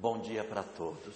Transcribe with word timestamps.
Bom 0.00 0.18
dia 0.18 0.42
para 0.42 0.62
todos. 0.62 1.14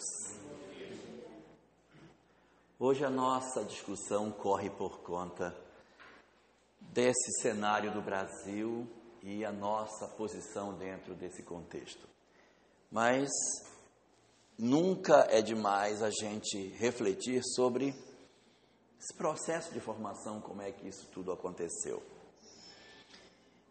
Hoje 2.78 3.02
a 3.02 3.08
nossa 3.08 3.64
discussão 3.64 4.30
corre 4.30 4.68
por 4.68 4.98
conta 4.98 5.56
desse 6.92 7.40
cenário 7.40 7.90
do 7.92 8.02
Brasil 8.02 8.86
e 9.22 9.42
a 9.42 9.50
nossa 9.50 10.06
posição 10.06 10.76
dentro 10.76 11.14
desse 11.14 11.42
contexto. 11.42 12.06
Mas 12.92 13.30
nunca 14.58 15.28
é 15.30 15.40
demais 15.40 16.02
a 16.02 16.10
gente 16.10 16.68
refletir 16.76 17.40
sobre 17.42 17.88
esse 19.00 19.14
processo 19.16 19.72
de 19.72 19.80
formação, 19.80 20.42
como 20.42 20.60
é 20.60 20.70
que 20.70 20.86
isso 20.86 21.08
tudo 21.10 21.32
aconteceu. 21.32 22.02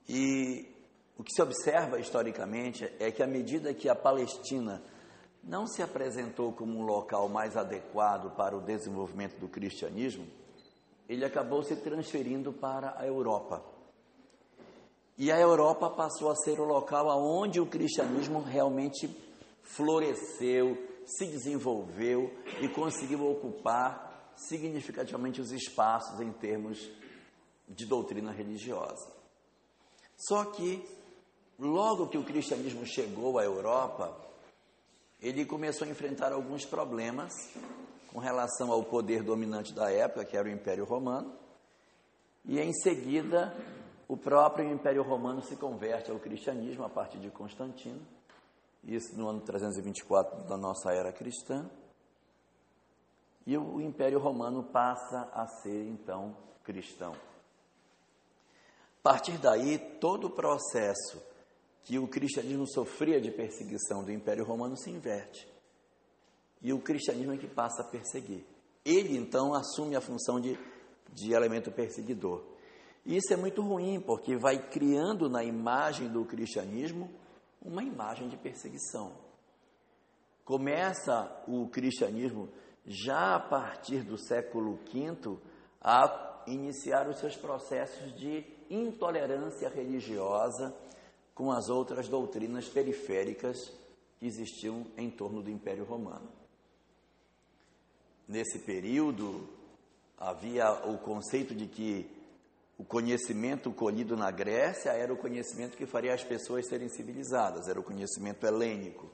E 0.09 0.73
o 1.15 1.23
que 1.23 1.31
se 1.31 1.41
observa 1.43 1.99
historicamente 1.99 2.91
é 2.99 3.11
que, 3.11 3.21
à 3.21 3.27
medida 3.27 3.75
que 3.75 3.87
a 3.87 3.93
Palestina 3.93 4.81
não 5.43 5.67
se 5.67 5.81
apresentou 5.81 6.53
como 6.53 6.79
um 6.79 6.85
local 6.85 7.27
mais 7.27 7.57
adequado 7.57 8.33
para 8.35 8.55
o 8.55 8.61
desenvolvimento 8.61 9.37
do 9.37 9.47
cristianismo, 9.47 10.25
ele 11.07 11.25
acabou 11.25 11.61
se 11.63 11.75
transferindo 11.75 12.53
para 12.53 12.95
a 12.97 13.05
Europa. 13.05 13.61
E 15.17 15.31
a 15.31 15.39
Europa 15.39 15.89
passou 15.89 16.31
a 16.31 16.35
ser 16.35 16.59
o 16.59 16.63
local 16.63 17.07
onde 17.21 17.59
o 17.59 17.65
cristianismo 17.65 18.41
realmente 18.41 19.07
floresceu, 19.61 20.77
se 21.05 21.27
desenvolveu 21.27 22.33
e 22.61 22.69
conseguiu 22.69 23.29
ocupar 23.29 24.33
significativamente 24.35 25.41
os 25.41 25.51
espaços 25.51 26.19
em 26.19 26.31
termos 26.31 26.89
de 27.67 27.85
doutrina 27.85 28.31
religiosa. 28.31 29.11
Só 30.17 30.45
que 30.45 30.83
logo 31.59 32.07
que 32.07 32.17
o 32.17 32.23
cristianismo 32.23 32.85
chegou 32.85 33.37
à 33.37 33.43
Europa, 33.43 34.17
ele 35.23 35.45
começou 35.45 35.87
a 35.87 35.89
enfrentar 35.89 36.33
alguns 36.33 36.65
problemas 36.65 37.31
com 38.11 38.19
relação 38.19 38.69
ao 38.73 38.83
poder 38.83 39.23
dominante 39.23 39.73
da 39.73 39.89
época, 39.89 40.25
que 40.25 40.35
era 40.35 40.49
o 40.49 40.51
Império 40.51 40.83
Romano, 40.83 41.33
e 42.43 42.59
em 42.59 42.73
seguida 42.73 43.55
o 44.05 44.17
próprio 44.17 44.69
Império 44.69 45.01
Romano 45.01 45.41
se 45.41 45.55
converte 45.55 46.11
ao 46.11 46.19
cristianismo 46.19 46.83
a 46.83 46.89
partir 46.89 47.19
de 47.19 47.31
Constantino, 47.31 48.01
isso 48.83 49.17
no 49.17 49.29
ano 49.29 49.39
324 49.39 50.43
da 50.43 50.57
nossa 50.57 50.91
era 50.91 51.13
cristã, 51.13 51.69
e 53.47 53.57
o 53.57 53.79
Império 53.79 54.19
Romano 54.19 54.61
passa 54.61 55.29
a 55.33 55.47
ser 55.47 55.87
então 55.87 56.35
cristão. 56.65 57.13
A 58.99 59.01
partir 59.03 59.37
daí, 59.37 59.77
todo 59.99 60.27
o 60.27 60.29
processo 60.29 61.21
que 61.83 61.99
o 61.99 62.07
cristianismo 62.07 62.65
sofria 62.67 63.19
de 63.19 63.31
perseguição 63.31 64.03
do 64.03 64.11
Império 64.11 64.45
Romano 64.45 64.77
se 64.77 64.89
inverte. 64.89 65.47
E 66.61 66.71
o 66.71 66.79
cristianismo 66.79 67.33
é 67.33 67.37
que 67.37 67.47
passa 67.47 67.81
a 67.81 67.85
perseguir. 67.85 68.45
Ele, 68.85 69.17
então, 69.17 69.53
assume 69.53 69.95
a 69.95 70.01
função 70.01 70.39
de, 70.39 70.57
de 71.11 71.33
elemento 71.33 71.71
perseguidor. 71.71 72.43
E 73.05 73.17
isso 73.17 73.33
é 73.33 73.35
muito 73.35 73.61
ruim, 73.61 73.99
porque 73.99 74.37
vai 74.37 74.69
criando 74.69 75.29
na 75.29 75.43
imagem 75.43 76.07
do 76.07 76.23
cristianismo 76.23 77.09
uma 77.61 77.83
imagem 77.83 78.29
de 78.29 78.37
perseguição. 78.37 79.11
Começa 80.45 81.43
o 81.47 81.67
cristianismo 81.67 82.49
já 82.85 83.35
a 83.35 83.39
partir 83.39 84.03
do 84.03 84.17
século 84.17 84.77
V 84.91 85.37
a 85.81 86.43
iniciar 86.47 87.09
os 87.09 87.19
seus 87.19 87.35
processos 87.35 88.13
de 88.15 88.45
intolerância 88.69 89.69
religiosa 89.69 90.73
com 91.33 91.51
as 91.51 91.69
outras 91.69 92.07
doutrinas 92.07 92.67
periféricas 92.67 93.71
que 94.19 94.25
existiam 94.25 94.85
em 94.97 95.09
torno 95.09 95.41
do 95.41 95.49
Império 95.49 95.83
Romano. 95.83 96.29
Nesse 98.27 98.59
período, 98.59 99.47
havia 100.17 100.71
o 100.87 100.97
conceito 100.97 101.53
de 101.53 101.67
que 101.67 102.09
o 102.77 102.83
conhecimento 102.83 103.71
colhido 103.71 104.15
na 104.15 104.31
Grécia 104.31 104.91
era 104.91 105.13
o 105.13 105.17
conhecimento 105.17 105.77
que 105.77 105.85
faria 105.85 106.13
as 106.13 106.23
pessoas 106.23 106.67
serem 106.67 106.89
civilizadas, 106.89 107.67
era 107.67 107.79
o 107.79 107.83
conhecimento 107.83 108.45
helênico. 108.45 109.09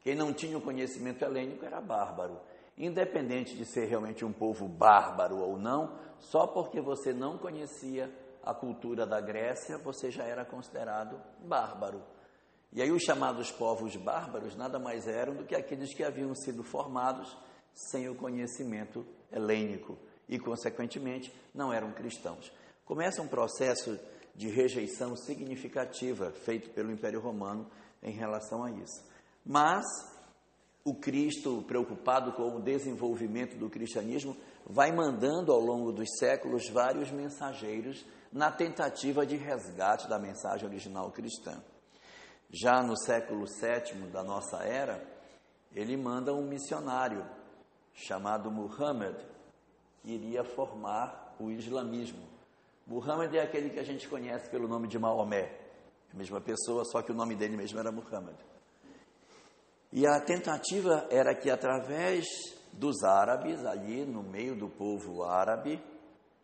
Quem 0.00 0.14
não 0.14 0.32
tinha 0.32 0.56
o 0.56 0.62
conhecimento 0.62 1.24
helênico 1.24 1.64
era 1.64 1.80
bárbaro. 1.80 2.40
Independente 2.78 3.56
de 3.56 3.64
ser 3.64 3.86
realmente 3.86 4.24
um 4.24 4.32
povo 4.32 4.68
bárbaro 4.68 5.38
ou 5.38 5.58
não, 5.58 5.98
só 6.18 6.46
porque 6.46 6.80
você 6.80 7.12
não 7.12 7.38
conhecia 7.38 8.10
a 8.46 8.54
cultura 8.54 9.04
da 9.04 9.20
Grécia, 9.20 9.76
você 9.76 10.08
já 10.08 10.22
era 10.22 10.44
considerado 10.44 11.20
bárbaro. 11.44 12.00
E 12.72 12.80
aí 12.80 12.92
os 12.92 13.02
chamados 13.02 13.50
povos 13.50 13.96
bárbaros 13.96 14.54
nada 14.54 14.78
mais 14.78 15.08
eram 15.08 15.34
do 15.34 15.44
que 15.44 15.56
aqueles 15.56 15.92
que 15.92 16.04
haviam 16.04 16.32
sido 16.32 16.62
formados 16.62 17.36
sem 17.74 18.08
o 18.08 18.14
conhecimento 18.14 19.04
helênico 19.32 19.98
e, 20.28 20.38
consequentemente, 20.38 21.34
não 21.52 21.72
eram 21.72 21.90
cristãos. 21.90 22.52
Começa 22.84 23.20
um 23.20 23.26
processo 23.26 23.98
de 24.32 24.48
rejeição 24.48 25.16
significativa 25.16 26.30
feito 26.30 26.70
pelo 26.70 26.92
Império 26.92 27.20
Romano 27.20 27.68
em 28.00 28.12
relação 28.12 28.62
a 28.62 28.70
isso. 28.70 29.04
Mas 29.44 29.84
o 30.84 30.94
Cristo, 30.94 31.64
preocupado 31.66 32.32
com 32.32 32.56
o 32.56 32.62
desenvolvimento 32.62 33.56
do 33.56 33.68
cristianismo, 33.68 34.36
vai 34.68 34.90
mandando 34.90 35.52
ao 35.52 35.60
longo 35.60 35.92
dos 35.92 36.08
séculos 36.18 36.68
vários 36.68 37.10
mensageiros 37.10 38.04
na 38.32 38.50
tentativa 38.50 39.24
de 39.24 39.36
resgate 39.36 40.08
da 40.08 40.18
mensagem 40.18 40.66
original 40.66 41.10
cristã. 41.12 41.62
Já 42.50 42.82
no 42.82 42.96
século 42.96 43.44
VII 43.46 44.10
da 44.10 44.24
nossa 44.24 44.58
era, 44.64 45.02
ele 45.72 45.96
manda 45.96 46.34
um 46.34 46.46
missionário 46.46 47.24
chamado 47.94 48.50
Muhammad, 48.50 49.16
que 50.02 50.12
iria 50.12 50.44
formar 50.44 51.34
o 51.38 51.50
islamismo. 51.50 52.26
Muhammad 52.86 53.34
é 53.34 53.42
aquele 53.42 53.70
que 53.70 53.80
a 53.80 53.84
gente 53.84 54.08
conhece 54.08 54.48
pelo 54.50 54.68
nome 54.68 54.88
de 54.88 54.98
Maomé, 54.98 55.50
a 56.12 56.16
mesma 56.16 56.40
pessoa, 56.40 56.84
só 56.84 57.02
que 57.02 57.12
o 57.12 57.14
nome 57.14 57.34
dele 57.34 57.56
mesmo 57.56 57.78
era 57.78 57.90
Muhammad. 57.90 58.36
E 59.92 60.06
a 60.06 60.20
tentativa 60.20 61.06
era 61.10 61.34
que 61.34 61.50
através 61.50 62.26
dos 62.78 63.02
árabes, 63.02 63.64
ali 63.64 64.04
no 64.04 64.22
meio 64.22 64.54
do 64.54 64.68
povo 64.68 65.24
árabe, 65.24 65.82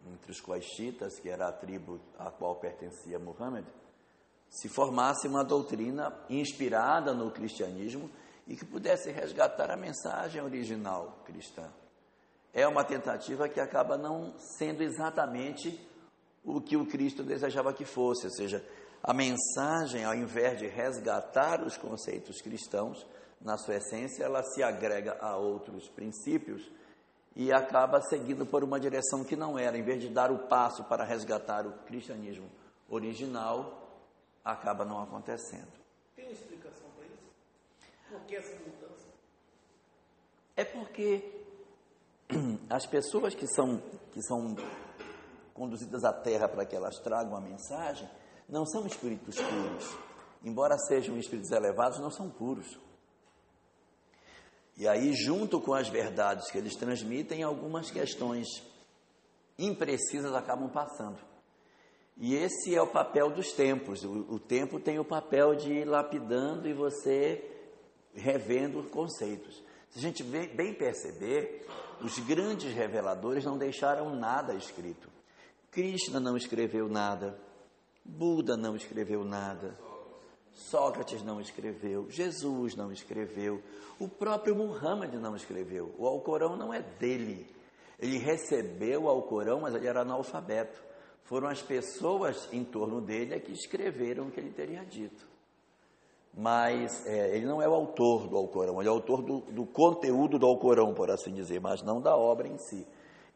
entre 0.06 0.32
os 0.32 0.40
Quraishitas, 0.40 1.18
que 1.18 1.28
era 1.28 1.48
a 1.48 1.52
tribo 1.52 2.00
a 2.18 2.30
qual 2.30 2.56
pertencia 2.56 3.18
Muhammad, 3.18 3.64
se 4.48 4.68
formasse 4.68 5.28
uma 5.28 5.44
doutrina 5.44 6.12
inspirada 6.28 7.14
no 7.14 7.30
cristianismo 7.30 8.10
e 8.46 8.56
que 8.56 8.64
pudesse 8.64 9.10
resgatar 9.10 9.70
a 9.70 9.76
mensagem 9.76 10.42
original 10.42 11.22
cristã. 11.24 11.70
É 12.52 12.66
uma 12.66 12.84
tentativa 12.84 13.48
que 13.48 13.60
acaba 13.60 13.96
não 13.96 14.34
sendo 14.58 14.82
exatamente 14.82 15.80
o 16.44 16.60
que 16.60 16.76
o 16.76 16.86
Cristo 16.86 17.22
desejava 17.22 17.72
que 17.72 17.84
fosse, 17.84 18.26
ou 18.26 18.32
seja, 18.32 18.62
a 19.02 19.14
mensagem, 19.14 20.04
ao 20.04 20.14
invés 20.14 20.58
de 20.58 20.66
resgatar 20.66 21.62
os 21.62 21.76
conceitos 21.76 22.40
cristãos, 22.40 23.06
na 23.44 23.56
sua 23.56 23.76
essência, 23.76 24.24
ela 24.24 24.42
se 24.42 24.62
agrega 24.62 25.16
a 25.20 25.36
outros 25.36 25.88
princípios 25.88 26.70
e 27.34 27.52
acaba 27.52 28.00
seguindo 28.02 28.46
por 28.46 28.62
uma 28.62 28.78
direção 28.78 29.24
que 29.24 29.36
não 29.36 29.58
era. 29.58 29.76
Em 29.76 29.82
vez 29.82 30.00
de 30.00 30.08
dar 30.08 30.30
o 30.30 30.46
passo 30.46 30.84
para 30.84 31.04
resgatar 31.04 31.66
o 31.66 31.72
cristianismo 31.84 32.48
original, 32.88 33.90
acaba 34.44 34.84
não 34.84 35.02
acontecendo. 35.02 35.72
Tem 36.14 36.26
uma 36.26 36.32
explicação 36.32 36.88
para 36.96 37.06
isso? 37.06 37.30
Por 38.10 38.20
que 38.22 38.36
essa 38.36 38.54
mudança? 38.56 39.08
É 40.56 40.64
porque 40.64 41.42
as 42.68 42.86
pessoas 42.86 43.34
que 43.34 43.46
são, 43.46 43.78
que 44.12 44.22
são 44.22 44.54
conduzidas 45.54 46.04
à 46.04 46.12
Terra 46.12 46.48
para 46.48 46.66
que 46.66 46.76
elas 46.76 46.98
tragam 46.98 47.36
a 47.36 47.40
mensagem 47.40 48.08
não 48.48 48.66
são 48.66 48.86
espíritos 48.86 49.36
puros. 49.36 49.96
Embora 50.44 50.76
sejam 50.76 51.16
espíritos 51.16 51.50
elevados, 51.52 51.98
não 52.00 52.10
são 52.10 52.28
puros. 52.28 52.78
E 54.76 54.88
aí, 54.88 55.12
junto 55.14 55.60
com 55.60 55.74
as 55.74 55.88
verdades 55.88 56.50
que 56.50 56.58
eles 56.58 56.74
transmitem, 56.74 57.42
algumas 57.42 57.90
questões 57.90 58.46
imprecisas 59.58 60.34
acabam 60.34 60.68
passando. 60.68 61.18
E 62.16 62.34
esse 62.34 62.74
é 62.74 62.80
o 62.80 62.86
papel 62.86 63.30
dos 63.30 63.52
tempos. 63.52 64.04
O, 64.04 64.34
o 64.34 64.38
tempo 64.38 64.80
tem 64.80 64.98
o 64.98 65.04
papel 65.04 65.54
de 65.54 65.72
ir 65.72 65.84
lapidando 65.84 66.68
e 66.68 66.72
você 66.72 67.44
revendo 68.14 68.82
conceitos. 68.84 69.62
Se 69.90 69.98
a 69.98 70.02
gente 70.02 70.22
bem 70.22 70.74
perceber, 70.74 71.66
os 72.00 72.18
grandes 72.20 72.72
reveladores 72.72 73.44
não 73.44 73.58
deixaram 73.58 74.14
nada 74.14 74.54
escrito. 74.54 75.08
Krishna 75.70 76.20
não 76.20 76.36
escreveu 76.36 76.88
nada, 76.88 77.38
Buda 78.04 78.56
não 78.56 78.76
escreveu 78.76 79.24
nada, 79.24 79.78
Sócrates 80.54 81.22
não 81.22 81.40
escreveu, 81.40 82.10
Jesus 82.10 82.76
não 82.76 82.92
escreveu, 82.92 83.62
o 83.98 84.08
próprio 84.08 84.54
Muhammad 84.54 85.14
não 85.14 85.34
escreveu. 85.36 85.94
O 85.98 86.06
Alcorão 86.06 86.56
não 86.56 86.72
é 86.72 86.80
dele. 86.80 87.46
Ele 87.98 88.18
recebeu 88.18 89.04
o 89.04 89.08
Alcorão, 89.08 89.60
mas 89.60 89.74
ele 89.74 89.86
era 89.86 90.00
analfabeto. 90.00 90.82
Foram 91.24 91.48
as 91.48 91.62
pessoas 91.62 92.48
em 92.52 92.64
torno 92.64 93.00
dele 93.00 93.38
que 93.40 93.52
escreveram 93.52 94.26
o 94.26 94.30
que 94.30 94.40
ele 94.40 94.50
teria 94.50 94.84
dito. 94.84 95.26
mas 96.34 97.06
é, 97.06 97.36
ele 97.36 97.44
não 97.44 97.60
é 97.60 97.68
o 97.68 97.74
autor 97.74 98.26
do 98.26 98.36
Alcorão, 98.36 98.80
ele 98.80 98.88
é 98.88 98.90
o 98.90 98.94
autor 98.94 99.22
do, 99.22 99.40
do 99.52 99.66
conteúdo 99.66 100.38
do 100.38 100.46
Alcorão, 100.46 100.94
por 100.94 101.10
assim 101.10 101.32
dizer, 101.32 101.60
mas 101.60 101.82
não 101.82 102.00
da 102.00 102.16
obra 102.16 102.48
em 102.48 102.56
si. 102.58 102.86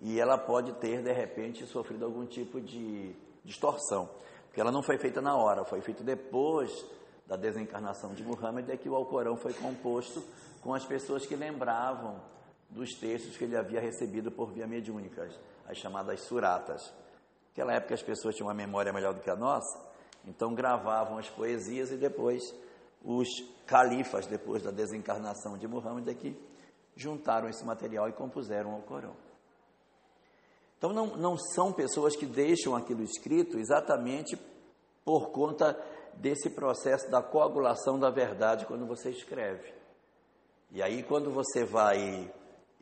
E 0.00 0.18
ela 0.18 0.38
pode 0.38 0.72
ter, 0.74 1.02
de 1.02 1.12
repente, 1.12 1.66
sofrido 1.66 2.04
algum 2.04 2.26
tipo 2.26 2.60
de 2.60 3.14
distorção, 3.44 4.08
porque 4.46 4.60
ela 4.60 4.72
não 4.72 4.82
foi 4.82 4.98
feita 4.98 5.20
na 5.20 5.36
hora, 5.36 5.64
foi 5.64 5.80
feita 5.80 6.02
depois 6.02 6.84
da 7.26 7.36
desencarnação 7.36 8.14
de 8.14 8.22
Muhammad, 8.22 8.68
é 8.70 8.76
que 8.76 8.88
o 8.88 8.94
Alcorão 8.94 9.36
foi 9.36 9.52
composto 9.52 10.22
com 10.62 10.74
as 10.74 10.84
pessoas 10.84 11.26
que 11.26 11.36
lembravam 11.36 12.20
dos 12.70 12.94
textos 12.94 13.36
que 13.36 13.44
ele 13.44 13.56
havia 13.56 13.80
recebido 13.80 14.30
por 14.30 14.52
via 14.52 14.66
mediúnica, 14.66 15.28
as 15.68 15.78
chamadas 15.78 16.20
suratas. 16.20 16.92
Naquela 17.48 17.74
época 17.74 17.94
as 17.94 18.02
pessoas 18.02 18.34
tinham 18.34 18.48
uma 18.48 18.54
memória 18.54 18.92
melhor 18.92 19.14
do 19.14 19.20
que 19.20 19.30
a 19.30 19.36
nossa, 19.36 19.78
então 20.24 20.54
gravavam 20.54 21.18
as 21.18 21.28
poesias 21.30 21.90
e 21.90 21.96
depois 21.96 22.42
os 23.04 23.28
califas, 23.66 24.26
depois 24.26 24.62
da 24.62 24.70
desencarnação 24.70 25.56
de 25.56 25.66
Muhammad, 25.66 26.08
aqui, 26.08 26.36
juntaram 26.96 27.48
esse 27.48 27.64
material 27.64 28.08
e 28.08 28.12
compuseram 28.12 28.76
o 28.78 28.82
Corão. 28.82 29.14
Então, 30.78 30.92
não, 30.92 31.16
não 31.16 31.36
são 31.36 31.72
pessoas 31.72 32.16
que 32.16 32.26
deixam 32.26 32.74
aquilo 32.74 33.02
escrito 33.02 33.58
exatamente 33.58 34.38
por 35.04 35.30
conta 35.30 35.72
desse 36.16 36.50
processo 36.50 37.10
da 37.10 37.22
coagulação 37.22 37.98
da 37.98 38.10
verdade 38.10 38.66
quando 38.66 38.86
você 38.86 39.10
escreve. 39.10 39.74
E 40.70 40.82
aí, 40.82 41.02
quando 41.02 41.30
você 41.30 41.64
vai 41.64 42.30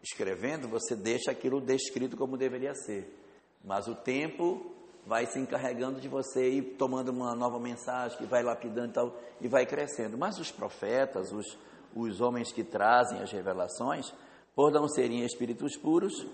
escrevendo, 0.03 0.69
você 0.69 0.95
deixa 0.95 1.31
aquilo 1.31 1.61
descrito 1.61 2.17
como 2.17 2.37
deveria 2.37 2.75
ser. 2.75 3.21
Mas 3.63 3.89
o 3.89 3.95
tempo 3.95 4.75
vai 5.07 5.27
se 5.27 5.39
encarregando 5.39 6.01
de 6.01 6.09
você 6.09 6.49
ir 6.49 6.77
tomando 6.77 7.11
uma 7.11 7.35
nova 7.35 7.59
mensagem 7.59 8.17
que 8.17 8.25
vai 8.25 8.43
lapidando 8.43 8.89
e 8.89 8.93
tal, 8.93 9.17
e 9.41 9.49
vai 9.49 9.67
crescendo. 9.67 10.17
Mas 10.17 10.39
os 10.39 10.51
profetas, 10.51 11.33
os, 11.33 11.59
os 11.95 12.21
homens 12.21 12.53
que 12.53 12.65
trazem 12.65 13.21
as 13.21 13.31
revelações, 13.31 14.13
por 14.55 14.71
não 14.73 14.89
serem 14.89 15.25
espíritos 15.25 15.77
puros, 15.77 16.27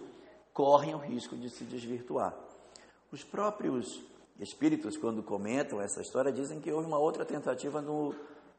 correm 0.52 0.94
o 0.94 0.98
risco 0.98 1.36
de 1.36 1.48
se 1.48 1.64
desvirtuar. 1.64 2.34
Os 3.10 3.24
próprios 3.24 4.00
espíritos, 4.40 4.96
quando 4.96 5.22
comentam 5.22 5.80
essa 5.80 6.00
história, 6.00 6.32
dizem 6.32 6.60
que 6.60 6.72
houve 6.72 6.86
uma 6.86 6.98
outra 6.98 7.24
tentativa 7.24 7.80
no, 7.80 8.14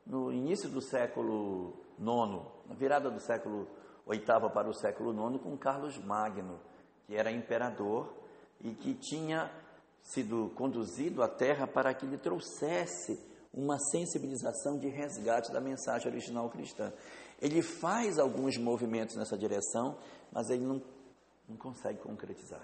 no 0.06 0.32
início 0.32 0.70
do 0.70 0.82
século 0.82 1.74
IX, 2.00 2.46
na 2.68 2.76
virada 2.76 3.10
do 3.10 3.20
século 3.20 3.68
VIII 4.08 4.50
para 4.54 4.70
o 4.70 4.74
século 4.74 5.12
IX, 5.12 5.42
com 5.42 5.58
Carlos 5.58 5.98
Magno, 5.98 6.60
que 7.06 7.16
era 7.16 7.32
imperador 7.32 8.14
e 8.62 8.72
que 8.74 8.94
tinha 8.94 9.52
sido 10.02 10.52
conduzido 10.56 11.24
à 11.24 11.28
Terra 11.28 11.68
para 11.68 11.94
que 11.94 12.06
ele 12.06 12.18
trouxesse 12.18 13.20
uma 13.54 13.78
sensibilização 13.92 14.78
de 14.78 14.88
resgate 14.88 15.52
da 15.52 15.60
mensagem 15.60 16.10
original 16.10 16.50
cristã. 16.50 16.94
Ele 17.42 17.62
faz 17.62 18.18
alguns 18.18 18.58
movimentos 18.58 19.16
nessa 19.16 19.38
direção, 19.38 19.98
mas 20.32 20.50
ele 20.50 20.64
não, 20.64 20.82
não 21.50 21.58
consegue 21.58 22.00
concretizar. 22.00 22.62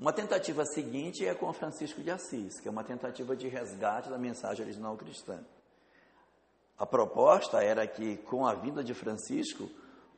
Uma 0.00 0.14
tentativa 0.14 0.64
seguinte 0.64 1.26
é 1.26 1.34
com 1.34 1.52
Francisco 1.52 2.00
de 2.00 2.10
Assis, 2.10 2.58
que 2.58 2.66
é 2.66 2.70
uma 2.70 2.82
tentativa 2.82 3.36
de 3.36 3.48
resgate 3.48 4.08
da 4.08 4.16
mensagem 4.16 4.64
original 4.64 4.96
cristã. 4.96 5.44
A 6.78 6.86
proposta 6.86 7.62
era 7.62 7.86
que, 7.86 8.16
com 8.16 8.46
a 8.46 8.54
vinda 8.54 8.82
de 8.82 8.94
Francisco, 8.94 9.68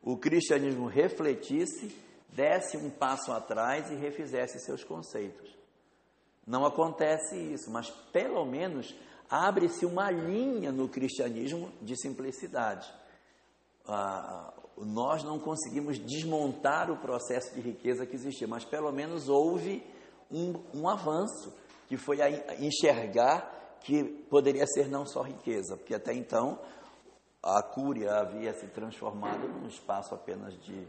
o 0.00 0.16
cristianismo 0.16 0.86
refletisse 0.86 1.92
desse 2.28 2.76
um 2.76 2.90
passo 2.90 3.32
atrás 3.32 3.90
e 3.90 3.96
refizesse 3.96 4.60
seus 4.60 4.84
conceitos. 4.84 5.52
Não 6.46 6.64
acontece 6.64 7.36
isso, 7.36 7.68
mas 7.68 7.90
pelo 7.90 8.44
menos 8.44 8.94
abre-se 9.28 9.84
uma 9.84 10.12
linha 10.12 10.70
no 10.70 10.88
cristianismo 10.88 11.72
de 11.82 12.00
simplicidade. 12.00 12.88
Nós 14.76 15.22
não 15.22 15.38
conseguimos 15.38 15.98
desmontar 15.98 16.90
o 16.90 16.96
processo 16.96 17.54
de 17.54 17.60
riqueza 17.60 18.06
que 18.06 18.16
existia, 18.16 18.48
mas 18.48 18.64
pelo 18.64 18.90
menos 18.90 19.28
houve 19.28 19.84
um, 20.30 20.54
um 20.74 20.88
avanço, 20.88 21.52
que 21.86 21.96
foi 21.96 22.22
a 22.22 22.30
enxergar 22.60 23.78
que 23.80 24.04
poderia 24.30 24.66
ser 24.66 24.88
não 24.88 25.04
só 25.04 25.22
riqueza, 25.22 25.76
porque 25.76 25.94
até 25.94 26.14
então 26.14 26.58
a 27.42 27.62
cúria 27.62 28.14
havia 28.14 28.54
se 28.54 28.68
transformado 28.68 29.48
num 29.48 29.66
espaço 29.66 30.14
apenas 30.14 30.54
de 30.60 30.86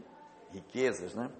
riquezas, 0.52 1.14
né? 1.14 1.30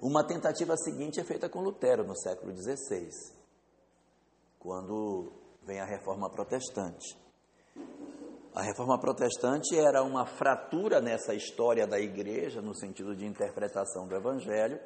Uma 0.00 0.24
tentativa 0.24 0.76
seguinte 0.76 1.20
é 1.20 1.24
feita 1.24 1.48
com 1.48 1.60
Lutero 1.60 2.04
no 2.04 2.16
século 2.16 2.56
XVI, 2.56 3.10
quando 4.58 5.32
vem 5.62 5.80
a 5.80 5.84
reforma 5.84 6.30
protestante. 6.30 7.16
A 8.58 8.62
reforma 8.62 8.98
protestante 8.98 9.78
era 9.78 10.02
uma 10.02 10.26
fratura 10.26 11.00
nessa 11.00 11.32
história 11.32 11.86
da 11.86 12.00
igreja, 12.00 12.60
no 12.60 12.74
sentido 12.74 13.14
de 13.14 13.24
interpretação 13.24 14.08
do 14.08 14.16
evangelho. 14.16 14.80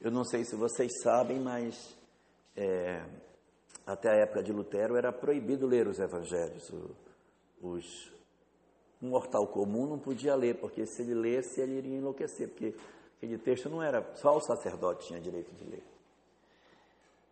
Eu 0.00 0.10
não 0.10 0.24
sei 0.24 0.46
se 0.46 0.56
vocês 0.56 0.90
sabem, 1.02 1.38
mas 1.38 1.94
é, 2.56 3.04
até 3.86 4.08
a 4.08 4.22
época 4.22 4.42
de 4.42 4.50
Lutero 4.50 4.96
era 4.96 5.12
proibido 5.12 5.66
ler 5.66 5.86
os 5.88 5.98
evangelhos. 5.98 6.70
O, 6.70 6.96
os, 7.60 8.10
um 9.02 9.10
mortal 9.10 9.46
comum 9.46 9.86
não 9.86 9.98
podia 9.98 10.34
ler, 10.34 10.54
porque 10.54 10.86
se 10.86 11.02
ele 11.02 11.12
lesse, 11.12 11.60
ele 11.60 11.76
iria 11.76 11.98
enlouquecer, 11.98 12.48
porque 12.48 12.74
aquele 13.18 13.36
texto 13.36 13.68
não 13.68 13.82
era, 13.82 14.02
só 14.14 14.34
o 14.34 14.40
sacerdote 14.40 15.08
tinha 15.08 15.20
direito 15.20 15.52
de 15.54 15.64
ler. 15.64 15.84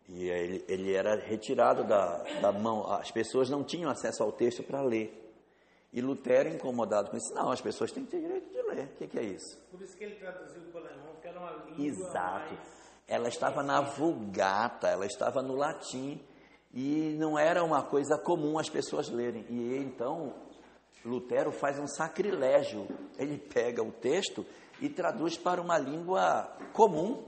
E 0.09 0.29
ele, 0.29 0.63
ele 0.67 0.93
era 0.93 1.15
retirado 1.15 1.83
da, 1.83 2.21
da 2.39 2.51
mão, 2.51 2.85
as 2.93 3.09
pessoas 3.09 3.49
não 3.49 3.63
tinham 3.63 3.89
acesso 3.89 4.21
ao 4.21 4.31
texto 4.31 4.61
para 4.61 4.83
ler. 4.83 5.17
E 5.93 6.01
Lutero, 6.01 6.49
incomodado 6.49 7.09
com 7.09 7.17
isso, 7.17 7.33
não, 7.33 7.51
as 7.51 7.59
pessoas 7.59 7.91
têm 7.91 8.05
que 8.05 8.11
ter 8.11 8.21
direito 8.21 8.49
de 8.49 8.61
ler. 8.61 8.85
O 8.85 8.97
que, 8.97 9.07
que 9.07 9.19
é 9.19 9.23
isso? 9.23 9.57
Por 9.69 9.81
isso 9.81 9.97
que 9.97 10.03
ele 10.05 10.15
traduziu 10.15 10.61
para 10.71 10.81
o 10.81 10.85
alemão, 10.85 11.15
que 11.21 11.27
era 11.27 11.39
uma 11.39 11.51
língua 11.65 11.85
Exato. 11.85 12.53
mais... 12.53 12.81
Ela 13.07 13.27
estava 13.27 13.61
na 13.61 13.81
Vulgata, 13.81 14.87
ela 14.87 15.05
estava 15.05 15.41
no 15.41 15.55
latim, 15.55 16.23
e 16.73 17.15
não 17.19 17.37
era 17.37 17.61
uma 17.63 17.83
coisa 17.83 18.17
comum 18.17 18.57
as 18.57 18.69
pessoas 18.69 19.09
lerem. 19.09 19.45
E 19.49 19.75
então, 19.75 20.33
Lutero 21.03 21.51
faz 21.51 21.77
um 21.77 21.87
sacrilégio. 21.87 22.87
Ele 23.17 23.37
pega 23.37 23.83
o 23.83 23.91
texto 23.91 24.45
e 24.79 24.87
traduz 24.87 25.37
para 25.37 25.61
uma 25.61 25.77
língua 25.77 26.43
comum. 26.71 27.23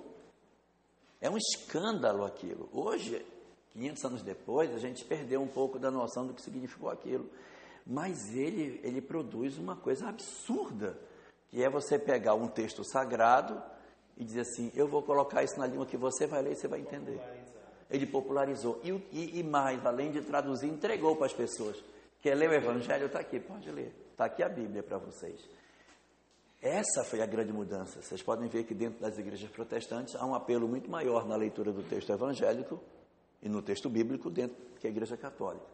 É 1.19 1.29
um 1.29 1.37
escândalo 1.37 2.23
aquilo. 2.23 2.69
Hoje, 2.71 3.25
500 3.73 4.05
anos 4.05 4.23
depois, 4.23 4.73
a 4.73 4.79
gente 4.79 5.03
perdeu 5.03 5.41
um 5.41 5.47
pouco 5.47 5.77
da 5.77 5.91
noção 5.91 6.25
do 6.25 6.33
que 6.33 6.41
significou 6.41 6.89
aquilo. 6.89 7.29
Mas 7.85 8.33
ele, 8.33 8.79
ele 8.83 9.01
produz 9.01 9.57
uma 9.57 9.75
coisa 9.75 10.07
absurda, 10.07 10.97
que 11.49 11.61
é 11.61 11.69
você 11.69 11.99
pegar 11.99 12.33
um 12.33 12.47
texto 12.47 12.83
sagrado 12.83 13.61
e 14.17 14.23
dizer 14.23 14.41
assim: 14.41 14.71
eu 14.75 14.87
vou 14.87 15.03
colocar 15.03 15.43
isso 15.43 15.59
na 15.59 15.67
língua 15.67 15.85
que 15.85 15.97
você 15.97 16.25
vai 16.25 16.41
ler 16.41 16.53
e 16.53 16.55
você 16.55 16.67
vai 16.67 16.79
entender. 16.79 17.19
Ele 17.89 18.05
popularizou. 18.05 18.79
E, 18.83 18.91
e, 19.11 19.39
e 19.39 19.43
mais, 19.43 19.85
além 19.85 20.11
de 20.11 20.21
traduzir, 20.21 20.67
entregou 20.67 21.15
para 21.15 21.27
as 21.27 21.33
pessoas. 21.33 21.77
Quer 22.21 22.35
ler 22.35 22.49
o 22.49 22.53
Evangelho? 22.53 23.07
Está 23.07 23.19
aqui, 23.19 23.39
pode 23.39 23.69
ler. 23.69 23.93
Está 24.11 24.25
aqui 24.25 24.41
a 24.41 24.49
Bíblia 24.49 24.81
para 24.81 24.97
vocês. 24.97 25.39
Essa 26.61 27.03
foi 27.03 27.21
a 27.21 27.25
grande 27.25 27.51
mudança. 27.51 28.01
Vocês 28.01 28.23
podem 28.23 28.47
ver 28.47 28.63
que 28.63 28.73
dentro 28.73 29.01
das 29.01 29.17
igrejas 29.17 29.49
protestantes 29.49 30.15
há 30.15 30.25
um 30.25 30.33
apelo 30.33 30.65
muito 30.65 30.89
maior 30.89 31.27
na 31.27 31.35
leitura 31.35 31.73
do 31.73 31.83
texto 31.83 32.11
evangélico 32.13 32.79
e 33.41 33.49
no 33.49 33.61
texto 33.61 33.89
bíblico 33.89 34.29
dentro 34.29 34.55
que 34.79 34.87
a 34.87 34.89
igreja 34.89 35.17
católica. 35.17 35.65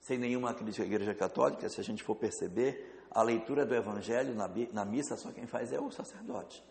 Sem 0.00 0.18
nenhuma 0.18 0.54
crítica 0.54 0.82
à 0.82 0.86
igreja 0.86 1.14
católica, 1.14 1.68
se 1.68 1.80
a 1.80 1.84
gente 1.84 2.02
for 2.02 2.16
perceber, 2.16 3.04
a 3.10 3.22
leitura 3.22 3.66
do 3.66 3.74
evangelho 3.74 4.34
na, 4.34 4.48
na 4.72 4.84
missa 4.84 5.16
só 5.16 5.30
quem 5.30 5.46
faz 5.46 5.72
é 5.72 5.80
o 5.80 5.90
sacerdote. 5.90 6.64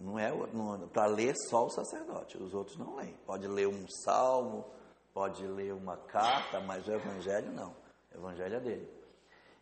Não 0.00 0.18
é 0.18 0.30
para 0.92 1.06
ler 1.06 1.34
só 1.48 1.66
o 1.66 1.70
sacerdote, 1.70 2.36
os 2.36 2.54
outros 2.54 2.76
não 2.76 2.96
leem. 2.96 3.14
Pode 3.24 3.46
ler 3.48 3.66
um 3.66 3.86
salmo, 3.88 4.64
pode 5.12 5.46
ler 5.46 5.72
uma 5.72 5.96
carta, 5.96 6.60
mas 6.60 6.86
o 6.86 6.92
evangelho 6.92 7.50
não. 7.52 7.74
O 8.14 8.18
evangelho 8.18 8.56
é 8.56 8.60
dele. 8.60 8.88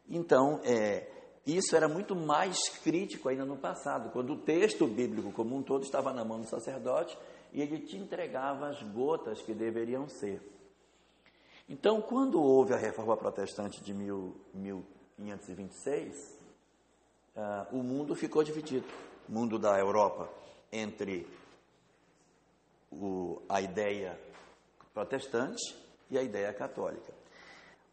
Então, 0.09 0.61
é, 0.65 1.09
isso 1.47 1.77
era 1.77 1.89
muito 1.89 2.17
mais 2.17 2.69
crítico 2.83 3.29
ainda 3.29 3.45
no 3.45 3.57
passado, 3.57 4.11
quando 4.11 4.33
o 4.33 4.39
texto 4.39 4.87
bíblico 4.87 5.31
como 5.33 5.57
um 5.57 5.63
todo 5.63 5.85
estava 5.85 6.13
na 6.13 6.25
mão 6.25 6.41
do 6.41 6.49
sacerdote 6.49 7.17
e 7.53 7.63
ele 7.63 7.79
te 7.81 7.97
entregava 7.97 8.69
as 8.69 8.83
gotas 8.83 9.41
que 9.43 9.55
deveriam 9.55 10.09
ser. 10.09 10.43
Então, 11.68 12.00
quando 12.02 12.42
houve 12.42 12.75
a 12.75 12.76
reforma 12.76 13.16
protestante 13.16 13.83
de 13.83 13.94
mil, 13.94 14.37
1526, 14.54 16.38
uh, 17.37 17.76
o 17.76 17.83
mundo 17.83 18.14
ficou 18.14 18.44
dividido. 18.44 18.87
O 19.28 19.33
mundo 19.33 19.59
da 19.59 19.78
Europa 19.78 20.28
entre 20.71 21.26
o, 22.90 23.40
a 23.49 23.61
ideia 23.61 24.21
protestante 24.92 25.75
e 26.11 26.18
a 26.18 26.23
ideia 26.23 26.52
católica. 26.52 27.12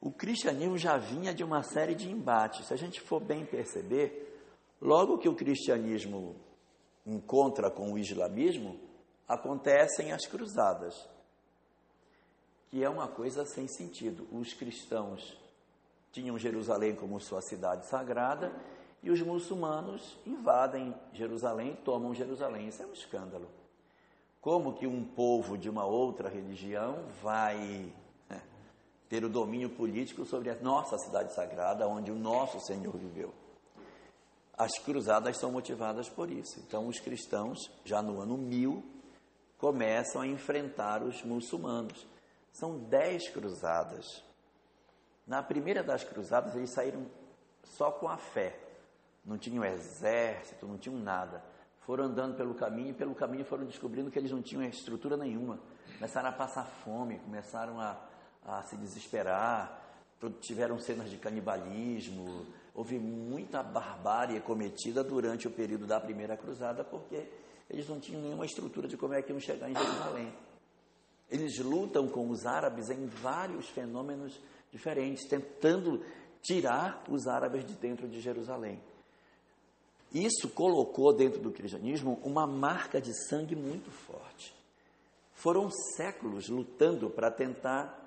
O 0.02 0.12
cristianismo 0.12 0.78
já 0.78 0.98
vinha 0.98 1.34
de 1.34 1.44
uma 1.44 1.64
série 1.64 1.96
de 1.96 2.10
embates. 2.10 2.68
Se 2.68 2.74
a 2.74 2.78
gente 2.78 3.00
for 3.00 3.22
bem 3.22 3.46
perceber, 3.46 4.40
logo 4.82 5.18
que 5.18 5.30
o 5.30 5.36
cristianismo 5.36 6.36
encontra 7.06 7.70
com 7.70 7.94
o 7.94 7.98
islamismo, 7.98 8.80
acontecem 9.28 10.12
as 10.12 10.26
cruzadas, 10.26 11.08
que 12.72 12.82
é 12.82 12.90
uma 12.90 13.08
coisa 13.08 13.46
sem 13.46 13.68
sentido. 13.68 14.26
Os 14.32 14.54
cristãos 14.54 15.38
tinham 16.14 16.40
Jerusalém 16.40 16.96
como 16.96 17.20
sua 17.20 17.42
cidade 17.42 17.86
sagrada 17.86 18.50
e 19.04 19.12
os 19.12 19.22
muçulmanos 19.22 20.18
invadem 20.26 20.96
Jerusalém, 21.12 21.78
tomam 21.84 22.16
Jerusalém. 22.16 22.70
Isso 22.70 22.82
é 22.82 22.86
um 22.86 22.94
escândalo. 22.94 23.48
Como 24.40 24.74
que 24.74 24.88
um 24.88 25.04
povo 25.04 25.58
de 25.58 25.70
uma 25.70 25.86
outra 25.86 26.30
religião 26.30 27.04
vai 27.22 27.92
né, 28.30 28.42
ter 29.10 29.26
o 29.26 29.30
domínio 29.30 29.70
político 29.70 30.26
sobre 30.26 30.50
a 30.50 30.56
nossa 30.56 30.98
cidade 30.98 31.34
sagrada, 31.36 31.88
onde 31.88 32.10
o 32.10 32.16
nosso 32.16 32.60
Senhor 32.62 32.96
viveu? 32.98 33.34
As 34.58 34.72
cruzadas 34.80 35.38
são 35.38 35.52
motivadas 35.52 36.08
por 36.08 36.32
isso. 36.32 36.60
Então, 36.66 36.88
os 36.88 37.00
cristãos, 37.00 37.60
já 37.84 38.02
no 38.02 38.22
ano 38.22 38.38
1000, 38.38 38.82
começam 39.58 40.22
a 40.22 40.28
enfrentar 40.28 41.04
os 41.04 41.22
muçulmanos. 41.24 42.11
São 42.52 42.78
dez 42.78 43.30
cruzadas. 43.30 44.24
Na 45.26 45.42
primeira 45.42 45.84
das 45.84 46.04
cruzadas, 46.04 46.56
eles 46.56 46.72
saíram 46.72 47.06
só 47.64 47.92
com 47.92 48.08
a 48.08 48.18
fé. 48.18 48.58
Não 49.24 49.38
tinham 49.38 49.64
exército, 49.64 50.68
não 50.68 50.78
tinham 50.78 50.98
nada. 50.98 51.44
Foram 51.82 52.06
andando 52.06 52.36
pelo 52.36 52.54
caminho 52.54 52.90
e 52.90 52.94
pelo 52.94 53.16
caminho 53.16 53.46
foram 53.46 53.66
descobrindo 53.66 54.12
que 54.12 54.20
eles 54.20 54.32
não 54.32 54.42
tinham 54.42 54.64
estrutura 54.64 55.18
nenhuma. 55.18 55.60
Começaram 55.96 56.30
a 56.30 56.32
passar 56.32 56.66
fome, 56.66 57.20
começaram 57.20 57.80
a, 57.80 57.98
a 58.46 58.62
se 58.64 58.76
desesperar, 58.76 59.82
tiveram 60.42 60.80
cenas 60.80 61.10
de 61.10 61.18
canibalismo. 61.18 62.46
Houve 62.74 63.00
muita 63.00 63.62
barbárie 63.62 64.40
cometida 64.42 65.04
durante 65.04 65.48
o 65.48 65.52
período 65.52 65.86
da 65.86 66.00
primeira 66.00 66.38
cruzada, 66.38 66.84
porque 66.84 67.28
eles 67.70 67.88
não 67.88 68.00
tinham 68.00 68.22
nenhuma 68.22 68.46
estrutura 68.46 68.88
de 68.88 68.98
como 68.98 69.14
é 69.14 69.22
que 69.22 69.32
iam 69.32 69.40
chegar 69.40 69.70
em 69.70 69.76
Jerusalém. 69.76 70.34
Eles 71.32 71.58
lutam 71.60 72.10
com 72.10 72.30
os 72.30 72.46
árabes 72.46 72.90
em 72.90 73.06
vários 73.06 73.70
fenômenos 73.70 74.38
diferentes, 74.72 75.28
tentando 75.28 76.04
tirar 76.42 77.04
os 77.10 77.26
árabes 77.28 77.66
de 77.66 77.74
dentro 77.74 78.08
de 78.08 78.20
Jerusalém. 78.20 78.82
Isso 80.14 80.50
colocou 80.50 81.14
dentro 81.14 81.40
do 81.40 81.52
cristianismo 81.52 82.20
uma 82.24 82.46
marca 82.46 83.00
de 83.00 83.14
sangue 83.30 83.56
muito 83.56 83.90
forte. 83.90 84.54
Foram 85.34 85.70
séculos 85.96 86.50
lutando 86.50 87.10
para 87.10 87.32
tentar 87.32 87.98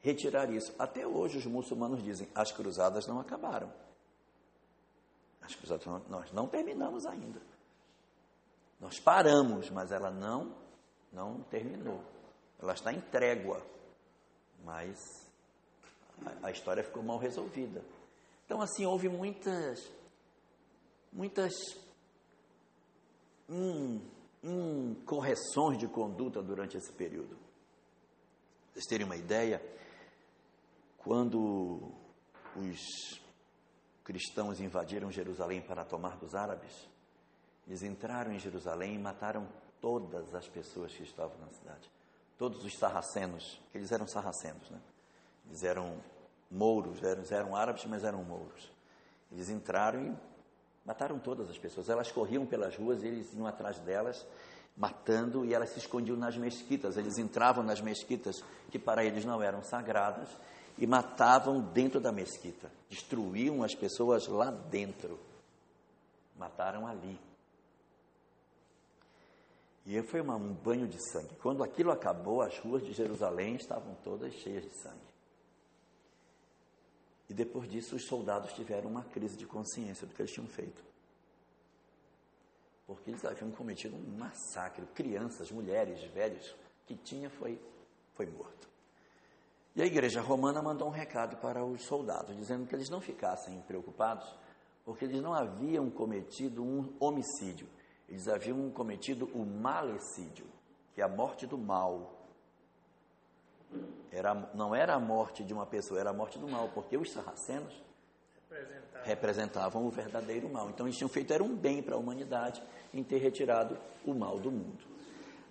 retirar 0.00 0.50
isso. 0.50 0.74
Até 0.78 1.06
hoje 1.06 1.38
os 1.38 1.46
muçulmanos 1.46 2.02
dizem: 2.02 2.28
as 2.34 2.52
cruzadas 2.52 3.06
não 3.06 3.18
acabaram. 3.18 3.72
As 5.40 5.54
cruzadas 5.54 5.86
não, 5.86 6.02
nós 6.10 6.30
não 6.32 6.46
terminamos 6.46 7.06
ainda. 7.06 7.40
Nós 8.78 9.00
paramos, 9.00 9.70
mas 9.70 9.90
ela 9.90 10.10
não 10.10 10.54
não 11.12 11.40
terminou. 11.44 12.00
Ela 12.60 12.72
está 12.72 12.92
em 12.92 13.00
trégua, 13.00 13.64
mas 14.64 14.98
a, 16.42 16.50
história 16.50 16.82
ficou 16.82 17.02
mal 17.02 17.18
resolvida. 17.18 17.84
Então, 18.44 18.60
assim, 18.60 18.86
houve 18.86 19.08
muitas, 19.08 19.90
muitas 21.12 21.52
hum, 23.48 24.00
hum, 24.42 24.94
correções 25.04 25.78
de 25.78 25.86
conduta 25.86 26.42
durante 26.42 26.76
esse 26.76 26.92
período. 26.92 27.36
Vocês 28.72 28.86
terem 28.86 29.06
uma 29.06 29.16
ideia, 29.16 29.62
quando 30.98 31.92
os 32.56 33.20
cristãos 34.02 34.60
invadiram 34.60 35.10
Jerusalém 35.10 35.60
para 35.60 35.84
tomar 35.84 36.16
dos 36.16 36.34
árabes, 36.34 36.88
eles 37.66 37.82
entraram 37.82 38.32
em 38.32 38.38
Jerusalém 38.38 38.94
e 38.94 38.98
mataram 38.98 39.48
todas 39.80 40.34
as 40.34 40.48
pessoas 40.48 40.92
que 40.92 41.02
estavam 41.02 41.36
na 41.38 41.52
cidade 41.52 41.95
todos 42.38 42.64
os 42.64 42.76
sarracenos, 42.76 43.60
que 43.70 43.78
eles 43.78 43.92
eram 43.92 44.06
sarracenos, 44.06 44.70
né? 44.70 44.78
Eles 45.46 45.62
eram 45.62 45.96
mouros, 46.50 47.02
eram, 47.02 47.22
eram 47.30 47.56
árabes, 47.56 47.84
mas 47.86 48.04
eram 48.04 48.22
mouros. 48.22 48.70
Eles 49.32 49.48
entraram 49.48 50.02
e 50.02 50.16
mataram 50.84 51.18
todas 51.18 51.48
as 51.50 51.58
pessoas. 51.58 51.88
Elas 51.88 52.12
corriam 52.12 52.46
pelas 52.46 52.76
ruas, 52.76 53.02
eles 53.02 53.32
iam 53.34 53.46
atrás 53.46 53.78
delas, 53.80 54.26
matando, 54.76 55.44
e 55.44 55.54
elas 55.54 55.70
se 55.70 55.78
escondiam 55.78 56.16
nas 56.16 56.36
mesquitas. 56.36 56.96
Eles 56.96 57.18
entravam 57.18 57.64
nas 57.64 57.80
mesquitas, 57.80 58.42
que 58.70 58.78
para 58.78 59.04
eles 59.04 59.24
não 59.24 59.42
eram 59.42 59.62
sagradas, 59.62 60.28
e 60.78 60.86
matavam 60.86 61.60
dentro 61.60 62.00
da 62.00 62.12
mesquita. 62.12 62.70
Destruíam 62.88 63.62
as 63.62 63.74
pessoas 63.74 64.26
lá 64.28 64.50
dentro. 64.50 65.18
Mataram 66.38 66.86
ali. 66.86 67.18
E 69.86 70.02
foi 70.02 70.20
uma, 70.20 70.34
um 70.34 70.52
banho 70.52 70.88
de 70.88 70.98
sangue. 71.12 71.36
Quando 71.36 71.62
aquilo 71.62 71.92
acabou, 71.92 72.42
as 72.42 72.58
ruas 72.58 72.82
de 72.84 72.92
Jerusalém 72.92 73.54
estavam 73.54 73.94
todas 74.02 74.34
cheias 74.34 74.64
de 74.64 74.74
sangue. 74.82 75.06
E 77.30 77.34
depois 77.34 77.68
disso, 77.70 77.94
os 77.94 78.04
soldados 78.04 78.52
tiveram 78.52 78.90
uma 78.90 79.04
crise 79.04 79.36
de 79.36 79.46
consciência 79.46 80.04
do 80.04 80.12
que 80.12 80.20
eles 80.20 80.32
tinham 80.32 80.48
feito. 80.48 80.82
Porque 82.84 83.10
eles 83.10 83.24
haviam 83.24 83.50
cometido 83.52 83.94
um 83.94 84.18
massacre. 84.18 84.84
Crianças, 84.86 85.52
mulheres, 85.52 86.02
velhos, 86.12 86.54
que 86.84 86.96
tinha 86.96 87.30
foi, 87.30 87.60
foi 88.14 88.26
morto. 88.26 88.68
E 89.76 89.82
a 89.82 89.86
igreja 89.86 90.20
romana 90.20 90.60
mandou 90.60 90.88
um 90.88 90.92
recado 90.92 91.36
para 91.36 91.64
os 91.64 91.84
soldados, 91.84 92.36
dizendo 92.36 92.66
que 92.66 92.74
eles 92.74 92.88
não 92.88 93.00
ficassem 93.00 93.60
preocupados, 93.62 94.26
porque 94.84 95.04
eles 95.04 95.20
não 95.20 95.32
haviam 95.32 95.88
cometido 95.90 96.64
um 96.64 96.92
homicídio 96.98 97.68
eles 98.08 98.28
haviam 98.28 98.70
cometido 98.70 99.26
o 99.34 99.44
malecídio, 99.44 100.46
que 100.94 101.00
é 101.00 101.04
a 101.04 101.08
morte 101.08 101.46
do 101.46 101.58
mal. 101.58 102.12
Era, 104.12 104.34
não 104.54 104.74
era 104.74 104.94
a 104.94 105.00
morte 105.00 105.42
de 105.42 105.52
uma 105.52 105.66
pessoa, 105.66 105.98
era 105.98 106.10
a 106.10 106.14
morte 106.14 106.38
do 106.38 106.48
mal, 106.48 106.70
porque 106.72 106.96
os 106.96 107.12
sarracenos 107.12 107.74
representavam, 108.48 109.02
representavam 109.04 109.86
o 109.86 109.90
verdadeiro 109.90 110.48
mal. 110.48 110.70
Então 110.70 110.86
eles 110.86 110.96
tinham 110.96 111.08
feito 111.08 111.32
era 111.32 111.42
um 111.42 111.54
bem 111.54 111.82
para 111.82 111.96
a 111.96 111.98
humanidade 111.98 112.62
em 112.94 113.02
ter 113.02 113.18
retirado 113.18 113.76
o 114.04 114.14
mal 114.14 114.38
do 114.38 114.50
mundo. 114.50 114.84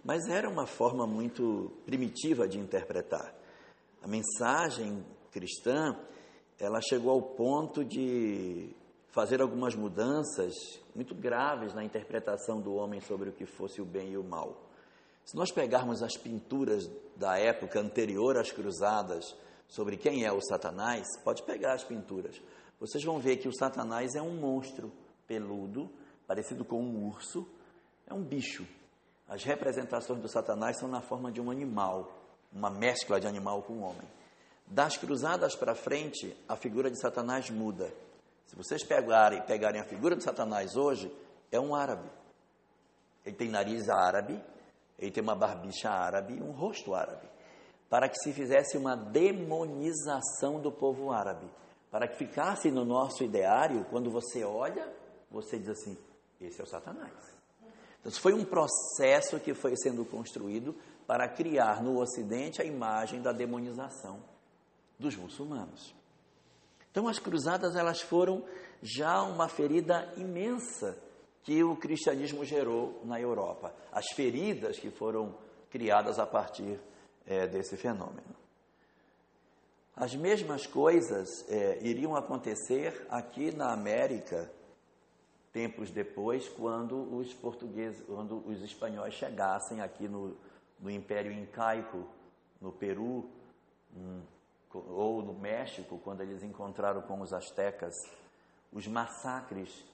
Mas 0.03 0.27
era 0.29 0.49
uma 0.49 0.65
forma 0.65 1.05
muito 1.05 1.71
primitiva 1.85 2.47
de 2.47 2.59
interpretar. 2.59 3.33
A 4.01 4.07
mensagem 4.07 5.03
cristã, 5.31 5.99
ela 6.59 6.79
chegou 6.79 7.11
ao 7.11 7.21
ponto 7.21 7.83
de 7.83 8.73
fazer 9.15 9.41
algumas 9.41 9.73
mudanças 9.73 10.53
muito 10.93 11.15
graves 11.15 11.73
na 11.73 11.85
interpretação 11.85 12.59
do 12.59 12.73
homem 12.73 12.99
sobre 12.99 13.29
o 13.29 13.31
que 13.31 13.45
fosse 13.45 13.81
o 13.81 13.85
bem 13.85 14.11
e 14.11 14.17
o 14.17 14.23
mal. 14.23 14.69
Se 15.23 15.37
nós 15.37 15.53
pegarmos 15.53 16.03
as 16.03 16.17
pinturas 16.17 16.91
da 17.15 17.39
época 17.39 17.79
anterior 17.79 18.37
às 18.37 18.51
cruzadas 18.51 19.33
sobre 19.69 19.95
quem 19.95 20.25
é 20.25 20.33
o 20.33 20.41
Satanás, 20.41 21.07
pode 21.23 21.43
pegar 21.43 21.75
as 21.75 21.83
pinturas. 21.85 22.41
Vocês 22.77 23.01
vão 23.05 23.17
ver 23.17 23.37
que 23.37 23.47
o 23.47 23.55
Satanás 23.55 24.15
é 24.15 24.21
um 24.21 24.35
monstro 24.35 24.91
peludo, 25.25 25.89
parecido 26.27 26.65
com 26.65 26.83
um 26.83 27.07
urso, 27.07 27.47
é 28.05 28.13
um 28.13 28.21
bicho. 28.21 28.67
As 29.29 29.45
representações 29.45 30.19
do 30.19 30.27
Satanás 30.27 30.77
são 30.77 30.89
na 30.89 31.01
forma 31.01 31.31
de 31.31 31.39
um 31.39 31.49
animal, 31.49 32.11
uma 32.51 32.69
mescla 32.69 33.17
de 33.17 33.27
animal 33.27 33.63
com 33.63 33.79
homem. 33.79 34.07
Das 34.67 34.97
cruzadas 34.97 35.55
para 35.55 35.73
frente, 35.73 36.35
a 36.49 36.57
figura 36.57 36.91
de 36.91 36.99
Satanás 36.99 37.49
muda 37.49 37.93
se 38.45 38.55
vocês 38.55 38.83
pegarem, 38.83 39.41
pegarem 39.41 39.81
a 39.81 39.85
figura 39.85 40.15
de 40.15 40.23
Satanás 40.23 40.75
hoje, 40.75 41.11
é 41.51 41.59
um 41.59 41.75
árabe. 41.75 42.09
Ele 43.25 43.35
tem 43.35 43.49
nariz 43.49 43.89
árabe, 43.89 44.41
ele 44.99 45.11
tem 45.11 45.23
uma 45.23 45.35
barbicha 45.35 45.89
árabe 45.89 46.41
um 46.41 46.51
rosto 46.51 46.93
árabe. 46.93 47.27
Para 47.89 48.09
que 48.09 48.17
se 48.19 48.33
fizesse 48.33 48.77
uma 48.77 48.95
demonização 48.95 50.59
do 50.59 50.71
povo 50.71 51.11
árabe. 51.11 51.49
Para 51.89 52.07
que 52.07 52.17
ficasse 52.17 52.69
no 52.71 52.83
nosso 52.83 53.23
ideário, 53.23 53.85
quando 53.89 54.09
você 54.09 54.43
olha, 54.43 54.91
você 55.31 55.57
diz 55.57 55.69
assim: 55.69 55.97
esse 56.41 56.59
é 56.59 56.63
o 56.63 56.67
Satanás. 56.67 57.13
Então, 57.99 58.11
foi 58.11 58.33
um 58.33 58.45
processo 58.45 59.39
que 59.39 59.53
foi 59.53 59.75
sendo 59.77 60.05
construído 60.05 60.75
para 61.07 61.27
criar 61.27 61.81
no 61.81 61.99
Ocidente 61.99 62.61
a 62.61 62.65
imagem 62.65 63.21
da 63.21 63.31
demonização 63.31 64.19
dos 64.99 65.15
muçulmanos. 65.15 65.95
Então 66.95 67.09
as 67.09 67.19
cruzadas 67.19 67.75
elas 67.75 67.99
foram 67.99 68.41
já 68.81 69.21
uma 69.21 69.49
ferida 69.49 70.13
imensa 70.15 70.97
que 71.43 71.61
o 71.61 71.75
cristianismo 71.75 72.45
gerou 72.45 73.01
na 73.03 73.19
Europa. 73.19 73.75
As 73.91 74.05
feridas 74.15 74.79
que 74.79 74.89
foram 74.89 75.37
criadas 75.69 76.19
a 76.19 76.25
partir 76.25 76.79
é, 77.25 77.47
desse 77.47 77.75
fenômeno. 77.75 78.33
As 79.93 80.15
mesmas 80.15 80.65
coisas 80.65 81.27
é, 81.49 81.85
iriam 81.85 82.15
acontecer 82.15 83.05
aqui 83.09 83.53
na 83.53 83.73
América 83.73 84.49
tempos 85.51 85.91
depois, 85.91 86.47
quando 86.47 87.13
os 87.13 87.33
portugueses, 87.33 88.01
quando 88.05 88.41
os 88.47 88.61
espanhóis 88.61 89.15
chegassem 89.15 89.81
aqui 89.81 90.07
no, 90.07 90.37
no 90.79 90.89
Império 90.89 91.33
Incaico, 91.33 92.07
no 92.61 92.71
Peru, 92.71 93.29
hum, 93.93 94.21
ou 94.89 95.21
no 95.21 95.33
México, 95.33 95.99
quando 96.03 96.21
eles 96.21 96.43
encontraram 96.43 97.01
com 97.01 97.21
os 97.21 97.33
astecas, 97.33 97.95
os 98.71 98.87
massacres 98.87 99.85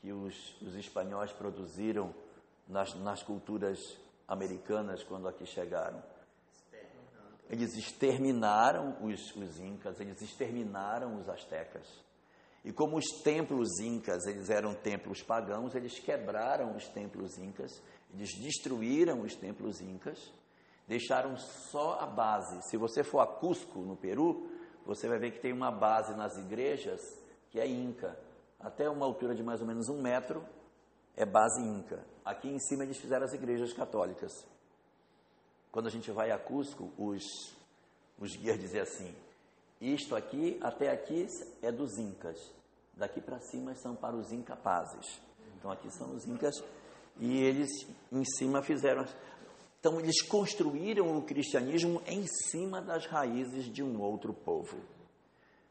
que 0.00 0.12
os, 0.12 0.60
os 0.62 0.74
espanhóis 0.74 1.32
produziram 1.32 2.14
nas, 2.66 2.94
nas 2.94 3.22
culturas 3.22 3.78
americanas 4.26 5.02
quando 5.02 5.28
aqui 5.28 5.44
chegaram. 5.44 6.02
eles 7.48 7.74
exterminaram 7.74 8.96
os, 9.02 9.34
os 9.34 9.58
incas, 9.58 9.98
eles 10.00 10.22
exterminaram 10.22 11.18
os 11.18 11.28
astecas. 11.28 11.86
E 12.64 12.72
como 12.72 12.96
os 12.96 13.06
templos 13.22 13.80
incas, 13.80 14.26
eles 14.26 14.50
eram 14.50 14.74
templos 14.74 15.22
pagãos, 15.22 15.74
eles 15.74 15.98
quebraram 15.98 16.76
os 16.76 16.86
templos 16.88 17.38
incas, 17.38 17.82
eles 18.12 18.34
destruíram 18.34 19.22
os 19.22 19.34
templos 19.34 19.80
incas, 19.80 20.30
deixaram 20.90 21.36
só 21.36 22.00
a 22.00 22.06
base. 22.06 22.68
Se 22.68 22.76
você 22.76 23.04
for 23.04 23.20
a 23.20 23.26
Cusco, 23.26 23.78
no 23.78 23.96
Peru, 23.96 24.50
você 24.84 25.06
vai 25.06 25.20
ver 25.20 25.30
que 25.30 25.38
tem 25.38 25.52
uma 25.52 25.70
base 25.70 26.16
nas 26.16 26.36
igrejas 26.36 27.00
que 27.48 27.60
é 27.60 27.66
inca. 27.66 28.18
Até 28.58 28.90
uma 28.90 29.06
altura 29.06 29.32
de 29.32 29.40
mais 29.40 29.60
ou 29.60 29.68
menos 29.68 29.88
um 29.88 30.02
metro 30.02 30.44
é 31.16 31.24
base 31.24 31.62
inca. 31.62 32.04
Aqui 32.24 32.48
em 32.48 32.58
cima 32.58 32.82
eles 32.82 32.98
fizeram 32.98 33.24
as 33.24 33.32
igrejas 33.32 33.72
católicas. 33.72 34.44
Quando 35.70 35.86
a 35.86 35.90
gente 35.90 36.10
vai 36.10 36.32
a 36.32 36.38
Cusco, 36.38 36.90
os, 36.98 37.22
os 38.18 38.34
guias 38.34 38.58
dizem 38.58 38.80
assim: 38.80 39.14
isto 39.80 40.16
aqui, 40.16 40.58
até 40.60 40.90
aqui 40.90 41.24
é 41.62 41.70
dos 41.70 41.98
incas, 41.98 42.36
daqui 42.94 43.20
para 43.20 43.38
cima 43.38 43.76
são 43.76 43.94
para 43.94 44.16
os 44.16 44.32
incapazes. 44.32 45.20
Então 45.56 45.70
aqui 45.70 45.88
são 45.92 46.16
os 46.16 46.26
incas 46.26 46.56
e 47.16 47.44
eles 47.44 47.70
em 48.10 48.24
cima 48.24 48.60
fizeram. 48.60 49.06
Então 49.80 49.98
eles 49.98 50.20
construíram 50.20 51.16
o 51.16 51.22
cristianismo 51.22 52.02
em 52.06 52.26
cima 52.26 52.82
das 52.82 53.06
raízes 53.06 53.64
de 53.64 53.82
um 53.82 54.00
outro 54.00 54.34
povo. 54.34 54.76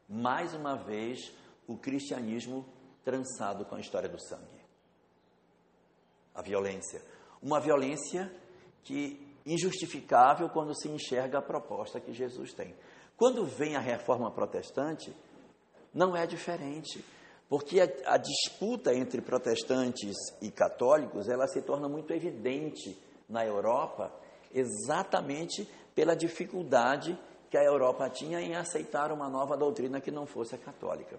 Mais 0.08 0.52
uma 0.52 0.74
vez, 0.76 1.32
o 1.68 1.76
cristianismo 1.76 2.66
trançado 3.04 3.64
com 3.64 3.76
a 3.76 3.80
história 3.80 4.08
do 4.08 4.20
sangue. 4.20 4.60
A 6.34 6.42
violência. 6.42 7.00
Uma 7.40 7.60
violência 7.60 8.30
que 8.82 9.30
injustificável 9.46 10.48
quando 10.48 10.74
se 10.74 10.88
enxerga 10.88 11.38
a 11.38 11.42
proposta 11.42 12.00
que 12.00 12.12
Jesus 12.12 12.52
tem. 12.52 12.74
Quando 13.16 13.46
vem 13.46 13.76
a 13.76 13.80
reforma 13.80 14.30
protestante, 14.32 15.14
não 15.94 16.16
é 16.16 16.26
diferente, 16.26 17.04
porque 17.48 17.80
a, 17.80 18.14
a 18.14 18.16
disputa 18.16 18.92
entre 18.92 19.20
protestantes 19.20 20.16
e 20.40 20.50
católicos 20.50 21.28
ela 21.28 21.46
se 21.46 21.62
torna 21.62 21.88
muito 21.88 22.12
evidente 22.12 22.98
na 23.30 23.46
Europa, 23.46 24.12
exatamente 24.52 25.64
pela 25.94 26.14
dificuldade 26.14 27.18
que 27.48 27.56
a 27.56 27.64
Europa 27.64 28.08
tinha 28.10 28.40
em 28.40 28.54
aceitar 28.54 29.10
uma 29.10 29.28
nova 29.28 29.56
doutrina 29.56 30.00
que 30.00 30.10
não 30.10 30.26
fosse 30.26 30.54
a 30.54 30.58
católica. 30.58 31.18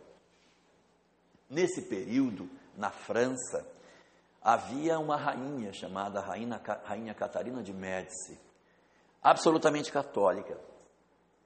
Nesse 1.50 1.82
período, 1.82 2.50
na 2.78 2.90
França, 2.90 3.66
havia 4.42 4.98
uma 5.00 5.18
rainha 5.18 5.74
chamada 5.74 6.22
Rainha, 6.22 6.62
rainha 6.84 7.14
Catarina 7.14 7.62
de 7.62 7.74
Médici, 7.74 8.40
absolutamente 9.22 9.92
católica, 9.92 10.58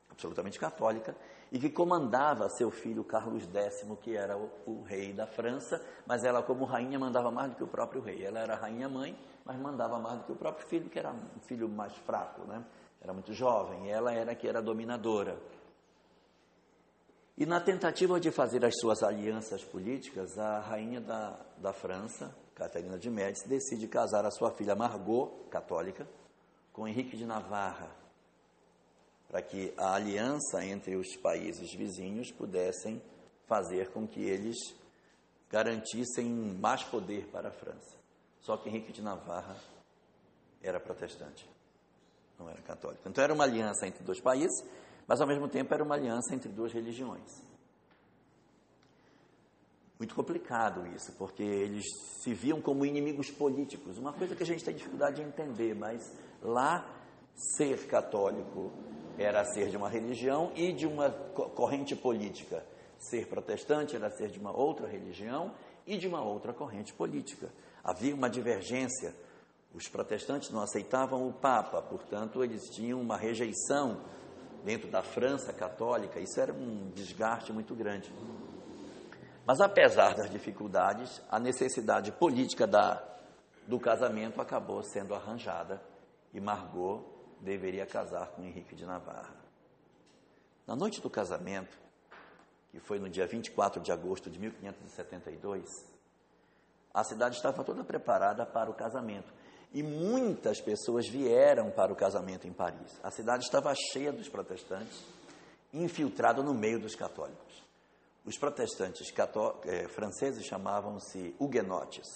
absolutamente 0.10 0.60
católica, 0.60 1.16
e 1.56 1.58
que 1.58 1.70
comandava 1.70 2.50
seu 2.50 2.70
filho 2.70 3.02
Carlos 3.02 3.46
X, 3.46 3.88
que 4.02 4.14
era 4.14 4.38
o, 4.38 4.52
o, 4.66 4.84
rei 4.84 5.14
da 5.14 5.26
França, 5.26 5.82
mas 6.06 6.26
ela, 6.26 6.44
como 6.44 6.66
rainha, 6.66 7.00
mandava 7.00 7.32
mais 7.32 7.52
do 7.52 7.56
que 7.56 7.64
o 7.64 7.68
próprio 7.68 8.02
rei. 8.02 8.26
Ela 8.26 8.42
era 8.42 8.56
rainha-mãe, 8.58 9.18
mas 9.46 9.58
mandava 9.58 9.98
mais 9.98 10.20
do 10.20 10.26
que 10.26 10.34
o 10.34 10.36
próprio 10.36 10.68
filho, 10.68 10.90
que 10.90 11.00
era 11.00 11.14
um 11.14 11.40
filho 11.48 11.70
mais 11.70 11.96
fraco, 12.00 12.42
né? 12.42 12.62
era 13.00 13.14
muito 13.14 13.32
jovem, 13.32 13.90
ela 13.90 14.12
era 14.12 14.36
que 14.36 14.46
era 14.46 14.62
dominadora. 14.62 15.40
E 17.38 17.46
na 17.46 17.62
tentativa 17.62 18.20
de 18.20 18.32
fazer 18.32 18.66
as 18.66 18.78
suas 18.78 19.02
alianças 19.02 19.64
políticas, 19.64 20.38
a 20.38 20.60
rainha 20.60 21.00
da, 21.00 21.40
da 21.56 21.72
França, 21.72 22.36
Catarina 22.54 23.00
de 23.00 23.10
Médici, 23.10 23.48
decide 23.48 23.88
casar 23.88 24.26
a 24.26 24.32
sua 24.32 24.52
filha 24.52 24.76
Margot, 24.76 25.48
católica, 25.50 26.06
com 26.74 26.86
Henrique 26.86 27.16
de 27.16 27.26
Navarra, 27.26 28.04
para 29.36 29.42
que 29.42 29.74
a 29.76 29.96
aliança 29.96 30.66
entre 30.66 30.96
os 30.96 31.18
países 31.18 31.74
vizinhos 31.74 32.32
pudessem 32.32 33.02
fazer 33.46 33.92
com 33.92 34.08
que 34.08 34.22
eles 34.22 34.56
garantissem 35.50 36.26
mais 36.58 36.86
poder 36.86 37.28
para 37.28 37.50
a 37.50 37.52
França. 37.52 37.98
Só 38.40 38.56
que 38.56 38.70
Henrique 38.70 38.94
de 38.94 39.02
Navarra 39.02 39.58
era 40.64 40.80
protestante, 40.80 41.50
não 42.40 42.50
era 42.50 42.62
católico. 42.62 43.02
Então 43.10 43.22
era 43.22 43.34
uma 43.34 43.44
aliança 43.44 43.86
entre 43.86 44.06
dois 44.06 44.22
países, 44.22 44.66
mas 45.06 45.20
ao 45.20 45.28
mesmo 45.28 45.50
tempo 45.50 45.74
era 45.74 45.84
uma 45.84 45.96
aliança 45.96 46.34
entre 46.34 46.48
duas 46.48 46.72
religiões. 46.72 47.30
Muito 50.00 50.16
complicado 50.16 50.88
isso, 50.96 51.12
porque 51.18 51.44
eles 51.44 51.84
se 52.24 52.34
viam 52.34 52.62
como 52.62 52.86
inimigos 52.86 53.30
políticos, 53.32 53.98
uma 53.98 54.14
coisa 54.14 54.34
que 54.34 54.44
a 54.44 54.46
gente 54.46 54.64
tem 54.64 54.76
dificuldade 54.76 55.18
de 55.18 55.24
entender, 55.24 55.76
mas 55.76 56.10
lá 56.42 56.90
ser 57.58 57.86
católico 57.88 58.72
era 59.18 59.44
ser 59.46 59.70
de 59.70 59.78
uma 59.78 59.90
religião 59.90 60.52
e 60.56 60.72
de 60.72 60.86
uma 60.86 61.10
corrente 61.10 61.96
política. 61.96 62.64
Ser 63.00 63.28
protestante 63.28 63.96
era 63.96 64.10
ser 64.10 64.30
de 64.30 64.40
uma 64.40 64.56
outra 64.56 64.88
religião 64.88 65.52
e 65.86 65.98
de 65.98 66.08
uma 66.08 66.22
outra 66.22 66.54
corrente 66.54 66.94
política. 66.94 67.50
Havia 67.84 68.16
uma 68.16 68.30
divergência. 68.30 69.14
Os 69.74 69.88
protestantes 69.88 70.50
não 70.52 70.62
aceitavam 70.62 71.28
o 71.28 71.34
Papa, 71.34 71.82
portanto, 71.82 72.44
eles 72.44 72.70
tinham 72.70 73.02
uma 73.02 73.18
rejeição 73.18 74.02
dentro 74.64 74.90
da 74.90 75.04
França 75.04 75.54
católica. 75.54 76.20
Isso 76.20 76.40
era 76.40 76.54
um 76.54 76.90
desgaste 76.96 77.54
muito 77.54 77.76
grande. 77.76 78.12
Mas 79.46 79.62
apesar 79.62 80.16
das 80.16 80.30
dificuldades, 80.30 81.22
a 81.30 81.40
necessidade 81.40 82.12
política 82.12 82.66
da, 82.66 83.04
do 83.68 83.80
casamento 83.80 84.42
acabou 84.42 84.82
sendo 84.82 85.14
arranjada 85.14 85.82
e 86.34 86.42
Margot 86.42 87.15
deveria 87.42 87.86
casar 87.86 88.28
com 88.32 88.44
Henrique 88.44 88.76
de 88.76 88.86
Navarra. 88.86 89.36
Na 90.66 90.76
noite 90.76 91.02
do 91.02 91.10
casamento, 91.10 91.78
que 92.72 92.80
foi 92.80 93.00
no 93.00 93.10
dia 93.10 93.28
24 93.28 93.82
de 93.82 93.92
agosto 93.92 94.30
de 94.30 94.40
1572, 94.40 95.96
a 96.94 97.04
cidade 97.04 97.36
estava 97.36 97.64
toda 97.64 97.84
preparada 97.84 98.46
para 98.46 98.70
o 98.70 98.74
casamento. 98.74 99.32
E 99.74 99.84
muitas 99.84 100.62
pessoas 100.62 101.08
vieram 101.08 101.70
para 101.70 101.92
o 101.92 101.96
casamento 101.96 102.48
em 102.48 102.54
Paris. 102.54 102.98
A 103.04 103.12
cidade 103.12 103.44
estava 103.44 103.74
cheia 103.76 104.14
dos 104.14 104.30
protestantes, 104.30 105.04
infiltrada 105.74 106.42
no 106.42 106.54
meio 106.54 106.80
dos 106.80 106.96
católicos. 106.96 107.64
Os 108.26 108.38
protestantes 108.38 109.14
eh, 109.66 109.88
franceses 109.90 110.46
chamavam-se 110.46 111.36
huguenotes. 111.38 112.08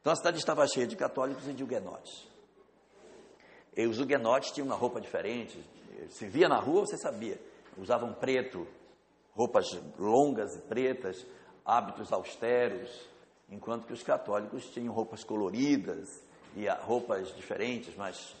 Então 0.00 0.12
a 0.12 0.16
cidade 0.16 0.38
estava 0.38 0.66
cheia 0.66 0.86
de 0.86 0.94
católicos 0.94 1.48
e 1.48 1.52
de 1.52 1.64
huguenotes. 1.64 2.28
E 3.76 3.86
os 3.86 3.98
huguenotes 3.98 4.50
tinham 4.50 4.66
uma 4.66 4.76
roupa 4.76 5.00
diferente. 5.00 5.58
Se 6.10 6.26
via 6.26 6.48
na 6.48 6.58
rua, 6.58 6.86
você 6.86 6.96
sabia. 6.96 7.40
Usavam 7.78 8.12
preto, 8.12 8.66
roupas 9.34 9.66
longas 9.98 10.54
e 10.56 10.60
pretas, 10.60 11.26
hábitos 11.64 12.12
austeros, 12.12 13.08
enquanto 13.50 13.86
que 13.86 13.92
os 13.92 14.02
católicos 14.02 14.66
tinham 14.70 14.92
roupas 14.92 15.24
coloridas 15.24 16.22
e 16.54 16.68
roupas 16.68 17.34
diferentes, 17.34 17.94
mais 17.96 18.34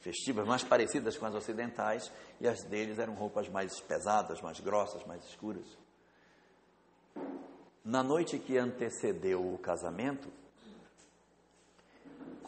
festivas, 0.00 0.46
mais 0.46 0.62
parecidas 0.62 1.16
com 1.18 1.26
as 1.26 1.34
ocidentais, 1.34 2.10
e 2.40 2.48
as 2.48 2.62
deles 2.64 2.98
eram 2.98 3.14
roupas 3.14 3.48
mais 3.48 3.80
pesadas, 3.80 4.40
mais 4.40 4.60
grossas, 4.60 5.04
mais 5.04 5.22
escuras. 5.24 5.66
Na 7.84 8.02
noite 8.02 8.38
que 8.38 8.56
antecedeu 8.56 9.40
o 9.40 9.58
casamento, 9.58 10.28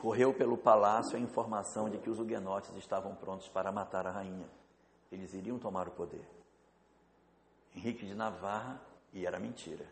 correu 0.01 0.33
pelo 0.33 0.57
palácio 0.57 1.17
a 1.17 1.21
informação 1.21 1.91
de 1.91 1.99
que 1.99 2.09
os 2.09 2.19
huguenotes 2.19 2.75
estavam 2.77 3.15
prontos 3.15 3.49
para 3.49 3.71
matar 3.71 4.07
a 4.07 4.11
rainha. 4.11 4.49
Eles 5.13 5.35
iriam 5.35 5.59
tomar 5.59 5.87
o 5.89 5.91
poder. 5.91 6.27
Henrique 7.77 8.07
de 8.07 8.15
Navarra, 8.15 8.81
e 9.13 9.27
era 9.27 9.39
mentira, 9.39 9.85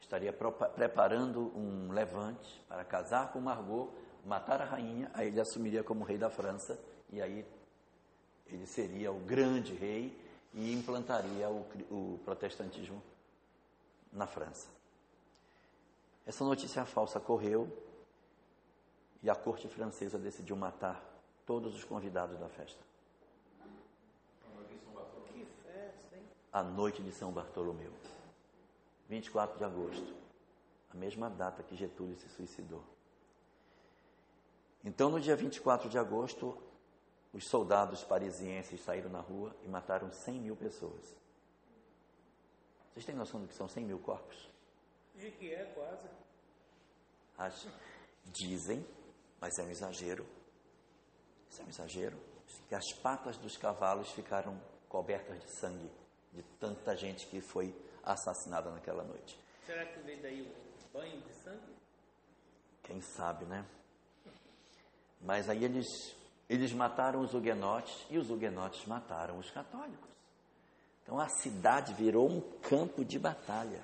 estaria 0.00 0.32
preparando 0.32 1.52
um 1.56 1.90
levante 1.92 2.62
para 2.68 2.84
casar 2.84 3.32
com 3.32 3.40
Margot, 3.40 3.90
matar 4.24 4.62
a 4.62 4.64
rainha, 4.64 5.10
aí 5.12 5.28
ele 5.28 5.40
assumiria 5.40 5.82
como 5.82 6.04
rei 6.04 6.16
da 6.16 6.30
França, 6.30 6.78
e 7.10 7.20
aí 7.20 7.44
ele 8.46 8.66
seria 8.66 9.10
o 9.10 9.18
grande 9.18 9.74
rei 9.74 10.16
e 10.54 10.72
implantaria 10.72 11.50
o, 11.50 11.66
o 11.90 12.20
protestantismo 12.24 13.02
na 14.12 14.26
França. 14.26 14.68
Essa 16.24 16.44
notícia 16.44 16.84
falsa 16.84 17.18
correu 17.18 17.85
e 19.22 19.30
a 19.30 19.34
corte 19.34 19.68
francesa 19.68 20.18
decidiu 20.18 20.56
matar 20.56 21.02
todos 21.44 21.74
os 21.74 21.84
convidados 21.84 22.38
da 22.38 22.48
festa. 22.48 22.82
Que 25.32 25.44
festa, 25.62 26.16
hein? 26.16 26.24
A 26.52 26.62
noite 26.62 27.02
de 27.02 27.12
São 27.12 27.32
Bartolomeu, 27.32 27.92
24 29.08 29.58
de 29.58 29.64
agosto, 29.64 30.14
a 30.90 30.96
mesma 30.96 31.28
data 31.28 31.62
que 31.62 31.76
Getúlio 31.76 32.16
se 32.16 32.28
suicidou. 32.28 32.82
Então, 34.84 35.10
no 35.10 35.20
dia 35.20 35.34
24 35.34 35.88
de 35.88 35.98
agosto, 35.98 36.56
os 37.32 37.48
soldados 37.48 38.04
parisienses 38.04 38.80
saíram 38.80 39.10
na 39.10 39.20
rua 39.20 39.54
e 39.62 39.68
mataram 39.68 40.10
100 40.10 40.40
mil 40.40 40.56
pessoas. 40.56 41.16
Vocês 42.92 43.04
têm 43.04 43.14
noção 43.14 43.40
do 43.40 43.48
que 43.48 43.54
são 43.54 43.68
100 43.68 43.84
mil 43.84 43.98
corpos? 43.98 44.48
De 45.14 45.30
que 45.32 45.52
é, 45.52 45.64
quase. 45.74 46.08
As, 47.36 47.68
dizem, 48.26 48.86
mas 49.46 49.58
é 49.58 49.62
um 49.62 49.70
exagero. 49.70 50.26
Isso 51.48 51.62
é 51.62 51.64
um 51.64 51.68
exagero. 51.68 52.18
que 52.68 52.74
as 52.74 52.92
patas 52.94 53.36
dos 53.36 53.56
cavalos 53.56 54.10
ficaram 54.10 54.60
cobertas 54.88 55.40
de 55.40 55.60
sangue 55.60 55.88
de 56.32 56.42
tanta 56.58 56.96
gente 56.96 57.26
que 57.28 57.40
foi 57.40 57.72
assassinada 58.02 58.70
naquela 58.72 59.04
noite. 59.04 59.38
Será 59.64 59.86
que 59.86 60.00
veio 60.00 60.20
daí 60.20 60.42
o 60.42 60.92
banho 60.92 61.20
de 61.20 61.32
sangue? 61.44 61.76
Quem 62.82 63.00
sabe, 63.00 63.44
né? 63.44 63.64
Mas 65.20 65.48
aí 65.48 65.64
eles, 65.64 65.86
eles 66.48 66.72
mataram 66.72 67.20
os 67.20 67.32
huguenotes 67.32 68.04
e 68.10 68.18
os 68.18 68.28
huguenotes 68.30 68.84
mataram 68.84 69.38
os 69.38 69.50
católicos. 69.52 70.10
Então 71.04 71.20
a 71.20 71.28
cidade 71.28 71.94
virou 71.94 72.28
um 72.28 72.40
campo 72.40 73.04
de 73.04 73.16
batalha. 73.16 73.80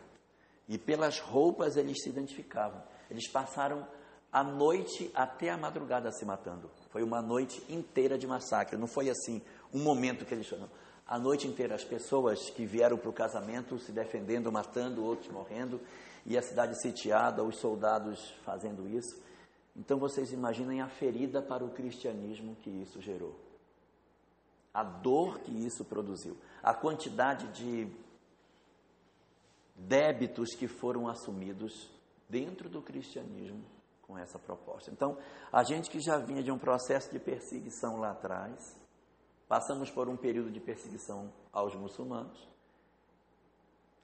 E 0.68 0.76
pelas 0.76 1.20
roupas 1.20 1.76
eles 1.76 2.02
se 2.02 2.08
identificavam. 2.08 2.82
Eles 3.08 3.30
passaram 3.30 3.86
a 4.32 4.42
noite 4.42 5.10
até 5.14 5.50
a 5.50 5.58
madrugada 5.58 6.10
se 6.10 6.24
matando. 6.24 6.70
Foi 6.88 7.02
uma 7.02 7.20
noite 7.20 7.62
inteira 7.68 8.16
de 8.16 8.26
massacre. 8.26 8.78
Não 8.78 8.86
foi 8.86 9.10
assim 9.10 9.42
um 9.72 9.82
momento 9.82 10.24
que 10.24 10.32
eles 10.32 10.48
foram. 10.48 10.70
A 11.06 11.18
noite 11.18 11.46
inteira 11.46 11.74
as 11.74 11.84
pessoas 11.84 12.48
que 12.48 12.64
vieram 12.64 12.96
para 12.96 13.10
o 13.10 13.12
casamento 13.12 13.78
se 13.78 13.92
defendendo, 13.92 14.50
matando, 14.50 15.04
outros 15.04 15.30
morrendo, 15.30 15.78
e 16.24 16.38
a 16.38 16.42
cidade 16.42 16.80
sitiada, 16.80 17.44
os 17.44 17.58
soldados 17.58 18.30
fazendo 18.42 18.88
isso. 18.88 19.20
Então 19.76 19.98
vocês 19.98 20.32
imaginem 20.32 20.80
a 20.80 20.88
ferida 20.88 21.42
para 21.42 21.62
o 21.62 21.70
cristianismo 21.70 22.56
que 22.62 22.70
isso 22.70 23.02
gerou. 23.02 23.38
A 24.72 24.82
dor 24.82 25.40
que 25.40 25.52
isso 25.52 25.84
produziu. 25.84 26.38
A 26.62 26.72
quantidade 26.72 27.48
de 27.48 27.86
débitos 29.74 30.54
que 30.54 30.68
foram 30.68 31.06
assumidos 31.06 31.90
dentro 32.30 32.70
do 32.70 32.80
cristianismo 32.80 33.62
com 34.12 34.18
essa 34.18 34.38
proposta. 34.38 34.90
Então, 34.90 35.16
a 35.50 35.64
gente 35.64 35.88
que 35.88 35.98
já 35.98 36.18
vinha 36.18 36.42
de 36.42 36.52
um 36.52 36.58
processo 36.58 37.10
de 37.10 37.18
perseguição 37.18 37.98
lá 37.98 38.10
atrás, 38.10 38.76
passamos 39.48 39.90
por 39.90 40.06
um 40.06 40.16
período 40.16 40.50
de 40.50 40.60
perseguição 40.60 41.32
aos 41.50 41.74
muçulmanos. 41.74 42.46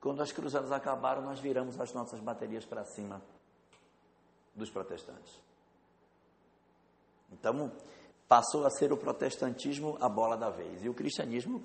Quando 0.00 0.22
as 0.22 0.32
cruzadas 0.32 0.72
acabaram, 0.72 1.20
nós 1.20 1.40
viramos 1.40 1.78
as 1.78 1.92
nossas 1.92 2.20
baterias 2.20 2.64
para 2.64 2.84
cima 2.84 3.20
dos 4.54 4.70
protestantes. 4.70 5.38
Então, 7.30 7.70
passou 8.26 8.64
a 8.64 8.70
ser 8.70 8.90
o 8.92 8.96
protestantismo 8.96 9.98
a 10.00 10.08
bola 10.08 10.38
da 10.38 10.48
vez 10.48 10.82
e 10.82 10.88
o 10.88 10.94
cristianismo 10.94 11.62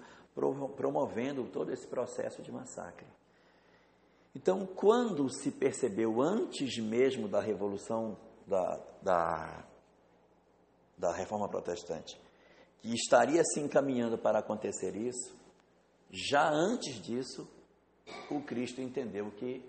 promovendo 0.76 1.46
todo 1.46 1.72
esse 1.72 1.88
processo 1.88 2.42
de 2.42 2.52
massacre. 2.52 3.08
Então, 4.36 4.66
quando 4.66 5.30
se 5.30 5.52
percebeu, 5.52 6.20
antes 6.20 6.78
mesmo 6.80 7.28
da 7.28 7.40
revolução, 7.40 8.18
da, 8.48 8.80
da, 9.02 9.64
da 10.98 11.14
reforma 11.14 11.48
protestante, 11.48 12.20
que 12.80 12.94
estaria 12.94 13.44
se 13.44 13.60
encaminhando 13.60 14.18
para 14.18 14.40
acontecer 14.40 14.96
isso, 14.96 15.36
já 16.10 16.50
antes 16.50 17.02
disso, 17.02 17.48
o 18.30 18.42
Cristo 18.42 18.82
entendeu 18.82 19.32
que 19.32 19.64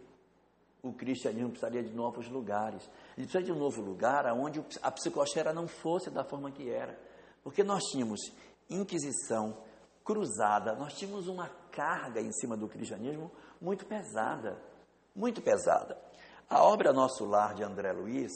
o 0.82 0.92
cristianismo 0.92 1.50
precisaria 1.50 1.82
de 1.82 1.94
novos 1.94 2.28
lugares. 2.28 2.82
Ele 3.16 3.26
precisa 3.26 3.42
de 3.42 3.52
um 3.52 3.58
novo 3.58 3.80
lugar 3.80 4.26
onde 4.34 4.62
a 4.82 4.90
psicosfera 4.90 5.52
não 5.54 5.66
fosse 5.66 6.10
da 6.10 6.22
forma 6.22 6.50
que 6.50 6.68
era. 6.68 6.98
Porque 7.42 7.64
nós 7.64 7.82
tínhamos 7.84 8.20
Inquisição, 8.68 9.58
cruzada, 10.02 10.74
nós 10.74 10.94
tínhamos 10.94 11.28
uma 11.28 11.48
carga 11.70 12.20
em 12.20 12.32
cima 12.32 12.56
do 12.56 12.66
cristianismo 12.66 13.30
muito 13.60 13.84
pesada, 13.84 14.58
muito 15.14 15.42
pesada. 15.42 15.98
A 16.48 16.62
obra 16.62 16.92
Nosso 16.92 17.26
Lar 17.26 17.54
de 17.54 17.62
André 17.62 17.92
Luiz 17.92 18.32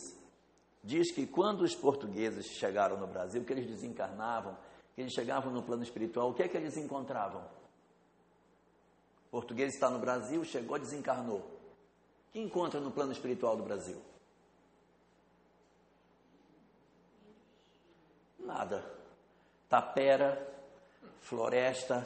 diz 0.83 1.13
que 1.13 1.27
quando 1.27 1.63
os 1.63 1.75
portugueses 1.75 2.47
chegaram 2.47 2.97
no 2.97 3.07
Brasil, 3.07 3.45
que 3.45 3.53
eles 3.53 3.67
desencarnavam, 3.67 4.57
que 4.95 5.01
eles 5.01 5.13
chegavam 5.13 5.53
no 5.53 5.63
plano 5.63 5.83
espiritual, 5.83 6.31
o 6.31 6.35
que 6.35 6.43
é 6.43 6.49
que 6.49 6.57
eles 6.57 6.77
encontravam? 6.77 7.43
O 9.27 9.31
português 9.31 9.75
está 9.75 9.91
no 9.91 9.99
Brasil, 9.99 10.43
chegou, 10.45 10.79
desencarnou. 10.79 11.39
O 11.39 12.33
que 12.33 12.41
encontra 12.41 12.81
no 12.81 12.91
plano 12.91 13.13
espiritual 13.13 13.57
do 13.57 13.63
Brasil? 13.63 14.01
Nada. 18.39 18.85
Tapera, 19.69 20.51
floresta, 21.21 22.03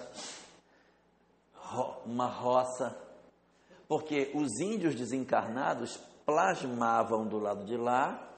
uma 2.04 2.26
roça, 2.26 2.98
porque 3.86 4.32
os 4.34 4.58
índios 4.58 4.96
desencarnados 4.96 5.96
plasmavam 6.26 7.26
do 7.28 7.38
lado 7.38 7.64
de 7.64 7.76
lá 7.76 8.31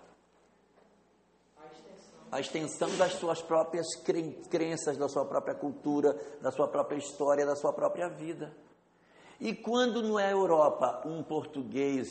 a 2.35 2.41
extensão 2.41 2.89
das 2.97 3.13
suas 3.13 3.41
próprias 3.41 3.87
crenças, 4.51 4.97
da 4.97 5.09
sua 5.09 5.25
própria 5.25 5.55
cultura, 5.55 6.19
da 6.43 6.51
sua 6.51 6.67
própria 6.67 6.97
história, 6.97 7.47
da 7.47 7.55
sua 7.55 7.73
própria 7.73 8.09
vida. 8.09 8.53
E 9.41 9.55
quando 9.55 10.03
na 10.03 10.29
Europa 10.29 11.03
um 11.07 11.23
português 11.23 12.09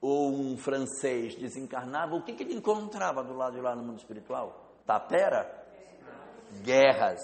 ou 0.00 0.30
um 0.30 0.56
francês 0.56 1.34
desencarnava, 1.34 2.14
o 2.14 2.22
que, 2.22 2.34
que 2.34 2.44
ele 2.44 2.54
encontrava 2.54 3.24
do 3.24 3.34
lado 3.34 3.56
de 3.56 3.60
lá 3.60 3.74
no 3.74 3.82
mundo 3.82 3.98
espiritual? 3.98 4.64
Tapera? 4.86 5.66
Guerras, 6.62 7.20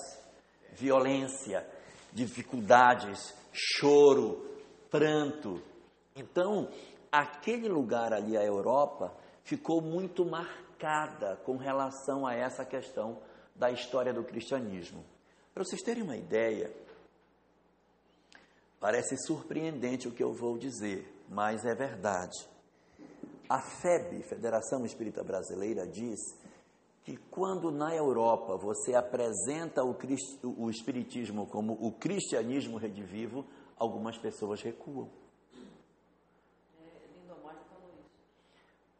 violência, 0.72 1.64
dificuldades, 2.12 3.32
choro, 3.52 4.44
pranto. 4.90 5.62
Então, 6.16 6.68
aquele 7.12 7.68
lugar 7.68 8.12
ali, 8.12 8.36
a 8.36 8.44
Europa, 8.44 9.14
ficou 9.44 9.80
muito 9.80 10.24
marcada 10.80 11.36
com 11.44 11.56
relação 11.56 12.26
a 12.26 12.34
essa 12.34 12.64
questão 12.64 13.18
da 13.54 13.70
história 13.70 14.12
do 14.12 14.24
cristianismo. 14.24 15.04
Para 15.52 15.64
vocês 15.64 15.82
terem 15.82 16.02
uma 16.02 16.16
ideia, 16.16 16.72
parece 18.78 19.16
surpreendente 19.26 20.08
o 20.08 20.12
que 20.12 20.22
eu 20.22 20.32
vou 20.32 20.56
dizer, 20.56 21.06
mas 21.28 21.64
é 21.64 21.74
verdade. 21.74 22.48
A 23.48 23.60
FEB, 23.60 24.22
Federação 24.22 24.86
Espírita 24.86 25.22
Brasileira, 25.22 25.86
diz 25.86 26.18
que 27.04 27.16
quando 27.30 27.70
na 27.70 27.94
Europa 27.94 28.56
você 28.56 28.94
apresenta 28.94 29.82
o, 29.84 29.96
o 30.56 30.70
Espiritismo 30.70 31.46
como 31.46 31.74
o 31.74 31.92
cristianismo 31.92 32.78
redivivo, 32.78 33.44
algumas 33.76 34.16
pessoas 34.16 34.62
recuam. 34.62 35.10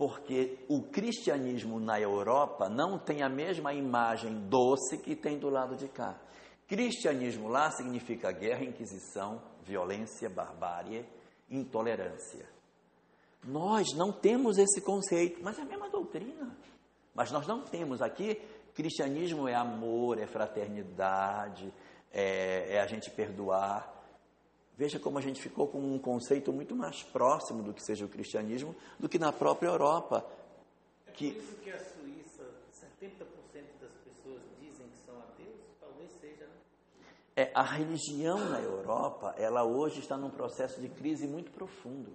Porque 0.00 0.56
o 0.66 0.80
cristianismo 0.80 1.78
na 1.78 2.00
Europa 2.00 2.70
não 2.70 2.98
tem 2.98 3.22
a 3.22 3.28
mesma 3.28 3.74
imagem 3.74 4.48
doce 4.48 4.96
que 4.96 5.14
tem 5.14 5.38
do 5.38 5.50
lado 5.50 5.76
de 5.76 5.88
cá. 5.88 6.18
Cristianismo 6.66 7.48
lá 7.48 7.70
significa 7.70 8.32
guerra, 8.32 8.64
inquisição, 8.64 9.42
violência, 9.62 10.30
barbárie, 10.30 11.04
intolerância. 11.50 12.48
Nós 13.44 13.88
não 13.94 14.10
temos 14.10 14.56
esse 14.56 14.80
conceito, 14.80 15.42
mas 15.42 15.58
é 15.58 15.62
a 15.62 15.66
mesma 15.66 15.90
doutrina. 15.90 16.56
Mas 17.14 17.30
nós 17.30 17.46
não 17.46 17.60
temos 17.60 18.00
aqui. 18.00 18.40
Cristianismo 18.72 19.46
é 19.46 19.54
amor, 19.54 20.18
é 20.18 20.26
fraternidade, 20.26 21.70
é, 22.10 22.76
é 22.76 22.80
a 22.80 22.86
gente 22.86 23.10
perdoar. 23.10 23.99
Veja 24.80 24.98
como 24.98 25.18
a 25.18 25.20
gente 25.20 25.42
ficou 25.42 25.68
com 25.68 25.78
um 25.78 25.98
conceito 25.98 26.50
muito 26.50 26.74
mais 26.74 27.02
próximo 27.02 27.62
do 27.62 27.74
que 27.74 27.82
seja 27.82 28.06
o 28.06 28.08
cristianismo 28.08 28.74
do 28.98 29.10
que 29.10 29.18
na 29.18 29.30
própria 29.30 29.68
Europa. 29.68 30.24
É 31.06 31.10
que... 31.10 31.32
por 31.32 31.42
isso 31.42 31.56
que 31.56 31.70
a 31.70 31.78
Suíça, 31.78 32.50
70% 32.98 33.26
das 33.78 33.92
pessoas 34.02 34.40
dizem 34.58 34.88
que 34.88 34.96
são 35.04 35.18
ateus, 35.18 35.60
talvez 35.78 36.10
seja. 36.18 36.46
Né? 36.46 36.52
É, 37.36 37.52
a 37.54 37.62
religião 37.62 38.38
na 38.48 38.58
Europa, 38.58 39.34
ela 39.36 39.64
hoje 39.64 40.00
está 40.00 40.16
num 40.16 40.30
processo 40.30 40.80
de 40.80 40.88
crise 40.88 41.28
muito 41.28 41.50
profundo. 41.50 42.14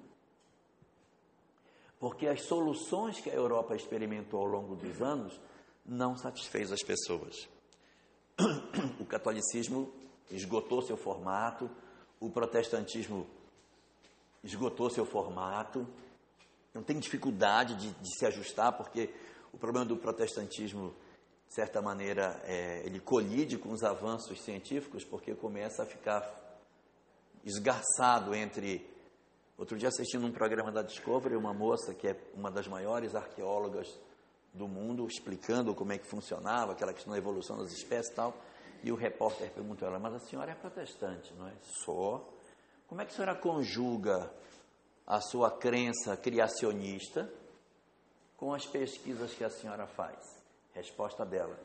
Porque 2.00 2.26
as 2.26 2.48
soluções 2.48 3.22
que 3.22 3.30
a 3.30 3.36
Europa 3.36 3.76
experimentou 3.76 4.40
ao 4.40 4.48
longo 4.48 4.76
dos 4.76 5.04
anos 5.04 5.40
não 5.86 6.18
satisfez 6.18 6.72
as 6.72 6.82
pessoas. 6.82 7.48
O 9.00 9.06
catolicismo 9.06 9.94
esgotou 10.32 10.82
seu 10.82 10.98
formato, 10.98 11.70
o 12.20 12.30
protestantismo 12.30 13.28
esgotou 14.44 14.90
seu 14.90 15.06
formato, 15.06 15.88
não 16.74 16.84
tem 16.84 17.00
dificuldade 17.00 17.76
de, 17.76 17.90
de, 17.92 18.18
se 18.18 18.26
ajustar, 18.26 18.74
porque 18.74 19.10
o 19.54 19.58
problema 19.58 19.86
do 19.86 19.98
protestantismo, 19.98 20.94
de 21.48 21.56
certa 21.56 21.82
maneira, 21.82 22.42
é, 22.44 22.86
ele 22.86 23.00
colide 23.00 23.58
com 23.58 23.72
os 23.72 23.84
avanços 23.84 24.42
científicos, 24.42 25.04
porque 25.04 25.34
começa 25.34 25.84
a 25.84 25.86
ficar 25.86 26.24
esgarçado 27.44 28.36
entre. 28.36 28.94
Outro 29.58 29.78
dia 29.78 29.88
assistindo 29.88 30.26
um 30.26 30.34
programa 30.34 30.70
da 30.70 30.82
Discovery, 30.82 31.38
uma 31.38 31.54
moça 31.54 31.94
que 31.94 32.10
é 32.10 32.20
uma 32.34 32.52
das 32.52 32.68
maiores 32.68 33.16
arqueólogas 33.16 33.88
do 34.54 34.68
mundo, 34.68 35.08
explicando 35.08 35.74
como 35.74 35.94
é 35.94 35.98
que 35.98 36.06
funcionava, 36.06 36.74
aquela 36.74 36.94
questão 36.94 37.14
da 37.14 37.18
evolução 37.18 37.58
das 37.58 37.72
espécies 37.72 38.12
e 38.12 38.16
tal. 38.16 38.36
E 38.86 38.92
o 38.92 38.96
repórter 38.96 39.50
perguntou 39.50 39.88
a 39.88 39.92
ela, 39.92 40.00
mas 40.00 40.14
a 40.14 40.20
senhora 40.20 40.52
é 40.52 40.54
protestante, 40.54 41.34
não 41.34 41.48
é? 41.48 41.54
Sou. 41.84 42.38
Como 42.88 43.02
é 43.02 43.06
que 43.06 43.12
a 43.12 43.16
senhora 43.16 43.34
conjuga 43.34 44.32
a 45.08 45.20
sua 45.20 45.50
crença 45.50 46.16
criacionista 46.16 47.28
com 48.38 48.54
as 48.54 48.64
pesquisas 48.68 49.34
que 49.34 49.44
a 49.44 49.50
senhora 49.50 49.88
faz? 49.88 50.20
Resposta 50.76 51.26
dela. 51.26 51.58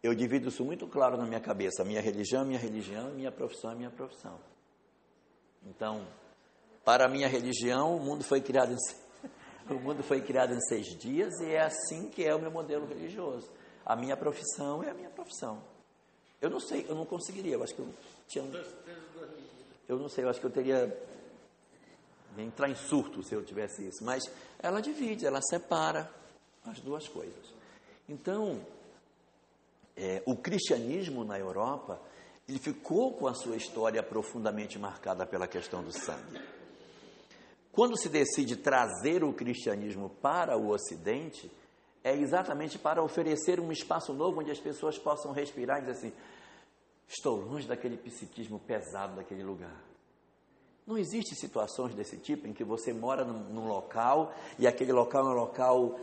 eu 0.00 0.14
divido 0.14 0.48
isso 0.48 0.64
muito 0.64 0.86
claro 0.86 1.16
na 1.16 1.26
minha 1.26 1.40
cabeça. 1.40 1.84
Minha 1.84 2.00
religião 2.00 2.44
minha 2.44 2.60
religião, 2.60 3.10
minha 3.10 3.32
profissão 3.32 3.74
minha 3.74 3.90
profissão. 3.90 4.38
Então, 5.66 6.06
para 6.84 7.06
a 7.06 7.08
minha 7.08 7.26
religião, 7.26 7.96
o 7.96 8.00
mundo 8.00 8.22
foi 8.22 8.40
criado 8.40 8.74
em, 8.74 8.76
o 9.74 9.80
mundo 9.80 10.04
foi 10.04 10.20
criado 10.20 10.54
em 10.54 10.60
seis 10.60 10.86
dias 10.96 11.40
e 11.40 11.50
é 11.50 11.62
assim 11.62 12.08
que 12.08 12.22
é 12.22 12.32
o 12.32 12.40
meu 12.40 12.52
modelo 12.52 12.86
religioso. 12.86 13.50
A 13.84 13.96
minha 13.96 14.16
profissão 14.16 14.84
é 14.84 14.90
a 14.90 14.94
minha 14.94 15.10
profissão. 15.10 15.60
Eu 16.40 16.50
não 16.50 16.60
sei, 16.60 16.86
eu 16.88 16.94
não 16.94 17.04
conseguiria, 17.04 17.54
eu 17.54 17.62
acho 17.62 17.74
que 17.74 17.80
eu 17.80 17.88
tinha 18.28 18.44
Eu 19.88 19.98
não 19.98 20.08
sei, 20.08 20.24
eu 20.24 20.28
acho 20.28 20.40
que 20.40 20.46
eu 20.46 20.50
teria 20.50 20.96
entrar 22.36 22.68
em 22.68 22.74
surto 22.74 23.22
se 23.22 23.34
eu 23.34 23.44
tivesse 23.44 23.86
isso, 23.86 24.04
mas 24.04 24.22
ela 24.60 24.80
divide, 24.80 25.26
ela 25.26 25.40
separa 25.42 26.10
as 26.64 26.80
duas 26.80 27.08
coisas. 27.08 27.52
Então, 28.08 28.60
é, 29.96 30.22
o 30.24 30.36
cristianismo 30.36 31.24
na 31.24 31.38
Europa, 31.38 32.00
ele 32.48 32.58
ficou 32.58 33.12
com 33.14 33.26
a 33.26 33.34
sua 33.34 33.56
história 33.56 34.02
profundamente 34.02 34.78
marcada 34.78 35.26
pela 35.26 35.48
questão 35.48 35.82
do 35.82 35.92
sangue. 35.92 36.40
Quando 37.72 37.98
se 37.98 38.08
decide 38.08 38.56
trazer 38.56 39.22
o 39.22 39.32
cristianismo 39.32 40.08
para 40.22 40.56
o 40.56 40.70
Ocidente, 40.70 41.50
é 42.02 42.14
exatamente 42.14 42.78
para 42.78 43.02
oferecer 43.02 43.60
um 43.60 43.72
espaço 43.72 44.12
novo 44.12 44.40
onde 44.40 44.50
as 44.50 44.60
pessoas 44.60 44.98
possam 44.98 45.32
respirar 45.32 45.78
e 45.78 45.80
dizer 45.82 45.92
assim: 45.92 46.12
estou 47.08 47.36
longe 47.36 47.66
daquele 47.66 47.96
psiquismo 47.96 48.58
pesado 48.58 49.16
daquele 49.16 49.42
lugar. 49.42 49.84
Não 50.86 50.96
existe 50.96 51.34
situações 51.34 51.94
desse 51.94 52.16
tipo 52.16 52.46
em 52.46 52.52
que 52.52 52.64
você 52.64 52.94
mora 52.94 53.24
num, 53.24 53.40
num 53.52 53.68
local 53.68 54.32
e 54.58 54.66
aquele 54.66 54.92
local 54.92 55.26
é 55.26 55.30
um 55.30 55.34
local 55.34 56.00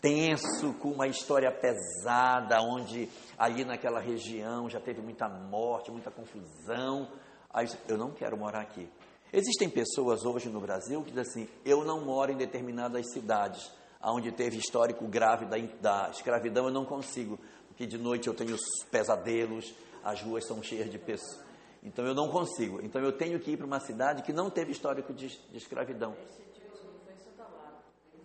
tenso, 0.00 0.72
com 0.74 0.90
uma 0.90 1.08
história 1.08 1.50
pesada, 1.50 2.60
onde 2.62 3.08
ali 3.36 3.64
naquela 3.64 3.98
região 3.98 4.70
já 4.70 4.78
teve 4.78 5.00
muita 5.00 5.28
morte, 5.28 5.90
muita 5.90 6.10
confusão. 6.10 7.08
Aí, 7.52 7.66
eu 7.88 7.98
não 7.98 8.12
quero 8.12 8.36
morar 8.36 8.60
aqui. 8.60 8.88
Existem 9.32 9.68
pessoas 9.68 10.24
hoje 10.24 10.48
no 10.48 10.60
Brasil 10.60 11.02
que 11.02 11.10
dizem 11.10 11.22
assim: 11.22 11.48
eu 11.64 11.84
não 11.84 12.04
moro 12.04 12.30
em 12.30 12.36
determinadas 12.36 13.10
cidades 13.12 13.72
onde 14.02 14.32
teve 14.32 14.56
histórico 14.58 15.06
grave 15.06 15.46
da, 15.46 15.56
da 15.80 16.10
escravidão, 16.10 16.66
eu 16.66 16.72
não 16.72 16.84
consigo, 16.84 17.38
porque 17.68 17.86
de 17.86 17.98
noite 17.98 18.28
eu 18.28 18.34
tenho 18.34 18.56
pesadelos, 18.90 19.74
as 20.04 20.22
ruas 20.22 20.46
são 20.46 20.62
cheias 20.62 20.90
de 20.90 20.98
pessoas. 20.98 21.44
Então 21.82 22.04
eu 22.04 22.14
não 22.14 22.28
consigo. 22.28 22.80
Então 22.82 23.00
eu 23.02 23.12
tenho 23.12 23.38
que 23.38 23.52
ir 23.52 23.56
para 23.56 23.66
uma 23.66 23.80
cidade 23.80 24.22
que 24.22 24.32
não 24.32 24.50
teve 24.50 24.72
histórico 24.72 25.12
de, 25.12 25.28
de 25.28 25.56
escravidão. 25.56 26.16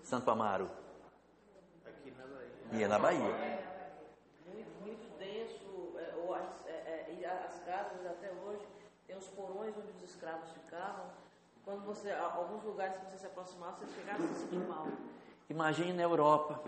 Santo 0.04 0.30
Amaro. 0.30 0.70
Aqui 1.86 2.12
na 2.12 2.26
Bahia. 2.26 2.50
E 2.74 2.84
é 2.84 2.88
na 2.88 3.00
Bahia. 3.00 3.62
Muito, 4.46 4.72
muito 4.82 5.18
denso, 5.18 5.98
é, 5.98 6.16
ou 6.18 6.34
as, 6.34 6.66
é, 6.66 6.72
é, 6.72 7.16
e 7.18 7.26
as 7.26 7.60
casas 7.64 8.06
até 8.06 8.32
hoje 8.44 8.66
tem 9.08 9.16
os 9.16 9.28
porões 9.28 9.74
onde 9.78 9.92
os 9.92 10.04
escravos 10.04 10.50
ficavam. 10.52 11.06
Quando 11.64 11.86
você, 11.86 12.12
alguns 12.12 12.64
lugares 12.64 12.98
que 12.98 13.06
você 13.06 13.20
se 13.20 13.26
aproximava, 13.28 13.78
você 13.78 13.94
chegava 13.94 14.24
a 14.24 14.28
se 14.28 14.36
sentir 14.42 14.68
mal. 14.68 14.88
Imagine 15.52 15.92
na 15.92 16.04
Europa. 16.04 16.64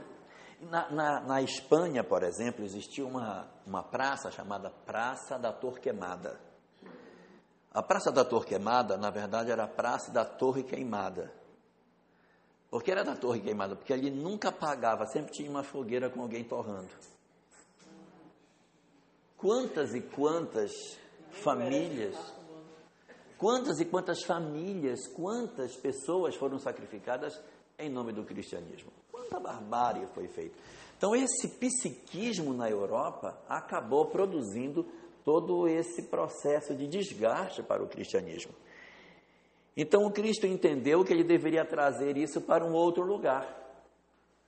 Na, 0.59 0.91
na, 0.91 1.21
na, 1.21 1.41
Espanha, 1.41 2.03
por 2.03 2.21
exemplo, 2.21 2.65
existia 2.65 3.05
uma, 3.05 3.49
uma 3.65 3.81
praça 3.81 4.29
chamada 4.29 4.69
Praça 4.69 5.39
da 5.39 5.53
Torquemada. 5.53 6.37
A 7.73 7.81
Praça 7.81 8.11
da 8.11 8.25
Torquemada, 8.25 8.97
na 8.97 9.09
verdade, 9.09 9.51
era 9.51 9.63
a 9.63 9.67
Praça 9.67 10.11
da 10.11 10.25
Torre 10.25 10.63
Queimada. 10.63 11.33
Por 12.69 12.83
que 12.83 12.91
era 12.91 13.03
da 13.03 13.15
Torre 13.15 13.39
Queimada? 13.39 13.75
Porque 13.75 13.93
ali 13.93 14.11
nunca 14.11 14.49
apagava, 14.49 15.05
sempre 15.05 15.31
tinha 15.31 15.49
uma 15.49 15.63
fogueira 15.63 16.09
com 16.09 16.21
alguém 16.21 16.43
torrando. 16.43 16.91
Quantas 19.37 19.95
e 19.95 20.01
quantas 20.01 20.71
famílias, 21.31 22.15
quantas 23.37 23.79
e 23.79 23.85
quantas 23.85 24.23
famílias, 24.23 25.07
quantas 25.07 25.75
pessoas 25.77 26.35
foram 26.35 26.59
sacrificadas 26.59 27.41
em 27.79 27.89
nome 27.89 28.11
do 28.11 28.23
cristianismo? 28.23 28.91
Quanta 29.11 29.39
barbárie 29.39 30.05
foi 30.13 30.27
feita. 30.27 30.55
Então, 30.97 31.15
esse 31.15 31.47
psiquismo 31.47 32.53
na 32.53 32.69
Europa 32.69 33.37
acabou 33.49 34.05
produzindo 34.05 34.85
todo 35.25 35.67
esse 35.67 36.03
processo 36.03 36.73
de 36.75 36.87
desgaste 36.87 37.61
para 37.63 37.83
o 37.83 37.87
cristianismo. 37.87 38.53
Então, 39.75 40.05
o 40.05 40.11
Cristo 40.11 40.45
entendeu 40.45 41.03
que 41.03 41.11
ele 41.11 41.23
deveria 41.23 41.65
trazer 41.65 42.15
isso 42.15 42.39
para 42.41 42.63
um 42.63 42.73
outro 42.73 43.03
lugar, 43.03 43.45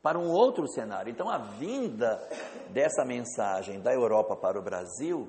para 0.01 0.19
um 0.19 0.29
outro 0.29 0.67
cenário. 0.67 1.11
Então, 1.11 1.29
a 1.29 1.37
vinda 1.37 2.25
dessa 2.69 3.03
mensagem 3.03 3.81
da 3.81 3.91
Europa 3.93 4.35
para 4.35 4.59
o 4.59 4.61
Brasil, 4.61 5.27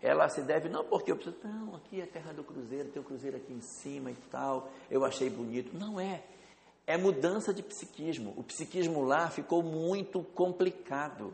ela 0.00 0.28
se 0.28 0.42
deve 0.42 0.68
não 0.68 0.84
porque 0.84 1.10
eu 1.10 1.16
preciso, 1.16 1.36
não, 1.44 1.74
aqui 1.74 2.00
é 2.00 2.04
a 2.04 2.06
terra 2.06 2.32
do 2.32 2.44
cruzeiro, 2.44 2.88
tem 2.90 3.02
o 3.02 3.04
cruzeiro 3.04 3.36
aqui 3.36 3.52
em 3.52 3.60
cima 3.60 4.10
e 4.10 4.16
tal, 4.30 4.68
eu 4.90 5.04
achei 5.04 5.28
bonito. 5.28 5.76
Não 5.76 5.98
é 5.98 6.22
é 6.86 6.96
mudança 6.96 7.52
de 7.52 7.62
psiquismo. 7.62 8.34
O 8.36 8.42
psiquismo 8.42 9.02
lá 9.02 9.30
ficou 9.30 9.62
muito 9.62 10.22
complicado. 10.22 11.32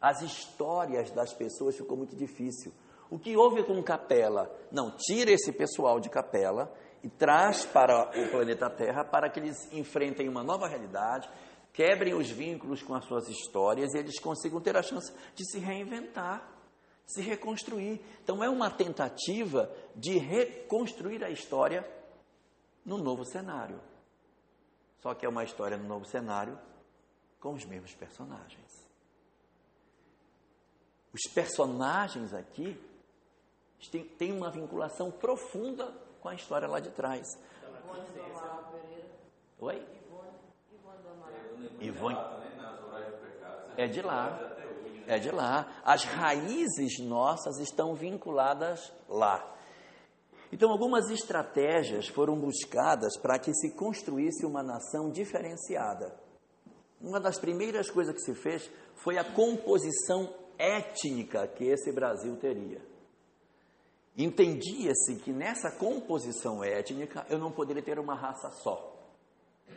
As 0.00 0.22
histórias 0.22 1.10
das 1.10 1.32
pessoas 1.32 1.76
ficou 1.76 1.96
muito 1.96 2.16
difícil. 2.16 2.72
O 3.10 3.18
que 3.18 3.36
houve 3.36 3.62
com 3.64 3.82
Capela? 3.82 4.50
Não, 4.70 4.90
tira 4.96 5.30
esse 5.30 5.52
pessoal 5.52 6.00
de 6.00 6.08
Capela 6.08 6.72
e 7.02 7.08
traz 7.08 7.64
para 7.64 8.10
o 8.10 8.30
planeta 8.30 8.70
Terra 8.70 9.04
para 9.04 9.28
que 9.28 9.38
eles 9.38 9.70
enfrentem 9.72 10.28
uma 10.28 10.42
nova 10.42 10.66
realidade, 10.66 11.28
quebrem 11.72 12.14
os 12.14 12.30
vínculos 12.30 12.82
com 12.82 12.94
as 12.94 13.04
suas 13.04 13.28
histórias 13.28 13.92
e 13.92 13.98
eles 13.98 14.18
consigam 14.18 14.60
ter 14.60 14.76
a 14.76 14.82
chance 14.82 15.12
de 15.34 15.44
se 15.44 15.58
reinventar, 15.58 16.48
se 17.06 17.20
reconstruir. 17.20 18.00
Então 18.22 18.42
é 18.42 18.48
uma 18.48 18.70
tentativa 18.70 19.70
de 19.94 20.16
reconstruir 20.16 21.22
a 21.22 21.30
história 21.30 21.86
no 22.84 22.98
novo 22.98 23.24
cenário. 23.24 23.80
Só 25.02 25.14
que 25.14 25.26
é 25.26 25.28
uma 25.28 25.42
história 25.42 25.76
no 25.76 25.84
novo 25.84 26.04
cenário 26.04 26.56
com 27.40 27.54
os 27.54 27.64
mesmos 27.64 27.92
personagens. 27.94 28.70
Os 31.12 31.30
personagens 31.34 32.32
aqui 32.32 32.80
têm, 34.16 34.32
uma 34.32 34.48
vinculação 34.48 35.10
profunda 35.10 35.92
com 36.20 36.28
a 36.28 36.34
história 36.34 36.68
lá 36.68 36.78
de 36.78 36.90
trás. 36.90 37.26
Oi? 39.58 39.86
Ivone. 41.80 42.16
É 43.76 43.88
de 43.88 44.02
lá. 44.02 44.38
É 45.08 45.18
de 45.18 45.30
lá. 45.32 45.66
As 45.84 46.04
raízes 46.04 47.00
nossas 47.00 47.58
estão 47.58 47.94
vinculadas 47.94 48.92
lá. 49.08 49.52
Então, 50.52 50.70
algumas 50.70 51.08
estratégias 51.08 52.06
foram 52.08 52.38
buscadas 52.38 53.16
para 53.16 53.38
que 53.38 53.54
se 53.54 53.74
construísse 53.74 54.44
uma 54.44 54.62
nação 54.62 55.10
diferenciada. 55.10 56.14
Uma 57.00 57.18
das 57.18 57.38
primeiras 57.38 57.90
coisas 57.90 58.14
que 58.14 58.20
se 58.20 58.34
fez 58.34 58.70
foi 59.02 59.16
a 59.16 59.24
composição 59.24 60.32
étnica 60.58 61.48
que 61.48 61.64
esse 61.64 61.90
Brasil 61.90 62.36
teria. 62.36 62.80
Entendia-se 64.16 65.16
que 65.24 65.32
nessa 65.32 65.70
composição 65.70 66.62
étnica 66.62 67.26
eu 67.30 67.38
não 67.38 67.50
poderia 67.50 67.82
ter 67.82 67.98
uma 67.98 68.14
raça 68.14 68.50
só. 68.62 68.94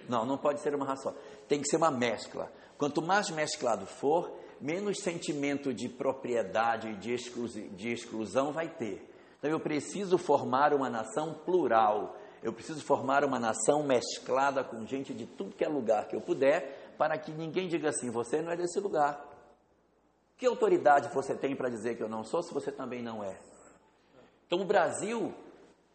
Não, 0.09 0.25
não 0.25 0.37
pode 0.37 0.59
ser 0.59 0.75
uma 0.75 0.85
raça 0.85 1.03
só. 1.03 1.15
Tem 1.47 1.61
que 1.61 1.69
ser 1.69 1.77
uma 1.77 1.89
mescla. 1.89 2.51
Quanto 2.77 3.01
mais 3.01 3.29
mesclado 3.29 3.85
for, 3.85 4.37
menos 4.59 4.99
sentimento 4.99 5.73
de 5.73 5.87
propriedade 5.87 6.89
e 6.89 6.95
de, 6.95 7.91
exclusão 7.91 8.51
vai 8.51 8.67
ter. 8.67 9.14
Então 9.37 9.49
eu 9.49 9.59
preciso 9.59 10.17
formar 10.17 10.73
uma 10.73 10.89
nação 10.89 11.33
plural. 11.33 12.15
Eu 12.41 12.53
preciso 12.53 12.83
formar 12.83 13.23
uma 13.23 13.39
nação 13.39 13.83
mesclada 13.83 14.63
com 14.63 14.85
gente 14.85 15.13
de 15.13 15.25
tudo 15.25 15.55
que 15.55 15.63
é 15.63 15.67
lugar 15.67 16.07
que 16.07 16.15
eu 16.15 16.21
puder, 16.21 16.93
para 16.97 17.17
que 17.17 17.31
ninguém 17.31 17.67
diga 17.67 17.89
assim: 17.89 18.09
você 18.09 18.41
não 18.41 18.51
é 18.51 18.55
desse 18.55 18.79
lugar. 18.79 19.23
Que 20.37 20.45
autoridade 20.45 21.13
você 21.13 21.33
tem 21.35 21.55
para 21.55 21.69
dizer 21.69 21.95
que 21.95 22.03
eu 22.03 22.09
não 22.09 22.23
sou, 22.23 22.43
se 22.43 22.53
você 22.53 22.71
também 22.71 23.01
não 23.01 23.23
é? 23.23 23.37
Então 24.45 24.59
o 24.61 24.65
Brasil, 24.65 25.33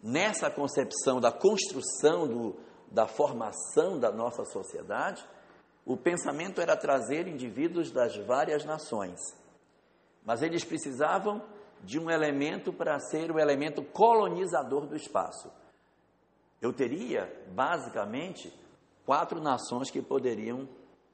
nessa 0.02 0.50
concepção 0.50 1.20
da 1.20 1.30
construção, 1.30 2.26
do, 2.26 2.56
da 2.90 3.06
formação 3.06 3.98
da 3.98 4.10
nossa 4.10 4.44
sociedade, 4.44 5.24
o 5.84 5.96
pensamento 5.96 6.60
era 6.60 6.76
trazer 6.76 7.28
indivíduos 7.28 7.90
das 7.90 8.16
várias 8.16 8.64
nações. 8.64 9.18
Mas 10.24 10.42
eles 10.42 10.64
precisavam 10.64 11.42
de 11.82 11.98
um 11.98 12.10
elemento 12.10 12.72
para 12.72 12.98
ser 12.98 13.30
o 13.30 13.38
elemento 13.38 13.82
colonizador 13.82 14.86
do 14.86 14.96
espaço. 14.96 15.50
Eu 16.60 16.72
teria, 16.72 17.26
basicamente, 17.54 18.52
quatro 19.06 19.40
nações 19.40 19.90
que 19.90 20.02
poderiam 20.02 20.68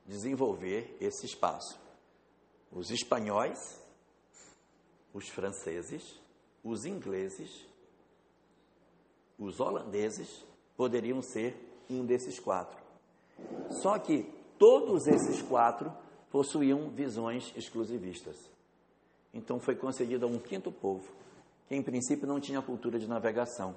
desenvolver 0.04 0.96
esse 1.00 1.26
espaço: 1.26 1.78
os 2.72 2.90
espanhóis, 2.90 3.80
os 5.14 5.28
franceses, 5.28 6.20
os 6.64 6.84
ingleses, 6.84 7.66
os 9.38 9.60
holandeses 9.60 10.44
poderiam 10.76 11.22
ser 11.22 11.54
um 11.88 12.04
desses 12.04 12.40
quatro. 12.40 12.76
Só 13.70 13.98
que 13.98 14.24
todos 14.58 15.06
esses 15.06 15.42
quatro 15.42 15.92
possuíam 16.30 16.90
visões 16.90 17.52
exclusivistas. 17.56 18.55
Então 19.36 19.60
foi 19.60 19.76
concedido 19.76 20.24
a 20.24 20.28
um 20.28 20.38
quinto 20.38 20.72
povo, 20.72 21.06
que 21.68 21.74
em 21.74 21.82
princípio 21.82 22.26
não 22.26 22.40
tinha 22.40 22.62
cultura 22.62 22.98
de 22.98 23.06
navegação. 23.06 23.76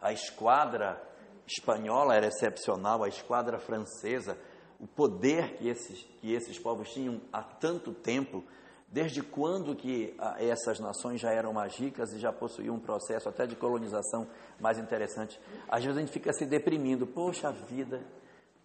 A 0.00 0.12
esquadra 0.12 1.00
espanhola 1.46 2.14
era 2.14 2.26
excepcional, 2.26 3.04
a 3.04 3.08
esquadra 3.08 3.58
francesa, 3.58 4.38
o 4.80 4.86
poder 4.86 5.56
que 5.56 5.68
esses, 5.68 6.02
que 6.20 6.32
esses 6.32 6.58
povos 6.58 6.90
tinham 6.90 7.20
há 7.32 7.42
tanto 7.42 7.92
tempo, 7.92 8.42
desde 8.88 9.22
quando 9.22 9.74
que 9.74 10.14
ah, 10.18 10.36
essas 10.38 10.80
nações 10.80 11.20
já 11.20 11.30
eram 11.30 11.52
mais 11.52 11.76
ricas 11.76 12.12
e 12.12 12.18
já 12.18 12.32
possuíam 12.32 12.76
um 12.76 12.80
processo 12.80 13.28
até 13.28 13.46
de 13.46 13.56
colonização 13.56 14.26
mais 14.58 14.78
interessante. 14.78 15.38
Às 15.68 15.84
vezes 15.84 15.98
a 15.98 16.00
gente 16.00 16.12
fica 16.12 16.32
se 16.32 16.46
deprimindo, 16.46 17.06
poxa 17.06 17.50
vida, 17.52 18.00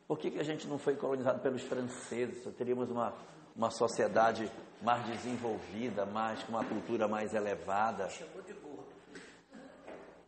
por 0.07 0.17
que, 0.17 0.31
que 0.31 0.39
a 0.39 0.43
gente 0.43 0.67
não 0.67 0.77
foi 0.77 0.95
colonizado 0.95 1.41
pelos 1.41 1.61
franceses? 1.63 2.43
Teríamos 2.55 2.89
uma, 2.89 3.13
uma 3.55 3.69
sociedade 3.69 4.51
mais 4.81 5.05
desenvolvida, 5.07 6.05
mais 6.05 6.41
com 6.43 6.51
uma 6.53 6.63
cultura 6.63 7.07
mais 7.07 7.33
elevada. 7.33 8.09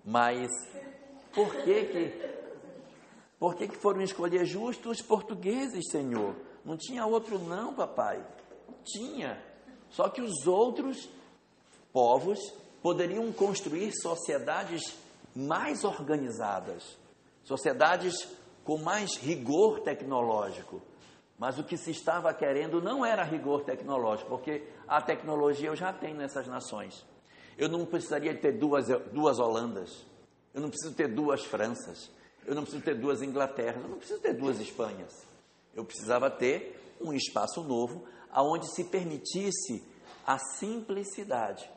Mas 0.03 0.49
por 1.33 1.55
que 1.63 1.85
que 1.85 2.41
por 3.39 3.55
que, 3.55 3.67
que 3.67 3.77
foram 3.77 4.03
escolher 4.03 4.45
justos 4.45 4.99
os 4.99 5.01
portugueses, 5.01 5.89
Senhor? 5.89 6.35
Não 6.63 6.77
tinha 6.77 7.07
outro 7.07 7.39
não, 7.39 7.73
papai. 7.73 8.23
Tinha. 8.83 9.43
Só 9.89 10.09
que 10.09 10.21
os 10.21 10.45
outros 10.45 11.09
povos 11.91 12.39
poderiam 12.83 13.31
construir 13.31 13.91
sociedades 13.93 14.95
mais 15.35 15.83
organizadas, 15.83 16.97
sociedades 17.43 18.27
com 18.63 18.77
mais 18.77 19.15
rigor 19.15 19.79
tecnológico. 19.79 20.79
Mas 21.41 21.57
o 21.57 21.63
que 21.63 21.75
se 21.75 21.89
estava 21.89 22.31
querendo 22.35 22.79
não 22.79 23.03
era 23.03 23.23
rigor 23.23 23.63
tecnológico, 23.63 24.29
porque 24.29 24.63
a 24.87 25.01
tecnologia 25.01 25.69
eu 25.69 25.75
já 25.75 25.91
tenho 25.91 26.15
nessas 26.15 26.45
nações. 26.45 27.03
Eu 27.57 27.67
não 27.67 27.83
precisaria 27.83 28.37
ter 28.37 28.59
duas, 28.59 28.89
duas 29.11 29.39
Holandas, 29.39 30.05
eu 30.53 30.61
não 30.61 30.69
preciso 30.69 30.93
ter 30.93 31.07
duas 31.07 31.43
Franças, 31.43 32.11
eu 32.45 32.53
não 32.53 32.61
preciso 32.61 32.83
ter 32.83 32.93
duas 32.93 33.23
Inglaterras, 33.23 33.81
eu 33.81 33.89
não 33.89 33.97
preciso 33.97 34.21
ter 34.21 34.33
duas 34.33 34.59
Espanhas. 34.59 35.25
Eu 35.73 35.83
precisava 35.83 36.29
ter 36.29 36.79
um 37.01 37.11
espaço 37.11 37.63
novo 37.63 38.05
aonde 38.29 38.71
se 38.75 38.83
permitisse 38.83 39.83
a 40.27 40.37
simplicidade. 40.37 41.67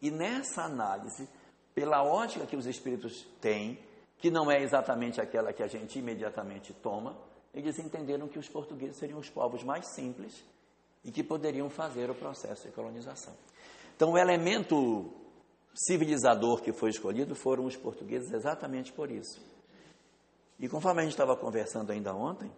E 0.00 0.10
nessa 0.10 0.62
análise, 0.62 1.28
pela 1.74 2.02
ótica 2.02 2.46
que 2.46 2.56
os 2.56 2.64
espíritos 2.64 3.26
têm, 3.42 3.78
que 4.16 4.30
não 4.30 4.50
é 4.50 4.62
exatamente 4.62 5.20
aquela 5.20 5.52
que 5.52 5.62
a 5.62 5.68
gente 5.68 5.98
imediatamente 5.98 6.72
toma, 6.72 7.14
eles 7.54 7.78
entenderam 7.78 8.28
que 8.28 8.38
os 8.38 8.48
portugueses 8.48 8.96
seriam 8.96 9.18
os 9.18 9.28
povos 9.28 9.62
mais 9.62 9.86
simples 9.94 10.42
e 11.04 11.10
que 11.10 11.22
poderiam 11.22 11.68
fazer 11.68 12.10
o 12.10 12.14
processo 12.14 12.66
de 12.66 12.74
colonização. 12.74 13.34
Então, 13.94 14.12
o 14.12 14.18
elemento 14.18 15.12
civilizador 15.74 16.62
que 16.62 16.72
foi 16.72 16.90
escolhido 16.90 17.34
foram 17.34 17.64
os 17.66 17.76
portugueses 17.76 18.32
exatamente 18.32 18.92
por 18.92 19.10
isso. 19.10 19.40
E 20.58 20.68
conforme 20.68 21.00
a 21.00 21.04
gente 21.04 21.12
estava 21.12 21.36
conversando 21.36 21.90
ainda 21.90 22.14
ontem, 22.14 22.50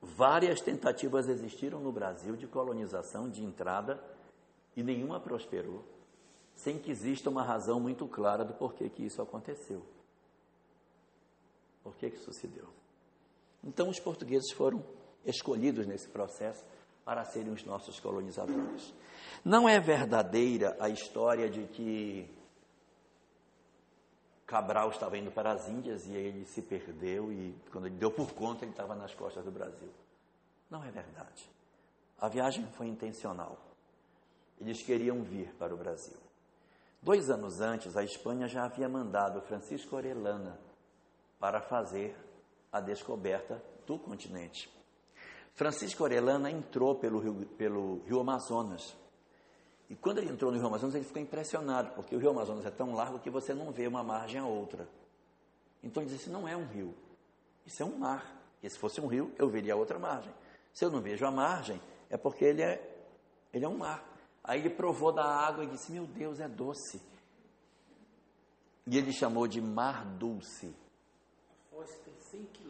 várias 0.00 0.60
tentativas 0.60 1.28
existiram 1.28 1.80
no 1.80 1.92
Brasil 1.92 2.36
de 2.36 2.46
colonização, 2.46 3.28
de 3.28 3.42
entrada, 3.42 4.02
e 4.76 4.82
nenhuma 4.82 5.20
prosperou, 5.20 5.84
sem 6.54 6.78
que 6.78 6.90
exista 6.90 7.28
uma 7.28 7.42
razão 7.42 7.78
muito 7.78 8.06
clara 8.06 8.44
do 8.44 8.54
porquê 8.54 8.88
que 8.88 9.04
isso 9.04 9.20
aconteceu. 9.20 9.82
Por 11.82 11.94
que, 11.96 12.10
que 12.10 12.16
isso 12.16 12.32
se 12.32 12.46
deu? 12.46 12.68
Então, 13.64 13.88
os 13.88 14.00
portugueses 14.00 14.50
foram 14.52 14.84
escolhidos 15.24 15.86
nesse 15.86 16.08
processo 16.08 16.64
para 17.04 17.24
serem 17.24 17.52
os 17.52 17.64
nossos 17.64 17.98
colonizadores. 18.00 18.92
Não 19.44 19.68
é 19.68 19.78
verdadeira 19.80 20.76
a 20.80 20.88
história 20.88 21.48
de 21.48 21.64
que 21.68 22.28
Cabral 24.46 24.90
estava 24.90 25.16
indo 25.16 25.30
para 25.30 25.52
as 25.52 25.68
Índias 25.68 26.06
e 26.06 26.12
ele 26.12 26.44
se 26.44 26.62
perdeu 26.62 27.32
e 27.32 27.54
quando 27.70 27.86
ele 27.86 27.96
deu 27.96 28.10
por 28.10 28.32
conta 28.34 28.64
ele 28.64 28.72
estava 28.72 28.94
nas 28.94 29.14
costas 29.14 29.44
do 29.44 29.50
Brasil. 29.50 29.88
Não 30.70 30.84
é 30.84 30.90
verdade. 30.90 31.50
A 32.20 32.28
viagem 32.28 32.66
foi 32.72 32.86
intencional. 32.86 33.58
Eles 34.60 34.82
queriam 34.82 35.22
vir 35.22 35.52
para 35.54 35.74
o 35.74 35.76
Brasil. 35.76 36.16
Dois 37.02 37.30
anos 37.30 37.60
antes, 37.60 37.96
a 37.96 38.04
Espanha 38.04 38.46
já 38.46 38.64
havia 38.64 38.88
mandado 38.88 39.40
Francisco 39.40 39.96
Orellana 39.96 40.56
para 41.40 41.60
fazer 41.60 42.16
a 42.72 42.80
descoberta 42.80 43.62
do 43.86 43.98
continente. 43.98 44.72
Francisco 45.54 46.02
Orellana 46.02 46.50
entrou 46.50 46.94
pelo 46.94 47.18
rio, 47.18 47.46
pelo 47.56 48.02
rio 48.06 48.20
Amazonas 48.20 48.96
e 49.92 49.94
quando 49.94 50.16
ele 50.16 50.30
entrou 50.30 50.50
no 50.50 50.56
Rio 50.56 50.66
Amazonas, 50.68 50.94
ele 50.94 51.04
ficou 51.04 51.20
impressionado, 51.20 51.90
porque 51.90 52.16
o 52.16 52.18
Rio 52.18 52.30
Amazonas 52.30 52.64
é 52.64 52.70
tão 52.70 52.94
largo 52.94 53.18
que 53.18 53.28
você 53.28 53.52
não 53.52 53.70
vê 53.70 53.86
uma 53.86 54.02
margem 54.02 54.40
a 54.40 54.46
outra. 54.46 54.88
Então 55.82 56.02
ele 56.02 56.10
disse: 56.10 56.30
não 56.30 56.48
é 56.48 56.56
um 56.56 56.64
rio, 56.64 56.94
isso 57.66 57.82
é 57.82 57.84
um 57.84 57.98
mar. 57.98 58.40
E 58.62 58.70
se 58.70 58.78
fosse 58.78 59.02
um 59.02 59.06
rio, 59.06 59.30
eu 59.36 59.50
veria 59.50 59.74
a 59.74 59.76
outra 59.76 59.98
margem. 59.98 60.32
Se 60.72 60.82
eu 60.82 60.90
não 60.90 61.02
vejo 61.02 61.26
a 61.26 61.30
margem, 61.30 61.78
é 62.08 62.16
porque 62.16 62.42
ele 62.42 62.62
é, 62.62 63.06
ele 63.52 63.66
é 63.66 63.68
um 63.68 63.76
mar. 63.76 64.02
Aí 64.42 64.60
ele 64.60 64.70
provou 64.70 65.12
da 65.12 65.26
água 65.26 65.62
e 65.62 65.66
disse: 65.66 65.92
Meu 65.92 66.06
Deus, 66.06 66.40
é 66.40 66.48
doce. 66.48 66.98
E 68.86 68.96
ele 68.96 69.12
chamou 69.12 69.46
de 69.46 69.60
Mar 69.60 70.06
Dulce. 70.06 70.74
A 71.50 71.76
foz 71.76 71.90
tem 71.98 72.14
100 72.30 72.44
quilômetros. 72.46 72.61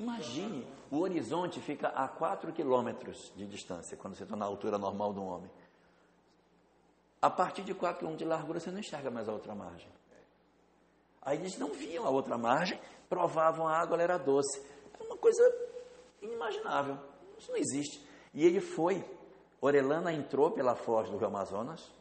Imagine, 0.00 0.66
o 0.90 0.98
horizonte 1.00 1.60
fica 1.60 1.88
a 1.88 2.08
4 2.08 2.54
quilômetros 2.54 3.30
de 3.36 3.46
distância, 3.46 3.98
quando 3.98 4.16
você 4.16 4.22
está 4.22 4.34
na 4.34 4.46
altura 4.46 4.78
normal 4.78 5.12
do 5.12 5.22
homem. 5.22 5.50
A 7.20 7.28
partir 7.28 7.62
de 7.62 7.74
4 7.74 8.06
km 8.06 8.16
de 8.16 8.24
largura 8.24 8.58
você 8.58 8.70
não 8.70 8.78
enxerga 8.78 9.10
mais 9.10 9.28
a 9.28 9.32
outra 9.32 9.54
margem. 9.54 9.90
Aí 11.20 11.36
eles 11.36 11.58
não 11.58 11.74
viam 11.74 12.06
a 12.06 12.08
outra 12.08 12.38
margem, 12.38 12.80
provavam 13.10 13.68
a 13.68 13.76
água, 13.76 13.94
ela 13.96 14.02
era 14.02 14.16
doce. 14.16 14.64
É 14.98 15.02
uma 15.02 15.18
coisa 15.18 15.42
inimaginável. 16.22 16.96
Isso 17.38 17.50
não 17.50 17.58
existe. 17.58 18.02
E 18.32 18.46
ele 18.46 18.60
foi. 18.60 19.04
Orelana 19.60 20.14
entrou 20.14 20.50
pela 20.50 20.74
foz 20.74 21.10
do 21.10 21.18
Rio 21.18 21.26
Amazonas, 21.26 21.92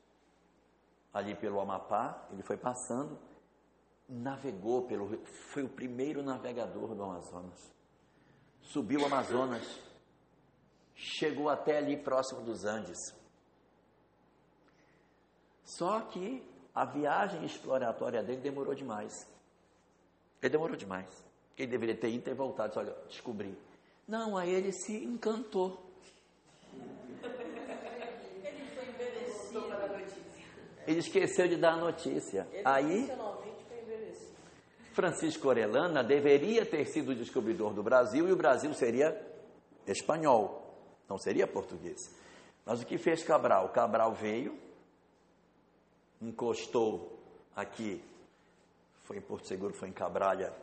ali 1.14 1.36
pelo 1.36 1.60
Amapá, 1.60 2.30
ele 2.32 2.44
foi 2.44 2.56
passando, 2.56 3.20
navegou 4.08 4.84
pelo 4.84 5.06
rio, 5.06 5.26
foi 5.52 5.64
o 5.64 5.70
primeiro 5.70 6.24
navegador 6.24 6.96
do 6.96 7.04
Amazonas. 7.04 7.78
Subiu 8.62 9.02
o 9.02 9.06
Amazonas, 9.06 9.63
chegou 10.95 11.50
até 11.50 11.78
ali 11.78 11.98
próximo 11.98 12.41
dos 12.41 12.65
Andes. 12.65 12.98
Só 15.63 16.02
que 16.02 16.43
a 16.74 16.86
viagem 16.86 17.43
exploratória 17.45 18.24
dele 18.24 18.41
demorou 18.41 18.76
demais. 18.76 19.28
Ele 20.41 20.52
demorou 20.52 20.76
demais. 20.76 21.08
Ele 21.58 21.72
deveria 21.72 21.95
ter 21.95 22.10
ido 22.10 22.17
e 22.17 22.22
ter 22.22 22.34
voltado. 22.34 22.69
Disse, 22.69 22.80
olha, 22.80 22.95
descobri. 23.08 23.58
Não, 24.08 24.38
aí 24.38 24.50
ele 24.50 24.72
se 24.72 25.04
encantou. 25.04 25.84
Ele 26.74 28.63
foi. 28.74 30.10
Ele 30.88 31.00
esqueceu 31.00 31.48
de 31.48 31.56
dar 31.56 31.74
a 31.74 31.78
notícia. 31.78 32.48
Ele 32.52 32.63
aí. 32.65 33.08
Francisco 35.00 35.48
Orellana 35.48 36.04
deveria 36.04 36.66
ter 36.66 36.86
sido 36.86 37.12
o 37.12 37.16
descobridor 37.16 37.74
do 37.74 37.82
Brasil 37.82 38.28
e 38.28 38.34
o 38.34 38.36
Brasil 38.36 38.74
seria 38.74 39.18
espanhol, 39.88 40.78
não 41.08 41.18
seria 41.18 41.48
português. 41.48 42.14
Mas 42.66 42.82
o 42.82 42.86
que 42.86 42.98
fez 42.98 43.24
Cabral? 43.24 43.70
Cabral 43.70 44.14
veio, 44.14 44.60
encostou 46.21 47.17
aqui, 47.56 48.04
foi 49.04 49.19
em 49.19 49.21
Porto 49.21 49.48
Seguro, 49.48 49.73
foi 49.73 49.88
em 49.88 49.94
Cabralha, 49.94 50.54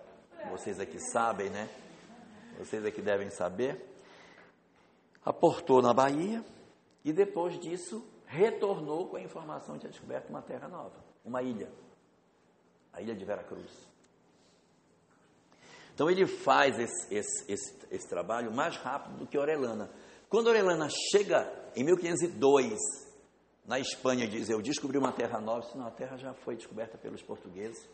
vocês 0.51 0.79
aqui 0.79 1.01
sabem, 1.01 1.49
né? 1.49 1.67
Vocês 2.59 2.85
aqui 2.85 3.01
devem 3.01 3.31
saber. 3.31 3.83
Aportou 5.25 5.81
na 5.81 5.95
Bahia 5.95 6.45
e 7.03 7.11
depois 7.11 7.59
disso 7.59 8.07
retornou 8.27 9.09
com 9.09 9.17
a 9.17 9.23
informação 9.23 9.79
de 9.79 9.89
descoberto 9.89 10.29
uma 10.29 10.43
terra 10.43 10.69
nova, 10.69 11.03
uma 11.25 11.43
ilha, 11.43 11.73
a 12.93 13.01
ilha 13.01 13.15
de 13.15 13.25
Veracruz. 13.25 13.96
Então 15.97 16.11
ele 16.11 16.27
faz 16.27 16.79
esse, 16.79 17.15
esse, 17.15 17.51
esse, 17.51 17.75
esse 17.91 18.07
trabalho 18.07 18.53
mais 18.53 18.77
rápido 18.77 19.17
do 19.17 19.27
que 19.27 19.39
Orellana. 19.39 19.91
Quando 20.29 20.49
Orellana 20.49 20.89
chega 21.11 21.51
em 21.75 21.83
1502 21.83 22.77
na 23.65 23.81
Espanha 23.81 24.29
diz, 24.29 24.51
eu 24.51 24.61
descobri 24.61 24.99
uma 24.99 25.11
terra 25.11 25.41
nova, 25.41 25.63
senão 25.63 25.87
a 25.87 25.91
terra 25.91 26.19
já 26.19 26.35
foi 26.35 26.55
descoberta 26.55 26.99
pelos 26.99 27.23
portugueses. 27.23 27.89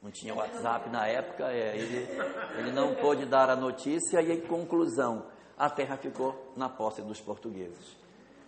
Não 0.00 0.12
tinha 0.12 0.32
WhatsApp 0.32 0.88
na 0.90 1.08
época, 1.08 1.50
é, 1.50 1.76
ele, 1.76 2.08
ele 2.56 2.70
não 2.70 2.94
pôde 2.94 3.26
dar 3.26 3.50
a 3.50 3.56
notícia 3.56 4.22
e, 4.22 4.30
em 4.30 4.40
conclusão, 4.42 5.26
a 5.58 5.68
terra 5.68 5.96
ficou 5.96 6.52
na 6.56 6.68
posse 6.68 7.02
dos 7.02 7.20
portugueses. 7.20 7.96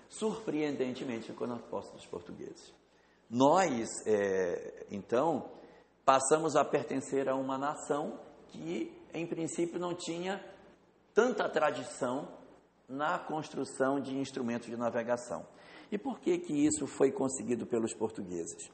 Surpreendentemente, 0.09 1.27
ficou 1.27 1.49
na 1.49 1.57
posse 1.57 1.93
dos 1.93 2.07
portugueses. 2.07 2.73
Nós, 3.29 3.89
é, 4.07 4.87
então, 4.93 5.51
passamos 6.05 6.55
a 6.55 6.65
pertencer 6.65 7.29
a 7.29 7.35
uma 7.35 7.59
nação 7.59 8.21
que, 8.49 8.93
em 9.13 9.27
princípio, 9.27 9.79
não 9.79 9.95
tinha 9.95 10.45
tanta 11.15 11.49
tradição 11.49 12.29
na 12.89 13.19
construção 13.19 14.01
de 14.01 14.17
instrumentos 14.17 14.69
de 14.69 14.77
navegação. 14.77 15.47
E 15.91 15.99
por 15.99 16.21
que 16.21 16.39
que 16.39 16.53
isso 16.53 16.87
foi 16.87 17.11
conseguido 17.11 17.67
pelos 17.67 17.95
portugueses? 17.95 18.71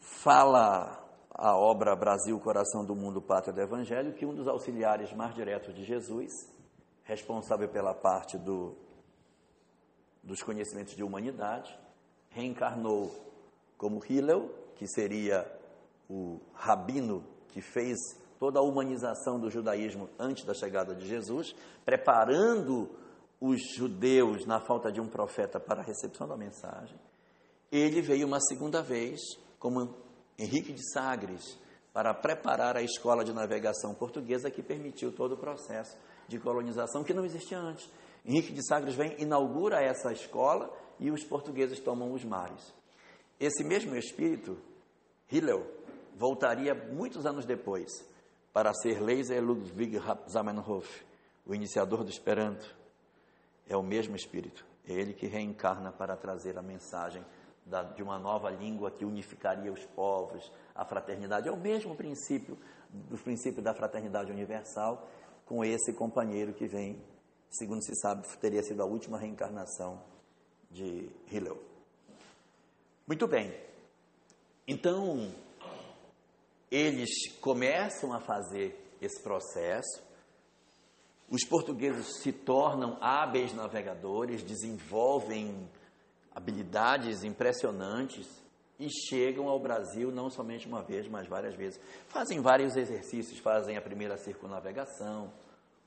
Fala 0.00 1.04
a 1.30 1.56
obra 1.56 1.94
Brasil, 1.94 2.38
Coração 2.40 2.84
do 2.84 2.96
Mundo, 2.96 3.22
Pátria 3.22 3.52
do 3.52 3.60
Evangelho, 3.60 4.14
que 4.14 4.26
um 4.26 4.34
dos 4.34 4.48
auxiliares 4.48 5.12
mais 5.12 5.34
diretos 5.34 5.74
de 5.74 5.84
Jesus, 5.84 6.32
responsável 7.04 7.68
pela 7.68 7.94
parte 7.94 8.36
do, 8.36 8.76
dos 10.22 10.42
conhecimentos 10.42 10.96
de 10.96 11.04
humanidade, 11.04 11.78
reencarnou 12.30 13.10
como 13.76 14.04
Hillel, 14.04 14.50
que 14.74 14.86
seria 14.88 15.46
o 16.10 16.40
rabino 16.54 17.24
que 17.48 17.60
fez 17.60 17.96
toda 18.38 18.60
a 18.60 18.62
humanização 18.62 19.38
do 19.38 19.50
judaísmo 19.50 20.08
antes 20.18 20.44
da 20.44 20.54
chegada 20.54 20.94
de 20.94 21.06
Jesus, 21.06 21.54
preparando 21.84 22.88
os 23.40 23.60
judeus 23.74 24.46
na 24.46 24.60
falta 24.60 24.90
de 24.90 25.00
um 25.00 25.08
profeta 25.08 25.60
para 25.60 25.80
a 25.80 25.84
recepção 25.84 26.26
da 26.26 26.36
mensagem. 26.36 26.98
Ele 27.70 28.00
veio 28.00 28.26
uma 28.26 28.40
segunda 28.40 28.82
vez 28.82 29.20
como 29.58 29.94
Henrique 30.38 30.72
de 30.72 30.92
Sagres 30.92 31.58
para 31.92 32.14
preparar 32.14 32.76
a 32.76 32.82
escola 32.82 33.24
de 33.24 33.32
navegação 33.32 33.94
portuguesa 33.94 34.50
que 34.50 34.62
permitiu 34.62 35.12
todo 35.12 35.32
o 35.32 35.36
processo 35.36 35.96
de 36.28 36.38
colonização 36.38 37.02
que 37.02 37.14
não 37.14 37.24
existia 37.24 37.58
antes. 37.58 37.90
Henrique 38.24 38.52
de 38.52 38.66
Sagres 38.66 38.94
vem, 38.94 39.20
inaugura 39.20 39.82
essa 39.82 40.12
escola 40.12 40.72
e 40.98 41.10
os 41.10 41.24
portugueses 41.24 41.80
tomam 41.80 42.12
os 42.12 42.24
mares. 42.24 42.74
Esse 43.40 43.64
mesmo 43.64 43.96
espírito, 43.96 44.56
Hillel, 45.30 45.64
voltaria 46.16 46.74
muitos 46.74 47.24
anos 47.24 47.44
depois 47.44 48.04
para 48.52 48.72
ser 48.74 49.00
Leiser 49.00 49.42
Ludwig 49.42 50.00
Zamenhof, 50.28 51.04
o 51.46 51.54
iniciador 51.54 52.04
do 52.04 52.10
Esperanto. 52.10 52.76
É 53.68 53.76
o 53.76 53.82
mesmo 53.82 54.16
espírito, 54.16 54.64
é 54.86 54.92
ele 54.92 55.12
que 55.12 55.26
reencarna 55.26 55.92
para 55.92 56.16
trazer 56.16 56.56
a 56.58 56.62
mensagem 56.62 57.24
da, 57.66 57.82
de 57.82 58.02
uma 58.02 58.18
nova 58.18 58.50
língua 58.50 58.90
que 58.90 59.04
unificaria 59.04 59.70
os 59.70 59.84
povos, 59.86 60.50
a 60.74 60.84
fraternidade. 60.84 61.48
É 61.48 61.52
o 61.52 61.56
mesmo 61.56 61.94
princípio, 61.94 62.56
do 62.90 63.18
princípio 63.18 63.62
da 63.62 63.74
fraternidade 63.74 64.32
universal, 64.32 65.06
com 65.44 65.64
esse 65.64 65.92
companheiro 65.92 66.52
que 66.52 66.66
vem, 66.66 67.02
segundo 67.50 67.82
se 67.82 67.94
sabe, 67.96 68.26
teria 68.38 68.62
sido 68.62 68.82
a 68.82 68.86
última 68.86 69.18
reencarnação 69.18 70.02
de 70.70 71.10
Hillel. 71.30 71.58
Muito 73.06 73.26
bem. 73.26 73.54
Então, 74.66 75.32
eles 76.70 77.10
começam 77.40 78.12
a 78.12 78.20
fazer 78.20 78.96
esse 79.00 79.22
processo, 79.22 80.02
os 81.30 81.44
portugueses 81.44 82.22
se 82.22 82.32
tornam 82.32 82.96
hábeis 83.00 83.52
navegadores, 83.52 84.42
desenvolvem 84.42 85.68
habilidades 86.34 87.22
impressionantes 87.22 88.26
e 88.78 88.88
chegam 88.88 89.48
ao 89.48 89.58
Brasil 89.58 90.10
não 90.10 90.30
somente 90.30 90.66
uma 90.66 90.82
vez, 90.82 91.08
mas 91.08 91.26
várias 91.26 91.54
vezes. 91.54 91.80
Fazem 92.08 92.40
vários 92.40 92.76
exercícios, 92.76 93.38
fazem 93.40 93.76
a 93.76 93.82
primeira 93.82 94.16
circunnavegação, 94.16 95.32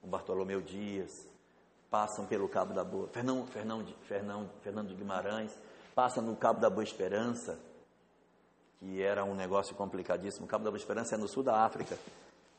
com 0.01 0.07
Bartolomeu 0.07 0.61
Dias, 0.61 1.11
passam 1.89 2.25
pelo 2.25 2.47
Cabo 2.47 2.73
da 2.73 2.83
Boa, 2.83 3.07
Fernão, 3.07 3.45
Fernão, 3.47 3.85
Fernão, 4.07 4.49
Fernando 4.61 4.95
Guimarães, 4.95 5.57
passam 5.95 6.23
no 6.23 6.35
Cabo 6.35 6.59
da 6.59 6.69
Boa 6.69 6.83
Esperança, 6.83 7.57
que 8.81 9.01
era 9.01 9.23
um 9.23 9.33
negócio 9.33 9.73
complicadíssimo. 9.75 10.45
O 10.45 10.49
Cabo 10.49 10.65
da 10.65 10.69
Boa 10.69 10.77
Esperança 10.77 11.15
é 11.15 11.17
no 11.17 11.29
sul 11.29 11.43
da 11.43 11.63
África. 11.63 11.97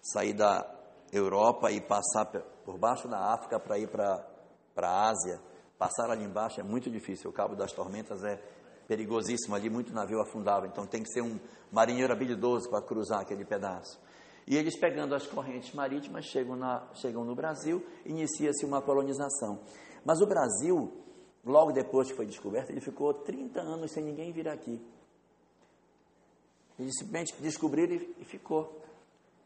Sair 0.01 0.33
da 0.33 0.64
Europa 1.12 1.70
e 1.70 1.83
passar 1.83 2.25
por 2.64 2.79
baixo 2.79 3.07
da 3.07 3.35
África 3.35 3.61
para 3.61 3.79
ir 3.79 3.89
para 3.91 4.25
a 4.77 5.11
Ásia 5.11 5.39
Passar 5.83 6.12
ali 6.12 6.23
embaixo 6.23 6.61
é 6.61 6.62
muito 6.62 6.89
difícil. 6.89 7.29
O 7.29 7.33
Cabo 7.33 7.57
das 7.57 7.73
Tormentas 7.73 8.23
é 8.23 8.41
perigosíssimo 8.87 9.57
ali, 9.57 9.68
muito 9.68 9.93
navio 9.93 10.20
afundava. 10.20 10.64
Então 10.64 10.87
tem 10.87 11.03
que 11.03 11.09
ser 11.09 11.23
um 11.23 11.41
marinheiro 11.73 12.12
habilidoso 12.12 12.70
para 12.70 12.81
cruzar 12.81 13.23
aquele 13.23 13.45
pedaço. 13.45 14.01
E 14.47 14.57
eles, 14.57 14.79
pegando 14.79 15.12
as 15.12 15.27
correntes 15.27 15.75
marítimas, 15.75 16.25
chegam, 16.27 16.55
na, 16.55 16.89
chegam 16.95 17.25
no 17.25 17.35
Brasil, 17.35 17.85
inicia-se 18.07 18.64
uma 18.64 18.81
colonização. 18.81 19.59
Mas 20.05 20.20
o 20.20 20.27
Brasil, 20.27 20.93
logo 21.45 21.73
depois 21.73 22.09
que 22.09 22.14
foi 22.14 22.27
descoberto, 22.27 22.70
ele 22.70 22.81
ficou 22.81 23.12
30 23.12 23.61
anos 23.61 23.91
sem 23.91 24.05
ninguém 24.05 24.33
vir 24.33 24.47
aqui. 24.47 24.81
Eles 26.79 26.97
simplesmente 26.99 27.35
descobriram 27.41 27.95
e 28.18 28.25
ficou. 28.25 28.81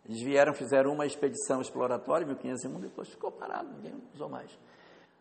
Eles 0.05 0.23
vieram, 0.23 0.55
fizeram 0.55 0.93
uma 0.93 1.05
expedição 1.05 1.61
exploratória 1.61 2.25
em 2.25 2.29
1501, 2.29 2.81
depois 2.81 3.09
ficou 3.09 3.33
parado, 3.33 3.69
ninguém 3.75 3.95
usou 4.15 4.29
mais. 4.29 4.57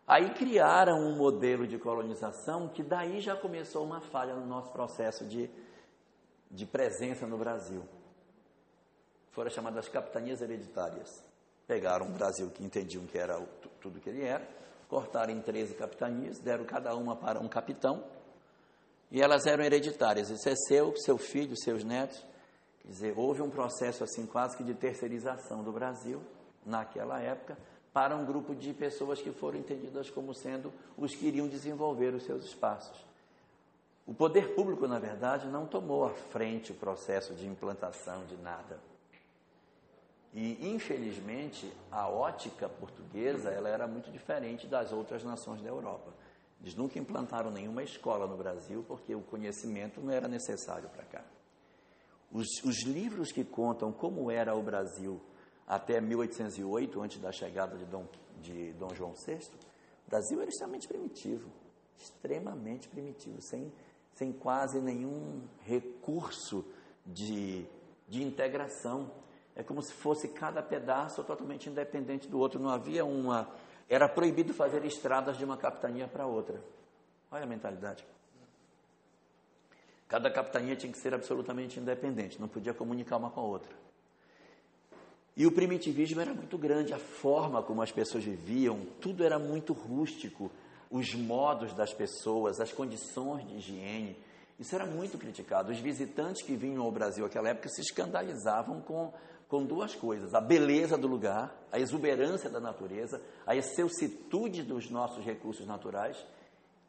Aí 0.06 0.32
criaram 0.34 1.00
um 1.00 1.16
modelo 1.16 1.66
de 1.66 1.78
colonização 1.78 2.68
que 2.68 2.82
daí 2.84 3.20
já 3.20 3.34
começou 3.34 3.84
uma 3.84 4.00
falha 4.00 4.34
no 4.36 4.46
nosso 4.46 4.70
processo 4.70 5.24
de, 5.24 5.50
de 6.48 6.64
presença 6.64 7.26
no 7.26 7.36
Brasil. 7.36 7.82
Foram 9.32 9.50
chamadas 9.50 9.88
capitanias 9.88 10.40
hereditárias. 10.40 11.22
Pegaram 11.66 12.06
o 12.06 12.12
Brasil 12.12 12.48
que 12.50 12.64
entendiam 12.64 13.04
que 13.06 13.18
era 13.18 13.40
o, 13.40 13.46
tudo 13.80 14.00
que 14.00 14.08
ele 14.08 14.22
era, 14.22 14.46
cortaram 14.88 15.32
em 15.32 15.40
13 15.40 15.74
capitanias, 15.74 16.38
deram 16.38 16.64
cada 16.64 16.94
uma 16.94 17.16
para 17.16 17.40
um 17.40 17.48
capitão, 17.48 18.04
e 19.10 19.22
elas 19.22 19.46
eram 19.46 19.64
hereditárias. 19.64 20.30
Isso 20.30 20.48
é 20.48 20.54
seu, 20.54 20.96
seu 20.96 21.18
filho, 21.18 21.56
seus 21.56 21.84
netos. 21.84 22.24
Quer 22.80 22.88
dizer, 22.88 23.14
houve 23.16 23.42
um 23.42 23.50
processo 23.50 24.04
assim 24.04 24.26
quase 24.26 24.56
que 24.56 24.64
de 24.64 24.74
terceirização 24.74 25.62
do 25.62 25.72
Brasil 25.72 26.20
naquela 26.64 27.20
época 27.20 27.56
para 27.92 28.14
um 28.14 28.26
grupo 28.26 28.54
de 28.54 28.74
pessoas 28.74 29.22
que 29.22 29.32
foram 29.32 29.58
entendidas 29.58 30.10
como 30.10 30.34
sendo 30.34 30.72
os 30.98 31.14
que 31.14 31.26
iriam 31.26 31.48
desenvolver 31.48 32.12
os 32.12 32.24
seus 32.24 32.44
espaços. 32.44 33.06
O 34.06 34.14
poder 34.14 34.54
público, 34.54 34.86
na 34.86 34.98
verdade, 34.98 35.46
não 35.48 35.66
tomou 35.66 36.04
à 36.04 36.10
frente 36.10 36.72
o 36.72 36.74
processo 36.74 37.34
de 37.34 37.46
implantação 37.46 38.24
de 38.26 38.36
nada. 38.36 38.78
E, 40.32 40.68
infelizmente, 40.68 41.72
a 41.90 42.06
ótica 42.06 42.68
portuguesa 42.68 43.50
ela 43.50 43.70
era 43.70 43.86
muito 43.86 44.10
diferente 44.10 44.66
das 44.66 44.92
outras 44.92 45.24
nações 45.24 45.62
da 45.62 45.70
Europa. 45.70 46.12
Eles 46.60 46.74
nunca 46.74 46.98
implantaram 46.98 47.50
nenhuma 47.50 47.82
escola 47.82 48.26
no 48.26 48.36
Brasil 48.36 48.84
porque 48.86 49.14
o 49.14 49.22
conhecimento 49.22 50.00
não 50.00 50.12
era 50.12 50.26
necessário 50.26 50.88
para 50.88 51.04
cá. 51.04 51.24
Os, 52.32 52.46
os 52.64 52.82
livros 52.84 53.30
que 53.30 53.44
contam 53.44 53.92
como 53.92 54.30
era 54.30 54.54
o 54.54 54.62
Brasil 54.62 55.20
até 55.66 56.00
1808, 56.00 57.00
antes 57.00 57.20
da 57.20 57.32
chegada 57.32 57.76
de 57.76 57.84
Dom, 57.84 58.06
de 58.40 58.72
Dom 58.74 58.94
João 58.94 59.12
VI, 59.12 59.38
o 60.06 60.10
Brasil 60.10 60.40
era 60.40 60.48
extremamente 60.48 60.86
primitivo, 60.86 61.50
extremamente 61.98 62.88
primitivo, 62.88 63.40
sem, 63.42 63.72
sem 64.14 64.32
quase 64.32 64.80
nenhum 64.80 65.42
recurso 65.62 66.64
de, 67.04 67.66
de 68.08 68.22
integração. 68.22 69.10
É 69.54 69.62
como 69.62 69.82
se 69.82 69.92
fosse 69.92 70.28
cada 70.28 70.62
pedaço 70.62 71.24
totalmente 71.24 71.68
independente 71.68 72.28
do 72.28 72.38
outro. 72.38 72.60
Não 72.60 72.70
havia 72.70 73.04
uma. 73.04 73.48
Era 73.88 74.08
proibido 74.08 74.52
fazer 74.52 74.84
estradas 74.84 75.38
de 75.38 75.44
uma 75.44 75.56
capitania 75.56 76.08
para 76.08 76.26
outra. 76.26 76.60
Olha 77.30 77.44
a 77.44 77.46
mentalidade. 77.46 78.04
Cada 80.08 80.30
capitania 80.30 80.76
tinha 80.76 80.92
que 80.92 80.98
ser 80.98 81.14
absolutamente 81.14 81.80
independente, 81.80 82.40
não 82.40 82.46
podia 82.46 82.72
comunicar 82.72 83.16
uma 83.16 83.30
com 83.30 83.40
a 83.40 83.44
outra. 83.44 83.70
E 85.36 85.46
o 85.46 85.52
primitivismo 85.52 86.20
era 86.20 86.32
muito 86.32 86.56
grande, 86.56 86.94
a 86.94 86.98
forma 86.98 87.62
como 87.62 87.82
as 87.82 87.92
pessoas 87.92 88.24
viviam, 88.24 88.86
tudo 89.00 89.24
era 89.24 89.38
muito 89.38 89.72
rústico, 89.72 90.50
os 90.90 91.14
modos 91.14 91.74
das 91.74 91.92
pessoas, 91.92 92.60
as 92.60 92.72
condições 92.72 93.46
de 93.46 93.56
higiene. 93.56 94.16
Isso 94.58 94.74
era 94.74 94.86
muito 94.86 95.18
criticado. 95.18 95.70
Os 95.70 95.78
visitantes 95.78 96.42
que 96.42 96.56
vinham 96.56 96.82
ao 96.82 96.90
Brasil 96.90 97.24
naquela 97.24 97.50
época 97.50 97.68
se 97.68 97.82
escandalizavam 97.82 98.80
com, 98.80 99.12
com 99.48 99.64
duas 99.64 99.94
coisas: 99.94 100.34
a 100.34 100.40
beleza 100.40 100.96
do 100.96 101.06
lugar, 101.06 101.54
a 101.70 101.78
exuberância 101.78 102.50
da 102.50 102.60
natureza, 102.60 103.20
a 103.46 103.54
excelsitude 103.54 104.62
dos 104.62 104.90
nossos 104.90 105.24
recursos 105.24 105.66
naturais 105.66 106.16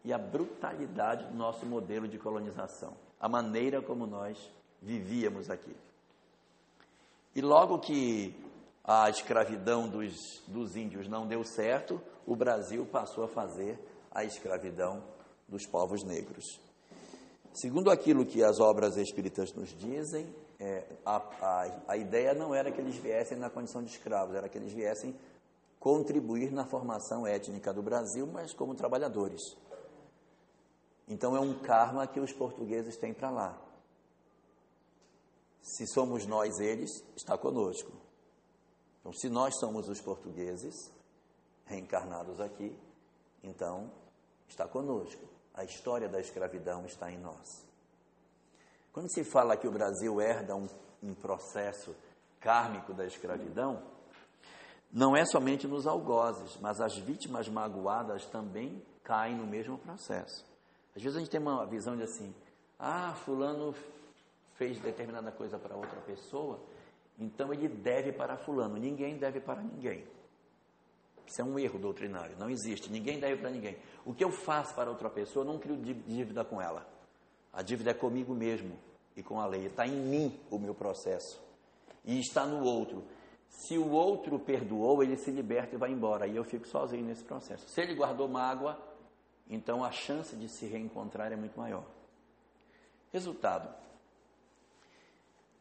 e 0.03 0.14
a 0.14 0.18
brutalidade 0.18 1.26
do 1.26 1.36
nosso 1.36 1.66
modelo 1.66 2.08
de 2.08 2.18
colonização, 2.18 2.93
a 3.20 3.28
maneira 3.28 3.82
como 3.82 4.05
nós 4.05 4.38
vivíamos 4.82 5.49
aqui. 5.49 5.76
E 7.36 7.41
logo 7.41 7.80
que 7.80 8.36
a 8.84 9.10
escravidão 9.10 9.88
dos, 9.88 10.16
dos 10.47 10.76
índios 10.76 11.08
não 11.08 11.28
deu 11.28 11.43
certo, 11.43 12.01
o 12.26 12.36
Brasil 12.36 12.86
passou 12.86 13.26
a 13.26 13.28
fazer 13.28 13.78
a 14.12 14.24
escravidão 14.24 15.03
dos 15.47 15.66
povos 15.68 16.03
negros. 16.03 16.60
Segundo 17.53 17.91
aquilo 17.91 18.26
que 18.26 18.43
as 18.43 18.60
obras 18.60 18.97
espíritas 18.97 19.53
nos 19.53 19.76
dizem, 19.78 20.28
é, 20.60 20.84
a, 21.05 21.18
a, 21.18 21.82
a 21.89 21.97
ideia 21.97 22.34
não 22.34 22.53
era 22.53 22.72
que 22.72 22.82
eles 22.82 22.95
viessem 22.95 23.38
na 23.38 23.49
condição 23.49 23.84
de 23.84 23.91
escravos, 23.91 24.36
era 24.36 24.49
que 24.49 24.58
eles 24.58 24.74
viessem 24.74 25.16
contribuir 25.80 26.51
na 26.51 26.66
formação 26.66 27.28
étnica 27.28 27.74
do 27.74 27.84
Brasil, 27.84 28.26
mas 28.28 28.53
como 28.53 28.76
trabalhadores. 28.76 29.41
Então 31.08 31.36
é 31.36 31.39
um 31.39 31.60
karma 31.60 32.08
que 32.08 32.20
os 32.20 32.34
portugueses 32.34 32.97
têm 32.97 33.14
para 33.14 33.30
lá. 33.30 33.62
Se 35.62 35.86
somos 35.88 36.26
nós 36.26 36.60
eles, 36.60 37.03
está 37.16 37.38
conosco. 37.38 37.91
Então, 38.99 39.14
se 39.14 39.30
nós 39.30 39.58
somos 39.60 39.88
os 39.88 40.01
portugueses, 40.01 40.91
reencarnados 41.66 42.39
aqui, 42.39 42.76
então 43.43 43.91
está 44.47 44.68
conosco. 44.68 45.24
A 45.53 45.64
história 45.64 46.10
da 46.10 46.20
escravidão 46.20 46.86
está 46.86 47.12
em 47.12 47.18
nós. 47.18 47.66
Quando 48.91 49.11
se 49.13 49.23
fala 49.23 49.57
que 49.57 49.67
o 49.67 49.71
Brasil 49.71 50.19
herda 50.19 50.55
um, 50.55 50.67
um 51.03 51.13
processo 51.13 51.95
kármico 52.39 52.93
da 52.93 53.05
escravidão, 53.05 53.81
não 54.91 55.15
é 55.15 55.25
somente 55.25 55.67
nos 55.67 55.85
algozes, 55.85 56.57
mas 56.61 56.79
as 56.79 56.97
vítimas 56.97 57.47
magoadas 57.49 58.25
também 58.25 58.81
caem 59.03 59.35
no 59.35 59.45
mesmo 59.45 59.77
processo. 59.77 60.45
Às 60.95 61.03
vezes 61.03 61.15
a 61.15 61.19
gente 61.19 61.29
tem 61.29 61.39
uma 61.39 61.65
visão 61.65 61.95
de 61.95 62.03
assim, 62.03 62.33
ah, 62.79 63.13
fulano 63.25 63.75
fez 64.55 64.79
determinada 64.79 65.31
coisa 65.31 65.59
para 65.59 65.75
outra 65.75 65.99
pessoa, 66.01 66.59
então 67.19 67.53
ele 67.53 67.67
deve 67.67 68.11
para 68.11 68.38
fulano. 68.38 68.77
Ninguém 68.77 69.17
deve 69.17 69.39
para 69.39 69.61
ninguém. 69.61 70.05
Isso 71.25 71.41
é 71.41 71.43
um 71.43 71.59
erro 71.59 71.77
doutrinário, 71.77 72.38
não 72.39 72.49
existe. 72.49 72.89
Ninguém 72.89 73.19
deve 73.19 73.41
para 73.41 73.49
ninguém. 73.49 73.77
O 74.05 74.13
que 74.13 74.23
eu 74.23 74.31
faço 74.31 74.73
para 74.73 74.89
outra 74.89 75.09
pessoa, 75.09 75.43
eu 75.43 75.51
não 75.51 75.59
crio 75.59 75.75
dívida 75.77 76.45
com 76.45 76.61
ela. 76.61 76.88
A 77.58 77.64
dívida 77.64 77.89
é 77.89 77.93
comigo 77.95 78.36
mesmo 78.36 78.78
e 79.16 79.24
com 79.24 79.41
a 79.41 79.47
lei. 79.47 79.66
Está 79.66 79.88
em 79.88 79.95
mim 79.95 80.39
o 80.51 80.60
meu 80.60 80.76
processo. 80.76 81.41
E 82.05 82.20
está 82.20 82.45
no 82.45 82.64
outro. 82.64 83.03
Se 83.49 83.80
o 83.80 83.89
outro 83.89 84.38
perdoou, 84.38 85.01
ele 85.01 85.18
se 85.18 85.32
liberta 85.32 85.74
e 85.74 85.78
vai 85.80 85.89
embora. 85.89 86.28
E 86.28 86.36
eu 86.36 86.43
fico 86.43 86.68
sozinho 86.68 87.03
nesse 87.03 87.24
processo. 87.24 87.68
Se 87.68 87.82
ele 87.82 87.95
guardou 87.95 88.28
mágoa, 88.28 88.80
então 89.49 89.84
a 89.84 89.89
chance 89.89 90.36
de 90.36 90.47
se 90.47 90.68
reencontrar 90.68 91.32
é 91.32 91.36
muito 91.36 91.58
maior. 91.60 91.84
Resultado: 93.12 93.74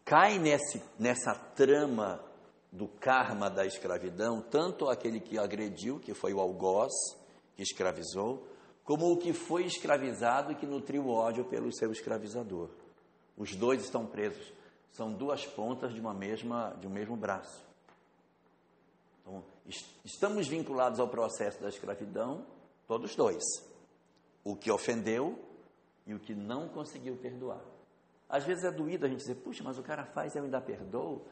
cai 0.04 0.38
nesse, 0.38 0.82
nessa 0.98 1.34
trama 1.34 2.22
do 2.70 2.86
karma 2.86 3.48
da 3.48 3.64
escravidão, 3.64 4.42
tanto 4.42 4.90
aquele 4.90 5.18
que 5.18 5.38
agrediu, 5.38 5.98
que 5.98 6.12
foi 6.12 6.34
o 6.34 6.40
algoz, 6.40 6.92
que 7.56 7.62
escravizou, 7.62 8.46
como 8.86 9.12
o 9.12 9.16
que 9.16 9.32
foi 9.32 9.64
escravizado 9.64 10.52
e 10.52 10.54
que 10.54 10.64
nutriu 10.64 11.08
ódio 11.08 11.44
pelo 11.44 11.74
seu 11.74 11.90
escravizador. 11.90 12.70
Os 13.36 13.54
dois 13.56 13.82
estão 13.82 14.06
presos. 14.06 14.52
São 14.92 15.12
duas 15.12 15.44
pontas 15.44 15.92
de 15.92 16.00
uma 16.00 16.14
mesma, 16.14 16.74
de 16.80 16.86
um 16.86 16.90
mesmo 16.90 17.16
braço. 17.16 17.66
Então, 19.20 19.42
estamos 20.04 20.46
vinculados 20.46 21.00
ao 21.00 21.08
processo 21.08 21.60
da 21.60 21.68
escravidão, 21.68 22.46
todos 22.86 23.16
dois. 23.16 23.42
O 24.44 24.54
que 24.54 24.70
ofendeu 24.70 25.36
e 26.06 26.14
o 26.14 26.20
que 26.20 26.32
não 26.32 26.68
conseguiu 26.68 27.16
perdoar. 27.16 27.60
Às 28.28 28.44
vezes 28.44 28.62
é 28.62 28.70
doído 28.70 29.04
a 29.04 29.08
gente 29.08 29.18
dizer, 29.18 29.34
puxa, 29.34 29.64
mas 29.64 29.78
o 29.78 29.82
cara 29.82 30.04
faz 30.04 30.34
e 30.34 30.38
eu 30.38 30.44
ainda 30.44 30.60
perdoo. 30.60 31.26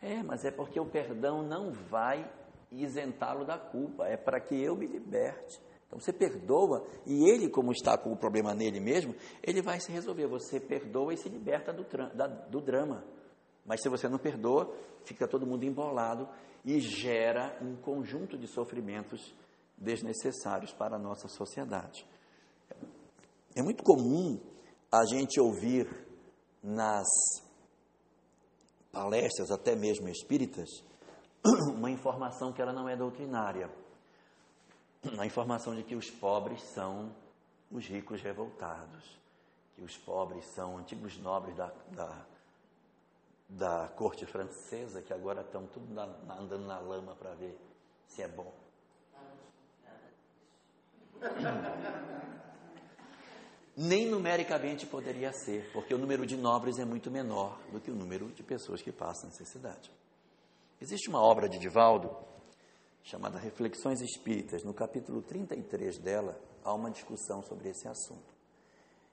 É, 0.00 0.22
mas 0.22 0.42
é 0.42 0.50
porque 0.50 0.80
o 0.80 0.86
perdão 0.86 1.42
não 1.42 1.70
vai 1.70 2.26
isentá-lo 2.72 3.44
da 3.44 3.58
culpa, 3.58 4.08
é 4.08 4.16
para 4.16 4.40
que 4.40 4.54
eu 4.54 4.74
me 4.74 4.86
liberte. 4.86 5.60
Então 5.94 6.00
você 6.00 6.12
perdoa 6.12 6.84
e 7.06 7.30
ele, 7.30 7.48
como 7.48 7.70
está 7.70 7.96
com 7.96 8.12
o 8.12 8.16
problema 8.16 8.52
nele 8.52 8.80
mesmo, 8.80 9.14
ele 9.40 9.62
vai 9.62 9.78
se 9.78 9.92
resolver. 9.92 10.26
Você 10.26 10.58
perdoa 10.58 11.14
e 11.14 11.16
se 11.16 11.28
liberta 11.28 11.72
do, 11.72 11.84
da, 12.12 12.26
do 12.26 12.60
drama. 12.60 13.04
Mas 13.64 13.80
se 13.80 13.88
você 13.88 14.08
não 14.08 14.18
perdoa, 14.18 14.74
fica 15.04 15.28
todo 15.28 15.46
mundo 15.46 15.64
embolado 15.64 16.28
e 16.64 16.80
gera 16.80 17.56
um 17.62 17.76
conjunto 17.76 18.36
de 18.36 18.48
sofrimentos 18.48 19.32
desnecessários 19.78 20.72
para 20.72 20.96
a 20.96 20.98
nossa 20.98 21.28
sociedade. 21.28 22.04
É 23.54 23.62
muito 23.62 23.84
comum 23.84 24.40
a 24.90 25.04
gente 25.06 25.40
ouvir 25.40 25.88
nas 26.60 27.06
palestras, 28.90 29.52
até 29.52 29.76
mesmo 29.76 30.08
espíritas, 30.08 30.68
uma 31.72 31.90
informação 31.90 32.52
que 32.52 32.60
ela 32.60 32.72
não 32.72 32.88
é 32.88 32.96
doutrinária. 32.96 33.83
A 35.18 35.26
informação 35.26 35.74
de 35.74 35.82
que 35.82 35.94
os 35.94 36.10
pobres 36.10 36.62
são 36.62 37.14
os 37.70 37.86
ricos 37.86 38.22
revoltados, 38.22 39.18
que 39.74 39.82
os 39.82 39.96
pobres 39.96 40.44
são 40.46 40.78
antigos 40.78 41.18
nobres 41.18 41.56
da, 41.56 41.72
da 41.90 42.26
da 43.48 43.88
corte 43.96 44.26
francesa, 44.26 45.00
que 45.02 45.12
agora 45.12 45.42
estão 45.42 45.66
tudo 45.66 45.92
na, 45.92 46.04
andando 46.34 46.66
na 46.66 46.78
lama 46.78 47.14
para 47.14 47.34
ver 47.34 47.58
se 48.06 48.22
é 48.22 48.28
bom. 48.28 48.52
Nem 53.76 54.08
numericamente 54.08 54.86
poderia 54.86 55.32
ser, 55.32 55.68
porque 55.72 55.92
o 55.92 55.98
número 55.98 56.24
de 56.24 56.36
nobres 56.36 56.78
é 56.78 56.84
muito 56.84 57.10
menor 57.10 57.58
do 57.72 57.80
que 57.80 57.90
o 57.90 57.94
número 57.94 58.30
de 58.30 58.42
pessoas 58.42 58.80
que 58.80 58.92
passam 58.92 59.28
necessidade. 59.28 59.90
Existe 60.80 61.08
uma 61.08 61.20
obra 61.20 61.48
de 61.48 61.58
Divaldo 61.58 62.16
chamada 63.04 63.38
Reflexões 63.38 64.00
Espíritas. 64.00 64.64
No 64.64 64.72
capítulo 64.72 65.22
33 65.22 65.98
dela, 65.98 66.40
há 66.64 66.72
uma 66.72 66.90
discussão 66.90 67.42
sobre 67.42 67.68
esse 67.68 67.86
assunto, 67.86 68.34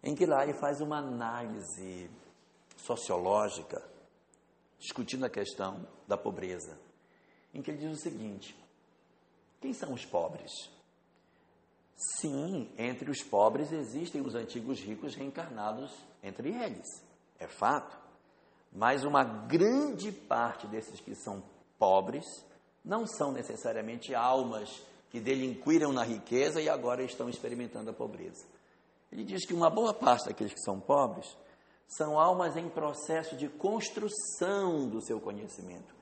em 0.01 0.15
que 0.15 0.25
lá 0.25 0.43
ele 0.43 0.53
faz 0.53 0.81
uma 0.81 0.97
análise 0.97 2.09
sociológica 2.77 3.83
discutindo 4.79 5.25
a 5.25 5.29
questão 5.29 5.85
da 6.07 6.17
pobreza, 6.17 6.79
em 7.53 7.61
que 7.61 7.69
ele 7.69 7.79
diz 7.79 7.99
o 7.99 8.01
seguinte: 8.01 8.55
quem 9.59 9.73
são 9.73 9.93
os 9.93 10.05
pobres? 10.05 10.51
Sim, 12.17 12.73
entre 12.79 13.11
os 13.11 13.21
pobres 13.21 13.71
existem 13.71 14.21
os 14.21 14.33
antigos 14.33 14.79
ricos 14.79 15.13
reencarnados 15.13 15.93
entre 16.23 16.49
eles, 16.49 16.87
é 17.37 17.45
fato. 17.45 17.99
Mas 18.73 19.03
uma 19.03 19.23
grande 19.23 20.13
parte 20.13 20.65
desses 20.65 20.99
que 21.01 21.13
são 21.13 21.43
pobres 21.77 22.25
não 22.83 23.05
são 23.05 23.31
necessariamente 23.31 24.13
almas 24.13 24.81
que 25.09 25.19
delinquiram 25.19 25.91
na 25.91 26.03
riqueza 26.03 26.61
e 26.61 26.69
agora 26.69 27.03
estão 27.03 27.29
experimentando 27.29 27.89
a 27.89 27.93
pobreza. 27.93 28.45
Ele 29.11 29.23
diz 29.23 29.45
que 29.45 29.53
uma 29.53 29.69
boa 29.69 29.93
parte 29.93 30.25
daqueles 30.25 30.53
que 30.53 30.61
são 30.61 30.79
pobres 30.79 31.37
são 31.87 32.17
almas 32.17 32.55
em 32.55 32.69
processo 32.69 33.35
de 33.35 33.49
construção 33.49 34.87
do 34.87 35.01
seu 35.01 35.19
conhecimento. 35.19 35.93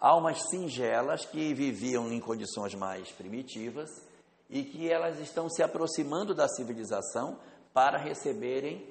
Almas 0.00 0.48
singelas 0.48 1.26
que 1.26 1.52
viviam 1.52 2.10
em 2.10 2.18
condições 2.18 2.74
mais 2.74 3.10
primitivas 3.12 3.90
e 4.48 4.64
que 4.64 4.90
elas 4.90 5.18
estão 5.20 5.48
se 5.48 5.62
aproximando 5.62 6.34
da 6.34 6.48
civilização 6.48 7.38
para 7.72 7.98
receberem 7.98 8.88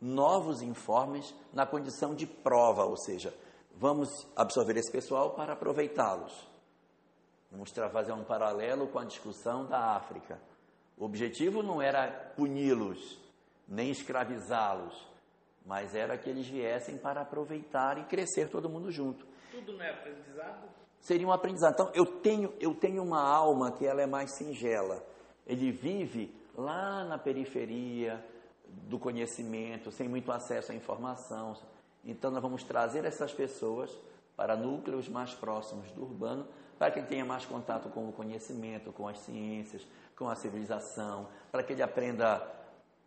novos 0.00 0.60
informes 0.60 1.34
na 1.52 1.64
condição 1.64 2.14
de 2.14 2.26
prova, 2.26 2.84
ou 2.84 2.96
seja, 2.96 3.34
vamos 3.74 4.26
absorver 4.36 4.76
esse 4.76 4.92
pessoal 4.92 5.30
para 5.30 5.54
aproveitá-los. 5.54 6.53
Vamos 7.54 7.70
fazer 7.70 8.12
um 8.12 8.24
paralelo 8.24 8.88
com 8.88 8.98
a 8.98 9.04
discussão 9.04 9.64
da 9.64 9.94
África. 9.94 10.40
O 10.98 11.04
objetivo 11.04 11.62
não 11.62 11.80
era 11.80 12.08
puni-los, 12.36 13.16
nem 13.68 13.90
escravizá-los, 13.90 15.06
mas 15.64 15.94
era 15.94 16.18
que 16.18 16.28
eles 16.28 16.48
viessem 16.48 16.98
para 16.98 17.20
aproveitar 17.20 17.96
e 17.98 18.04
crescer 18.04 18.50
todo 18.50 18.68
mundo 18.68 18.90
junto. 18.90 19.24
Tudo 19.52 19.72
não 19.72 19.84
é 19.84 19.90
aprendizado? 19.90 20.68
Seria 21.00 21.26
um 21.28 21.32
aprendizado. 21.32 21.74
Então, 21.74 21.90
eu 21.94 22.04
tenho, 22.04 22.52
eu 22.58 22.74
tenho 22.74 23.00
uma 23.04 23.22
alma 23.22 23.70
que 23.70 23.86
ela 23.86 24.02
é 24.02 24.06
mais 24.06 24.32
singela. 24.32 25.04
Ele 25.46 25.70
vive 25.70 26.34
lá 26.56 27.04
na 27.04 27.18
periferia 27.18 28.24
do 28.66 28.98
conhecimento, 28.98 29.92
sem 29.92 30.08
muito 30.08 30.32
acesso 30.32 30.72
à 30.72 30.74
informação. 30.74 31.56
Então, 32.04 32.32
nós 32.32 32.42
vamos 32.42 32.64
trazer 32.64 33.04
essas 33.04 33.32
pessoas 33.32 33.96
para 34.36 34.56
núcleos 34.56 35.08
mais 35.08 35.32
próximos 35.34 35.88
do 35.92 36.02
urbano, 36.02 36.48
para 36.84 36.90
que 36.90 36.98
ele 36.98 37.06
tenha 37.06 37.24
mais 37.24 37.46
contato 37.46 37.88
com 37.88 38.06
o 38.10 38.12
conhecimento, 38.12 38.92
com 38.92 39.08
as 39.08 39.18
ciências, 39.20 39.86
com 40.14 40.28
a 40.28 40.34
civilização, 40.34 41.26
para 41.50 41.64
que 41.64 41.72
ele 41.72 41.82
aprenda 41.82 42.46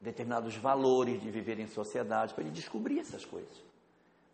determinados 0.01 0.55
valores 0.55 1.21
de 1.21 1.29
viver 1.29 1.59
em 1.59 1.67
sociedade, 1.67 2.33
para 2.33 2.43
ele 2.43 2.51
descobrir 2.51 2.97
essas 2.97 3.23
coisas. 3.23 3.63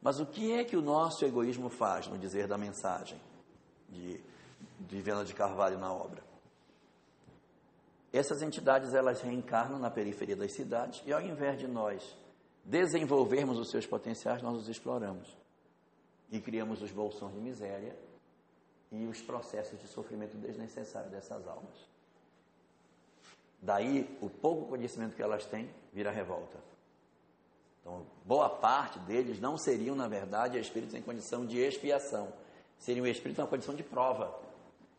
Mas 0.02 0.22
o 0.22 0.26
que 0.26 0.54
é 0.54 0.64
que 0.64 0.78
o 0.78 0.82
nosso 0.82 1.26
egoísmo 1.26 1.68
faz 1.68 2.08
no 2.08 2.18
dizer 2.18 2.48
da 2.48 2.58
mensagem 2.58 3.20
de, 3.90 4.22
de 4.80 5.04
de 5.04 5.34
Carvalho 5.34 5.78
na 5.78 5.92
obra? 5.92 6.24
Essas 8.14 8.42
entidades 8.42 8.94
elas 8.94 9.20
reencarnam 9.20 9.78
na 9.78 9.92
periferia 9.92 10.38
das 10.38 10.54
cidades 10.54 11.04
e 11.06 11.12
ao 11.12 11.20
invés 11.20 11.60
de 11.60 11.68
nós 11.68 12.18
desenvolvermos 12.64 13.60
os 13.60 13.70
seus 13.70 13.86
potenciais, 13.86 14.42
nós 14.42 14.56
os 14.56 14.70
exploramos 14.70 15.38
e 16.32 16.40
criamos 16.40 16.82
os 16.82 16.94
bolsões 16.94 17.34
de 17.34 17.42
miséria 17.42 18.13
e 18.94 19.08
os 19.08 19.22
processos 19.22 19.80
de 19.82 19.88
sofrimento 19.88 20.38
desnecessário 20.38 21.10
dessas 21.10 21.48
almas. 21.48 21.76
Daí, 23.60 24.18
o 24.22 24.30
pouco 24.30 24.68
conhecimento 24.68 25.16
que 25.16 25.24
elas 25.24 25.46
têm 25.46 25.68
vira 25.92 26.12
revolta. 26.12 26.58
Então, 27.82 28.06
boa 28.24 28.50
parte 28.50 29.00
deles 29.00 29.40
não 29.40 29.58
seriam, 29.58 29.96
na 29.96 30.08
verdade, 30.08 30.60
espíritos 30.60 30.94
em 30.94 31.02
condição 31.02 31.46
de 31.46 31.58
expiação. 31.58 32.32
Seriam 32.78 33.08
espíritos 33.08 33.44
em 33.44 33.48
condição 33.48 33.74
de 33.74 33.84
prova, 33.84 34.40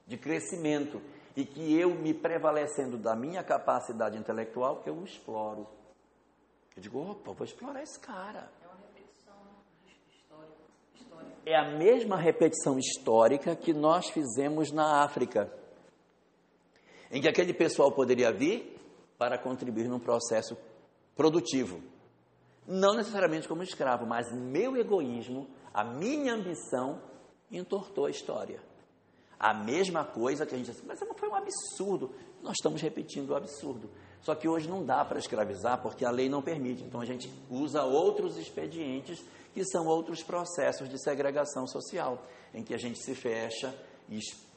de 0.07 0.17
crescimento. 0.17 1.01
E 1.37 1.45
que 1.45 1.79
eu, 1.79 1.95
me 1.95 2.13
prevalecendo 2.15 2.97
da 2.97 3.15
minha 3.15 3.43
capacidade 3.43 4.17
intelectual, 4.17 4.83
eu 4.87 5.05
exploro. 5.05 5.67
Eu 6.77 6.83
digo, 6.83 6.99
opa, 6.99 7.33
vou 7.33 7.45
explorar 7.45 7.83
esse 7.83 7.99
cara. 7.99 8.51
É 8.63 8.67
uma 8.67 8.77
repetição 8.77 9.37
histórica. 9.87 10.55
histórica. 10.95 11.34
É 11.47 11.57
a 11.57 11.77
mesma 11.77 12.17
repetição 12.17 12.79
histórica 12.79 13.55
que 13.55 13.73
nós 13.75 14.09
fizemos 14.09 14.73
na 14.73 15.03
África. 15.05 15.53
em 17.11 17.21
que 17.21 17.29
aquele 17.29 17.55
pessoal 17.55 17.93
poderia 17.93 18.33
vir 18.33 18.77
para 19.17 19.39
contribuir 19.39 19.89
num 19.89 20.01
processo 20.01 20.57
produtivo. 21.15 21.81
Não 22.67 22.95
necessariamente 22.95 23.47
como 23.47 23.63
escravo, 23.63 24.05
mas 24.05 24.33
meu 24.33 24.77
egoísmo, 24.77 25.47
a 25.73 25.85
minha 25.85 26.35
ambição 26.35 27.01
entortou 27.53 28.07
a 28.07 28.11
história. 28.11 28.61
A 29.39 29.53
mesma 29.53 30.05
coisa 30.05 30.45
que 30.45 30.55
a 30.55 30.59
gente 30.59 30.71
disse, 30.71 30.85
mas 30.87 30.99
foi 30.99 31.29
um 31.29 31.35
absurdo. 31.35 32.13
Nós 32.43 32.55
estamos 32.55 32.81
repetindo 32.81 33.31
o 33.31 33.37
absurdo. 33.37 33.91
Só 34.25 34.35
que 34.35 34.49
hoje 34.49 34.67
não 34.67 34.83
dá 34.83 35.05
para 35.05 35.19
escravizar 35.19 35.83
porque 35.83 36.05
a 36.05 36.11
lei 36.11 36.31
não 36.31 36.41
permite. 36.41 36.83
Então 36.83 37.01
a 37.01 37.05
gente 37.05 37.31
usa 37.51 37.85
outros 37.85 38.39
expedientes 38.39 39.23
que 39.53 39.63
são 39.67 39.87
outros 39.87 40.23
processos 40.23 40.89
de 40.89 40.99
segregação 40.99 41.67
social, 41.67 42.21
em 42.53 42.65
que 42.65 42.75
a 42.75 42.79
gente 42.79 42.99
se 42.99 43.15
fecha, 43.15 43.73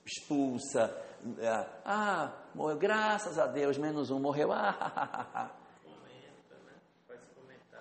expulsa. 0.06 0.96
É, 1.38 1.66
ah, 1.86 2.32
morreu, 2.56 2.78
graças 2.78 3.38
a 3.38 3.46
Deus, 3.46 3.78
menos 3.78 4.10
um 4.10 4.20
morreu. 4.20 4.52
Ah, 4.54 5.52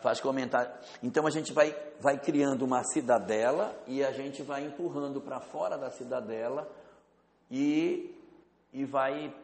faz 0.03 0.21
comentário. 0.21 0.73
Então 1.03 1.25
a 1.25 1.31
gente 1.31 1.53
vai, 1.53 1.75
vai 2.01 2.19
criando 2.19 2.65
uma 2.65 2.83
cidadela 2.85 3.77
e 3.87 4.05
a 4.05 4.11
gente 4.13 4.43
vai 4.43 4.65
empurrando 4.65 5.21
para 5.21 5.41
fora 5.41 5.79
da 5.79 5.91
cidadela 5.91 6.69
e, 7.51 8.15
e 8.73 8.85
vai 8.85 9.35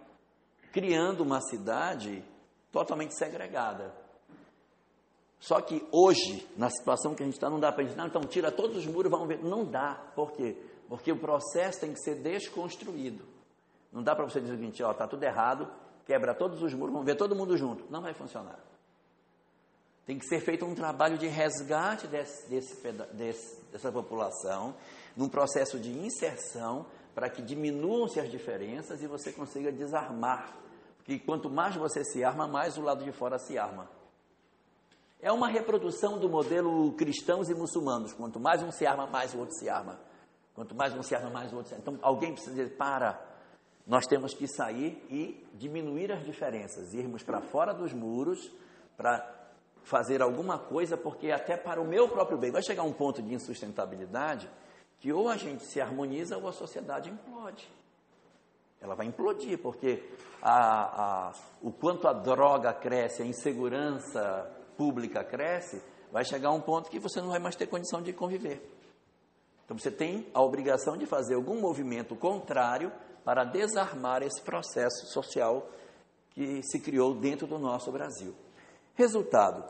criando 0.73 1.23
uma 1.23 1.41
cidade 1.41 2.25
totalmente 2.73 3.17
segregada. 3.17 3.95
Só 5.39 5.61
que 5.61 5.87
hoje, 5.93 6.49
na 6.57 6.71
situação 6.71 7.15
que 7.15 7.23
a 7.23 7.27
gente 7.27 7.35
está, 7.35 7.51
não 7.51 7.61
dá 7.61 7.71
para 7.71 7.85
dizer, 7.85 8.01
então 8.01 8.23
tira 8.23 8.51
todos 8.51 8.77
os 8.79 8.87
muros, 8.87 9.11
vamos 9.11 9.29
ver. 9.29 9.43
Não 9.43 9.65
dá. 9.65 9.95
Por 10.15 10.33
quê? 10.33 10.57
Porque 10.89 11.13
o 11.13 11.19
processo 11.19 11.81
tem 11.81 11.93
que 11.93 12.01
ser 12.01 12.17
desconstruído. 12.17 13.25
Não 13.93 14.03
dá 14.03 14.15
para 14.15 14.25
você 14.25 14.41
dizer 14.41 14.55
o 14.55 14.57
seguinte, 14.57 14.83
ó, 14.83 14.93
está 14.93 15.07
tudo 15.07 15.23
errado, 15.23 15.69
quebra 16.07 16.35
todos 16.35 16.63
os 16.63 16.73
muros, 16.73 16.93
vamos 16.93 17.07
ver 17.07 17.17
todo 17.17 17.35
mundo 17.37 17.57
junto. 17.57 17.85
Não 17.91 18.01
vai 18.01 18.15
funcionar. 18.15 18.59
Tem 20.07 20.19
que 20.19 20.27
ser 20.27 20.41
feito 20.41 20.65
um 20.65 20.75
trabalho 20.75 21.19
de 21.19 21.27
resgate 21.27 22.07
desse, 22.07 22.49
desse, 22.49 22.93
desse, 23.13 23.63
dessa 23.71 23.93
população, 23.93 24.75
num 25.17 25.29
processo 25.29 25.79
de 25.79 25.91
inserção, 25.91 26.87
para 27.15 27.29
que 27.29 27.43
diminuam-se 27.43 28.19
as 28.19 28.31
diferenças 28.31 29.03
e 29.03 29.07
você 29.07 29.33
consiga 29.33 29.71
desarmar. 29.71 30.57
Porque 31.05 31.19
quanto 31.19 31.51
mais 31.51 31.75
você 31.75 32.05
se 32.05 32.23
arma, 32.23 32.47
mais 32.47 32.79
o 32.79 32.83
lado 32.83 33.05
de 33.05 33.13
fora 33.13 33.39
se 33.39 33.59
arma. 33.59 33.89
É 35.21 35.31
uma 35.31 35.49
reprodução 35.49 36.19
do 36.19 36.29
modelo 36.29 36.93
cristãos 36.93 37.49
e 37.49 37.55
muçulmanos. 37.55 38.13
Quanto 38.13 38.39
mais 38.41 38.63
um 38.63 38.71
se 38.71 38.87
arma, 38.87 39.07
mais 39.07 39.35
o 39.35 39.39
outro 39.39 39.55
se 39.55 39.69
arma. 39.69 39.99
Quanto 40.55 40.75
mais 40.75 40.95
um 40.95 41.03
se 41.03 41.15
arma, 41.15 41.31
mais 41.31 41.53
o 41.53 41.57
outro 41.57 41.69
se 41.69 41.75
arma. 41.75 41.83
Então 41.83 41.99
alguém 42.03 42.33
precisa 42.33 42.55
dizer: 42.55 42.77
para, 42.77 43.21
nós 43.87 44.07
temos 44.07 44.35
que 44.35 44.47
sair 44.47 45.05
e 45.11 45.47
diminuir 45.55 46.13
as 46.13 46.25
diferenças, 46.25 46.95
irmos 46.95 47.23
para 47.23 47.41
fora 47.41 47.73
dos 47.73 47.93
muros 47.93 48.51
para 48.97 49.43
fazer 49.83 50.23
alguma 50.23 50.59
coisa, 50.59 50.97
porque 50.97 51.31
até 51.33 51.57
para 51.57 51.81
o 51.81 51.87
meu 51.87 52.09
próprio 52.09 52.39
bem 52.39 52.53
vai 52.53 52.63
chegar 52.63 52.85
um 52.85 52.93
ponto 52.93 53.21
de 53.21 53.35
insustentabilidade 53.35 54.49
que 55.01 55.13
ou 55.13 55.29
a 55.29 55.37
gente 55.37 55.65
se 55.65 55.81
harmoniza 55.81 56.39
ou 56.39 56.47
a 56.47 56.53
sociedade 56.53 57.11
implode. 57.11 57.69
Ela 58.83 58.95
vai 58.95 59.07
implodir, 59.07 59.59
porque 59.59 60.03
a, 60.43 61.29
a, 61.29 61.33
o 61.63 61.71
quanto 61.71 62.09
a 62.09 62.13
droga 62.13 62.73
cresce, 62.73 63.23
a 63.23 63.27
insegurança 63.27 64.51
pública 64.77 65.23
cresce, 65.23 65.81
vai 66.11 66.25
chegar 66.25 66.51
um 66.51 66.61
ponto 66.61 66.91
que 66.91 66.99
você 66.99 67.21
não 67.21 67.29
vai 67.29 67.39
mais 67.39 67.55
ter 67.55 67.67
condição 67.67 68.03
de 68.03 68.13
conviver. 68.13 68.61
Então 69.65 69.79
você 69.79 69.91
tem 69.91 70.27
a 70.35 70.43
obrigação 70.43 70.97
de 70.97 71.07
fazer 71.07 71.35
algum 71.35 71.61
movimento 71.61 72.17
contrário 72.17 72.93
para 73.25 73.45
desarmar 73.45 74.23
esse 74.23 74.43
processo 74.43 75.07
social 75.07 75.69
que 76.31 76.63
se 76.63 76.81
criou 76.81 77.15
dentro 77.15 77.47
do 77.47 77.59
nosso 77.59 77.93
Brasil. 77.93 78.35
Resultado: 78.95 79.65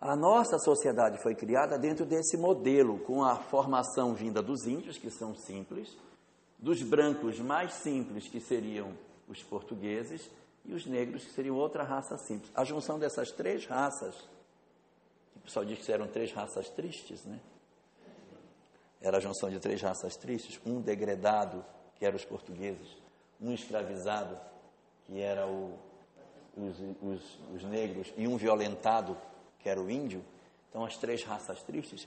a 0.00 0.14
nossa 0.14 0.58
sociedade 0.58 1.20
foi 1.22 1.34
criada 1.34 1.78
dentro 1.78 2.04
desse 2.04 2.36
modelo, 2.36 2.98
com 3.00 3.24
a 3.24 3.36
formação 3.36 4.14
vinda 4.14 4.42
dos 4.42 4.66
índios, 4.66 4.98
que 4.98 5.10
são 5.10 5.34
simples, 5.34 5.96
dos 6.62 6.80
brancos 6.80 7.40
mais 7.40 7.72
simples, 7.72 8.28
que 8.28 8.40
seriam 8.40 8.96
os 9.28 9.42
portugueses, 9.42 10.30
e 10.64 10.72
os 10.72 10.86
negros, 10.86 11.24
que 11.24 11.32
seriam 11.32 11.56
outra 11.56 11.82
raça 11.82 12.16
simples. 12.16 12.52
A 12.54 12.62
junção 12.62 13.00
dessas 13.00 13.32
três 13.32 13.66
raças, 13.66 14.14
o 15.34 15.40
pessoal 15.40 15.64
diz 15.64 15.84
que 15.84 15.90
eram 15.90 16.06
três 16.06 16.32
raças 16.32 16.68
tristes, 16.70 17.24
né? 17.24 17.40
Era 19.00 19.16
a 19.16 19.20
junção 19.20 19.50
de 19.50 19.58
três 19.58 19.82
raças 19.82 20.14
tristes, 20.16 20.60
um 20.64 20.80
degradado, 20.80 21.64
que 21.96 22.06
eram 22.06 22.16
os 22.16 22.24
portugueses, 22.24 22.96
um 23.40 23.52
escravizado, 23.52 24.38
que 25.04 25.20
era 25.20 25.48
o, 25.48 25.76
os, 26.56 26.76
os, 27.02 27.38
os 27.56 27.64
negros, 27.64 28.14
e 28.16 28.28
um 28.28 28.36
violentado, 28.36 29.18
que 29.58 29.68
era 29.68 29.80
o 29.80 29.90
índio, 29.90 30.24
então 30.70 30.84
as 30.84 30.96
três 30.96 31.24
raças 31.24 31.60
tristes, 31.64 32.06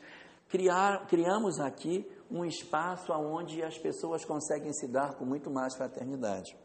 criar, 0.49 1.07
criamos 1.07 1.59
aqui 1.59 2.09
um 2.29 2.43
espaço 2.43 3.11
onde 3.13 3.61
as 3.63 3.77
pessoas 3.77 4.25
conseguem 4.25 4.73
se 4.73 4.87
dar 4.87 5.15
com 5.15 5.25
muito 5.25 5.49
mais 5.49 5.75
fraternidade. 5.75 6.55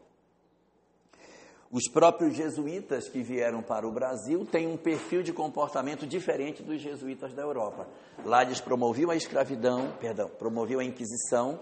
Os 1.71 1.87
próprios 1.87 2.35
jesuítas 2.35 3.07
que 3.07 3.23
vieram 3.23 3.61
para 3.61 3.87
o 3.87 3.93
Brasil 3.93 4.45
têm 4.45 4.67
um 4.67 4.75
perfil 4.75 5.23
de 5.23 5.31
comportamento 5.31 6.05
diferente 6.05 6.61
dos 6.61 6.81
jesuítas 6.81 7.33
da 7.33 7.41
Europa. 7.41 7.87
Lá 8.25 8.41
eles 8.41 8.59
promoviam 8.59 9.09
a 9.09 9.15
escravidão, 9.15 9.93
perdão, 9.97 10.27
promoviam 10.27 10.81
a 10.81 10.83
Inquisição. 10.83 11.61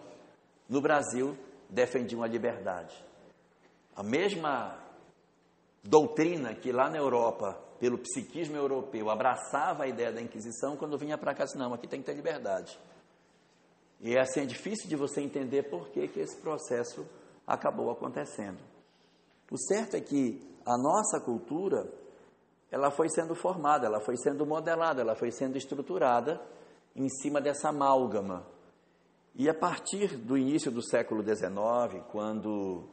No 0.67 0.81
Brasil, 0.81 1.37
defendiam 1.69 2.23
a 2.23 2.27
liberdade. 2.27 2.95
A 3.95 4.01
mesma 4.01 4.79
doutrina 5.83 6.55
que 6.55 6.71
lá 6.71 6.89
na 6.89 6.97
Europa, 6.97 7.59
pelo 7.79 7.97
psiquismo 7.97 8.57
europeu, 8.57 9.09
abraçava 9.09 9.83
a 9.83 9.87
ideia 9.87 10.11
da 10.11 10.21
Inquisição, 10.21 10.75
quando 10.75 10.97
vinha 10.97 11.17
para 11.17 11.33
cá, 11.33 11.45
não, 11.55 11.73
aqui 11.73 11.87
tem 11.87 12.01
que 12.01 12.05
ter 12.05 12.13
liberdade. 12.13 12.77
E 14.01 14.17
assim 14.17 14.41
é 14.41 14.45
difícil 14.45 14.87
de 14.87 14.95
você 14.95 15.21
entender 15.21 15.63
por 15.63 15.89
que, 15.89 16.07
que 16.07 16.19
esse 16.19 16.37
processo 16.37 17.05
acabou 17.47 17.89
acontecendo. 17.89 18.59
O 19.51 19.57
certo 19.57 19.95
é 19.95 20.01
que 20.01 20.41
a 20.65 20.77
nossa 20.77 21.19
cultura, 21.19 21.91
ela 22.71 22.91
foi 22.91 23.09
sendo 23.09 23.33
formada, 23.33 23.87
ela 23.87 23.99
foi 23.99 24.15
sendo 24.17 24.45
modelada, 24.45 25.01
ela 25.01 25.15
foi 25.15 25.31
sendo 25.31 25.57
estruturada 25.57 26.39
em 26.95 27.09
cima 27.09 27.41
dessa 27.41 27.69
amálgama. 27.69 28.45
E 29.35 29.49
a 29.49 29.53
partir 29.53 30.17
do 30.17 30.37
início 30.37 30.71
do 30.71 30.81
século 30.81 31.23
XIX, 31.23 32.03
quando 32.11 32.89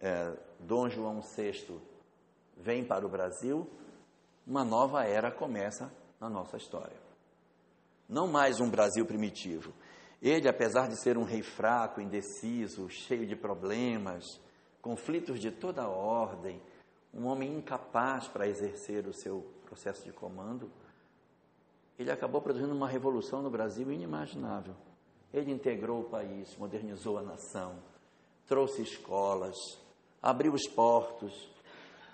é, 0.00 0.32
Dom 0.60 0.88
João 0.88 1.20
VI 1.20 1.80
vem 2.58 2.84
para 2.84 3.06
o 3.06 3.08
Brasil, 3.08 3.68
uma 4.46 4.64
nova 4.64 5.04
era 5.04 5.30
começa 5.30 5.92
na 6.20 6.28
nossa 6.28 6.56
história. 6.56 6.96
Não 8.08 8.26
mais 8.26 8.60
um 8.60 8.70
Brasil 8.70 9.04
primitivo. 9.06 9.72
Ele, 10.20 10.48
apesar 10.48 10.88
de 10.88 11.00
ser 11.00 11.16
um 11.16 11.24
rei 11.24 11.42
fraco, 11.42 12.00
indeciso, 12.00 12.88
cheio 12.88 13.26
de 13.26 13.36
problemas, 13.36 14.24
conflitos 14.80 15.38
de 15.38 15.50
toda 15.50 15.88
ordem, 15.88 16.60
um 17.14 17.26
homem 17.26 17.56
incapaz 17.56 18.26
para 18.26 18.48
exercer 18.48 19.06
o 19.06 19.12
seu 19.12 19.46
processo 19.64 20.04
de 20.04 20.12
comando, 20.12 20.70
ele 21.98 22.10
acabou 22.10 22.40
produzindo 22.40 22.74
uma 22.74 22.88
revolução 22.88 23.42
no 23.42 23.50
Brasil 23.50 23.90
inimaginável. 23.92 24.74
Ele 25.32 25.52
integrou 25.52 26.00
o 26.00 26.08
país, 26.08 26.56
modernizou 26.56 27.18
a 27.18 27.22
nação, 27.22 27.76
trouxe 28.46 28.82
escolas, 28.82 29.56
abriu 30.22 30.52
os 30.52 30.66
portos, 30.68 31.50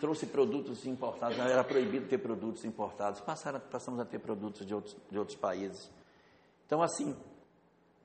trouxe 0.04 0.26
produtos 0.26 0.84
importados, 0.84 1.38
era 1.38 1.64
proibido 1.64 2.06
ter 2.06 2.18
produtos 2.18 2.62
importados, 2.66 3.22
passaram, 3.22 3.58
passamos 3.58 3.98
a 3.98 4.04
ter 4.04 4.18
produtos 4.18 4.66
de 4.66 4.74
outros, 4.74 4.94
de 5.10 5.18
outros 5.18 5.38
países. 5.38 5.90
Então, 6.66 6.82
assim, 6.82 7.16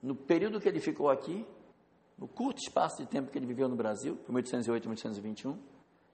no 0.02 0.16
período 0.16 0.62
que 0.62 0.70
ele 0.70 0.80
ficou 0.80 1.10
aqui, 1.10 1.46
no 2.18 2.26
curto 2.26 2.62
espaço 2.62 3.04
de 3.04 3.10
tempo 3.10 3.30
que 3.30 3.38
ele 3.38 3.46
viveu 3.46 3.68
no 3.68 3.76
Brasil, 3.76 4.16
de 4.26 4.32
1808 4.32 4.86
a 4.86 4.88
1821, 4.88 5.60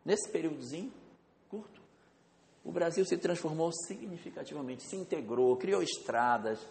nesse 0.04 0.32
períodozinho 0.32 0.92
curto, 1.50 1.80
o 2.64 2.72
Brasil 2.72 3.06
se 3.06 3.16
transformou 3.16 3.72
significativamente, 3.72 4.90
se 4.90 4.96
integrou, 4.96 5.56
criou 5.56 5.84
estradas, 5.84 6.68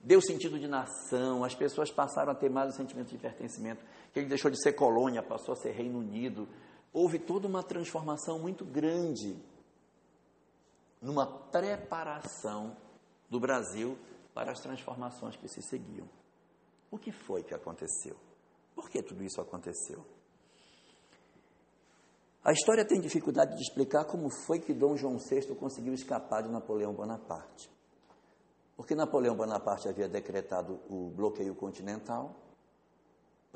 deu 0.00 0.20
sentido 0.20 0.58
de 0.58 0.66
nação, 0.66 1.44
as 1.44 1.54
pessoas 1.54 1.92
passaram 1.92 2.32
a 2.32 2.34
ter 2.34 2.50
mais 2.50 2.74
o 2.74 2.76
sentimento 2.76 3.10
de 3.10 3.18
pertencimento, 3.18 3.84
que 4.12 4.18
ele 4.18 4.28
deixou 4.28 4.50
de 4.50 4.60
ser 4.60 4.72
colônia, 4.72 5.22
passou 5.22 5.52
a 5.52 5.56
ser 5.56 5.70
Reino 5.70 6.00
Unido. 6.00 6.48
Houve 6.96 7.18
toda 7.18 7.46
uma 7.46 7.62
transformação 7.62 8.38
muito 8.38 8.64
grande 8.64 9.36
numa 10.98 11.26
preparação 11.26 12.74
do 13.28 13.38
Brasil 13.38 13.98
para 14.32 14.52
as 14.52 14.60
transformações 14.60 15.36
que 15.36 15.46
se 15.46 15.60
seguiam. 15.60 16.08
O 16.90 16.96
que 16.96 17.12
foi 17.12 17.42
que 17.42 17.52
aconteceu? 17.54 18.16
Por 18.74 18.88
que 18.88 19.02
tudo 19.02 19.22
isso 19.22 19.42
aconteceu? 19.42 20.06
A 22.42 22.50
história 22.50 22.82
tem 22.82 22.98
dificuldade 22.98 23.56
de 23.56 23.60
explicar 23.60 24.06
como 24.06 24.30
foi 24.30 24.58
que 24.58 24.72
Dom 24.72 24.96
João 24.96 25.18
VI 25.18 25.54
conseguiu 25.54 25.92
escapar 25.92 26.44
de 26.44 26.48
Napoleão 26.48 26.94
Bonaparte. 26.94 27.70
Porque 28.74 28.94
Napoleão 28.94 29.36
Bonaparte 29.36 29.86
havia 29.86 30.08
decretado 30.08 30.80
o 30.88 31.10
bloqueio 31.10 31.54
continental 31.54 32.34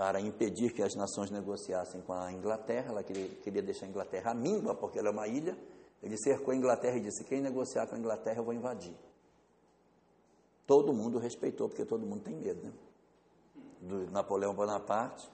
para 0.01 0.19
impedir 0.19 0.73
que 0.73 0.83
as 0.83 0.95
nações 0.95 1.31
negociassem 1.31 2.01
com 2.01 2.15
a 2.15 2.33
Inglaterra. 2.33 2.87
Ela 2.89 3.03
queria, 3.03 3.29
queria 3.43 3.61
deixar 3.61 3.85
a 3.85 3.89
Inglaterra 3.91 4.33
míngua, 4.33 4.75
porque 4.75 4.99
ela 4.99 5.09
é 5.09 5.11
uma 5.11 5.29
ilha. 5.29 5.55
Ele 6.03 6.17
cercou 6.17 6.53
a 6.53 6.57
Inglaterra 6.57 6.97
e 6.97 7.01
disse: 7.01 7.23
Quem 7.25 7.39
negociar 7.39 7.87
com 7.87 7.97
a 7.97 7.99
Inglaterra, 7.99 8.39
eu 8.39 8.45
vou 8.45 8.55
invadir. 8.55 8.97
Todo 10.67 10.95
mundo 10.95 11.19
respeitou, 11.19 11.69
porque 11.69 11.85
todo 11.85 12.07
mundo 12.07 12.23
tem 12.23 12.35
medo, 12.35 12.63
né? 12.63 12.73
Do 13.83 14.11
Napoleão 14.11 14.55
Bonaparte. 14.55 15.31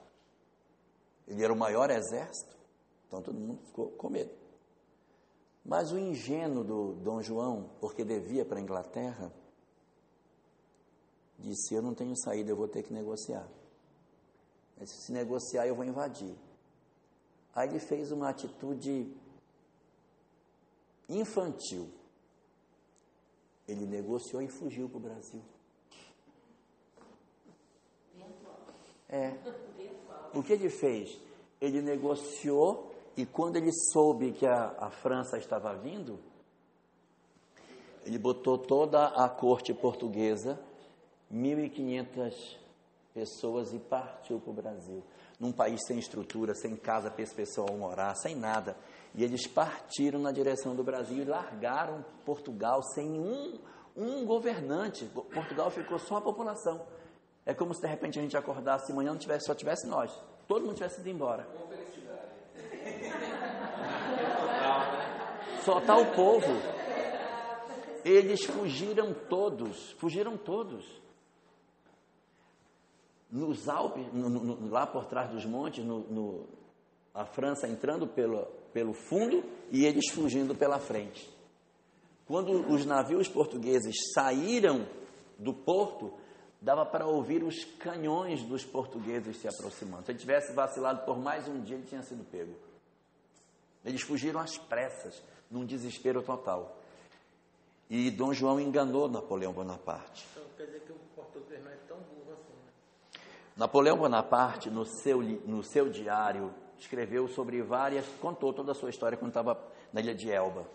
Ele 1.25 1.41
era 1.41 1.53
o 1.53 1.57
maior 1.57 1.89
exército, 1.89 2.57
então 3.07 3.21
todo 3.21 3.39
mundo 3.39 3.61
ficou 3.67 3.91
com 3.91 4.09
medo. 4.09 4.31
Mas 5.63 5.93
o 5.93 5.97
ingênuo 5.97 6.65
do 6.65 6.93
Dom 6.95 7.21
João, 7.21 7.69
porque 7.79 8.03
devia 8.03 8.43
para 8.43 8.59
a 8.59 8.61
Inglaterra, 8.61 9.31
disse: 11.39 11.73
Eu 11.73 11.81
não 11.81 11.93
tenho 11.93 12.17
saída, 12.17 12.51
eu 12.51 12.57
vou 12.57 12.67
ter 12.67 12.83
que 12.83 12.91
negociar. 12.91 13.47
Se 14.85 15.11
negociar, 15.11 15.67
eu 15.67 15.75
vou 15.75 15.85
invadir. 15.85 16.35
Aí 17.55 17.67
ele 17.67 17.79
fez 17.79 18.11
uma 18.11 18.29
atitude 18.29 19.11
infantil. 21.09 21.89
Ele 23.67 23.85
negociou 23.85 24.41
e 24.41 24.47
fugiu 24.47 24.87
para 24.87 24.97
o 24.97 25.01
Brasil. 25.01 25.41
É. 29.09 29.33
O 30.33 30.43
que 30.43 30.53
ele 30.53 30.69
fez? 30.69 31.17
Ele 31.59 31.81
negociou 31.81 32.93
e 33.15 33.25
quando 33.25 33.55
ele 33.55 33.71
soube 33.91 34.31
que 34.31 34.45
a, 34.45 34.75
a 34.77 34.91
França 34.91 35.37
estava 35.37 35.73
vindo, 35.75 36.19
ele 38.05 38.19
botou 38.19 38.57
toda 38.57 39.07
a 39.07 39.27
corte 39.27 39.73
portuguesa, 39.73 40.59
1.500 41.33 42.57
pessoas, 43.17 43.73
e 43.73 43.79
partiu 43.79 44.39
para 44.39 44.51
o 44.51 44.53
Brasil. 44.53 45.03
Num 45.39 45.51
país 45.51 45.79
sem 45.87 45.97
estrutura, 45.97 46.53
sem 46.53 46.75
casa 46.75 47.09
para 47.09 47.23
esse 47.23 47.33
pessoal 47.33 47.67
morar, 47.75 48.13
sem 48.15 48.35
nada. 48.35 48.77
E 49.15 49.23
eles 49.23 49.47
partiram 49.47 50.19
na 50.19 50.31
direção 50.31 50.75
do 50.75 50.83
Brasil 50.83 51.23
e 51.23 51.25
largaram 51.25 52.05
Portugal 52.23 52.83
sem 52.83 53.19
um, 53.19 53.57
um 53.95 54.23
governante. 54.23 55.05
Portugal 55.05 55.71
ficou 55.71 55.97
só 55.97 56.17
a 56.17 56.21
população. 56.21 56.85
É 57.43 57.53
como 57.53 57.73
se 57.73 57.81
de 57.81 57.87
repente 57.87 58.19
a 58.19 58.21
gente 58.21 58.37
acordasse 58.37 58.91
amanhã 58.91 59.11
não 59.11 59.17
tivesse, 59.17 59.47
só 59.47 59.55
tivesse 59.55 59.87
nós. 59.87 60.11
Todo 60.47 60.65
mundo 60.65 60.75
tivesse 60.75 60.99
ido 60.99 61.09
embora. 61.09 61.47
Só 65.63 65.79
está 65.79 65.97
o 65.97 66.05
povo. 66.13 66.53
Eles 68.05 68.43
fugiram 68.45 69.13
todos, 69.13 69.91
fugiram 69.93 70.37
todos. 70.37 71.06
Nos 73.31 73.67
Alpes, 73.67 74.05
no, 74.13 74.29
no, 74.29 74.69
lá 74.69 74.87
por 74.87 75.05
trás 75.05 75.29
dos 75.29 75.45
montes, 75.45 75.83
no, 75.83 76.47
a 77.13 77.25
França 77.25 77.67
entrando 77.67 78.07
pelo, 78.07 78.45
pelo 78.71 78.93
fundo 78.93 79.43
e 79.71 79.85
eles 79.85 80.09
fugindo 80.09 80.55
pela 80.55 80.79
frente. 80.79 81.29
Quando 82.25 82.71
os 82.71 82.85
navios 82.85 83.27
portugueses 83.27 83.95
saíram 84.13 84.85
do 85.37 85.53
porto, 85.53 86.13
dava 86.61 86.85
para 86.85 87.05
ouvir 87.05 87.43
os 87.43 87.63
canhões 87.63 88.43
dos 88.43 88.65
portugueses 88.65 89.37
se 89.37 89.47
aproximando. 89.47 90.05
Se 90.05 90.11
ele 90.11 90.19
tivesse 90.19 90.53
vacilado 90.53 91.05
por 91.05 91.17
mais 91.17 91.47
um 91.47 91.61
dia, 91.61 91.75
ele 91.75 91.85
tinha 91.85 92.01
sido 92.03 92.23
pego. 92.23 92.53
Eles 93.85 94.01
fugiram 94.01 94.39
às 94.39 94.57
pressas, 94.57 95.21
num 95.49 95.65
desespero 95.65 96.21
total. 96.21 96.77
E 97.89 98.11
Dom 98.11 98.33
João 98.33 98.59
enganou 98.59 99.07
Napoleão 99.07 99.53
Bonaparte. 99.53 100.27
Então 100.31 100.43
quer 100.57 100.65
dizer 100.65 100.81
que 100.81 100.91
o 100.91 100.99
português 101.15 101.63
não 101.63 101.71
é 101.71 101.77
tão 101.87 101.97
burro 101.97 102.33
assim, 102.33 102.53
né? 102.65 103.21
Napoleão 103.57 103.97
Bonaparte, 103.97 104.69
no 104.69 104.85
seu, 104.85 105.21
no 105.21 105.63
seu 105.63 105.89
diário, 105.89 106.53
escreveu 106.77 107.27
sobre 107.27 107.61
várias, 107.63 108.05
contou 108.21 108.53
toda 108.53 108.71
a 108.71 108.75
sua 108.75 108.91
história 108.91 109.17
quando 109.17 109.31
estava 109.31 109.59
na 109.91 109.99
ilha 109.99 110.13
de 110.13 110.31
Elba. 110.31 110.69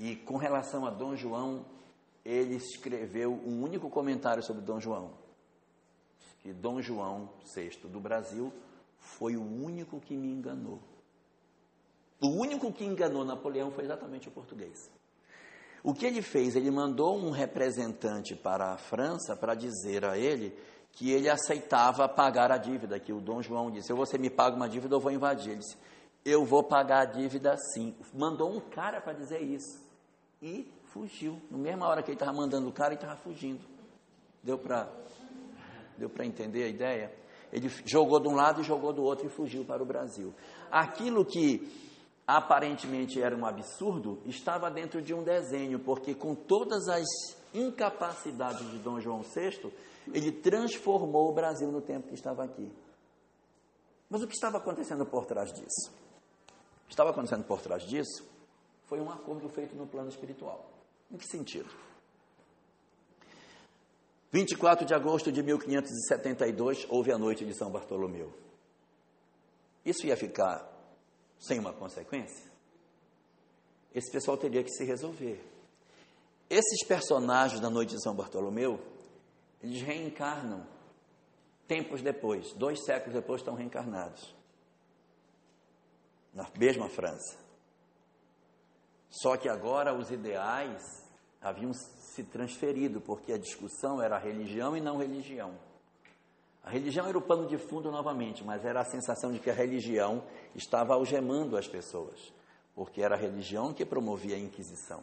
E 0.00 0.16
com 0.16 0.38
relação 0.38 0.86
a 0.86 0.90
Dom 0.90 1.14
João, 1.14 1.66
ele 2.24 2.56
escreveu 2.56 3.32
um 3.32 3.62
único 3.62 3.90
comentário 3.90 4.42
sobre 4.42 4.62
Dom 4.62 4.80
João. 4.80 5.10
Que 6.40 6.50
Dom 6.50 6.80
João 6.80 7.28
VI 7.54 7.78
do 7.84 8.00
Brasil 8.00 8.50
foi 8.98 9.36
o 9.36 9.42
único 9.42 10.00
que 10.00 10.16
me 10.16 10.28
enganou. 10.28 10.80
O 12.20 12.28
único 12.28 12.72
que 12.72 12.84
enganou 12.84 13.22
Napoleão 13.22 13.70
foi 13.70 13.84
exatamente 13.84 14.28
o 14.28 14.32
português. 14.32 14.90
O 15.84 15.92
que 15.92 16.06
ele 16.06 16.22
fez? 16.22 16.54
Ele 16.54 16.70
mandou 16.70 17.18
um 17.18 17.30
representante 17.30 18.34
para 18.34 18.72
a 18.72 18.78
França 18.78 19.36
para 19.36 19.54
dizer 19.54 20.04
a 20.04 20.16
ele 20.16 20.56
que 20.92 21.10
ele 21.10 21.28
aceitava 21.28 22.08
pagar 22.08 22.52
a 22.52 22.58
dívida, 22.58 23.00
que 23.00 23.12
o 23.12 23.20
Dom 23.20 23.42
João 23.42 23.70
disse: 23.70 23.88
"Se 23.88 23.92
você 23.92 24.18
me 24.18 24.30
paga 24.30 24.56
uma 24.56 24.68
dívida, 24.68 24.94
eu 24.94 25.00
vou 25.00 25.10
invadir". 25.10 25.52
Ele 25.52 25.60
disse: 25.60 25.76
"Eu 26.24 26.44
vou 26.44 26.62
pagar 26.62 27.00
a 27.00 27.04
dívida 27.04 27.56
sim". 27.74 27.94
Mandou 28.14 28.50
um 28.54 28.60
cara 28.60 29.00
para 29.00 29.14
dizer 29.14 29.40
isso. 29.40 29.82
E 30.40 30.70
fugiu. 30.92 31.40
Na 31.50 31.58
mesma 31.58 31.88
hora 31.88 32.02
que 32.02 32.10
ele 32.10 32.16
estava 32.16 32.32
mandando 32.32 32.68
o 32.68 32.72
cara, 32.72 32.90
ele 32.90 32.96
estava 32.96 33.16
fugindo. 33.16 33.60
Deu 34.42 34.58
para 34.58 34.88
deu 35.96 36.10
entender 36.20 36.64
a 36.64 36.68
ideia? 36.68 37.12
Ele 37.52 37.68
jogou 37.84 38.18
de 38.18 38.28
um 38.28 38.34
lado 38.34 38.60
e 38.60 38.64
jogou 38.64 38.92
do 38.92 39.02
outro 39.02 39.26
e 39.26 39.30
fugiu 39.30 39.64
para 39.64 39.82
o 39.82 39.86
Brasil. 39.86 40.34
Aquilo 40.70 41.24
que 41.24 41.70
aparentemente 42.26 43.20
era 43.20 43.36
um 43.36 43.44
absurdo 43.44 44.20
estava 44.24 44.70
dentro 44.70 45.02
de 45.02 45.12
um 45.12 45.22
desenho, 45.22 45.78
porque 45.78 46.14
com 46.14 46.34
todas 46.34 46.88
as 46.88 47.04
incapacidades 47.52 48.70
de 48.70 48.78
Dom 48.78 49.00
João 49.00 49.20
VI, 49.20 49.70
ele 50.12 50.32
transformou 50.32 51.30
o 51.30 51.32
Brasil 51.32 51.70
no 51.70 51.80
tempo 51.80 52.08
que 52.08 52.14
estava 52.14 52.44
aqui. 52.44 52.72
Mas 54.08 54.22
o 54.22 54.26
que 54.26 54.34
estava 54.34 54.58
acontecendo 54.58 55.06
por 55.06 55.26
trás 55.26 55.52
disso? 55.52 55.90
O 56.84 56.86
que 56.86 56.92
estava 56.92 57.10
acontecendo 57.10 57.44
por 57.44 57.60
trás 57.60 57.82
disso 57.84 58.24
foi 58.84 59.00
um 59.00 59.10
acordo 59.10 59.48
feito 59.48 59.74
no 59.74 59.86
plano 59.86 60.08
espiritual. 60.08 60.70
Em 61.10 61.16
que 61.16 61.26
sentido? 61.26 61.70
24 64.30 64.86
de 64.86 64.94
agosto 64.94 65.30
de 65.30 65.42
1572 65.42 66.86
houve 66.88 67.12
a 67.12 67.18
noite 67.18 67.44
de 67.44 67.54
São 67.54 67.70
Bartolomeu. 67.70 68.32
Isso 69.84 70.06
ia 70.06 70.16
ficar 70.16 70.66
sem 71.38 71.58
uma 71.58 71.72
consequência? 71.72 72.50
Esse 73.94 74.10
pessoal 74.10 74.36
teria 74.36 74.62
que 74.62 74.70
se 74.70 74.84
resolver. 74.84 75.42
Esses 76.48 76.84
personagens 76.86 77.60
da 77.60 77.68
noite 77.68 77.94
de 77.94 78.02
São 78.02 78.14
Bartolomeu, 78.14 78.80
eles 79.62 79.82
reencarnam 79.82 80.66
tempos 81.66 82.02
depois, 82.02 82.52
dois 82.52 82.84
séculos 82.84 83.14
depois 83.14 83.40
estão 83.40 83.54
reencarnados. 83.54 84.34
Na 86.34 86.48
mesma 86.58 86.88
França. 86.88 87.38
Só 89.08 89.36
que 89.36 89.48
agora 89.48 89.94
os 89.94 90.10
ideais 90.10 91.02
haviam 91.40 91.72
se 91.72 92.24
transferido, 92.24 93.00
porque 93.00 93.32
a 93.32 93.38
discussão 93.38 94.00
era 94.00 94.18
religião 94.18 94.76
e 94.76 94.80
não 94.80 94.96
religião. 94.96 95.54
A 96.64 96.70
religião 96.70 97.06
era 97.06 97.18
o 97.18 97.22
pano 97.22 97.46
de 97.46 97.58
fundo 97.58 97.90
novamente, 97.90 98.44
mas 98.44 98.64
era 98.64 98.80
a 98.80 98.84
sensação 98.84 99.32
de 99.32 99.40
que 99.40 99.50
a 99.50 99.54
religião 99.54 100.22
estava 100.54 100.94
algemando 100.94 101.56
as 101.56 101.66
pessoas, 101.66 102.32
porque 102.74 103.02
era 103.02 103.14
a 103.14 103.18
religião 103.18 103.72
que 103.74 103.84
promovia 103.84 104.36
a 104.36 104.38
Inquisição. 104.38 105.02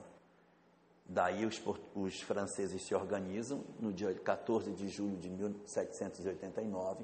Daí 1.11 1.43
os, 1.43 1.59
os 1.95 2.21
franceses 2.21 2.85
se 2.85 2.93
organizam, 2.93 3.63
no 3.79 3.91
dia 3.91 4.13
14 4.13 4.71
de 4.73 4.87
julho 4.87 5.17
de 5.17 5.27
1789, 5.27 7.03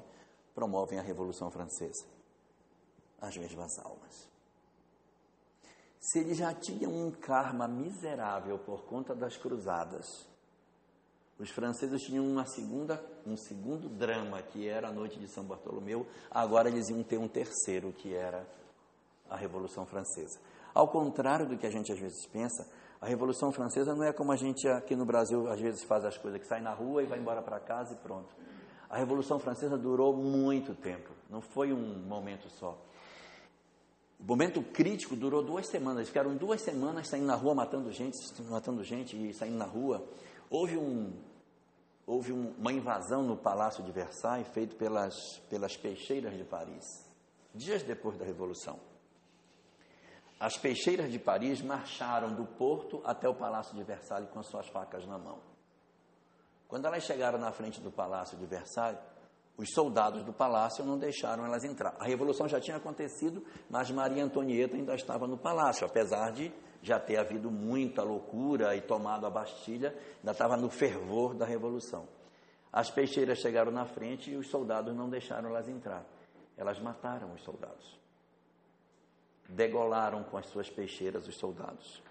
promovem 0.54 1.00
a 1.00 1.02
Revolução 1.02 1.50
Francesa. 1.50 2.06
As 3.20 3.36
mesmas 3.36 3.76
almas. 3.80 4.28
Se 5.98 6.20
eles 6.20 6.38
já 6.38 6.54
tinham 6.54 6.92
um 6.92 7.10
karma 7.10 7.66
miserável 7.66 8.60
por 8.60 8.84
conta 8.84 9.12
das 9.12 9.36
cruzadas, 9.36 10.06
os 11.36 11.50
franceses 11.50 12.00
tinham 12.02 12.24
uma 12.24 12.46
segunda, 12.46 13.04
um 13.26 13.36
segundo 13.36 13.88
drama, 13.88 14.40
que 14.40 14.68
era 14.68 14.86
a 14.86 14.92
noite 14.92 15.18
de 15.18 15.26
São 15.26 15.42
Bartolomeu, 15.42 16.06
agora 16.30 16.68
eles 16.68 16.88
iam 16.90 17.02
ter 17.02 17.18
um 17.18 17.26
terceiro, 17.26 17.92
que 17.92 18.14
era 18.14 18.46
a 19.28 19.36
Revolução 19.36 19.84
Francesa. 19.84 20.38
Ao 20.72 20.86
contrário 20.86 21.48
do 21.48 21.58
que 21.58 21.66
a 21.66 21.70
gente 21.70 21.90
às 21.90 21.98
vezes 21.98 22.24
pensa, 22.26 22.64
a 23.00 23.06
Revolução 23.06 23.52
Francesa 23.52 23.94
não 23.94 24.04
é 24.04 24.12
como 24.12 24.32
a 24.32 24.36
gente 24.36 24.66
aqui 24.68 24.96
no 24.96 25.04
Brasil 25.04 25.50
às 25.50 25.60
vezes 25.60 25.84
faz 25.84 26.04
as 26.04 26.16
coisas, 26.16 26.40
que 26.40 26.46
sai 26.46 26.60
na 26.60 26.72
rua 26.72 27.02
e 27.02 27.06
vai 27.06 27.18
embora 27.18 27.42
para 27.42 27.60
casa 27.60 27.92
e 27.92 27.96
pronto. 27.96 28.34
A 28.88 28.96
Revolução 28.96 29.38
Francesa 29.38 29.76
durou 29.76 30.16
muito 30.16 30.74
tempo, 30.74 31.10
não 31.28 31.40
foi 31.40 31.72
um 31.72 31.98
momento 32.06 32.48
só. 32.48 32.78
O 34.18 34.24
momento 34.24 34.62
crítico 34.62 35.14
durou 35.14 35.42
duas 35.42 35.66
semanas, 35.66 36.08
ficaram 36.08 36.34
duas 36.34 36.62
semanas 36.62 37.08
saindo 37.08 37.26
na 37.26 37.34
rua 37.34 37.54
matando 37.54 37.92
gente, 37.92 38.16
matando 38.48 38.82
gente 38.82 39.14
e 39.14 39.34
saindo 39.34 39.58
na 39.58 39.66
rua. 39.66 40.02
Houve, 40.48 40.78
um, 40.78 41.12
houve 42.06 42.32
um, 42.32 42.54
uma 42.56 42.72
invasão 42.72 43.22
no 43.22 43.36
Palácio 43.36 43.84
de 43.84 43.92
Versailles, 43.92 44.48
feito 44.48 44.74
pelas, 44.76 45.38
pelas 45.50 45.76
peixeiras 45.76 46.34
de 46.34 46.44
Paris, 46.44 47.04
dias 47.54 47.82
depois 47.82 48.16
da 48.16 48.24
Revolução. 48.24 48.78
As 50.38 50.56
peixeiras 50.58 51.10
de 51.10 51.18
Paris 51.18 51.62
marcharam 51.62 52.34
do 52.34 52.44
porto 52.44 53.00
até 53.04 53.28
o 53.28 53.34
Palácio 53.34 53.74
de 53.74 53.82
Versalhes 53.82 54.28
com 54.30 54.42
suas 54.42 54.68
facas 54.68 55.06
na 55.06 55.18
mão. 55.18 55.40
Quando 56.68 56.86
elas 56.86 57.04
chegaram 57.04 57.38
na 57.38 57.52
frente 57.52 57.80
do 57.80 57.90
Palácio 57.90 58.36
de 58.36 58.44
Versalhes, 58.44 59.00
Os 59.58 59.72
soldados 59.72 60.22
do 60.22 60.34
palácio 60.34 60.84
não 60.84 60.98
deixaram 60.98 61.46
elas 61.46 61.64
entrar. 61.64 61.96
A 61.98 62.04
revolução 62.04 62.46
já 62.46 62.60
tinha 62.60 62.76
acontecido, 62.76 63.42
mas 63.70 63.90
Maria 63.90 64.22
Antonieta 64.22 64.76
ainda 64.76 64.94
estava 64.94 65.26
no 65.26 65.38
palácio, 65.38 65.86
apesar 65.86 66.30
de 66.32 66.52
já 66.82 67.00
ter 67.00 67.16
havido 67.16 67.50
muita 67.50 68.02
loucura 68.02 68.76
e 68.76 68.82
tomado 68.82 69.26
a 69.26 69.30
Bastilha, 69.30 69.96
ainda 70.18 70.32
estava 70.32 70.56
no 70.58 70.68
fervor 70.68 71.34
da 71.34 71.46
revolução. 71.46 72.06
As 72.70 72.90
peixeiras 72.90 73.38
chegaram 73.38 73.72
na 73.72 73.86
frente 73.86 74.30
e 74.30 74.36
os 74.36 74.50
soldados 74.50 74.94
não 74.94 75.08
deixaram 75.08 75.48
elas 75.48 75.68
entrar. 75.68 76.04
Elas 76.54 76.78
mataram 76.78 77.32
os 77.32 77.42
soldados. 77.42 77.98
Degolaram 79.48 80.24
com 80.24 80.36
as 80.36 80.46
suas 80.46 80.68
peixeiras 80.68 81.26
os 81.26 81.36
soldados. 81.36 82.02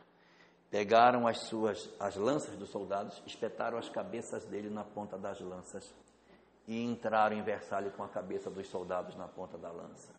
Pegaram 0.69 1.27
as 1.27 1.39
suas 1.41 1.89
as 1.99 2.15
lanças 2.15 2.55
dos 2.57 2.69
soldados, 2.69 3.21
espetaram 3.25 3.77
as 3.77 3.89
cabeças 3.89 4.45
dele 4.45 4.69
na 4.69 4.83
ponta 4.83 5.17
das 5.17 5.39
lanças 5.39 5.93
e 6.67 6.83
entraram 6.83 7.37
em 7.37 7.43
Versalhes 7.43 7.93
com 7.93 8.03
a 8.03 8.07
cabeça 8.07 8.49
dos 8.49 8.67
soldados 8.67 9.15
na 9.15 9.27
ponta 9.27 9.57
da 9.57 9.71
lança. 9.71 10.09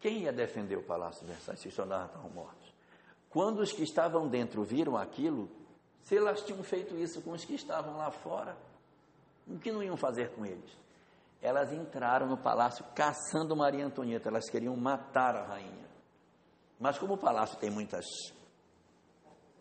Quem 0.00 0.22
ia 0.22 0.32
defender 0.32 0.76
o 0.76 0.82
palácio 0.82 1.24
de 1.24 1.32
Versalhes 1.32 1.60
se 1.60 1.68
os 1.68 1.74
soldados 1.74 2.06
estavam 2.06 2.30
mortos? 2.30 2.72
Quando 3.30 3.60
os 3.60 3.72
que 3.72 3.82
estavam 3.82 4.28
dentro 4.28 4.62
viram 4.64 4.96
aquilo, 4.96 5.48
se 6.02 6.16
elas 6.16 6.42
tinham 6.42 6.62
feito 6.62 6.96
isso 6.96 7.20
com 7.20 7.32
os 7.32 7.44
que 7.44 7.54
estavam 7.54 7.96
lá 7.96 8.10
fora, 8.10 8.56
o 9.46 9.58
que 9.58 9.70
não 9.70 9.82
iam 9.82 9.96
fazer 9.96 10.30
com 10.30 10.44
eles? 10.44 10.70
Elas 11.40 11.72
entraram 11.72 12.26
no 12.26 12.36
palácio 12.36 12.84
caçando 12.94 13.56
Maria 13.56 13.86
Antonieta, 13.86 14.28
elas 14.28 14.48
queriam 14.50 14.76
matar 14.76 15.36
a 15.36 15.44
rainha. 15.44 15.88
Mas 16.78 16.98
como 16.98 17.14
o 17.14 17.18
palácio 17.18 17.58
tem 17.58 17.70
muitas 17.70 18.04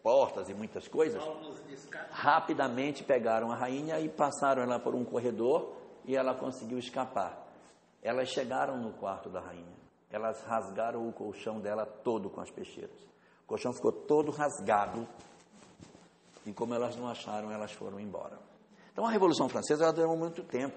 portas 0.02 0.50
e 0.50 0.54
muitas 0.54 0.88
coisas, 0.88 1.22
rapidamente 2.12 3.04
pegaram 3.04 3.52
a 3.52 3.56
rainha 3.56 4.00
e 4.00 4.08
passaram 4.08 4.64
ela 4.64 4.80
por 4.80 4.96
um 4.96 5.04
corredor 5.04 5.76
e 6.06 6.16
ela 6.16 6.34
conseguiu 6.34 6.80
escapar. 6.80 7.46
Elas 8.02 8.30
chegaram 8.30 8.78
no 8.78 8.94
quarto 8.94 9.30
da 9.30 9.42
rainha. 9.42 9.76
Elas 10.10 10.42
rasgaram 10.44 11.08
o 11.08 11.12
colchão 11.12 11.60
dela 11.60 11.86
todo 11.86 12.30
com 12.30 12.40
as 12.40 12.50
peixeiras. 12.50 12.98
O 13.44 13.48
colchão 13.48 13.74
ficou 13.74 13.92
todo 13.92 14.32
rasgado. 14.32 15.08
E 16.46 16.54
como 16.54 16.74
elas 16.74 16.96
não 16.96 17.10
acharam, 17.10 17.52
elas 17.52 17.74
foram 17.74 18.00
embora. 18.00 18.40
Então 18.94 19.06
a 19.06 19.12
Revolução 19.12 19.50
Francesa 19.50 19.92
durou 19.92 20.16
muito 20.16 20.44
tempo. 20.44 20.76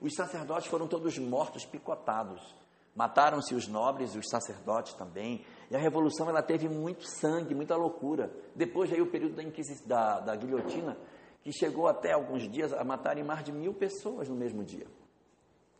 Os 0.00 0.14
sacerdotes 0.14 0.68
foram 0.68 0.86
todos 0.86 1.18
mortos, 1.18 1.64
picotados. 1.64 2.54
Mataram-se 2.94 3.54
os 3.54 3.68
nobres 3.68 4.14
e 4.14 4.18
os 4.18 4.28
sacerdotes 4.28 4.94
também. 4.94 5.44
E 5.70 5.76
a 5.76 5.78
revolução 5.78 6.28
ela 6.28 6.42
teve 6.42 6.68
muito 6.68 7.04
sangue, 7.04 7.54
muita 7.54 7.76
loucura. 7.76 8.30
Depois 8.54 8.90
veio 8.90 9.04
o 9.04 9.10
período 9.10 9.36
da, 9.36 9.44
da, 9.86 10.20
da 10.20 10.36
guilhotina, 10.36 10.96
que 11.42 11.52
chegou 11.52 11.86
até 11.86 12.12
alguns 12.12 12.50
dias 12.50 12.72
a 12.72 12.82
matarem 12.84 13.24
mais 13.24 13.44
de 13.44 13.52
mil 13.52 13.74
pessoas 13.74 14.28
no 14.28 14.34
mesmo 14.34 14.64
dia, 14.64 14.86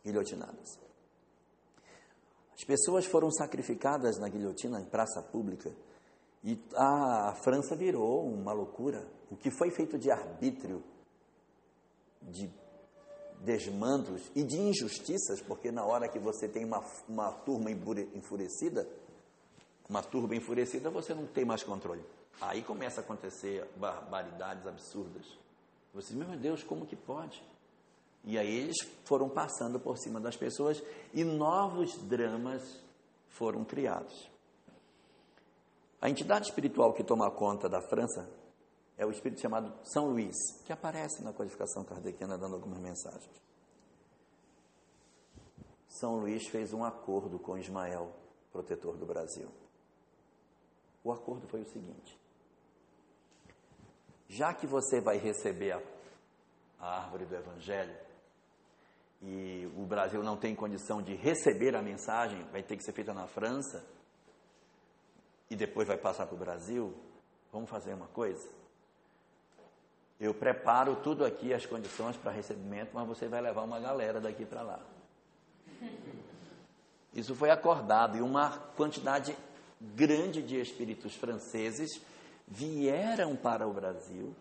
guilhotinadas. 0.03 0.79
As 2.53 2.63
pessoas 2.63 3.05
foram 3.05 3.31
sacrificadas 3.31 4.17
na 4.19 4.27
guilhotina 4.27 4.81
em 4.81 4.85
praça 4.85 5.21
pública 5.21 5.73
e 6.43 6.57
a 6.75 7.33
França 7.43 7.75
virou 7.75 8.25
uma 8.25 8.51
loucura. 8.51 9.07
O 9.29 9.35
que 9.35 9.51
foi 9.51 9.71
feito 9.71 9.97
de 9.97 10.09
arbítrio, 10.09 10.83
de 12.21 12.49
desmandos 13.39 14.29
e 14.35 14.43
de 14.43 14.57
injustiças, 14.57 15.41
porque 15.41 15.71
na 15.71 15.83
hora 15.85 16.07
que 16.07 16.19
você 16.19 16.47
tem 16.47 16.65
uma, 16.65 16.83
uma 17.07 17.31
turma 17.31 17.71
enfurecida, 17.71 18.87
uma 19.87 20.03
turba 20.03 20.35
enfurecida, 20.35 20.89
você 20.89 21.13
não 21.13 21.25
tem 21.25 21.45
mais 21.45 21.63
controle. 21.63 22.03
Aí 22.41 22.61
começa 22.61 23.01
a 23.01 23.03
acontecer 23.03 23.67
barbaridades 23.75 24.65
absurdas. 24.67 25.25
Você 25.93 26.13
meu 26.13 26.37
Deus, 26.37 26.63
como 26.63 26.85
que 26.85 26.95
pode? 26.95 27.43
E 28.23 28.37
aí 28.37 28.59
eles 28.59 28.77
foram 29.05 29.29
passando 29.29 29.79
por 29.79 29.97
cima 29.97 30.19
das 30.19 30.35
pessoas 30.35 30.83
e 31.13 31.23
novos 31.23 31.97
dramas 32.03 32.83
foram 33.29 33.63
criados. 33.63 34.29
A 36.01 36.09
entidade 36.09 36.47
espiritual 36.47 36.93
que 36.93 37.03
toma 37.03 37.29
conta 37.31 37.67
da 37.67 37.81
França 37.81 38.29
é 38.99 39.05
o 39.05 39.11
espírito 39.11 39.39
chamado 39.39 39.73
São 39.85 40.07
Luís, 40.07 40.35
que 40.65 40.73
aparece 40.73 41.23
na 41.23 41.31
codificação 41.31 41.85
kardeciana 41.85 42.37
dando 42.37 42.55
algumas 42.55 42.79
mensagens. 42.79 43.31
São 45.87 46.17
Luís 46.17 46.45
fez 46.47 46.73
um 46.73 46.83
acordo 46.83 47.39
com 47.39 47.57
Ismael, 47.57 48.13
protetor 48.51 48.97
do 48.97 49.05
Brasil. 49.05 49.49
O 51.01 51.13
acordo 51.13 51.47
foi 51.47 51.61
o 51.61 51.69
seguinte: 51.69 52.19
já 54.27 54.53
que 54.53 54.67
você 54.67 54.99
vai 54.99 55.17
receber 55.17 55.71
a, 55.71 55.81
a 56.77 57.03
árvore 57.03 57.25
do 57.25 57.35
Evangelho, 57.35 57.97
e 59.21 59.65
o 59.77 59.85
Brasil 59.85 60.21
não 60.21 60.35
tem 60.35 60.53
condição 60.53 61.01
de 61.01 61.15
receber 61.15 61.73
a 61.73 61.81
mensagem, 61.81 62.43
vai 62.51 62.63
ter 62.63 62.75
que 62.75 62.83
ser 62.83 62.91
feita 62.91 63.13
na 63.13 63.27
França, 63.27 63.81
e 65.49 65.55
depois 65.55 65.87
vai 65.87 65.97
passar 65.97 66.27
para 66.27 66.35
o 66.35 66.39
Brasil, 66.39 66.93
vamos 67.49 67.69
fazer 67.69 67.93
uma 67.93 68.07
coisa? 68.07 68.58
Eu 70.19 70.33
preparo 70.33 70.97
tudo 70.97 71.23
aqui, 71.23 71.53
as 71.53 71.65
condições 71.65 72.17
para 72.17 72.31
recebimento, 72.31 72.91
mas 72.93 73.07
você 73.07 73.27
vai 73.27 73.41
levar 73.41 73.63
uma 73.63 73.79
galera 73.79 74.19
daqui 74.19 74.45
para 74.45 74.61
lá. 74.61 74.79
Isso 77.13 77.33
foi 77.35 77.49
acordado 77.49 78.17
e 78.17 78.21
uma 78.21 78.57
quantidade 78.75 79.35
grande 79.79 80.41
de 80.41 80.59
espíritos 80.59 81.15
franceses 81.15 82.01
vieram 82.47 83.35
para 83.35 83.67
o 83.67 83.73
Brasil 83.73 84.35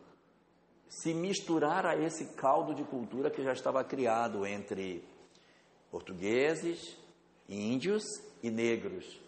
se 0.88 1.14
misturar 1.14 1.86
a 1.86 1.96
esse 1.96 2.24
caldo 2.34 2.74
de 2.74 2.82
cultura 2.82 3.30
que 3.30 3.42
já 3.42 3.52
estava 3.52 3.84
criado 3.84 4.46
entre 4.46 5.04
portugueses, 5.90 6.96
índios 7.48 8.02
e 8.42 8.50
negros. 8.50 9.20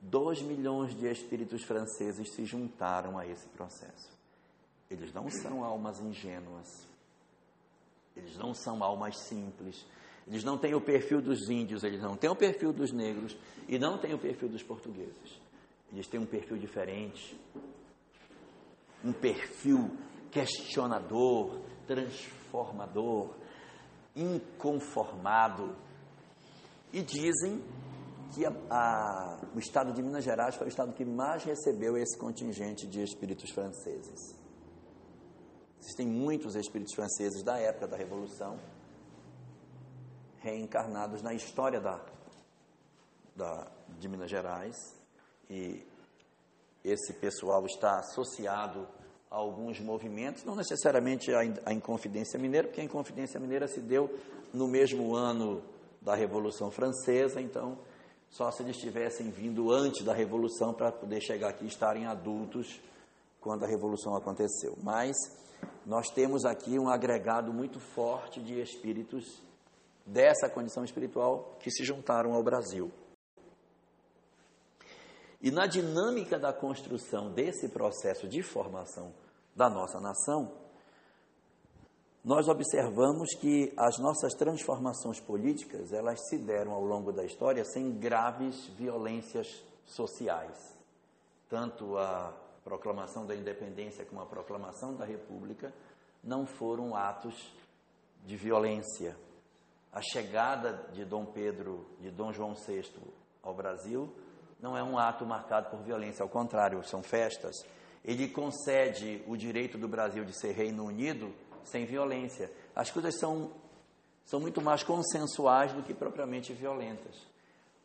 Dois 0.00 0.42
milhões 0.42 0.94
de 0.94 1.10
espíritos 1.10 1.62
franceses 1.64 2.32
se 2.34 2.44
juntaram 2.44 3.18
a 3.18 3.26
esse 3.26 3.48
processo. 3.48 4.13
Eles 4.94 5.12
não 5.12 5.28
são 5.28 5.64
almas 5.64 6.00
ingênuas. 6.00 6.68
Eles 8.16 8.36
não 8.36 8.54
são 8.54 8.82
almas 8.82 9.18
simples. 9.18 9.84
Eles 10.26 10.44
não 10.44 10.56
têm 10.56 10.74
o 10.74 10.80
perfil 10.80 11.20
dos 11.20 11.50
índios, 11.50 11.84
eles 11.84 12.00
não 12.00 12.16
têm 12.16 12.30
o 12.30 12.36
perfil 12.36 12.72
dos 12.72 12.92
negros 12.92 13.36
e 13.68 13.78
não 13.78 13.98
têm 13.98 14.14
o 14.14 14.18
perfil 14.18 14.48
dos 14.48 14.62
portugueses. 14.62 15.40
Eles 15.92 16.06
têm 16.06 16.20
um 16.20 16.26
perfil 16.26 16.56
diferente. 16.56 17.38
Um 19.04 19.12
perfil 19.12 19.90
questionador, 20.30 21.60
transformador, 21.86 23.34
inconformado. 24.16 25.76
E 26.92 27.02
dizem 27.02 27.62
que 28.34 28.46
a, 28.46 28.52
a, 28.70 29.40
o 29.54 29.58
estado 29.58 29.92
de 29.92 30.02
Minas 30.02 30.24
Gerais 30.24 30.54
foi 30.54 30.66
o 30.66 30.68
estado 30.68 30.92
que 30.92 31.04
mais 31.04 31.44
recebeu 31.44 31.96
esse 31.98 32.16
contingente 32.16 32.86
de 32.86 33.02
espíritos 33.02 33.50
franceses. 33.50 34.43
Existem 35.84 36.06
muitos 36.06 36.56
espíritos 36.56 36.94
franceses 36.94 37.42
da 37.42 37.58
época 37.58 37.86
da 37.86 37.94
Revolução 37.94 38.58
reencarnados 40.40 41.20
na 41.20 41.34
história 41.34 41.78
da, 41.78 42.00
da, 43.36 43.70
de 43.98 44.08
Minas 44.08 44.30
Gerais 44.30 44.74
e 45.50 45.86
esse 46.82 47.12
pessoal 47.12 47.66
está 47.66 47.98
associado 47.98 48.88
a 49.30 49.36
alguns 49.36 49.78
movimentos, 49.78 50.42
não 50.42 50.56
necessariamente 50.56 51.30
a 51.34 51.72
Inconfidência 51.72 52.38
Mineira, 52.38 52.66
porque 52.66 52.80
a 52.80 52.84
Inconfidência 52.84 53.38
Mineira 53.38 53.68
se 53.68 53.80
deu 53.80 54.08
no 54.54 54.66
mesmo 54.66 55.14
ano 55.14 55.62
da 56.00 56.14
Revolução 56.14 56.70
Francesa, 56.70 57.42
então 57.42 57.78
só 58.30 58.50
se 58.50 58.62
eles 58.62 58.78
tivessem 58.78 59.30
vindo 59.30 59.70
antes 59.70 60.02
da 60.02 60.14
Revolução 60.14 60.72
para 60.72 60.90
poder 60.90 61.20
chegar 61.20 61.50
aqui 61.50 61.64
e 61.64 61.68
estarem 61.68 62.06
adultos 62.06 62.80
quando 63.44 63.62
a 63.62 63.68
Revolução 63.68 64.16
aconteceu. 64.16 64.74
Mas 64.82 65.14
nós 65.84 66.08
temos 66.08 66.46
aqui 66.46 66.78
um 66.78 66.88
agregado 66.88 67.52
muito 67.52 67.78
forte 67.78 68.42
de 68.42 68.58
espíritos 68.58 69.42
dessa 70.06 70.48
condição 70.48 70.82
espiritual 70.82 71.56
que 71.60 71.70
se 71.70 71.84
juntaram 71.84 72.32
ao 72.32 72.42
Brasil. 72.42 72.90
E 75.42 75.50
na 75.50 75.66
dinâmica 75.66 76.38
da 76.38 76.54
construção 76.54 77.30
desse 77.30 77.68
processo 77.68 78.26
de 78.26 78.42
formação 78.42 79.12
da 79.54 79.68
nossa 79.68 80.00
nação, 80.00 80.50
nós 82.24 82.48
observamos 82.48 83.34
que 83.34 83.70
as 83.76 83.98
nossas 83.98 84.32
transformações 84.32 85.20
políticas, 85.20 85.92
elas 85.92 86.18
se 86.28 86.38
deram 86.38 86.72
ao 86.72 86.82
longo 86.82 87.12
da 87.12 87.22
história 87.22 87.62
sem 87.62 87.92
graves 87.98 88.68
violências 88.68 89.62
sociais. 89.84 90.74
Tanto 91.50 91.98
a 91.98 92.43
proclamação 92.64 93.26
da 93.26 93.34
independência 93.34 94.04
como 94.04 94.22
a 94.22 94.26
proclamação 94.26 94.94
da 94.94 95.04
república 95.04 95.72
não 96.22 96.46
foram 96.46 96.96
atos 96.96 97.52
de 98.24 98.36
violência. 98.36 99.16
A 99.92 100.00
chegada 100.00 100.88
de 100.92 101.04
Dom 101.04 101.26
Pedro, 101.26 101.86
de 102.00 102.10
Dom 102.10 102.32
João 102.32 102.54
VI 102.54 102.90
ao 103.42 103.54
Brasil, 103.54 104.12
não 104.60 104.76
é 104.76 104.82
um 104.82 104.98
ato 104.98 105.26
marcado 105.26 105.70
por 105.70 105.80
violência, 105.82 106.22
ao 106.22 106.28
contrário, 106.28 106.82
são 106.82 107.02
festas. 107.02 107.54
Ele 108.02 108.28
concede 108.28 109.22
o 109.26 109.36
direito 109.36 109.78
do 109.78 109.86
Brasil 109.86 110.24
de 110.24 110.32
ser 110.32 110.52
Reino 110.52 110.84
Unido 110.84 111.32
sem 111.62 111.84
violência. 111.84 112.50
As 112.74 112.90
coisas 112.90 113.18
são 113.18 113.52
são 114.24 114.40
muito 114.40 114.62
mais 114.62 114.82
consensuais 114.82 115.72
do 115.72 115.82
que 115.82 115.92
propriamente 115.92 116.52
violentas. 116.52 117.14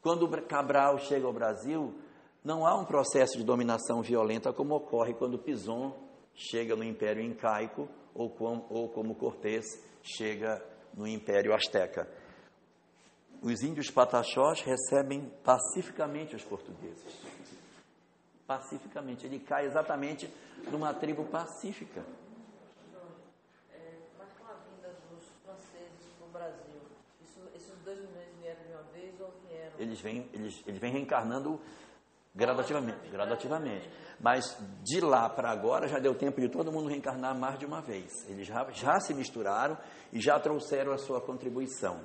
Quando 0.02 0.30
Cabral 0.44 0.98
chega 0.98 1.28
ao 1.28 1.34
Brasil, 1.34 1.94
não 2.50 2.66
há 2.66 2.76
um 2.76 2.84
processo 2.84 3.38
de 3.38 3.44
dominação 3.44 4.02
violenta 4.02 4.52
como 4.52 4.74
ocorre 4.74 5.14
quando 5.14 5.38
Pison 5.38 5.96
chega 6.34 6.76
no 6.76 6.84
Império 6.84 7.22
Incaico 7.22 7.88
ou, 8.12 8.28
com, 8.28 8.66
ou 8.72 8.90
como 8.90 9.14
Cortés 9.14 9.66
chega 10.02 10.60
no 10.96 11.08
Império 11.08 11.54
Azteca. 11.54 12.10
Os 13.40 13.62
índios 13.62 13.92
pataxós 13.92 14.62
recebem 14.62 15.32
pacificamente 15.44 16.36
os 16.36 16.44
portugueses. 16.44 17.22
Pacificamente. 18.48 19.28
Ele 19.28 19.38
cai 19.40 19.68
exatamente 19.68 20.28
numa 20.72 20.92
tribo 20.92 21.26
pacífica. 21.26 22.04
É, 23.72 23.94
Brasil, 26.34 26.82
isso, 27.22 27.40
esses 27.56 27.78
dois 27.86 28.00
milhões 28.00 28.30
vieram 28.40 28.64
de 28.64 28.72
uma 28.72 28.84
vez 28.92 29.22
ou 29.22 29.32
vieram? 29.48 29.74
Eles 29.78 30.02
vêm, 30.02 30.28
eles, 30.34 30.64
eles 30.66 30.80
vêm 30.80 30.92
reencarnando 30.92 31.62
gradativamente, 32.34 33.10
gradativamente. 33.10 33.90
Mas 34.20 34.58
de 34.84 35.00
lá 35.00 35.30
para 35.30 35.50
agora 35.50 35.88
já 35.88 36.00
deu 36.00 36.16
tempo 36.16 36.42
de 36.42 36.50
todo 36.50 36.72
mundo 36.72 36.90
reencarnar 36.90 37.38
mais 37.38 37.58
de 37.58 37.66
uma 37.66 37.82
vez. 37.82 38.12
Eles 38.28 38.48
já, 38.48 38.70
já 38.72 39.00
se 39.00 39.14
misturaram 39.14 39.78
e 40.12 40.20
já 40.20 40.40
trouxeram 40.40 40.92
a 40.92 40.98
sua 40.98 41.22
contribuição. 41.22 42.00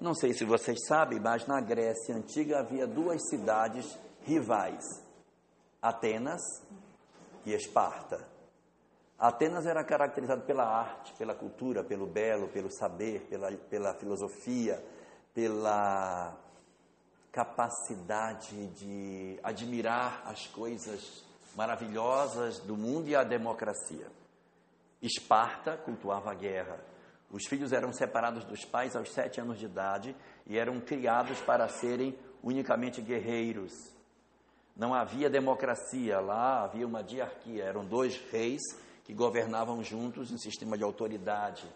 Não 0.00 0.14
sei 0.14 0.32
se 0.32 0.44
vocês 0.44 0.78
sabem, 0.86 1.20
mas 1.20 1.46
na 1.46 1.60
Grécia 1.60 2.14
antiga 2.14 2.60
havia 2.60 2.86
duas 2.86 3.28
cidades 3.28 3.98
rivais: 4.22 4.84
Atenas 5.80 6.42
e 7.46 7.52
Esparta. 7.52 8.34
Atenas 9.18 9.64
era 9.64 9.84
caracterizada 9.84 10.42
pela 10.42 10.64
arte, 10.64 11.14
pela 11.14 11.34
cultura, 11.34 11.84
pelo 11.84 12.06
belo, 12.06 12.48
pelo 12.48 12.70
saber, 12.70 13.22
pela, 13.28 13.50
pela 13.52 13.94
filosofia, 13.94 14.84
pela 15.32 16.36
capacidade 17.34 18.68
de 18.68 19.40
admirar 19.42 20.22
as 20.24 20.46
coisas 20.46 21.24
maravilhosas 21.56 22.60
do 22.60 22.76
mundo 22.76 23.08
e 23.08 23.16
a 23.16 23.24
democracia. 23.24 24.06
Esparta 25.02 25.76
cultuava 25.76 26.30
a 26.30 26.34
guerra. 26.34 26.78
Os 27.32 27.48
filhos 27.48 27.72
eram 27.72 27.92
separados 27.92 28.44
dos 28.44 28.64
pais 28.64 28.94
aos 28.94 29.12
sete 29.12 29.40
anos 29.40 29.58
de 29.58 29.64
idade 29.64 30.14
e 30.46 30.56
eram 30.56 30.80
criados 30.80 31.40
para 31.40 31.68
serem 31.68 32.16
unicamente 32.40 33.02
guerreiros. 33.02 33.72
Não 34.76 34.94
havia 34.94 35.28
democracia 35.28 36.20
lá, 36.20 36.62
havia 36.62 36.86
uma 36.86 37.02
diarquia. 37.02 37.64
Eram 37.64 37.84
dois 37.84 38.16
reis 38.30 38.62
que 39.02 39.12
governavam 39.12 39.82
juntos 39.82 40.30
em 40.30 40.38
sistema 40.38 40.78
de 40.78 40.84
autoridade 40.84 41.68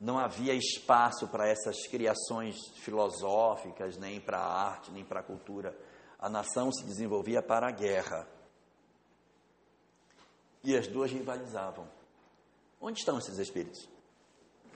não 0.00 0.18
havia 0.18 0.54
espaço 0.54 1.28
para 1.28 1.48
essas 1.48 1.86
criações 1.86 2.56
filosóficas, 2.76 3.96
nem 3.96 4.20
para 4.20 4.38
a 4.38 4.68
arte, 4.68 4.90
nem 4.90 5.04
para 5.04 5.20
a 5.20 5.22
cultura. 5.22 5.76
A 6.18 6.28
nação 6.28 6.72
se 6.72 6.84
desenvolvia 6.84 7.42
para 7.42 7.68
a 7.68 7.70
guerra. 7.70 8.26
E 10.62 10.76
as 10.76 10.86
duas 10.88 11.10
rivalizavam. 11.10 11.88
Onde 12.80 12.98
estão 12.98 13.18
esses 13.18 13.38
espíritos? 13.38 13.88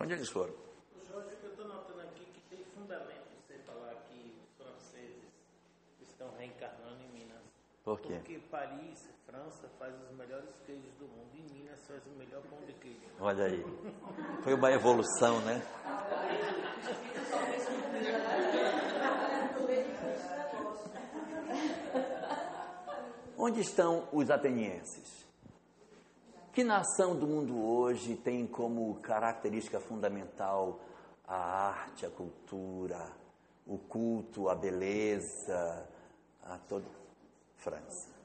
Onde 0.00 0.12
eles 0.12 0.28
foram? 0.28 0.54
Jorge, 1.06 1.36
eu 1.42 1.50
estou 1.50 1.66
notando 1.66 2.00
aqui 2.00 2.24
que 2.26 2.40
tem 2.48 2.64
fundamento 2.74 3.28
você 3.46 3.58
falar 3.58 3.94
que 4.08 4.34
os 4.42 4.56
franceses 4.56 5.24
estão 6.00 6.30
reencarnando 6.38 7.02
em 7.02 7.08
Minas. 7.08 7.42
Por 7.82 8.00
quê? 8.00 8.14
Porque 8.14 8.38
Paris, 8.50 9.08
França, 9.38 9.68
faz 9.78 9.94
os 10.02 10.16
melhores 10.16 10.50
queijos 10.66 10.92
do 10.94 11.06
mundo 11.06 11.30
e 11.34 11.52
Minas 11.52 11.80
faz 11.86 12.04
o 12.06 12.10
melhor 12.18 12.42
pão 12.42 12.58
de 12.66 12.72
queijo. 12.72 12.98
Olha 13.20 13.44
aí. 13.44 13.64
Foi 14.42 14.54
uma 14.54 14.72
evolução, 14.72 15.40
né? 15.42 15.62
Onde 23.36 23.60
estão 23.60 24.08
os 24.12 24.28
atenienses? 24.28 25.24
Que 26.52 26.64
nação 26.64 27.14
do 27.14 27.28
mundo 27.28 27.64
hoje 27.64 28.16
tem 28.16 28.44
como 28.44 28.96
característica 28.96 29.78
fundamental 29.78 30.80
a 31.24 31.68
arte, 31.68 32.04
a 32.04 32.10
cultura, 32.10 33.12
o 33.64 33.78
culto, 33.78 34.48
a 34.48 34.56
beleza, 34.56 35.88
a 36.42 36.58
todo 36.58 36.86
França. 37.54 38.17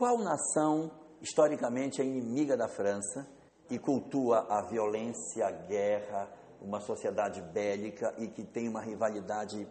Qual 0.00 0.16
nação 0.16 0.90
historicamente 1.20 2.00
é 2.00 2.04
inimiga 2.06 2.56
da 2.56 2.66
França 2.66 3.28
e 3.68 3.78
cultua 3.78 4.46
a 4.48 4.62
violência, 4.62 5.46
a 5.46 5.50
guerra, 5.50 6.26
uma 6.58 6.80
sociedade 6.80 7.42
bélica 7.42 8.14
e 8.16 8.26
que 8.26 8.42
tem 8.42 8.66
uma 8.66 8.80
rivalidade 8.80 9.68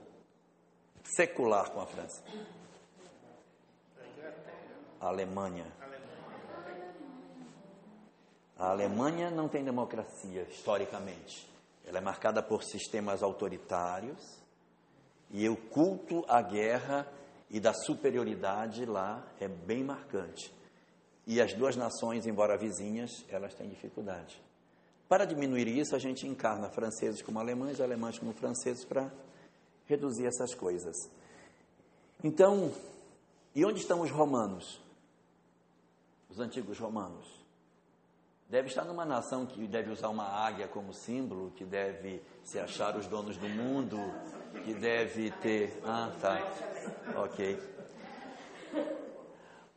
secular 1.03 1.71
com 1.71 1.81
a 1.81 1.87
França? 1.87 2.23
A 5.01 5.07
Alemanha. 5.07 5.65
A 8.55 8.69
Alemanha 8.69 9.31
não 9.31 9.49
tem 9.49 9.65
democracia 9.65 10.43
historicamente. 10.43 11.51
Ela 11.83 11.97
é 11.97 12.01
marcada 12.01 12.43
por 12.43 12.61
sistemas 12.61 13.23
autoritários 13.23 14.39
e 15.31 15.49
o 15.49 15.57
culto 15.57 16.23
à 16.27 16.39
guerra 16.39 17.07
e 17.49 17.59
da 17.59 17.73
superioridade 17.73 18.85
lá 18.85 19.25
é 19.39 19.47
bem 19.47 19.83
marcante. 19.83 20.53
E 21.25 21.41
as 21.41 21.53
duas 21.53 21.75
nações, 21.75 22.25
embora 22.25 22.57
vizinhas, 22.57 23.25
elas 23.29 23.53
têm 23.53 23.69
dificuldade. 23.69 24.41
Para 25.07 25.25
diminuir 25.25 25.67
isso, 25.67 25.95
a 25.95 25.99
gente 25.99 26.27
encarna 26.27 26.69
franceses 26.69 27.21
como 27.21 27.39
alemães, 27.39 27.81
alemães 27.81 28.19
como 28.19 28.33
franceses, 28.33 28.85
para 28.85 29.11
reduzir 29.87 30.27
essas 30.27 30.53
coisas. 30.53 30.95
Então, 32.23 32.71
e 33.55 33.65
onde 33.65 33.79
estão 33.79 34.01
os 34.01 34.11
romanos? 34.11 34.79
Os 36.29 36.39
antigos 36.39 36.77
romanos. 36.77 37.27
Deve 38.47 38.67
estar 38.67 38.83
numa 38.83 39.05
nação 39.05 39.45
que 39.45 39.67
deve 39.67 39.91
usar 39.91 40.09
uma 40.09 40.25
águia 40.25 40.67
como 40.67 40.93
símbolo, 40.93 41.51
que 41.51 41.63
deve 41.63 42.21
se 42.43 42.59
achar 42.59 42.95
os 42.95 43.07
donos 43.07 43.37
do 43.37 43.47
mundo, 43.47 43.97
que 44.63 44.73
deve 44.73 45.31
ter. 45.31 45.79
Ah, 45.83 46.11
tá. 46.19 46.41
Ok. 47.23 47.59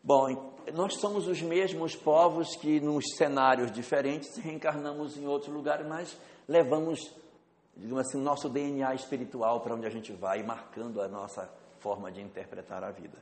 Bom, 0.03 0.55
nós 0.75 0.97
somos 0.97 1.27
os 1.27 1.41
mesmos 1.43 1.95
povos 1.95 2.57
que, 2.57 2.81
nos 2.81 3.05
cenários 3.17 3.71
diferentes, 3.71 4.37
reencarnamos 4.37 5.17
em 5.17 5.27
outros 5.27 5.53
lugares, 5.53 5.87
mas 5.87 6.17
levamos, 6.49 7.15
digamos 7.77 8.07
assim, 8.07 8.19
nosso 8.19 8.49
DNA 8.49 8.95
espiritual 8.95 9.61
para 9.61 9.75
onde 9.75 9.87
a 9.87 9.91
gente 9.91 10.13
vai, 10.13 10.43
marcando 10.43 11.01
a 11.01 11.09
nossa 11.09 11.49
forma 11.79 12.11
de 12.11 12.21
interpretar 12.21 12.83
a 12.83 12.91
vida. 12.91 13.19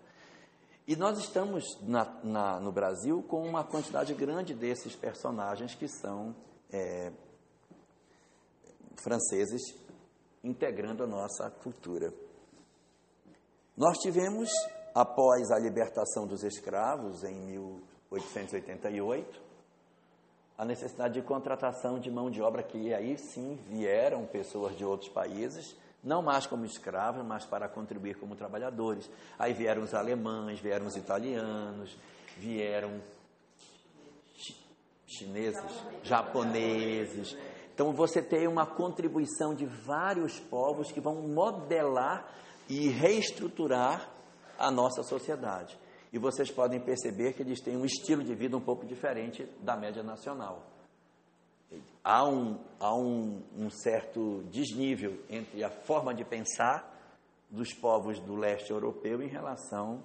E 0.86 0.96
nós 0.96 1.18
estamos 1.18 1.64
na, 1.82 2.05
na, 2.24 2.61
no 2.61 2.72
Brasil 2.72 3.22
com 3.22 3.46
uma 3.46 3.62
quantidade 3.62 4.12
grande 4.14 4.55
desses 4.55 4.96
personagens 4.96 5.74
que 5.74 5.86
são 5.86 6.34
é, 6.72 7.12
franceses 8.96 9.61
integrando 10.43 11.05
a 11.05 11.07
nossa 11.07 11.51
cultura. 11.51 12.11
Nós 13.76 13.99
tivemos 13.99 14.51
após 14.95 15.51
a 15.51 15.59
libertação 15.59 16.26
dos 16.26 16.43
escravos, 16.43 17.22
em 17.24 17.34
1888, 17.34 19.51
a 20.59 20.64
necessidade 20.64 21.14
de 21.14 21.22
contratação 21.22 21.99
de 21.99 22.11
mão 22.11 22.30
de 22.30 22.43
obra, 22.43 22.62
que 22.62 22.93
aí 22.93 23.16
sim 23.16 23.59
vieram 23.68 24.26
pessoas 24.26 24.76
de 24.76 24.84
outros 24.84 25.11
países, 25.11 25.74
não 26.05 26.20
mais 26.20 26.47
como 26.47 26.64
escravos, 26.64 27.24
mas 27.24 27.47
para 27.47 27.68
contribuir 27.68 28.18
como 28.18 28.36
trabalhadores. 28.36 29.09
Aí 29.38 29.55
vieram 29.55 29.82
os 29.82 29.95
alemães, 29.95 30.61
vieram 30.61 30.86
os 30.86 30.97
italianos, 30.97 31.97
vieram 32.36 33.01
chineses, 35.07 35.84
japoneses. 36.03 37.36
Então 37.81 37.95
você 37.95 38.20
tem 38.20 38.47
uma 38.47 38.66
contribuição 38.66 39.55
de 39.55 39.64
vários 39.64 40.39
povos 40.39 40.93
que 40.93 41.01
vão 41.01 41.26
modelar 41.26 42.31
e 42.68 42.91
reestruturar 42.91 44.07
a 44.59 44.70
nossa 44.70 45.03
sociedade. 45.03 45.78
E 46.12 46.18
vocês 46.18 46.51
podem 46.51 46.78
perceber 46.78 47.33
que 47.33 47.41
eles 47.41 47.59
têm 47.59 47.78
um 47.78 47.87
estilo 47.87 48.22
de 48.22 48.35
vida 48.35 48.55
um 48.55 48.61
pouco 48.61 48.85
diferente 48.85 49.49
da 49.62 49.78
média 49.78 50.03
nacional. 50.03 50.66
Há 52.05 52.22
um, 52.28 52.59
há 52.78 52.95
um, 52.95 53.43
um 53.57 53.70
certo 53.70 54.43
desnível 54.51 55.18
entre 55.31 55.64
a 55.64 55.70
forma 55.70 56.12
de 56.12 56.22
pensar 56.22 56.87
dos 57.49 57.72
povos 57.72 58.20
do 58.20 58.37
leste 58.37 58.70
europeu 58.70 59.22
em 59.22 59.28
relação 59.28 60.03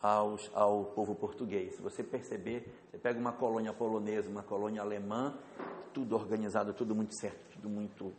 aos, 0.00 0.50
ao 0.54 0.84
povo 0.86 1.14
português. 1.14 1.76
Se 1.76 1.82
você 1.82 2.02
perceber, 2.02 2.72
você 2.90 2.98
pega 2.98 3.18
uma 3.18 3.32
colônia 3.32 3.72
polonesa, 3.72 4.28
uma 4.28 4.42
colônia 4.42 4.82
alemã, 4.82 5.36
tudo 5.92 6.14
organizado, 6.14 6.72
tudo 6.72 6.94
muito 6.94 7.18
certo, 7.18 7.38
tudo 7.54 7.68
muito, 7.68 8.12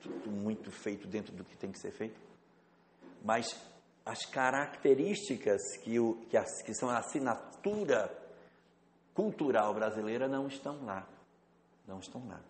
tudo 0.00 0.30
muito 0.30 0.70
feito 0.70 1.06
dentro 1.06 1.34
do 1.34 1.44
que 1.44 1.56
tem 1.56 1.72
que 1.72 1.78
ser 1.78 1.90
feito. 1.90 2.20
Mas 3.24 3.56
as 4.06 4.24
características 4.24 5.60
que, 5.82 5.98
o, 5.98 6.14
que, 6.30 6.36
as, 6.36 6.62
que 6.62 6.74
são 6.74 6.88
a 6.88 6.98
assinatura 6.98 8.10
cultural 9.12 9.74
brasileira 9.74 10.28
não 10.28 10.46
estão 10.46 10.84
lá. 10.84 11.06
Não 11.86 11.98
estão 11.98 12.26
lá. 12.28 12.40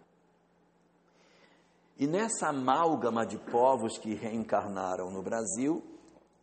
E 1.98 2.06
nessa 2.06 2.48
amálgama 2.48 3.26
de 3.26 3.38
povos 3.38 3.98
que 3.98 4.14
reencarnaram 4.14 5.10
no 5.10 5.20
Brasil, 5.20 5.82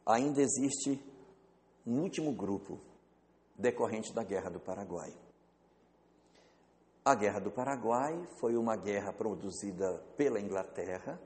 ainda 0.06 0.42
existe 0.42 1.02
um 1.86 2.02
último 2.02 2.32
grupo 2.32 2.80
decorrente 3.58 4.14
da 4.14 4.24
Guerra 4.24 4.50
do 4.50 4.60
Paraguai. 4.60 5.14
A 7.04 7.14
Guerra 7.14 7.40
do 7.40 7.52
Paraguai 7.52 8.28
foi 8.40 8.58
uma 8.58 8.76
guerra 8.76 9.14
produzida 9.14 9.94
pela 10.18 10.40
Inglaterra. 10.40 11.20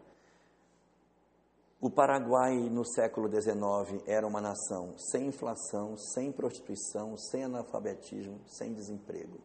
O 1.79 1.89
Paraguai, 1.89 2.55
no 2.69 2.85
século 2.85 3.29
XIX, 3.29 4.03
era 4.05 4.27
uma 4.27 4.41
nação 4.41 4.97
sem 4.97 5.27
inflação, 5.27 5.95
sem 5.97 6.31
prostituição, 6.31 7.17
sem 7.17 7.45
analfabetismo, 7.45 8.41
sem 8.45 8.73
desemprego 8.73 9.39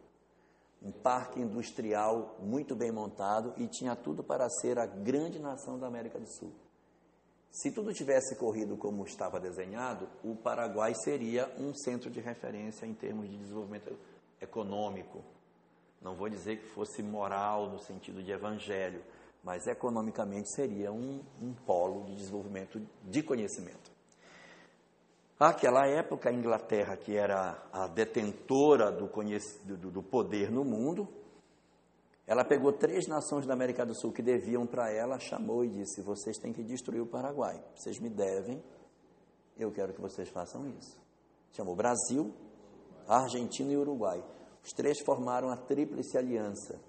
um 0.85 0.91
parque 0.91 1.41
industrial 1.41 2.37
muito 2.39 2.75
bem 2.75 2.91
montado 2.91 3.55
e 3.57 3.67
tinha 3.67 3.95
tudo 3.95 4.23
para 4.23 4.47
ser 4.47 4.77
a 4.77 4.85
grande 4.85 5.39
nação 5.39 5.79
da 5.79 5.87
América 5.87 6.19
do 6.19 6.27
Sul. 6.27 6.53
Se 7.55 7.71
tudo 7.71 7.93
tivesse 7.93 8.35
corrido 8.35 8.75
como 8.75 9.05
estava 9.05 9.39
desenhado, 9.39 10.09
o 10.21 10.35
Paraguai 10.35 10.93
seria 10.93 11.49
um 11.57 11.73
centro 11.73 12.09
de 12.09 12.19
referência 12.19 12.85
em 12.85 12.93
termos 12.93 13.29
de 13.29 13.37
desenvolvimento 13.37 13.97
econômico. 14.41 15.23
Não 16.01 16.15
vou 16.15 16.27
dizer 16.27 16.57
que 16.57 16.67
fosse 16.67 17.01
moral 17.01 17.69
no 17.69 17.79
sentido 17.79 18.21
de 18.21 18.29
evangelho, 18.29 19.01
mas 19.41 19.67
economicamente 19.67 20.53
seria 20.53 20.91
um, 20.91 21.23
um 21.41 21.53
polo 21.53 22.03
de 22.03 22.15
desenvolvimento 22.17 22.85
de 23.05 23.23
conhecimento. 23.23 23.89
Naquela 25.39 25.87
época, 25.87 26.29
a 26.29 26.33
Inglaterra, 26.33 26.97
que 26.97 27.15
era 27.15 27.69
a 27.71 27.87
detentora 27.87 28.91
do, 28.91 29.09
do, 29.77 29.91
do 29.91 30.03
poder 30.03 30.51
no 30.51 30.65
mundo, 30.65 31.07
ela 32.27 32.43
pegou 32.43 32.73
três 32.73 33.07
nações 33.07 33.45
da 33.45 33.53
América 33.53 33.85
do 33.85 33.93
Sul 33.93 34.11
que 34.11 34.21
deviam 34.21 34.65
para 34.65 34.91
ela, 34.91 35.19
chamou 35.19 35.63
e 35.63 35.69
disse: 35.69 36.01
Vocês 36.01 36.37
têm 36.37 36.51
que 36.51 36.63
destruir 36.63 37.01
o 37.01 37.05
Paraguai. 37.05 37.63
Vocês 37.75 37.99
me 37.99 38.09
devem, 38.09 38.63
eu 39.57 39.71
quero 39.71 39.93
que 39.93 40.01
vocês 40.01 40.29
façam 40.29 40.67
isso. 40.69 40.99
Chamou 41.51 41.75
Brasil, 41.75 42.33
Argentina 43.07 43.71
e 43.71 43.77
Uruguai. 43.77 44.23
Os 44.63 44.71
três 44.71 44.99
formaram 45.01 45.49
a 45.49 45.57
Tríplice 45.57 46.17
Aliança 46.17 46.79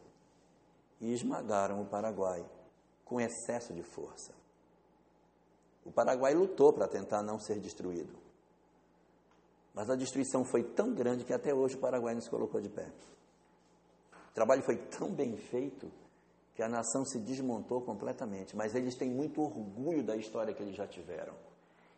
e 1.00 1.12
esmagaram 1.12 1.82
o 1.82 1.86
Paraguai 1.86 2.44
com 3.04 3.20
excesso 3.20 3.74
de 3.74 3.82
força. 3.82 4.32
O 5.84 5.92
Paraguai 5.92 6.34
lutou 6.34 6.72
para 6.72 6.88
tentar 6.88 7.22
não 7.22 7.38
ser 7.38 7.60
destruído. 7.60 8.12
Mas 9.74 9.90
a 9.90 9.94
destruição 9.94 10.42
foi 10.42 10.64
tão 10.64 10.94
grande 10.94 11.24
que 11.24 11.34
até 11.34 11.54
hoje 11.54 11.76
o 11.76 11.78
Paraguai 11.78 12.14
não 12.14 12.22
se 12.22 12.30
colocou 12.30 12.60
de 12.60 12.70
pé. 12.70 12.90
Trabalho 14.36 14.62
foi 14.62 14.76
tão 14.76 15.10
bem 15.10 15.34
feito 15.36 15.90
que 16.54 16.62
a 16.62 16.68
nação 16.68 17.04
se 17.06 17.18
desmontou 17.18 17.80
completamente. 17.80 18.54
Mas 18.54 18.74
eles 18.74 18.94
têm 18.94 19.10
muito 19.10 19.40
orgulho 19.40 20.04
da 20.04 20.14
história 20.14 20.52
que 20.52 20.62
eles 20.62 20.76
já 20.76 20.86
tiveram. 20.86 21.34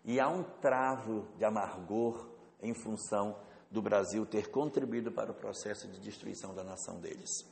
E 0.04 0.20
há 0.20 0.28
um 0.28 0.44
travo 0.44 1.26
de 1.36 1.44
amargor 1.44 2.28
em 2.62 2.72
função 2.72 3.36
do 3.70 3.82
Brasil 3.82 4.24
ter 4.24 4.50
contribuído 4.50 5.10
para 5.10 5.32
o 5.32 5.34
processo 5.34 5.88
de 5.88 5.98
destruição 5.98 6.54
da 6.54 6.62
nação 6.62 7.00
deles. 7.00 7.44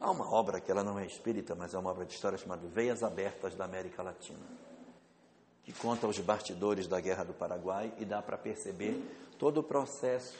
Há 0.00 0.10
uma 0.10 0.34
obra 0.34 0.58
que 0.58 0.70
ela 0.70 0.82
não 0.82 0.98
é 0.98 1.04
espírita, 1.04 1.54
mas 1.54 1.74
é 1.74 1.78
uma 1.78 1.90
obra 1.90 2.06
de 2.06 2.14
história 2.14 2.38
chamada 2.38 2.66
Veias 2.66 3.02
Abertas 3.02 3.54
da 3.54 3.66
América 3.66 4.02
Latina 4.02 4.64
que 5.64 5.72
conta 5.72 6.06
os 6.06 6.18
bastidores 6.18 6.86
da 6.86 7.00
Guerra 7.00 7.24
do 7.24 7.32
Paraguai 7.32 7.92
e 7.98 8.04
dá 8.04 8.20
para 8.20 8.36
perceber 8.36 9.02
todo 9.38 9.58
o 9.58 9.62
processo 9.62 10.36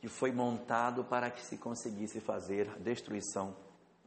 que 0.00 0.08
foi 0.08 0.32
montado 0.32 1.04
para 1.04 1.30
que 1.30 1.44
se 1.44 1.58
conseguisse 1.58 2.20
fazer 2.20 2.70
a 2.70 2.78
destruição 2.78 3.54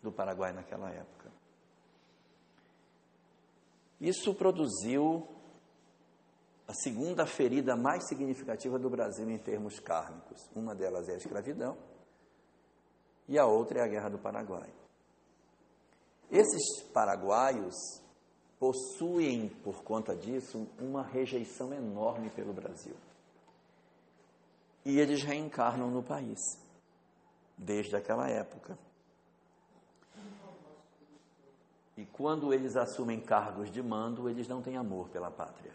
do 0.02 0.12
Paraguai 0.12 0.52
naquela 0.52 0.90
época. 0.90 1.32
Isso 4.02 4.34
produziu 4.34 5.28
a 6.68 6.74
segunda 6.74 7.26
ferida 7.26 7.76
mais 7.76 8.08
significativa 8.08 8.80
do 8.80 8.90
Brasil 8.90 9.30
em 9.30 9.38
termos 9.38 9.80
kármicos. 9.80 10.50
Uma 10.56 10.74
delas 10.74 11.08
é 11.08 11.14
a 11.14 11.18
escravidão 11.18 11.78
e 13.28 13.38
a 13.38 13.46
outra 13.46 13.80
é 13.80 13.84
a 13.84 13.88
Guerra 13.88 14.10
do 14.10 14.18
Paraguai. 14.18 14.70
Esses 16.32 16.82
paraguaios 16.92 17.76
possuem, 18.60 19.50
por 19.64 19.84
conta 19.84 20.16
disso, 20.16 20.68
uma 20.80 21.04
rejeição 21.04 21.74
enorme 21.74 22.30
pelo 22.32 22.54
Brasil. 22.54 22.96
E 24.86 25.00
eles 25.00 25.24
reencarnam 25.24 25.90
no 25.90 26.04
país, 26.04 26.40
desde 27.58 27.96
aquela 27.96 28.30
época. 28.30 28.78
E 31.96 32.06
quando 32.06 32.54
eles 32.54 32.76
assumem 32.76 33.22
cargos 33.22 33.72
de 33.72 33.82
mando, 33.82 34.30
eles 34.30 34.48
não 34.48 34.62
têm 34.62 34.78
amor 34.78 35.10
pela 35.10 35.30
pátria. 35.30 35.74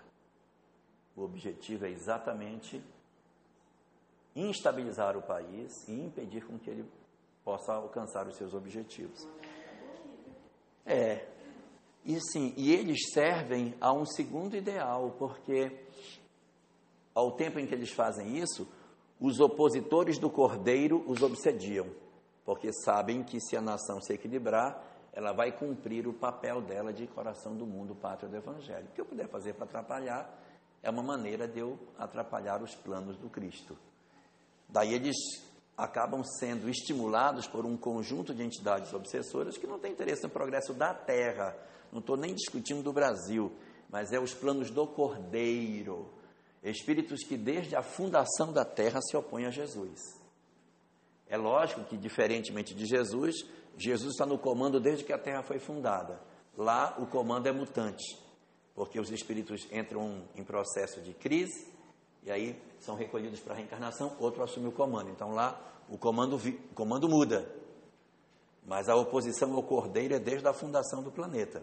O 1.16 1.22
objetivo 1.22 1.86
é 1.86 1.90
exatamente 1.90 2.82
instabilizar 4.34 5.16
o 5.16 5.22
país 5.22 5.72
e 5.88 5.92
impedir 5.92 6.44
com 6.44 6.59
que 6.59 6.70
ele 6.70 6.88
possa 7.44 7.72
alcançar 7.72 8.26
os 8.26 8.36
seus 8.36 8.52
objetivos. 8.52 9.26
É, 10.84 11.26
e 12.04 12.20
sim, 12.20 12.54
e 12.56 12.72
eles 12.72 13.11
servem 13.12 13.74
a 13.80 13.92
um 13.92 14.06
segundo 14.06 14.56
ideal, 14.56 15.14
porque 15.18 15.84
ao 17.14 17.32
tempo 17.32 17.59
em 17.59 17.66
que 17.66 17.74
eles 17.74 17.90
fazem 17.90 18.38
isso, 18.38 18.66
os 19.20 19.40
opositores 19.40 20.18
do 20.18 20.30
cordeiro 20.30 21.04
os 21.06 21.22
obsediam, 21.22 21.86
porque 22.44 22.72
sabem 22.72 23.22
que 23.22 23.40
se 23.40 23.56
a 23.56 23.60
nação 23.60 24.00
se 24.00 24.12
equilibrar, 24.12 24.84
ela 25.12 25.32
vai 25.32 25.50
cumprir 25.50 26.06
o 26.06 26.12
papel 26.12 26.60
dela 26.60 26.92
de 26.92 27.06
coração 27.06 27.56
do 27.56 27.66
mundo, 27.66 27.94
pátria 27.94 28.28
do 28.28 28.36
evangelho. 28.36 28.86
O 28.86 28.92
que 28.94 29.00
eu 29.00 29.06
puder 29.06 29.28
fazer 29.28 29.54
para 29.54 29.64
atrapalhar 29.64 30.40
é 30.82 30.90
uma 30.90 31.02
maneira 31.02 31.48
de 31.48 31.58
eu 31.58 31.78
atrapalhar 31.98 32.62
os 32.62 32.74
planos 32.74 33.16
do 33.16 33.28
Cristo. 33.28 33.76
Daí 34.68 34.94
eles 34.94 35.16
acabam 35.76 36.22
sendo 36.22 36.68
estimulados 36.68 37.46
por 37.46 37.64
um 37.64 37.76
conjunto 37.76 38.34
de 38.34 38.44
entidades 38.44 38.92
obsessoras 38.92 39.56
que 39.56 39.66
não 39.66 39.78
têm 39.78 39.92
interesse 39.92 40.22
no 40.24 40.30
progresso 40.30 40.74
da 40.74 40.92
terra, 40.92 41.56
não 41.92 42.00
estou 42.00 42.16
nem 42.16 42.34
discutindo 42.34 42.82
do 42.82 42.92
Brasil, 42.92 43.52
mas 43.88 44.12
é 44.12 44.20
os 44.20 44.34
planos 44.34 44.70
do 44.70 44.86
Cordeiro. 44.86 46.11
Espíritos 46.63 47.22
que 47.22 47.37
desde 47.37 47.76
a 47.76 47.83
fundação 47.83 48.53
da 48.53 48.64
terra 48.64 49.01
se 49.01 49.17
opõem 49.17 49.47
a 49.47 49.51
Jesus. 49.51 50.01
É 51.29 51.37
lógico 51.37 51.85
que, 51.85 51.97
diferentemente 51.97 52.75
de 52.75 52.87
Jesus, 52.87 53.47
Jesus 53.76 54.13
está 54.13 54.26
no 54.26 54.39
comando 54.39 54.80
desde 54.80 55.05
que 55.05 55.13
a 55.13 55.18
terra 55.18 55.43
foi 55.43 55.59
fundada. 55.59 56.21
Lá 56.57 56.97
o 56.99 57.07
comando 57.07 57.47
é 57.47 57.53
mutante, 57.53 58.18
porque 58.75 58.99
os 58.99 59.11
espíritos 59.11 59.68
entram 59.71 60.25
em 60.35 60.43
processo 60.43 61.01
de 61.01 61.14
crise 61.14 61.72
e 62.25 62.30
aí 62.30 62.61
são 62.80 62.97
recolhidos 62.97 63.41
para 63.41 63.55
a 63.55 63.57
reencarnação, 63.57 64.17
outro 64.18 64.43
assume 64.43 64.67
o 64.68 64.72
comando. 64.72 65.11
Então 65.11 65.30
lá 65.30 65.61
o 65.89 65.97
comando, 65.97 66.37
o 66.37 66.75
comando 66.75 67.09
muda, 67.09 67.49
mas 68.67 68.89
a 68.89 68.97
oposição 68.97 69.55
ao 69.55 69.63
cordeiro 69.63 70.14
é 70.14 70.18
desde 70.18 70.49
a 70.49 70.53
fundação 70.53 71.03
do 71.03 71.13
planeta. 71.13 71.63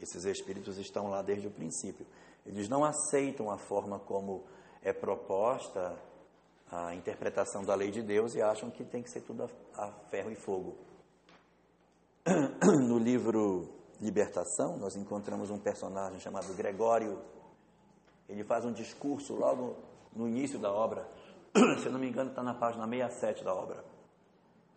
Esses 0.00 0.24
espíritos 0.24 0.78
estão 0.78 1.08
lá 1.08 1.22
desde 1.22 1.46
o 1.46 1.50
princípio. 1.50 2.06
Eles 2.46 2.68
não 2.68 2.84
aceitam 2.84 3.50
a 3.50 3.56
forma 3.56 3.98
como 3.98 4.44
é 4.82 4.92
proposta 4.92 5.96
a 6.70 6.94
interpretação 6.94 7.64
da 7.64 7.74
lei 7.74 7.90
de 7.90 8.02
Deus 8.02 8.34
e 8.34 8.42
acham 8.42 8.70
que 8.70 8.84
tem 8.84 9.02
que 9.02 9.10
ser 9.10 9.20
tudo 9.20 9.44
a, 9.44 9.84
a 9.84 9.92
ferro 10.10 10.30
e 10.30 10.34
fogo. 10.34 10.76
No 12.88 12.98
livro 12.98 13.68
Libertação, 14.00 14.76
nós 14.78 14.96
encontramos 14.96 15.50
um 15.50 15.58
personagem 15.58 16.18
chamado 16.18 16.52
Gregório. 16.54 17.18
Ele 18.28 18.42
faz 18.42 18.64
um 18.64 18.72
discurso 18.72 19.34
logo 19.34 19.76
no 20.14 20.26
início 20.26 20.58
da 20.58 20.72
obra. 20.72 21.06
Se 21.80 21.86
eu 21.86 21.92
não 21.92 22.00
me 22.00 22.08
engano, 22.08 22.30
está 22.30 22.42
na 22.42 22.54
página 22.54 22.86
67 22.88 23.44
da 23.44 23.54
obra. 23.54 23.84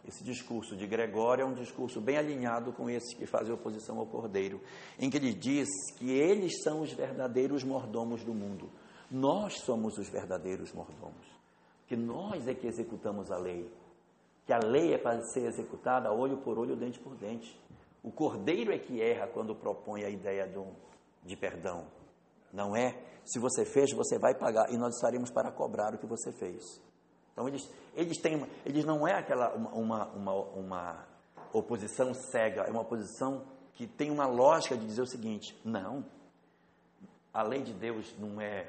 Esse 0.08 0.24
discurso 0.24 0.76
de 0.78 0.88
Gregório 0.88 1.42
é 1.42 1.46
um 1.46 1.54
discurso 1.54 2.00
bem 2.00 2.18
alinhado 2.18 2.72
com 2.72 2.90
esses 2.90 3.14
que 3.14 3.26
fazem 3.26 3.54
oposição 3.54 4.00
ao 4.00 4.06
Cordeiro, 4.06 4.62
em 4.98 5.10
que 5.10 5.18
ele 5.18 5.34
diz 5.34 5.68
que 5.98 6.10
eles 6.10 6.64
são 6.64 6.82
os 6.82 6.94
verdadeiros 6.94 7.64
mordomos 7.64 8.24
do 8.24 8.34
mundo. 8.34 8.70
Nós 9.12 9.60
somos 9.66 9.98
os 9.98 10.08
verdadeiros 10.08 10.72
mordomos. 10.72 11.28
Que 11.88 11.98
nós 11.98 12.48
é 12.48 12.54
que 12.54 12.68
executamos 12.68 13.30
a 13.32 13.38
lei. 13.38 13.70
Que 14.46 14.54
a 14.54 14.60
lei 14.60 14.94
é 14.94 14.98
para 14.98 15.22
ser 15.24 15.46
executada 15.46 16.12
olho 16.12 16.38
por 16.38 16.58
olho, 16.58 16.78
dente 16.78 17.00
por 17.00 17.16
dente. 17.16 17.60
O 18.02 18.10
Cordeiro 18.10 18.72
é 18.72 18.80
que 18.80 19.02
erra 19.02 19.28
quando 19.28 19.54
propõe 19.54 20.06
a 20.06 20.10
ideia 20.10 20.48
de, 20.48 20.58
um, 20.58 20.72
de 21.26 21.36
perdão. 21.36 21.86
Não 22.54 22.74
é? 22.74 22.98
Se 23.26 23.40
você 23.40 23.66
fez, 23.66 23.92
você 23.92 24.18
vai 24.18 24.34
pagar 24.34 24.72
e 24.72 24.78
nós 24.78 24.96
estaremos 24.96 25.30
para 25.30 25.52
cobrar 25.52 25.94
o 25.94 25.98
que 25.98 26.06
você 26.06 26.32
fez. 26.32 26.82
Então 27.38 27.48
eles, 27.48 27.72
eles 27.94 28.18
têm, 28.18 28.48
eles 28.66 28.84
não 28.84 29.08
é 29.08 29.14
aquela 29.14 29.54
uma, 29.54 30.08
uma, 30.08 30.36
uma 30.56 31.08
oposição 31.54 32.12
cega, 32.12 32.64
é 32.64 32.72
uma 32.72 32.82
oposição 32.82 33.46
que 33.76 33.86
tem 33.86 34.10
uma 34.10 34.26
lógica 34.26 34.76
de 34.76 34.84
dizer 34.84 35.04
o 35.04 35.06
seguinte: 35.06 35.56
não, 35.64 36.04
a 37.32 37.44
lei 37.44 37.62
de 37.62 37.74
Deus 37.74 38.12
não 38.18 38.42
é 38.42 38.68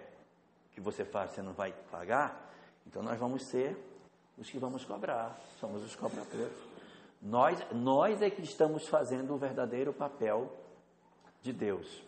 que 0.73 0.83
você 0.83 1.03
faz, 1.03 1.31
você 1.31 1.41
não 1.41 1.55
vai 1.55 1.73
pagar, 1.91 2.53
então 2.87 3.03
nós 3.03 3.19
vamos 3.19 3.47
ser 3.47 3.75
os 4.37 4.51
que 4.51 4.59
vamos 4.59 4.85
cobrar, 4.85 5.41
somos 5.59 5.83
os 5.83 5.97
cobradores. 5.97 6.53
Nós, 7.23 7.59
nós 7.73 8.21
é 8.21 8.29
que 8.29 8.43
estamos 8.43 8.87
fazendo 8.87 9.35
o 9.35 9.39
verdadeiro 9.39 9.95
papel 9.95 10.53
de 11.41 11.55
Deus. 11.55 12.05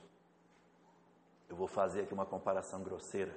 Eu 1.48 1.56
vou 1.56 1.66
fazer 1.66 2.02
aqui 2.02 2.12
uma 2.12 2.26
comparação 2.26 2.82
grosseira, 2.82 3.34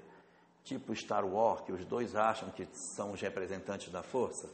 tipo 0.63 0.95
Star 0.95 1.25
Wars, 1.25 1.61
que 1.61 1.71
os 1.71 1.85
dois 1.85 2.15
acham 2.15 2.49
que 2.51 2.67
são 2.95 3.11
os 3.11 3.21
representantes 3.21 3.91
da 3.91 4.01
força, 4.01 4.49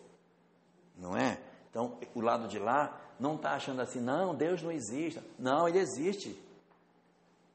não 0.97 1.15
é? 1.15 1.39
Então, 1.69 1.97
o 2.15 2.21
lado 2.21 2.47
de 2.47 2.57
lá 2.57 2.99
não 3.19 3.35
está 3.35 3.51
achando 3.51 3.81
assim, 3.81 3.99
não, 3.99 4.33
Deus 4.33 4.61
não 4.61 4.71
existe. 4.71 5.21
Não, 5.37 5.67
ele 5.67 5.79
existe. 5.79 6.37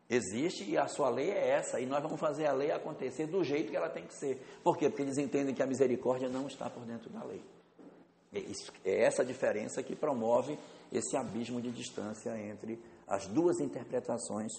Existe 0.09 0.64
e 0.70 0.76
a 0.76 0.86
sua 0.86 1.09
lei 1.09 1.31
é 1.31 1.48
essa, 1.48 1.81
e 1.81 1.86
nós 1.86 2.02
vamos 2.02 2.20
fazer 2.20 2.47
a 2.47 2.52
lei 2.52 2.70
acontecer 2.70 3.26
do 3.26 3.43
jeito 3.43 3.70
que 3.70 3.76
ela 3.76 3.89
tem 3.89 4.05
que 4.05 4.14
ser. 4.14 4.36
Por 4.62 4.76
quê? 4.76 4.89
Porque 4.89 5.02
eles 5.02 5.18
entendem 5.18 5.55
que 5.55 5.62
a 5.62 5.66
misericórdia 5.66 6.28
não 6.28 6.47
está 6.47 6.68
por 6.68 6.85
dentro 6.85 7.10
da 7.10 7.24
lei. 7.24 7.43
É, 8.32 8.40
é 8.85 9.05
essa 9.05 9.24
diferença 9.24 9.82
que 9.82 9.97
promove 9.97 10.59
esse 10.93 11.16
abismo 11.16 11.60
de 11.60 11.70
distância 11.70 12.39
entre 12.39 12.78
as 13.09 13.26
duas 13.26 13.59
interpretações 13.60 14.52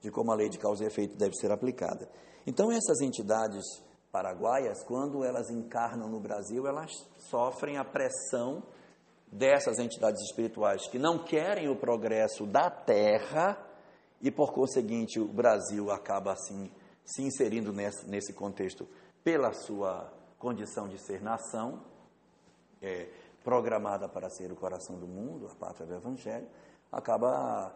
de 0.00 0.10
como 0.10 0.32
a 0.32 0.34
lei 0.34 0.48
de 0.48 0.58
causa 0.58 0.84
e 0.84 0.86
efeito 0.86 1.16
deve 1.16 1.34
ser 1.34 1.50
aplicada. 1.50 2.08
Então, 2.46 2.70
essas 2.70 3.00
entidades 3.00 3.64
paraguaias, 4.10 4.82
quando 4.84 5.24
elas 5.24 5.50
encarnam 5.50 6.08
no 6.08 6.20
Brasil, 6.20 6.66
elas 6.66 6.90
sofrem 7.18 7.76
a 7.76 7.84
pressão 7.84 8.62
dessas 9.30 9.78
entidades 9.78 10.22
espirituais 10.22 10.86
que 10.88 10.98
não 10.98 11.22
querem 11.22 11.68
o 11.68 11.76
progresso 11.76 12.46
da 12.46 12.70
terra 12.70 13.58
e, 14.20 14.30
por 14.30 14.52
conseguinte, 14.52 15.20
o 15.20 15.28
Brasil 15.28 15.90
acaba 15.90 16.32
assim 16.32 16.70
se 17.04 17.22
inserindo 17.22 17.72
nesse, 17.72 18.08
nesse 18.08 18.32
contexto 18.32 18.88
pela 19.22 19.52
sua 19.52 20.12
condição 20.38 20.88
de 20.88 20.98
ser 20.98 21.22
nação, 21.22 21.82
é, 22.80 23.08
programada 23.42 24.08
para 24.08 24.28
ser 24.30 24.50
o 24.52 24.56
coração 24.56 24.98
do 24.98 25.06
mundo, 25.06 25.46
a 25.46 25.54
pátria 25.54 25.86
do 25.86 25.94
Evangelho, 25.94 26.46
acaba 26.90 27.74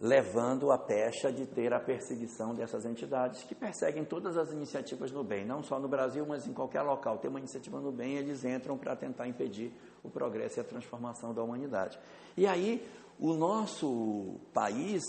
levando 0.00 0.72
a 0.72 0.78
pecha 0.78 1.32
de 1.32 1.46
ter 1.46 1.72
a 1.72 1.80
perseguição 1.80 2.54
dessas 2.54 2.84
entidades 2.84 3.44
que 3.44 3.54
perseguem 3.54 4.04
todas 4.04 4.36
as 4.36 4.50
iniciativas 4.50 5.10
no 5.12 5.22
bem, 5.22 5.44
não 5.44 5.62
só 5.62 5.78
no 5.78 5.88
Brasil, 5.88 6.26
mas 6.26 6.46
em 6.46 6.52
qualquer 6.52 6.82
local. 6.82 7.18
Tem 7.18 7.30
uma 7.30 7.38
iniciativa 7.38 7.80
no 7.80 7.92
bem, 7.92 8.16
eles 8.16 8.44
entram 8.44 8.76
para 8.76 8.96
tentar 8.96 9.28
impedir 9.28 9.72
o 10.02 10.10
progresso 10.10 10.58
e 10.58 10.60
a 10.60 10.64
transformação 10.64 11.32
da 11.32 11.42
humanidade. 11.42 11.98
E 12.36 12.46
aí, 12.46 12.86
o 13.18 13.34
nosso 13.34 14.40
país, 14.52 15.02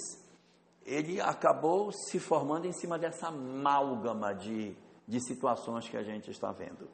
ele 0.86 1.20
acabou 1.20 1.92
se 1.92 2.20
formando 2.20 2.66
em 2.66 2.72
cima 2.72 3.00
dessa 3.00 3.28
amálgama 3.28 4.34
de, 4.34 4.78
de 5.08 5.20
situações 5.26 5.90
que 5.90 5.98
a 5.98 6.04
gente 6.04 6.30
está 6.30 6.52
vendo. 6.52 6.88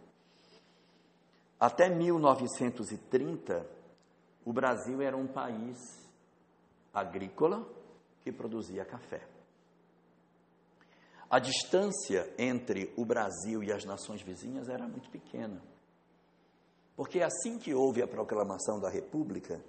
Até 1.60 1.90
1930, 1.90 3.68
o 4.44 4.52
Brasil 4.52 5.02
era 5.02 5.16
um 5.16 5.28
país 5.28 5.78
agrícola 6.94 7.81
que 8.22 8.32
produzia 8.32 8.86
café. 8.86 9.22
A 11.30 11.40
distância 11.40 12.30
entre 12.38 12.94
o 12.98 13.06
Brasil 13.06 13.64
e 13.64 13.72
as 13.72 13.86
nações 13.86 14.22
vizinhas 14.22 14.68
era 14.68 14.86
muito 14.88 15.10
pequena. 15.10 15.62
Porque 16.96 17.22
assim 17.22 17.58
que 17.58 17.74
houve 17.74 18.02
a 18.02 18.08
proclamação 18.08 18.80
da 18.80 18.90
República, 18.90 19.64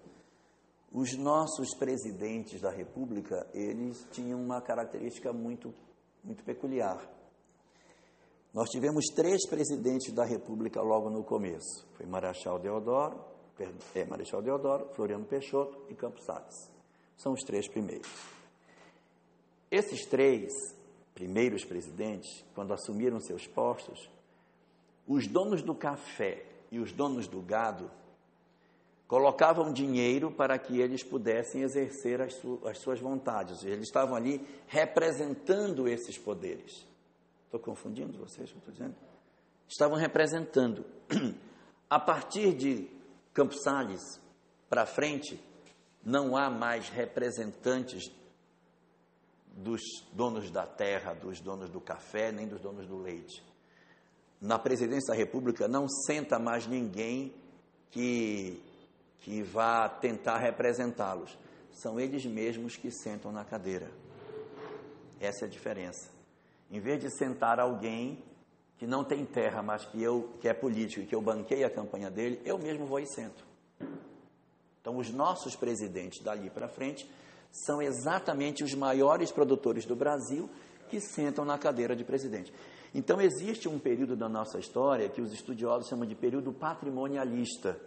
os 0.91 1.17
nossos 1.17 1.75
presidentes 1.79 2.61
da 2.61 2.71
República, 2.71 3.47
eles 3.55 4.07
tinham 4.11 4.41
uma 4.41 4.61
característica 4.61 5.33
muito, 5.33 5.73
muito 6.23 6.45
peculiar. 6.45 7.01
Nós 8.53 8.69
tivemos 8.69 9.07
três 9.15 9.49
presidentes 9.49 10.13
da 10.13 10.25
República 10.25 10.83
logo 10.83 11.09
no 11.09 11.25
começo. 11.25 11.87
Foi 11.95 12.05
Marechal 12.05 12.59
Deodoro, 12.59 13.25
é, 13.95 14.05
Marechal 14.05 14.43
Deodoro, 14.43 14.89
Floriano 14.95 15.25
Peixoto 15.25 15.87
e 15.89 15.95
Campos 15.95 16.25
Salles. 16.25 16.71
São 17.17 17.33
os 17.33 17.41
três 17.43 17.67
primeiros. 17.69 18.42
Esses 19.73 20.05
três 20.05 20.53
primeiros 21.15 21.65
presidentes, 21.65 22.45
quando 22.55 22.75
assumiram 22.75 23.19
seus 23.19 23.47
postos, 23.47 24.07
os 25.09 25.27
donos 25.27 25.63
do 25.63 25.75
café 25.75 26.45
e 26.71 26.79
os 26.79 26.93
donos 26.93 27.27
do 27.27 27.41
gado 27.41 27.91
colocavam 29.09 29.73
dinheiro 29.73 30.31
para 30.31 30.59
que 30.59 30.79
eles 30.79 31.03
pudessem 31.03 31.63
exercer 31.63 32.21
as, 32.21 32.35
su 32.35 32.61
as 32.67 32.79
suas 32.81 33.01
vontades. 33.01 33.65
Eles 33.65 33.87
estavam 33.87 34.15
ali 34.15 34.47
representando 34.67 35.89
esses 35.89 36.19
poderes. 36.19 36.87
Estou 37.47 37.59
confundindo 37.59 38.19
vocês 38.19 38.51
estou 38.51 38.73
dizendo? 38.73 38.95
Estavam 39.67 39.97
representando. 39.97 40.85
A 41.89 41.99
partir 41.99 42.55
de 42.55 42.91
Campos 43.33 43.63
Salles 43.63 44.21
para 44.69 44.85
frente, 44.85 45.43
não 46.05 46.37
há 46.37 46.51
mais 46.51 46.91
representantes 46.91 48.11
dos 49.57 49.81
donos 50.13 50.51
da 50.51 50.67
terra, 50.67 51.15
dos 51.15 51.41
donos 51.41 51.71
do 51.71 51.81
café, 51.81 52.33
nem 52.33 52.47
dos 52.47 52.61
donos 52.61 52.87
do 52.87 52.99
leite. 52.99 53.43
Na 54.41 54.59
presidência 54.59 55.13
da 55.13 55.19
República 55.19 55.69
não 55.69 55.89
senta 55.89 56.39
mais 56.39 56.67
ninguém 56.67 57.35
que 57.91 58.61
que 59.23 59.41
vá 59.43 59.89
tentar 59.89 60.39
representá-los. 60.39 61.39
São 61.71 61.99
eles 61.99 62.27
mesmos 62.27 62.77
que 62.77 62.91
sentam 62.91 63.33
na 63.33 63.45
cadeira. 63.45 63.89
Essa 65.21 65.45
é 65.45 65.49
a 65.49 65.51
diferença. 65.51 66.11
Em 66.71 66.81
vez 66.81 67.01
de 67.01 67.09
sentar 67.17 67.61
alguém 67.61 68.23
que 68.79 68.87
não 68.87 69.05
tem 69.05 69.25
terra, 69.25 69.63
mas 69.63 69.85
que 69.87 70.03
eu 70.03 70.35
que 70.41 70.49
é 70.49 70.53
político 70.53 71.03
e 71.03 71.07
que 71.07 71.15
eu 71.15 71.23
banquei 71.23 71.63
a 71.63 71.71
campanha 71.71 72.11
dele, 72.11 72.43
eu 72.45 72.59
mesmo 72.59 72.85
vou 72.85 72.99
e 72.99 73.07
sento. 73.07 73.45
Então, 74.81 74.97
os 74.97 75.11
nossos 75.11 75.55
presidentes 75.55 76.21
dali 76.21 76.51
para 76.51 76.67
frente 76.67 77.09
são 77.53 77.81
exatamente 77.81 78.65
os 78.65 78.75
maiores 78.75 79.31
produtores 79.31 79.85
do 79.85 79.95
Brasil 79.95 80.51
que 80.89 81.01
sentam 81.01 81.45
na 81.45 81.57
cadeira 81.57 81.95
de 81.95 82.03
presidente. 82.03 82.53
Então, 82.95 83.21
existe 83.21 83.69
um 83.69 83.79
período 83.79 84.17
da 84.17 84.29
nossa 84.29 84.59
história 84.59 85.09
que 85.09 85.21
os 85.21 85.33
estudiosos 85.33 85.89
chamam 85.89 86.07
de 86.07 86.15
período 86.15 86.53
patrimonialista 86.53 87.79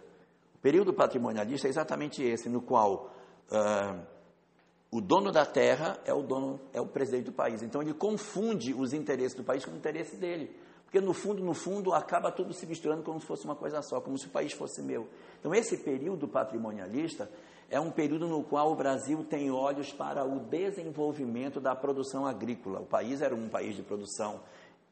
período 0.66 0.92
patrimonialista 0.92 1.68
é 1.68 1.70
exatamente 1.70 2.24
esse, 2.24 2.48
no 2.48 2.60
qual 2.60 3.14
uh, 3.52 4.04
o 4.90 5.00
dono 5.00 5.30
da 5.30 5.46
terra 5.46 5.96
é 6.04 6.12
o 6.12 6.22
dono, 6.22 6.60
é 6.72 6.80
o 6.80 6.86
presidente 6.88 7.26
do 7.26 7.32
país. 7.32 7.62
Então 7.62 7.80
ele 7.80 7.94
confunde 7.94 8.74
os 8.74 8.92
interesses 8.92 9.36
do 9.36 9.44
país 9.44 9.64
com 9.64 9.70
o 9.70 9.76
interesse 9.76 10.16
dele. 10.16 10.50
Porque 10.96 11.06
no 11.06 11.12
fundo, 11.12 11.44
no 11.44 11.52
fundo, 11.52 11.92
acaba 11.92 12.32
tudo 12.32 12.54
se 12.54 12.66
misturando 12.66 13.02
como 13.02 13.20
se 13.20 13.26
fosse 13.26 13.44
uma 13.44 13.54
coisa 13.54 13.82
só, 13.82 14.00
como 14.00 14.16
se 14.16 14.28
o 14.28 14.30
país 14.30 14.54
fosse 14.54 14.80
meu. 14.82 15.06
Então 15.38 15.54
esse 15.54 15.76
período 15.76 16.26
patrimonialista 16.26 17.30
é 17.68 17.78
um 17.78 17.90
período 17.90 18.26
no 18.26 18.42
qual 18.42 18.72
o 18.72 18.74
Brasil 18.74 19.22
tem 19.22 19.50
olhos 19.50 19.92
para 19.92 20.24
o 20.24 20.40
desenvolvimento 20.40 21.60
da 21.60 21.76
produção 21.76 22.24
agrícola. 22.24 22.80
O 22.80 22.86
país 22.86 23.20
era 23.20 23.34
um 23.34 23.46
país 23.46 23.76
de 23.76 23.82
produção 23.82 24.40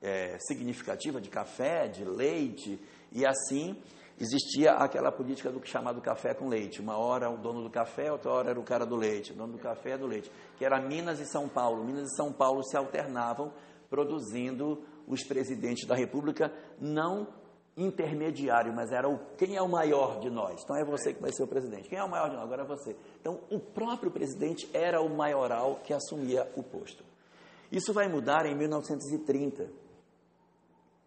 é, 0.02 0.36
significativa 0.40 1.22
de 1.22 1.30
café, 1.30 1.88
de 1.88 2.04
leite, 2.04 2.78
e 3.10 3.24
assim 3.24 3.74
existia 4.20 4.72
aquela 4.72 5.10
política 5.10 5.50
do 5.50 5.66
chamado 5.66 6.02
café 6.02 6.34
com 6.34 6.48
leite. 6.48 6.82
Uma 6.82 6.98
hora 6.98 7.30
o 7.30 7.38
dono 7.38 7.62
do 7.62 7.70
café, 7.70 8.12
outra 8.12 8.30
hora 8.30 8.50
era 8.50 8.60
o 8.60 8.62
cara 8.62 8.84
do 8.84 8.94
leite. 8.94 9.32
O 9.32 9.36
dono 9.36 9.54
do 9.54 9.58
café 9.58 9.92
é 9.92 9.96
do 9.96 10.06
leite, 10.06 10.30
que 10.58 10.66
era 10.66 10.78
Minas 10.82 11.18
e 11.18 11.24
São 11.24 11.48
Paulo. 11.48 11.82
Minas 11.82 12.12
e 12.12 12.14
São 12.14 12.30
Paulo 12.30 12.62
se 12.62 12.76
alternavam 12.76 13.54
produzindo 13.88 14.82
os 15.06 15.22
presidentes 15.24 15.86
da 15.86 15.94
República, 15.94 16.52
não 16.80 17.28
intermediário, 17.76 18.72
mas 18.72 18.92
era 18.92 19.08
o 19.08 19.18
quem 19.36 19.56
é 19.56 19.62
o 19.62 19.68
maior 19.68 20.20
de 20.20 20.30
nós. 20.30 20.62
Então 20.62 20.76
é 20.76 20.84
você 20.84 21.12
que 21.12 21.20
vai 21.20 21.32
ser 21.32 21.42
o 21.42 21.48
presidente. 21.48 21.88
Quem 21.88 21.98
é 21.98 22.04
o 22.04 22.10
maior 22.10 22.28
de 22.30 22.36
nós? 22.36 22.44
Agora 22.44 22.62
é 22.62 22.66
você. 22.66 22.96
Então 23.20 23.40
o 23.50 23.58
próprio 23.58 24.10
presidente 24.10 24.68
era 24.72 25.00
o 25.00 25.08
maioral 25.08 25.80
que 25.84 25.92
assumia 25.92 26.50
o 26.56 26.62
posto. 26.62 27.04
Isso 27.72 27.92
vai 27.92 28.08
mudar 28.08 28.46
em 28.46 28.54
1930 28.54 29.84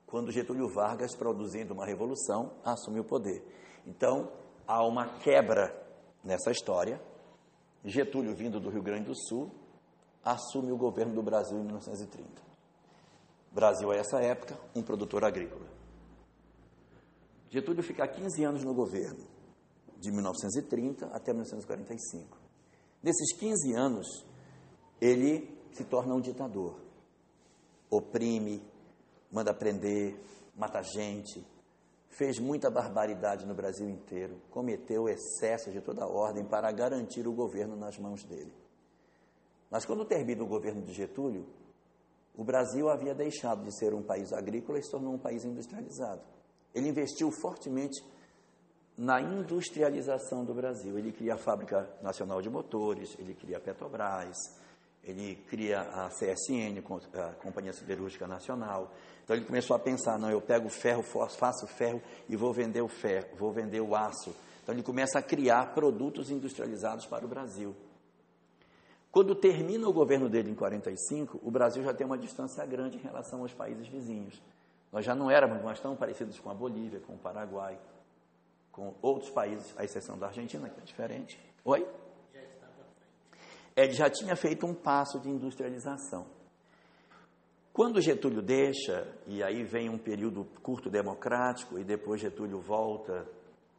quando 0.08 0.32
Getúlio 0.32 0.70
Vargas, 0.70 1.14
produzindo 1.16 1.74
uma 1.74 1.86
revolução, 1.86 2.54
assumiu 2.64 3.04
o 3.04 3.06
poder. 3.06 3.44
Então, 3.86 4.32
há 4.66 4.82
uma 4.86 5.20
quebra 5.20 5.76
nessa 6.24 6.50
história. 6.50 7.00
Getúlio, 7.84 8.34
vindo 8.34 8.58
do 8.58 8.70
Rio 8.70 8.82
Grande 8.82 9.08
do 9.08 9.16
Sul, 9.16 9.52
assume 10.24 10.72
o 10.72 10.78
governo 10.78 11.14
do 11.14 11.22
Brasil 11.22 11.58
em 11.58 11.64
1930. 11.64 12.47
Brasil, 13.52 13.92
a 13.92 13.96
essa 13.96 14.20
época, 14.22 14.58
um 14.76 14.84
produtor 14.84 15.24
agrícola. 15.24 15.66
Getúlio 17.50 17.82
fica 17.82 18.08
15 18.08 18.44
anos 18.44 18.64
no 18.64 18.74
governo, 18.74 19.26
de 20.00 20.12
1930 20.12 21.08
até 21.08 21.32
1945. 21.32 22.38
Nesses 23.02 23.34
15 23.38 23.74
anos, 23.74 24.26
ele 25.00 25.58
se 25.72 25.84
torna 25.84 26.14
um 26.14 26.22
ditador. 26.22 26.80
Oprime, 27.90 28.62
manda 29.32 29.54
prender, 29.54 30.20
mata 30.56 30.82
gente, 30.82 31.46
fez 32.10 32.40
muita 32.40 32.70
barbaridade 32.70 33.46
no 33.46 33.54
Brasil 33.54 33.88
inteiro, 33.88 34.42
cometeu 34.50 35.08
excessos 35.08 35.72
de 35.72 35.80
toda 35.82 36.08
ordem 36.08 36.44
para 36.44 36.72
garantir 36.72 37.28
o 37.28 37.34
governo 37.34 37.76
nas 37.76 37.98
mãos 37.98 38.24
dele. 38.24 38.54
Mas 39.70 39.86
quando 39.86 40.04
termina 40.06 40.44
o 40.44 40.48
governo 40.48 40.82
de 40.82 40.94
Getúlio, 40.94 41.46
o 42.38 42.44
Brasil 42.44 42.88
havia 42.88 43.16
deixado 43.16 43.64
de 43.64 43.76
ser 43.76 43.96
um 43.96 44.04
país 44.04 44.32
agrícola 44.32 44.78
e 44.78 44.84
se 44.84 44.92
tornou 44.92 45.16
um 45.16 45.18
país 45.18 45.44
industrializado. 45.44 46.22
Ele 46.74 46.88
investiu 46.88 47.32
fortemente 47.32 48.00
na 48.96 49.20
industrialização 49.20 50.46
do 50.46 50.54
Brasil. 50.54 50.98
Ele 51.00 51.12
cria 51.12 51.34
a 51.34 51.38
Fábrica 51.38 51.90
Nacional 52.02 52.40
de 52.40 52.50
Motores, 52.50 53.16
ele 53.18 53.34
cria 53.34 53.58
a 53.58 53.60
Petrobras, 53.60 54.38
ele 55.04 55.36
cria 55.48 55.82
a 55.82 56.10
CSN, 56.10 56.80
a 57.16 57.34
Companhia 57.42 57.74
Siderúrgica 57.74 58.28
Nacional. 58.28 58.92
Então 59.24 59.36
ele 59.36 59.46
começou 59.46 59.76
a 59.76 59.80
pensar, 59.80 60.20
não, 60.20 60.30
eu 60.30 60.42
pego 60.42 60.70
ferro, 60.70 61.02
faço 61.02 61.66
ferro 61.66 62.02
e 62.30 62.36
vou 62.36 62.54
vender 62.54 62.82
o 62.82 62.88
ferro, 62.88 63.36
vou 63.36 63.52
vender 63.52 63.82
o 63.82 63.96
aço. 63.96 64.36
Então 64.62 64.76
ele 64.76 64.84
começa 64.84 65.18
a 65.18 65.24
criar 65.24 65.74
produtos 65.74 66.30
industrializados 66.30 67.08
para 67.08 67.26
o 67.26 67.28
Brasil. 67.28 67.76
Quando 69.18 69.34
termina 69.34 69.90
o 69.90 69.92
governo 69.92 70.30
dele 70.30 70.52
em 70.52 70.54
45, 70.54 71.40
o 71.42 71.50
Brasil 71.50 71.84
já 71.84 71.92
tem 71.92 72.06
uma 72.06 72.20
distância 72.20 72.64
grande 72.68 72.98
em 72.98 73.02
relação 73.02 73.42
aos 73.42 73.52
países 73.52 73.88
vizinhos. 73.88 74.40
Nós 74.92 75.04
já 75.04 75.16
não 75.16 75.32
éramos 75.32 75.60
mais 75.64 75.80
tão 75.80 75.96
parecidos 75.96 76.40
com 76.40 76.52
a 76.52 76.54
Bolívia, 76.54 77.00
com 77.00 77.16
o 77.16 77.18
Paraguai, 77.18 77.80
com 78.72 78.94
outros 79.02 79.32
países, 79.32 79.74
à 79.76 79.84
exceção 79.84 80.20
da 80.20 80.28
Argentina, 80.28 80.70
que 80.70 80.80
é 80.80 80.84
diferente. 80.84 81.40
Oi? 81.66 81.88
Ele 83.76 83.94
já 83.94 84.08
tinha 84.08 84.36
feito 84.36 84.68
um 84.68 84.74
passo 84.76 85.20
de 85.20 85.32
industrialização. 85.32 86.28
Quando 87.74 88.00
Getúlio 88.00 88.44
deixa, 88.44 89.12
e 89.26 89.42
aí 89.42 89.64
vem 89.64 89.90
um 89.90 89.98
período 89.98 90.46
curto 90.62 90.92
democrático, 90.92 91.80
e 91.80 91.84
depois 91.84 92.22
Getúlio 92.22 92.60
volta 92.60 93.28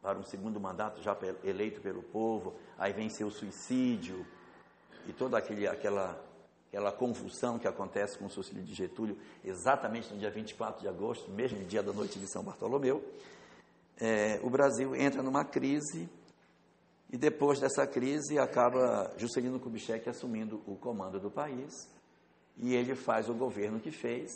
para 0.01 0.19
um 0.19 0.23
segundo 0.23 0.59
mandato 0.59 1.01
já 1.01 1.17
eleito 1.45 1.79
pelo 1.79 2.03
povo, 2.03 2.55
aí 2.77 2.91
vem 2.91 3.07
seu 3.07 3.31
suicídio, 3.31 4.25
e 5.09 5.13
toda 5.13 5.37
aquele, 5.37 5.67
aquela, 5.67 6.23
aquela 6.67 6.91
convulsão 6.91 7.57
que 7.57 7.67
acontece 7.67 8.17
com 8.17 8.25
o 8.25 8.29
suicídio 8.29 8.63
de 8.63 8.75
Getúlio, 8.75 9.17
exatamente 9.43 10.13
no 10.13 10.19
dia 10.19 10.29
24 10.29 10.81
de 10.81 10.87
agosto, 10.87 11.31
mesmo 11.31 11.63
dia 11.65 11.81
da 11.81 11.91
noite 11.91 12.19
de 12.19 12.31
São 12.31 12.43
Bartolomeu, 12.43 13.03
é, 13.99 14.39
o 14.43 14.49
Brasil 14.49 14.95
entra 14.95 15.23
numa 15.23 15.43
crise 15.43 16.07
e 17.11 17.17
depois 17.17 17.59
dessa 17.59 17.87
crise 17.87 18.37
acaba 18.37 19.11
Juscelino 19.17 19.59
Kubitschek 19.59 20.07
assumindo 20.07 20.61
o 20.67 20.75
comando 20.75 21.19
do 21.19 21.31
país 21.31 21.89
e 22.55 22.75
ele 22.75 22.93
faz 22.93 23.27
o 23.29 23.33
governo 23.33 23.79
que 23.79 23.91
fez, 23.91 24.31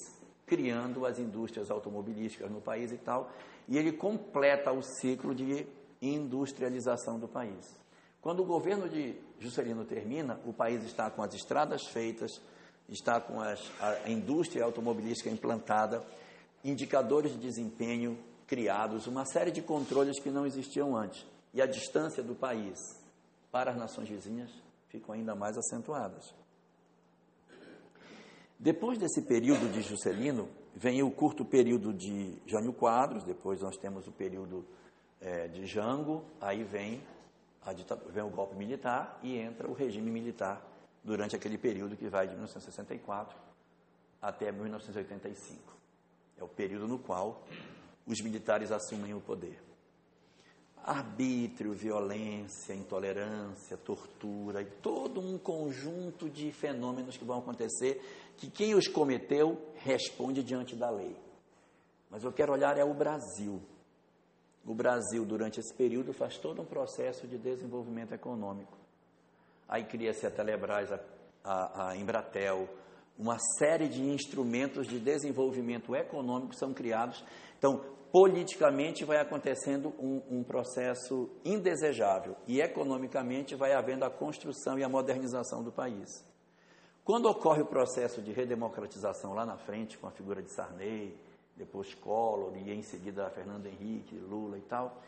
criando 0.45 1.05
as 1.05 1.19
indústrias 1.19 1.69
automobilísticas 1.69 2.49
no 2.49 2.59
país 2.59 2.91
e 2.91 2.97
tal, 2.97 3.31
e 3.67 3.77
ele 3.77 3.91
completa 3.91 4.71
o 4.71 4.81
ciclo 4.81 5.35
de 5.35 5.67
industrialização 6.01 7.19
do 7.19 7.27
país. 7.27 7.77
Quando 8.23 8.41
o 8.41 8.45
governo 8.45 8.87
de 8.87 9.15
Juscelino 9.43 9.85
termina, 9.85 10.39
o 10.45 10.53
país 10.53 10.83
está 10.83 11.09
com 11.09 11.21
as 11.21 11.33
estradas 11.33 11.85
feitas, 11.87 12.41
está 12.89 13.19
com 13.19 13.39
as, 13.41 13.59
a 13.81 14.09
indústria 14.09 14.63
automobilística 14.63 15.29
implantada, 15.29 16.03
indicadores 16.63 17.33
de 17.33 17.39
desempenho 17.39 18.17
criados, 18.47 19.07
uma 19.07 19.25
série 19.25 19.51
de 19.51 19.61
controles 19.61 20.19
que 20.19 20.29
não 20.29 20.45
existiam 20.45 20.95
antes 20.95 21.25
e 21.53 21.61
a 21.61 21.65
distância 21.65 22.23
do 22.23 22.33
país 22.33 22.79
para 23.51 23.71
as 23.71 23.77
nações 23.77 24.09
vizinhas 24.09 24.49
ficam 24.89 25.13
ainda 25.13 25.35
mais 25.35 25.57
acentuadas. 25.57 26.33
Depois 28.57 28.97
desse 28.97 29.21
período 29.23 29.71
de 29.71 29.81
Juscelino, 29.81 30.47
vem 30.75 31.03
o 31.03 31.11
curto 31.11 31.43
período 31.43 31.93
de 31.93 32.37
Jânio 32.45 32.73
Quadros, 32.73 33.23
depois 33.23 33.61
nós 33.61 33.77
temos 33.77 34.07
o 34.07 34.11
período 34.11 34.65
é, 35.19 35.47
de 35.47 35.65
Jango, 35.65 36.23
aí 36.39 36.63
vem, 36.63 37.01
vem 38.09 38.23
o 38.23 38.29
golpe 38.29 38.55
militar 38.55 39.19
e 39.23 39.37
entra 39.37 39.69
o 39.69 39.73
regime 39.73 40.09
militar 40.09 40.61
durante 41.03 41.35
aquele 41.35 41.57
período 41.57 41.95
que 41.95 42.07
vai 42.07 42.27
de 42.27 42.33
1964 42.33 43.37
até 44.21 44.51
1985. 44.51 45.73
É 46.37 46.43
o 46.43 46.47
período 46.47 46.87
no 46.87 46.99
qual 46.99 47.43
os 48.05 48.19
militares 48.21 48.71
assumem 48.71 49.13
o 49.13 49.21
poder 49.21 49.59
arbítrio, 50.83 51.73
violência, 51.73 52.73
intolerância, 52.73 53.77
tortura 53.77 54.61
e 54.61 54.65
todo 54.65 55.21
um 55.21 55.37
conjunto 55.37 56.29
de 56.29 56.51
fenômenos 56.51 57.15
que 57.15 57.23
vão 57.23 57.39
acontecer 57.39 58.33
que 58.37 58.49
quem 58.49 58.75
os 58.75 58.87
cometeu 58.87 59.61
responde 59.75 60.43
diante 60.43 60.75
da 60.75 60.89
lei. 60.89 61.15
Mas 62.09 62.23
eu 62.23 62.33
quero 62.33 62.51
olhar 62.51 62.77
é 62.77 62.83
o 62.83 62.93
Brasil. 62.93 63.61
O 64.65 64.73
Brasil, 64.73 65.25
durante 65.25 65.59
esse 65.59 65.73
período, 65.73 66.13
faz 66.13 66.37
todo 66.37 66.61
um 66.61 66.65
processo 66.65 67.27
de 67.27 67.37
desenvolvimento 67.37 68.13
econômico. 68.13 68.77
Aí 69.67 69.83
cria-se 69.83 70.25
a 70.25 70.31
Telebrás, 70.31 70.91
a, 70.91 70.99
a, 71.43 71.89
a 71.89 71.97
Embratel, 71.97 72.69
uma 73.17 73.37
série 73.59 73.87
de 73.87 74.01
instrumentos 74.01 74.87
de 74.87 74.99
desenvolvimento 74.99 75.95
econômico 75.95 76.55
são 76.55 76.73
criados. 76.73 77.23
Então, 77.57 77.83
politicamente 78.11 79.03
vai 79.03 79.17
acontecendo 79.17 79.93
um, 79.99 80.21
um, 80.29 80.43
processo 80.43 81.29
indesejável 81.43 82.35
e 82.47 82.61
economicamente 82.61 83.55
vai 83.55 83.73
havendo 83.73 84.05
a 84.05 84.09
construção 84.09 84.77
e 84.77 84.83
a 84.83 84.89
modernização 84.89 85.63
do 85.63 85.71
país. 85.71 86.23
Quando 87.03 87.25
ocorre 87.25 87.61
o 87.61 87.65
processo 87.65 88.21
de 88.21 88.31
redemocratização 88.31 89.33
lá 89.33 89.45
na 89.45 89.57
frente, 89.57 89.97
com 89.97 90.07
a 90.07 90.11
figura 90.11 90.41
de 90.41 90.53
Sarney, 90.53 91.17
depois 91.55 91.93
Collor 91.95 92.55
e 92.57 92.71
em 92.71 92.81
seguida 92.81 93.29
Fernando 93.29 93.67
Henrique, 93.67 94.15
Lula 94.15 94.57
e 94.57 94.61
tal, 94.61 95.01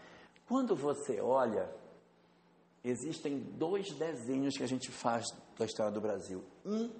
quando 0.48 0.76
você 0.76 1.20
olha, 1.20 1.70
existem 2.84 3.40
dois 3.40 3.92
desenhos 3.94 4.56
que 4.56 4.64
a 4.64 4.68
gente 4.68 4.92
faz 4.92 5.26
da 5.58 5.66
história 5.66 5.92
do 5.92 6.02
Brasil. 6.02 6.44
Um 6.64 6.92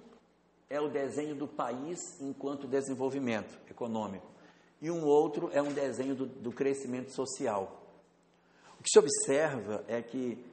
é 0.68 0.80
o 0.80 0.88
desenho 0.88 1.36
do 1.36 1.46
país 1.46 2.20
enquanto 2.20 2.66
desenvolvimento 2.66 3.56
econômico 3.70 4.36
e 4.80 4.90
um 4.90 5.04
outro 5.04 5.50
é 5.52 5.62
um 5.62 5.72
desenho 5.72 6.14
do, 6.14 6.26
do 6.26 6.52
crescimento 6.52 7.12
social. 7.12 7.82
O 8.78 8.82
que 8.82 8.90
se 8.90 8.98
observa 8.98 9.84
é 9.88 10.02
que, 10.02 10.44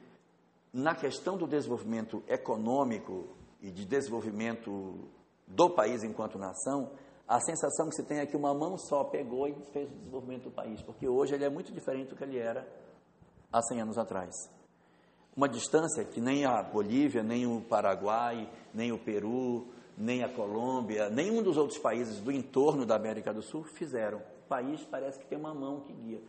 na 0.72 0.94
questão 0.94 1.36
do 1.36 1.46
desenvolvimento 1.46 2.22
econômico 2.26 3.28
e 3.60 3.70
de 3.70 3.84
desenvolvimento 3.84 5.08
do 5.46 5.70
país 5.70 6.02
enquanto 6.02 6.38
nação, 6.38 6.90
a 7.26 7.40
sensação 7.40 7.88
que 7.88 7.96
se 7.96 8.02
tem 8.02 8.18
é 8.18 8.26
que 8.26 8.36
uma 8.36 8.52
mão 8.52 8.76
só 8.76 9.02
pegou 9.04 9.48
e 9.48 9.54
fez 9.72 9.90
o 9.90 9.94
desenvolvimento 9.94 10.44
do 10.44 10.50
país, 10.50 10.82
porque 10.82 11.08
hoje 11.08 11.34
ele 11.34 11.44
é 11.44 11.48
muito 11.48 11.72
diferente 11.72 12.10
do 12.10 12.16
que 12.16 12.24
ele 12.24 12.38
era 12.38 12.68
há 13.50 13.62
100 13.62 13.80
anos 13.80 13.98
atrás. 13.98 14.34
Uma 15.36 15.48
distância 15.48 16.04
que 16.04 16.20
nem 16.20 16.44
a 16.44 16.62
Bolívia, 16.62 17.22
nem 17.22 17.46
o 17.46 17.60
Paraguai, 17.62 18.48
nem 18.72 18.92
o 18.92 18.98
Peru, 18.98 19.66
nem 19.96 20.22
a 20.22 20.28
Colômbia, 20.28 21.08
nenhum 21.08 21.42
dos 21.42 21.56
outros 21.56 21.78
países 21.78 22.20
do 22.20 22.30
entorno 22.30 22.84
da 22.84 22.94
América 22.94 23.32
do 23.32 23.42
Sul 23.42 23.64
fizeram. 23.64 24.18
O 24.18 24.48
país 24.48 24.84
parece 24.84 25.18
que 25.18 25.26
tem 25.26 25.38
uma 25.38 25.54
mão 25.54 25.80
que 25.80 25.92
guia. 25.92 26.20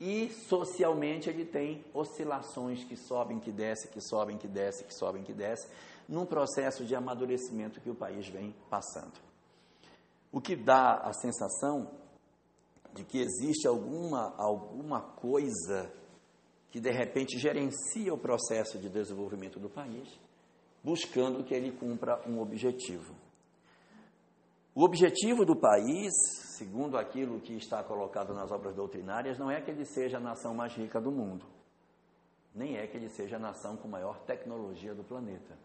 E 0.00 0.30
socialmente 0.30 1.28
ele 1.28 1.44
tem 1.44 1.84
oscilações 1.94 2.82
que 2.84 2.96
sobem, 2.96 3.38
que 3.38 3.52
descem, 3.52 3.90
que 3.90 4.00
sobem, 4.00 4.36
que 4.36 4.48
descem, 4.48 4.86
que 4.86 4.94
sobem, 4.94 5.22
que 5.22 5.32
descem, 5.32 5.70
num 6.08 6.26
processo 6.26 6.84
de 6.84 6.94
amadurecimento 6.96 7.80
que 7.80 7.90
o 7.90 7.94
país 7.94 8.26
vem 8.28 8.54
passando. 8.68 9.29
O 10.32 10.40
que 10.40 10.54
dá 10.54 10.98
a 10.98 11.12
sensação 11.12 11.90
de 12.94 13.04
que 13.04 13.18
existe 13.18 13.66
alguma, 13.66 14.34
alguma 14.36 15.00
coisa 15.00 15.92
que 16.70 16.80
de 16.80 16.90
repente 16.90 17.38
gerencia 17.38 18.12
o 18.14 18.18
processo 18.18 18.78
de 18.78 18.88
desenvolvimento 18.88 19.58
do 19.58 19.68
país 19.68 20.08
buscando 20.82 21.44
que 21.44 21.54
ele 21.54 21.72
cumpra 21.72 22.20
um 22.26 22.40
objetivo. 22.40 23.14
O 24.74 24.84
objetivo 24.84 25.44
do 25.44 25.56
país, 25.56 26.12
segundo 26.56 26.96
aquilo 26.96 27.40
que 27.40 27.54
está 27.54 27.82
colocado 27.82 28.32
nas 28.32 28.50
obras 28.50 28.74
doutrinárias, 28.74 29.38
não 29.38 29.50
é 29.50 29.60
que 29.60 29.70
ele 29.70 29.84
seja 29.84 30.16
a 30.16 30.20
nação 30.20 30.54
mais 30.54 30.72
rica 30.74 31.00
do 31.00 31.10
mundo, 31.10 31.44
nem 32.54 32.76
é 32.76 32.86
que 32.86 32.96
ele 32.96 33.08
seja 33.08 33.36
a 33.36 33.40
nação 33.40 33.76
com 33.76 33.88
maior 33.88 34.20
tecnologia 34.20 34.94
do 34.94 35.04
planeta, 35.04 35.58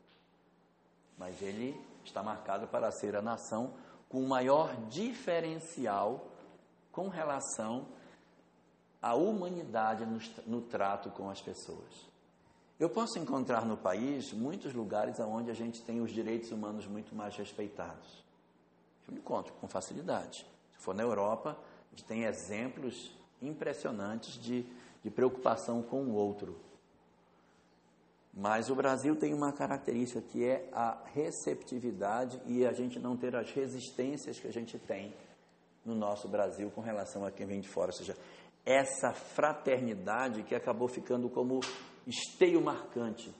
mas 1.17 1.41
ele 1.41 1.79
está 2.03 2.21
marcado 2.21 2.67
para 2.67 2.91
ser 2.91 3.15
a 3.15 3.21
nação 3.21 3.73
com 4.15 4.21
maior 4.21 4.73
diferencial 4.87 6.25
com 6.89 7.09
relação 7.09 7.85
à 9.01 9.13
humanidade 9.13 10.05
no, 10.05 10.19
no 10.47 10.61
trato 10.61 11.09
com 11.09 11.29
as 11.29 11.41
pessoas. 11.41 12.07
Eu 12.79 12.89
posso 12.89 13.19
encontrar 13.19 13.65
no 13.65 13.75
país 13.75 14.31
muitos 14.31 14.73
lugares 14.73 15.19
onde 15.19 15.51
a 15.51 15.53
gente 15.53 15.81
tem 15.81 15.99
os 15.99 16.13
direitos 16.13 16.49
humanos 16.49 16.87
muito 16.87 17.13
mais 17.13 17.35
respeitados. 17.35 18.23
Eu 19.05 19.15
encontro 19.15 19.51
com 19.55 19.67
facilidade. 19.67 20.47
Se 20.71 20.77
for 20.77 20.95
na 20.95 21.03
Europa, 21.03 21.57
a 21.59 21.89
gente 21.93 22.05
tem 22.05 22.23
exemplos 22.23 23.11
impressionantes 23.41 24.41
de, 24.41 24.65
de 25.03 25.11
preocupação 25.11 25.83
com 25.83 26.03
o 26.05 26.13
outro. 26.13 26.57
Mas 28.35 28.69
o 28.69 28.75
Brasil 28.75 29.15
tem 29.15 29.33
uma 29.33 29.53
característica 29.53 30.21
que 30.21 30.43
é 30.43 30.67
a 30.73 30.97
receptividade 31.13 32.41
e 32.45 32.65
a 32.65 32.73
gente 32.73 32.99
não 32.99 33.15
ter 33.15 33.33
as 33.33 33.49
resistências 33.51 34.37
que 34.37 34.47
a 34.47 34.51
gente 34.51 34.77
tem 34.77 35.13
no 35.85 35.95
nosso 35.95 36.27
Brasil 36.27 36.69
com 36.71 36.81
relação 36.81 37.23
a 37.25 37.31
quem 37.31 37.47
vem 37.47 37.61
de 37.61 37.69
fora. 37.69 37.91
Ou 37.91 37.97
seja, 37.97 38.17
essa 38.65 39.13
fraternidade 39.13 40.43
que 40.43 40.53
acabou 40.53 40.89
ficando 40.89 41.29
como 41.29 41.61
esteio 42.05 42.61
marcante. 42.61 43.33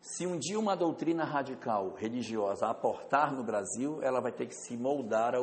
Se 0.00 0.26
um 0.26 0.36
dia 0.36 0.58
uma 0.58 0.74
doutrina 0.74 1.24
radical 1.24 1.94
religiosa 1.94 2.66
aportar 2.66 3.32
no 3.32 3.44
Brasil, 3.44 4.02
ela 4.02 4.20
vai 4.20 4.32
ter 4.32 4.46
que 4.46 4.54
se 4.54 4.76
moldar 4.76 5.34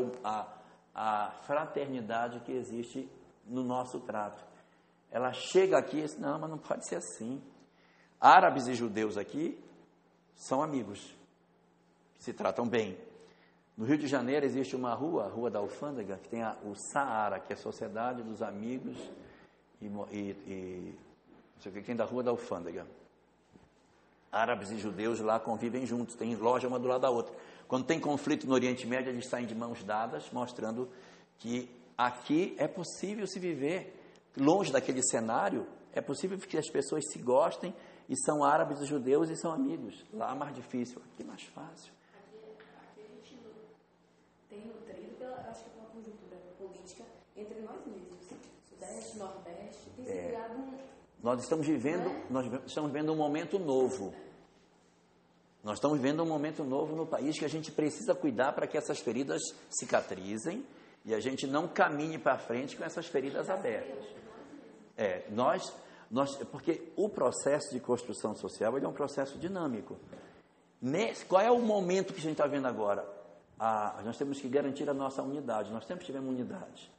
a 0.94 1.32
fraternidade 1.44 2.42
que 2.42 2.52
existe 2.52 3.10
no 3.48 3.64
nosso 3.64 4.02
trato. 4.02 4.44
ela 5.10 5.34
chega 5.34 5.78
aqui 5.78 5.98
e 5.98 6.02
diz, 6.02 6.18
não, 6.18 6.40
mas 6.40 6.50
não 6.50 6.58
pode 6.58 6.88
ser 6.88 6.98
assim. 6.98 7.42
Árabes 8.22 8.68
e 8.68 8.76
judeus 8.76 9.18
aqui 9.18 9.58
são 10.36 10.62
amigos, 10.62 11.12
se 12.20 12.32
tratam 12.32 12.68
bem. 12.68 12.96
No 13.76 13.84
Rio 13.84 13.98
de 13.98 14.06
Janeiro 14.06 14.46
existe 14.46 14.76
uma 14.76 14.94
rua, 14.94 15.26
a 15.26 15.28
Rua 15.28 15.50
da 15.50 15.58
Alfândega, 15.58 16.20
que 16.22 16.30
tem 16.30 16.44
a, 16.44 16.56
o 16.64 16.76
Saara, 16.76 17.40
que 17.40 17.52
é 17.52 17.56
a 17.56 17.60
Sociedade 17.60 18.22
dos 18.22 18.44
Amigos 18.44 18.96
e, 19.82 19.88
e, 19.88 19.90
e 20.48 20.96
não 21.56 21.62
sei 21.64 21.72
o 21.72 21.74
que, 21.76 21.82
tem 21.82 21.96
da 21.96 22.06
Rua 22.06 22.22
da 22.22 22.30
Alfândega. 22.30 22.86
Árabes 24.32 24.70
e 24.70 24.78
judeus 24.78 25.20
lá 25.20 25.40
convivem 25.40 25.88
juntos, 25.88 26.14
tem 26.14 26.36
loja 26.36 26.68
uma 26.68 26.78
do 26.78 26.88
lado 26.88 27.02
da 27.02 27.10
outra. 27.10 27.34
Quando 27.68 27.86
tem 27.86 28.00
conflito 28.00 28.46
no 28.46 28.54
Oriente 28.54 28.86
Médio, 28.86 29.10
eles 29.10 29.28
saem 29.28 29.48
de 29.48 29.56
mãos 29.56 29.84
dadas, 29.84 30.30
mostrando 30.32 30.88
que 31.40 31.68
aqui 31.98 32.56
é 32.60 32.68
possível 32.68 33.26
se 33.26 33.40
viver 33.40 34.00
longe 34.38 34.72
daquele 34.72 35.02
cenário, 35.02 35.66
é 35.92 36.02
possível 36.02 36.38
que 36.38 36.58
as 36.58 36.70
pessoas 36.70 37.04
se 37.12 37.18
gostem 37.18 37.74
e 38.12 38.16
são 38.18 38.44
árabes 38.44 38.82
e 38.82 38.86
judeus 38.86 39.30
e 39.30 39.38
são 39.38 39.54
amigos. 39.54 40.04
Lá 40.12 40.34
é 40.34 40.36
mais 40.36 40.54
difícil, 40.54 41.02
aqui 41.14 41.24
é 41.24 41.26
mais 41.26 41.44
fácil. 41.44 41.94
tem 44.50 44.66
nutrido, 44.66 45.16
pela, 45.18 45.38
acho 45.50 45.64
que 45.64 45.70
pela 45.70 45.86
conjuntura 45.86 46.36
política, 46.58 47.06
entre 47.38 47.62
nós 47.62 47.78
mesmos. 47.86 48.28
Sudeste, 48.70 49.18
Nordeste, 49.18 49.90
tem 49.96 50.06
se 50.06 50.12
é. 50.12 50.28
criado 50.28 50.56
um. 50.56 50.78
Nós 51.24 51.42
estamos 51.42 51.66
vivendo, 51.66 52.10
é? 52.10 52.26
nós 52.30 52.46
estamos 52.66 52.92
vivendo 52.92 53.14
um 53.14 53.16
momento 53.16 53.58
novo. 53.58 54.14
Nós 55.64 55.76
estamos 55.76 55.98
vivendo 55.98 56.22
um 56.22 56.28
momento 56.28 56.66
novo 56.66 56.94
no 56.94 57.08
país 57.08 57.40
que 57.40 57.46
a 57.46 57.50
gente 57.50 57.72
precisa 57.72 58.14
cuidar 58.14 58.52
para 58.52 58.68
que 58.68 58.78
essas 58.78 59.00
feridas 59.00 59.42
cicatrizem 59.70 60.66
e 61.06 61.14
a 61.14 61.22
gente 61.22 61.48
não 61.48 61.66
caminhe 61.66 62.18
para 62.18 62.38
frente 62.38 62.76
com 62.76 62.84
essas 62.84 63.06
feridas 63.06 63.50
abertas. 63.50 64.06
É, 64.98 65.24
nós, 65.30 65.74
nós, 66.12 66.36
porque 66.52 66.92
o 66.96 67.10
processo 67.10 67.72
de 67.72 67.80
construção 67.80 68.36
social 68.36 68.78
é 68.78 68.88
um 68.88 68.94
processo 68.94 69.40
dinâmico. 69.40 69.98
Nesse, 70.82 71.26
qual 71.26 71.42
é 71.42 71.50
o 71.50 71.60
momento 71.60 72.14
que 72.14 72.20
a 72.20 72.24
gente 72.24 72.34
está 72.34 72.48
vendo 72.48 72.68
agora? 72.68 73.22
a, 73.62 74.02
nós 74.04 74.18
temos 74.18 74.42
que 74.42 74.50
garantir 74.50 74.90
a 74.90 74.94
nossa 74.94 75.22
unidade. 75.22 75.72
Nós 75.72 75.86
sempre 75.86 76.04
tivemos 76.04 76.28
unidade. 76.32 76.92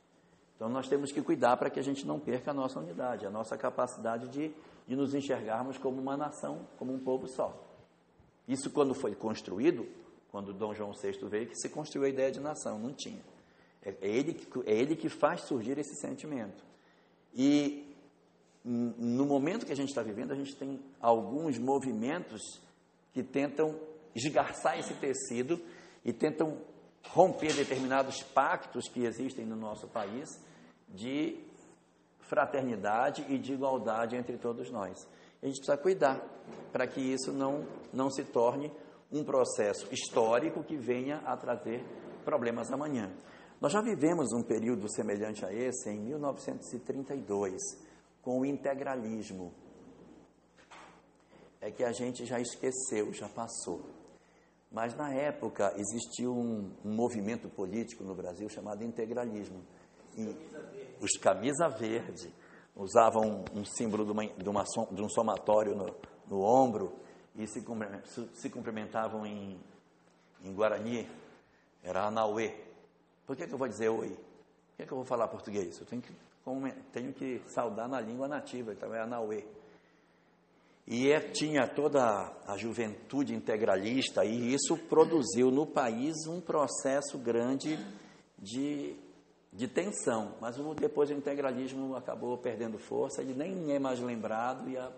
Então 0.55 0.69
nós 0.69 0.89
temos 0.89 1.11
que 1.11 1.21
cuidar 1.21 1.57
para 1.57 1.69
que 1.69 1.81
a 1.81 1.83
gente 1.83 2.07
não 2.07 2.21
perca 2.21 2.53
a 2.53 2.55
nossa 2.55 2.79
unidade, 2.79 3.27
a 3.27 3.31
nossa 3.31 3.59
capacidade 3.59 4.29
de, 4.29 4.53
de 4.87 4.95
nos 4.95 5.13
enxergarmos 5.13 5.77
como 5.77 6.01
uma 6.01 6.17
nação, 6.17 6.61
como 6.79 6.95
um 6.95 7.01
povo 7.01 7.27
só. 7.27 7.53
Isso 8.47 8.71
quando 8.71 8.95
foi 8.95 9.13
construído, 9.17 9.89
quando 10.31 10.53
Dom 10.53 10.73
João 10.73 10.93
VI 10.93 11.19
veio, 11.29 11.49
que 11.49 11.57
se 11.57 11.69
construiu 11.69 12.07
a 12.07 12.09
ideia 12.09 12.31
de 12.31 12.39
nação, 12.39 12.79
não 12.79 12.93
tinha. 12.93 13.21
É, 13.85 13.91
é 14.01 14.09
ele, 14.09 14.49
é 14.65 14.73
ele 14.73 14.95
que 14.95 15.09
faz 15.09 15.41
surgir 15.41 15.77
esse 15.79 15.97
sentimento. 15.97 16.63
E 17.35 17.92
no 18.65 19.27
momento 19.27 19.67
que 19.67 19.73
a 19.73 19.77
gente 19.77 19.89
está 19.89 20.03
vivendo, 20.03 20.33
a 20.33 20.37
gente 20.37 20.55
tem 20.55 20.81
alguns 21.01 21.59
movimentos 21.59 22.61
que 23.13 23.23
tentam 23.23 23.79
esgarçar 24.15 24.79
esse 24.79 24.95
tecido 24.95 25.61
e 26.05 26.13
tentam 26.13 26.59
romper 27.09 27.53
determinados 27.55 28.23
pactos 28.23 28.89
que 28.89 29.05
existem 29.05 29.45
no 29.45 29.57
nosso 29.57 29.89
país 29.89 30.29
de 30.89 31.41
fraternidade 32.21 33.25
e 33.29 33.39
de 33.39 33.53
igualdade 33.53 34.17
entre 34.17 34.39
todos 34.39 34.71
nós. 34.71 35.07
A 35.43 35.47
gente 35.47 35.57
precisa 35.57 35.77
cuidar 35.77 36.21
para 36.73 36.87
que 36.87 37.01
isso 37.01 37.33
não, 37.33 37.67
não 37.93 38.11
se 38.11 38.25
torne 38.25 38.73
um 39.11 39.25
processo 39.25 39.93
histórico 39.93 40.63
que 40.63 40.77
venha 40.77 41.19
a 41.27 41.37
trazer 41.37 41.85
problemas 42.25 42.73
amanhã. 42.73 43.13
Nós 43.61 43.73
já 43.73 43.81
vivemos 43.81 44.33
um 44.33 44.43
período 44.43 44.91
semelhante 44.93 45.45
a 45.45 45.53
esse 45.53 45.91
em 45.91 46.01
1932, 46.01 47.61
com 48.23 48.41
o 48.41 48.47
integralismo. 48.47 49.53
É 51.61 51.71
que 51.71 51.85
a 51.85 51.93
gente 51.93 52.25
já 52.25 52.41
esqueceu, 52.41 53.13
já 53.13 53.29
passou. 53.29 53.83
Mas 54.71 54.97
na 54.97 55.13
época 55.13 55.75
existiu 55.77 56.33
um, 56.33 56.73
um 56.85 56.95
movimento 56.95 57.49
político 57.49 58.03
no 58.03 58.15
Brasil 58.15 58.49
chamado 58.49 58.83
integralismo. 58.83 59.63
E 60.17 60.35
os 61.01 61.13
camisa 61.21 61.69
verde 61.69 62.33
usavam 62.75 63.45
um, 63.55 63.61
um 63.61 63.65
símbolo 63.65 64.05
de, 64.05 64.13
uma, 64.13 64.27
de, 64.27 64.49
uma, 64.49 64.65
de, 64.91 65.03
um 65.03 65.09
somatório 65.09 65.75
no, 65.75 65.95
no 66.27 66.43
ombro 66.43 66.93
e 67.35 67.47
se, 67.47 67.63
se 68.35 68.51
cumprimentavam 68.51 69.27
em, 69.27 69.61
em 70.43 70.55
Guarani, 70.55 71.09
era 71.83 72.07
Anauê. 72.07 72.55
Por 73.27 73.37
que, 73.37 73.47
que 73.47 73.53
eu 73.53 73.59
vou 73.59 73.69
dizer 73.69 73.89
oi? 73.89 74.09
Por 74.09 74.77
que, 74.77 74.87
que 74.87 74.93
eu 74.93 74.97
vou 74.97 75.05
falar 75.05 75.29
português? 75.29 75.79
Eu 75.79 75.87
tenho 75.87 76.01
que, 76.01 76.13
tenho 76.93 77.13
que 77.13 77.41
saudar 77.47 77.89
na 77.89 78.01
língua 78.01 78.29
nativa, 78.29 78.73
então 78.73 78.95
é 78.95 79.01
Anauê. 79.01 79.45
E 80.87 81.11
é, 81.11 81.21
tinha 81.21 81.67
toda 81.69 82.33
a 82.47 82.57
juventude 82.57 83.35
integralista, 83.35 84.25
e 84.25 84.53
isso 84.53 84.77
produziu 84.77 85.51
no 85.51 85.65
país 85.65 86.27
um 86.27 86.41
processo 86.41 87.17
grande 87.19 87.79
de, 88.39 88.97
de 89.53 89.69
tensão. 89.69 90.35
Mas 90.41 90.57
depois 90.77 91.09
o 91.11 91.15
integralismo 91.15 91.95
acabou 91.95 92.37
perdendo 92.37 92.79
força, 92.79 93.23
ele 93.23 93.35
nem 93.35 93.73
é 93.73 93.79
mais 93.79 94.01
lembrado, 94.01 94.67
a, 94.77 94.91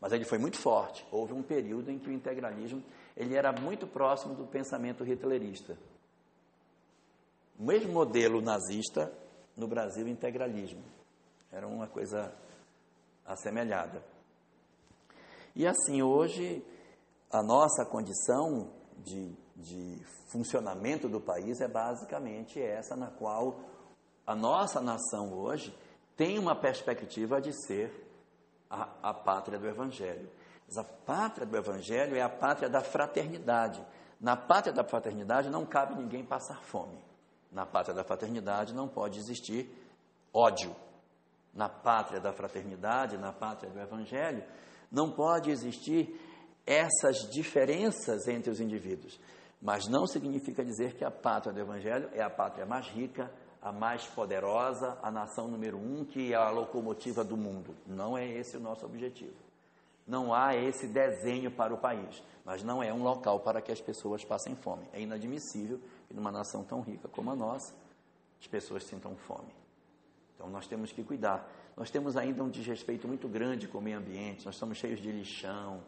mas 0.00 0.12
ele 0.12 0.24
foi 0.24 0.38
muito 0.38 0.56
forte. 0.56 1.06
Houve 1.10 1.34
um 1.34 1.42
período 1.42 1.90
em 1.90 1.98
que 1.98 2.08
o 2.08 2.12
integralismo 2.12 2.82
ele 3.16 3.34
era 3.34 3.52
muito 3.52 3.86
próximo 3.86 4.34
do 4.34 4.46
pensamento 4.46 5.04
hitlerista. 5.04 5.76
O 7.58 7.64
mesmo 7.64 7.92
modelo 7.92 8.40
nazista, 8.40 9.12
no 9.58 9.66
Brasil, 9.66 10.06
integralismo. 10.06 10.82
Era 11.52 11.66
uma 11.66 11.86
coisa 11.86 12.32
assemelhada. 13.26 14.02
E 15.54 15.66
assim, 15.66 16.00
hoje, 16.00 16.64
a 17.30 17.42
nossa 17.42 17.84
condição 17.84 18.70
de, 18.98 19.34
de 19.56 20.00
funcionamento 20.30 21.08
do 21.08 21.20
país 21.20 21.60
é 21.60 21.66
basicamente 21.68 22.62
essa, 22.62 22.94
na 22.94 23.08
qual 23.08 23.60
a 24.24 24.34
nossa 24.34 24.80
nação 24.80 25.32
hoje 25.32 25.76
tem 26.16 26.38
uma 26.38 26.54
perspectiva 26.54 27.40
de 27.40 27.52
ser 27.66 28.06
a, 28.70 28.88
a 29.02 29.14
pátria 29.14 29.58
do 29.58 29.66
Evangelho. 29.66 30.30
Mas 30.66 30.76
a 30.76 30.84
pátria 30.84 31.46
do 31.46 31.56
Evangelho 31.56 32.14
é 32.14 32.20
a 32.20 32.28
pátria 32.28 32.68
da 32.68 32.80
fraternidade. 32.80 33.84
Na 34.20 34.36
pátria 34.36 34.72
da 34.72 34.84
fraternidade 34.84 35.48
não 35.48 35.64
cabe 35.64 35.94
ninguém 35.94 36.24
passar 36.24 36.62
fome. 36.62 37.07
Na 37.50 37.64
pátria 37.64 37.94
da 37.94 38.04
fraternidade 38.04 38.74
não 38.74 38.88
pode 38.88 39.18
existir 39.18 39.68
ódio. 40.32 40.74
Na 41.54 41.68
pátria 41.68 42.20
da 42.20 42.32
fraternidade, 42.32 43.16
na 43.16 43.32
pátria 43.32 43.70
do 43.70 43.80
Evangelho, 43.80 44.44
não 44.90 45.10
pode 45.10 45.50
existir 45.50 46.20
essas 46.66 47.28
diferenças 47.30 48.28
entre 48.28 48.50
os 48.50 48.60
indivíduos. 48.60 49.18
Mas 49.60 49.88
não 49.88 50.06
significa 50.06 50.64
dizer 50.64 50.94
que 50.94 51.04
a 51.04 51.10
pátria 51.10 51.52
do 51.52 51.60
Evangelho 51.60 52.08
é 52.12 52.22
a 52.22 52.30
pátria 52.30 52.66
mais 52.66 52.86
rica, 52.88 53.30
a 53.60 53.72
mais 53.72 54.06
poderosa, 54.06 54.96
a 55.02 55.10
nação 55.10 55.48
número 55.48 55.78
um, 55.78 56.04
que 56.04 56.32
é 56.32 56.36
a 56.36 56.50
locomotiva 56.50 57.24
do 57.24 57.36
mundo. 57.36 57.74
Não 57.86 58.16
é 58.16 58.26
esse 58.26 58.56
o 58.56 58.60
nosso 58.60 58.84
objetivo. 58.86 59.34
Não 60.06 60.32
há 60.32 60.54
esse 60.54 60.86
desenho 60.86 61.50
para 61.50 61.74
o 61.74 61.78
país, 61.78 62.22
mas 62.44 62.62
não 62.62 62.82
é 62.82 62.92
um 62.92 63.02
local 63.02 63.40
para 63.40 63.60
que 63.60 63.70
as 63.70 63.80
pessoas 63.80 64.24
passem 64.24 64.54
fome. 64.56 64.88
É 64.92 65.00
inadmissível 65.00 65.80
que 66.08 66.14
numa 66.14 66.32
nação 66.32 66.64
tão 66.64 66.80
rica 66.80 67.06
como 67.08 67.30
a 67.30 67.36
nossa, 67.36 67.74
as 68.40 68.46
pessoas 68.46 68.84
sintam 68.84 69.14
fome. 69.14 69.54
Então 70.34 70.48
nós 70.48 70.66
temos 70.66 70.90
que 70.90 71.04
cuidar. 71.04 71.48
Nós 71.76 71.90
temos 71.90 72.16
ainda 72.16 72.42
um 72.42 72.48
desrespeito 72.48 73.06
muito 73.06 73.28
grande 73.28 73.68
com 73.68 73.78
o 73.78 73.82
meio 73.82 73.98
ambiente, 73.98 74.44
nós 74.44 74.54
estamos 74.54 74.78
cheios 74.78 75.00
de 75.00 75.12
lixão. 75.12 75.82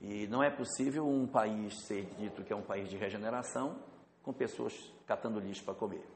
E 0.00 0.26
não 0.28 0.42
é 0.42 0.50
possível 0.50 1.06
um 1.06 1.26
país 1.26 1.74
ser 1.86 2.04
dito 2.18 2.44
que 2.44 2.52
é 2.52 2.56
um 2.56 2.62
país 2.62 2.88
de 2.88 2.96
regeneração 2.96 3.76
com 4.22 4.32
pessoas 4.32 4.72
catando 5.06 5.40
lixo 5.40 5.64
para 5.64 5.74
comer. 5.74 6.06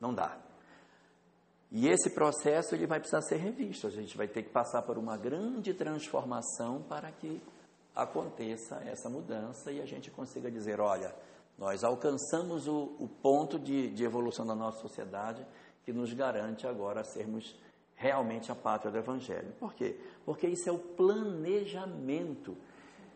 Não 0.00 0.14
dá. 0.14 0.38
E 1.70 1.88
esse 1.88 2.10
processo 2.10 2.74
ele 2.74 2.86
vai 2.86 2.98
precisar 2.98 3.22
ser 3.22 3.36
revisto. 3.36 3.86
A 3.86 3.90
gente 3.90 4.16
vai 4.16 4.28
ter 4.28 4.42
que 4.42 4.50
passar 4.50 4.82
por 4.82 4.98
uma 4.98 5.16
grande 5.16 5.72
transformação 5.72 6.82
para 6.82 7.10
que 7.10 7.40
aconteça 7.94 8.76
essa 8.84 9.08
mudança 9.08 9.72
e 9.72 9.80
a 9.80 9.86
gente 9.86 10.10
consiga 10.10 10.50
dizer, 10.50 10.80
olha, 10.80 11.14
nós 11.58 11.84
alcançamos 11.84 12.66
o, 12.66 12.96
o 12.98 13.08
ponto 13.08 13.58
de, 13.58 13.90
de 13.90 14.04
evolução 14.04 14.46
da 14.46 14.54
nossa 14.54 14.80
sociedade 14.80 15.46
que 15.84 15.92
nos 15.92 16.12
garante 16.12 16.66
agora 16.66 17.04
sermos 17.04 17.56
realmente 17.94 18.50
a 18.50 18.54
pátria 18.54 18.90
do 18.90 18.98
Evangelho. 18.98 19.52
Por 19.58 19.74
quê? 19.74 19.96
Porque 20.24 20.46
isso 20.46 20.68
é 20.68 20.72
o 20.72 20.78
planejamento. 20.78 22.56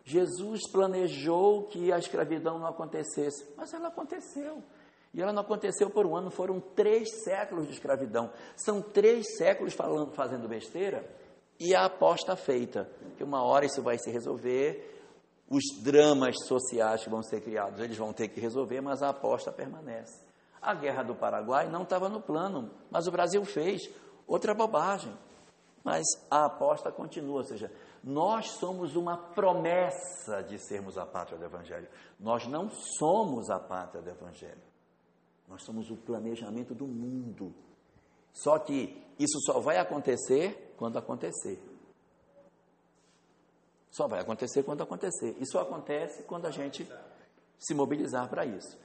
Jesus 0.03 0.61
planejou 0.71 1.63
que 1.63 1.91
a 1.91 1.97
escravidão 1.97 2.57
não 2.57 2.67
acontecesse, 2.67 3.45
mas 3.57 3.73
ela 3.73 3.89
aconteceu. 3.89 4.63
E 5.13 5.21
ela 5.21 5.33
não 5.33 5.41
aconteceu 5.41 5.89
por 5.89 6.05
um 6.05 6.15
ano, 6.15 6.29
foram 6.29 6.59
três 6.59 7.23
séculos 7.23 7.67
de 7.67 7.73
escravidão. 7.73 8.31
São 8.55 8.81
três 8.81 9.35
séculos 9.35 9.73
falando, 9.73 10.11
fazendo 10.13 10.47
besteira 10.47 11.09
e 11.59 11.75
a 11.75 11.85
aposta 11.85 12.35
feita. 12.35 12.89
Que 13.17 13.23
uma 13.23 13.43
hora 13.43 13.65
isso 13.65 13.81
vai 13.81 13.97
se 13.97 14.11
resolver, 14.11 14.96
os 15.49 15.63
dramas 15.81 16.35
sociais 16.45 17.03
que 17.03 17.09
vão 17.09 17.23
ser 17.23 17.41
criados, 17.41 17.79
eles 17.79 17.97
vão 17.97 18.11
ter 18.11 18.27
que 18.27 18.39
resolver, 18.39 18.81
mas 18.81 19.01
a 19.01 19.09
aposta 19.09 19.51
permanece. 19.51 20.25
A 20.61 20.73
guerra 20.73 21.03
do 21.03 21.15
Paraguai 21.15 21.69
não 21.69 21.83
estava 21.83 22.09
no 22.09 22.21
plano, 22.21 22.71
mas 22.91 23.07
o 23.07 23.11
Brasil 23.11 23.43
fez. 23.45 23.89
Outra 24.27 24.53
bobagem. 24.53 25.13
Mas 25.83 26.03
a 26.29 26.45
aposta 26.45 26.91
continua, 26.91 27.37
ou 27.37 27.43
seja, 27.43 27.71
nós 28.03 28.51
somos 28.59 28.95
uma 28.97 29.15
promessa 29.15 30.43
de 30.43 30.59
sermos 30.59 30.97
a 30.97 31.05
pátria 31.05 31.37
do 31.37 31.45
Evangelho. 31.45 31.87
Nós 32.19 32.45
não 32.47 32.69
somos 32.69 33.49
a 33.49 33.57
pátria 33.57 34.01
do 34.01 34.09
Evangelho. 34.09 34.61
Nós 35.47 35.63
somos 35.63 35.89
o 35.89 35.95
planejamento 35.95 36.75
do 36.75 36.85
mundo. 36.85 37.53
Só 38.33 38.59
que 38.59 39.01
isso 39.17 39.39
só 39.45 39.61
vai 39.61 39.77
acontecer 39.77 40.73
quando 40.77 40.97
acontecer. 40.97 41.57
Só 43.97 44.07
vai 44.07 44.19
acontecer 44.19 44.61
quando 44.61 44.83
acontecer. 44.83 45.35
E 45.39 45.45
só 45.47 45.61
acontece 45.61 46.21
quando 46.21 46.45
a 46.45 46.51
gente 46.51 46.87
se 47.57 47.73
mobilizar 47.73 48.29
para 48.29 48.45
isso. 48.45 48.77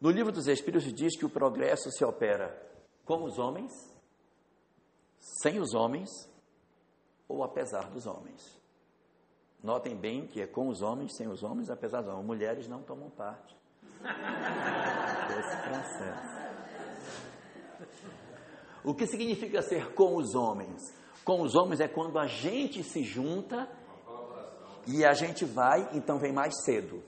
No 0.00 0.10
livro 0.10 0.32
dos 0.32 0.48
Espíritos 0.48 0.92
diz 0.92 1.16
que 1.16 1.24
o 1.24 1.30
progresso 1.30 1.92
se 1.92 2.04
opera 2.04 2.60
com 3.04 3.22
os 3.22 3.38
homens, 3.38 3.70
sem 5.40 5.60
os 5.60 5.74
homens 5.74 6.10
ou 7.28 7.44
apesar 7.44 7.88
dos 7.88 8.04
homens. 8.04 8.60
Notem 9.62 9.96
bem 9.96 10.26
que 10.26 10.40
é 10.40 10.46
com 10.46 10.66
os 10.66 10.82
homens, 10.82 11.16
sem 11.16 11.28
os 11.28 11.44
homens, 11.44 11.70
apesar 11.70 12.00
dos 12.02 12.10
homens. 12.10 12.26
Mulheres 12.26 12.66
não 12.66 12.82
tomam 12.82 13.10
parte 13.10 13.56
desse 15.28 15.56
processo. 15.68 16.34
O 18.82 18.92
que 18.92 19.06
significa 19.06 19.62
ser 19.62 19.94
com 19.94 20.16
os 20.16 20.34
homens? 20.34 20.82
Com 21.24 21.42
os 21.42 21.54
homens 21.54 21.78
é 21.78 21.86
quando 21.86 22.18
a 22.18 22.26
gente 22.26 22.82
se 22.82 23.04
junta 23.04 23.68
e 24.86 25.04
a 25.04 25.12
gente 25.12 25.44
vai, 25.44 25.88
então 25.92 26.18
vem 26.18 26.32
mais 26.32 26.54
cedo. 26.64 27.02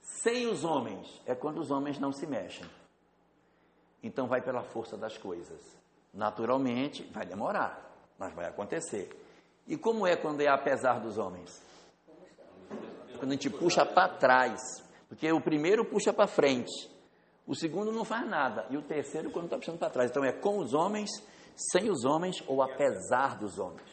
Sem 0.00 0.46
os 0.46 0.64
homens 0.64 1.22
é 1.26 1.34
quando 1.34 1.58
os 1.60 1.70
homens 1.70 1.98
não 1.98 2.12
se 2.12 2.26
mexem. 2.26 2.66
Então 4.02 4.26
vai 4.26 4.40
pela 4.40 4.62
força 4.62 4.96
das 4.96 5.16
coisas. 5.18 5.60
Naturalmente, 6.12 7.02
vai 7.12 7.26
demorar, 7.26 7.92
mas 8.18 8.32
vai 8.34 8.46
acontecer. 8.46 9.10
E 9.66 9.76
como 9.76 10.06
é 10.06 10.16
quando 10.16 10.40
é 10.40 10.48
apesar 10.48 11.00
dos 11.00 11.18
homens? 11.18 11.62
Quando 13.18 13.30
a 13.30 13.34
gente 13.34 13.50
puxa 13.50 13.84
para 13.84 14.08
trás. 14.08 14.60
Porque 15.08 15.30
o 15.30 15.40
primeiro 15.40 15.84
puxa 15.84 16.12
para 16.12 16.26
frente, 16.26 16.90
o 17.46 17.54
segundo 17.54 17.92
não 17.92 18.04
faz 18.04 18.28
nada, 18.28 18.66
e 18.70 18.76
o 18.76 18.82
terceiro 18.82 19.30
quando 19.30 19.44
está 19.44 19.56
puxando 19.56 19.78
para 19.78 19.90
trás. 19.90 20.10
Então 20.10 20.24
é 20.24 20.32
com 20.32 20.58
os 20.58 20.74
homens, 20.74 21.10
sem 21.54 21.88
os 21.90 22.04
homens 22.04 22.42
ou 22.46 22.60
apesar 22.60 23.38
dos 23.38 23.58
homens. 23.58 23.88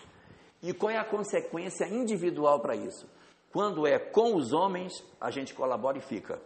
E 0.64 0.74
qual 0.74 0.90
é 0.90 0.98
a 0.98 1.04
consequência 1.04 1.86
individual 1.86 2.62
para 2.62 2.74
isso? 2.74 3.06
Quando 3.52 3.86
é 3.86 4.00
com 4.00 4.36
os 4.36 4.54
homens, 4.54 4.94
a 5.20 5.30
gente 5.30 5.54
colabora 5.54 5.98
e 5.98 6.02
fica. 6.02 6.42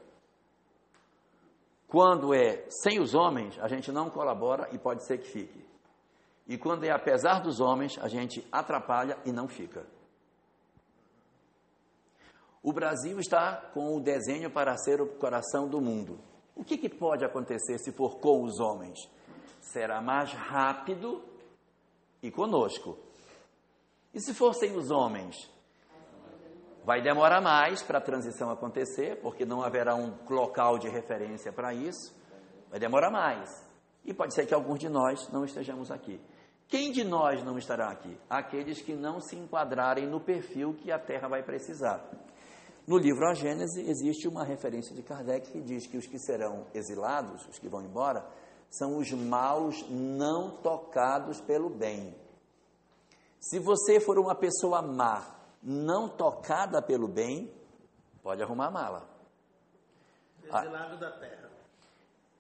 Quando 1.87 2.33
é 2.33 2.65
sem 2.69 2.99
os 2.99 3.13
homens, 3.13 3.57
a 3.59 3.67
gente 3.67 3.91
não 3.91 4.09
colabora 4.09 4.67
e 4.73 4.79
pode 4.79 5.05
ser 5.05 5.19
que 5.19 5.29
fique. 5.29 5.65
E 6.47 6.57
quando 6.57 6.83
é 6.83 6.89
apesar 6.89 7.41
dos 7.41 7.59
homens, 7.59 7.97
a 7.99 8.07
gente 8.07 8.45
atrapalha 8.51 9.17
e 9.23 9.31
não 9.31 9.47
fica. 9.47 9.85
O 12.63 12.73
Brasil 12.73 13.19
está 13.19 13.55
com 13.73 13.95
o 13.95 14.01
desenho 14.01 14.49
para 14.49 14.75
ser 14.77 14.99
o 14.99 15.07
coração 15.07 15.67
do 15.67 15.79
mundo. 15.79 16.19
O 16.55 16.63
que, 16.63 16.77
que 16.77 16.89
pode 16.89 17.23
acontecer 17.23 17.77
se 17.77 17.91
for 17.91 18.17
com 18.17 18.43
os 18.43 18.59
homens? 18.59 18.97
Será 19.61 20.01
mais 20.01 20.33
rápido 20.33 21.23
e 22.21 22.31
conosco. 22.31 22.97
E 24.13 24.19
se 24.19 24.33
for 24.33 24.53
sem 24.53 24.75
os 24.75 24.89
homens? 24.91 25.35
Vai 26.83 27.01
demorar 27.01 27.41
mais 27.41 27.83
para 27.83 27.97
a 27.97 28.01
transição 28.01 28.49
acontecer, 28.49 29.19
porque 29.21 29.45
não 29.45 29.61
haverá 29.61 29.95
um 29.95 30.13
local 30.29 30.79
de 30.79 30.87
referência 30.87 31.51
para 31.51 31.73
isso. 31.73 32.15
Vai 32.69 32.79
demorar 32.79 33.11
mais. 33.11 33.49
E 34.05 34.13
pode 34.13 34.33
ser 34.33 34.45
que 34.45 34.53
alguns 34.53 34.79
de 34.79 34.87
nós 34.87 35.29
não 35.31 35.43
estejamos 35.43 35.91
aqui. 35.91 36.19
Quem 36.69 36.91
de 36.91 37.03
nós 37.03 37.43
não 37.43 37.57
estará 37.57 37.89
aqui? 37.89 38.17
Aqueles 38.29 38.81
que 38.81 38.93
não 38.93 39.19
se 39.19 39.35
enquadrarem 39.35 40.07
no 40.07 40.19
perfil 40.19 40.73
que 40.73 40.91
a 40.91 40.99
Terra 40.99 41.27
vai 41.27 41.43
precisar. 41.43 42.09
No 42.87 42.97
livro 42.97 43.27
A 43.27 43.33
Gênese 43.33 43.81
existe 43.81 44.27
uma 44.27 44.45
referência 44.45 44.95
de 44.95 45.03
Kardec 45.03 45.51
que 45.51 45.61
diz 45.61 45.87
que 45.87 45.97
os 45.97 46.07
que 46.07 46.17
serão 46.17 46.67
exilados, 46.73 47.45
os 47.49 47.59
que 47.59 47.67
vão 47.67 47.81
embora, 47.81 48.25
são 48.69 48.97
os 48.97 49.11
maus 49.11 49.85
não 49.89 50.51
tocados 50.61 51.41
pelo 51.41 51.69
bem. 51.69 52.15
Se 53.49 53.59
você 53.59 53.99
for 53.99 54.19
uma 54.19 54.35
pessoa 54.35 54.81
má, 54.81 55.25
não 55.63 56.09
tocada 56.09 56.81
pelo 56.81 57.07
bem, 57.07 57.49
pode 58.21 58.43
arrumar 58.43 58.67
a 58.67 58.71
mala. 58.71 59.09
Exilado 60.43 60.95
ah, 60.95 60.97
da 60.97 61.11
terra. 61.11 61.49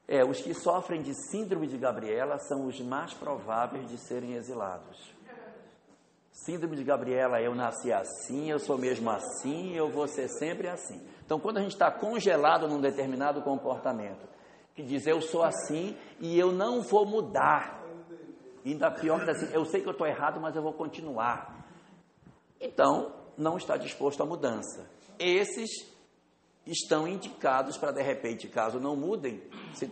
É, 0.05 0.25
os 0.25 0.41
que 0.41 0.53
sofrem 0.53 1.01
de 1.01 1.13
síndrome 1.29 1.67
de 1.67 1.77
Gabriela 1.77 2.37
são 2.39 2.65
os 2.65 2.79
mais 2.81 3.13
prováveis 3.13 3.87
de 3.89 3.97
serem 3.97 4.33
exilados. 4.33 5.15
Síndrome 6.31 6.75
de 6.75 6.83
Gabriela, 6.83 7.41
eu 7.41 7.55
nasci 7.55 7.91
assim, 7.91 8.51
eu 8.51 8.59
sou 8.59 8.77
mesmo 8.77 9.09
assim, 9.09 9.75
eu 9.75 9.89
vou 9.89 10.07
ser 10.07 10.27
sempre 10.27 10.67
assim. 10.67 11.01
Então, 11.25 11.39
quando 11.39 11.57
a 11.57 11.61
gente 11.61 11.71
está 11.73 11.89
congelado 11.89 12.67
num 12.67 12.81
determinado 12.81 13.41
comportamento, 13.41 14.27
que 14.75 14.83
diz 14.83 15.07
eu 15.07 15.21
sou 15.21 15.41
assim 15.41 15.97
e 16.19 16.37
eu 16.37 16.51
não 16.51 16.81
vou 16.81 17.05
mudar, 17.05 17.86
ainda 18.71 18.91
pior, 18.91 19.29
assim, 19.29 19.49
eu 19.53 19.65
sei 19.65 19.81
que 19.81 19.87
eu 19.87 19.91
estou 19.91 20.07
errado, 20.07 20.39
mas 20.39 20.55
eu 20.55 20.61
vou 20.61 20.73
continuar. 20.73 21.65
Então, 22.59 23.13
não 23.37 23.57
está 23.57 23.77
disposto 23.77 24.21
à 24.23 24.25
mudança. 24.25 24.89
Esses 25.19 25.69
estão 26.65 27.07
indicados 27.07 27.77
para, 27.77 27.91
de 27.91 28.01
repente, 28.01 28.47
caso 28.47 28.79
não 28.79 28.95
mudem, 28.95 29.41
se 29.73 29.87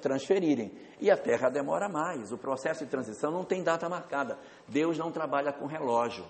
transferirem. 0.00 0.72
E 1.00 1.10
a 1.10 1.16
Terra 1.16 1.48
demora 1.48 1.88
mais. 1.88 2.32
O 2.32 2.38
processo 2.38 2.84
de 2.84 2.90
transição 2.90 3.30
não 3.30 3.44
tem 3.44 3.62
data 3.62 3.88
marcada. 3.88 4.38
Deus 4.66 4.98
não 4.98 5.10
trabalha 5.10 5.52
com 5.52 5.66
relógio. 5.66 6.24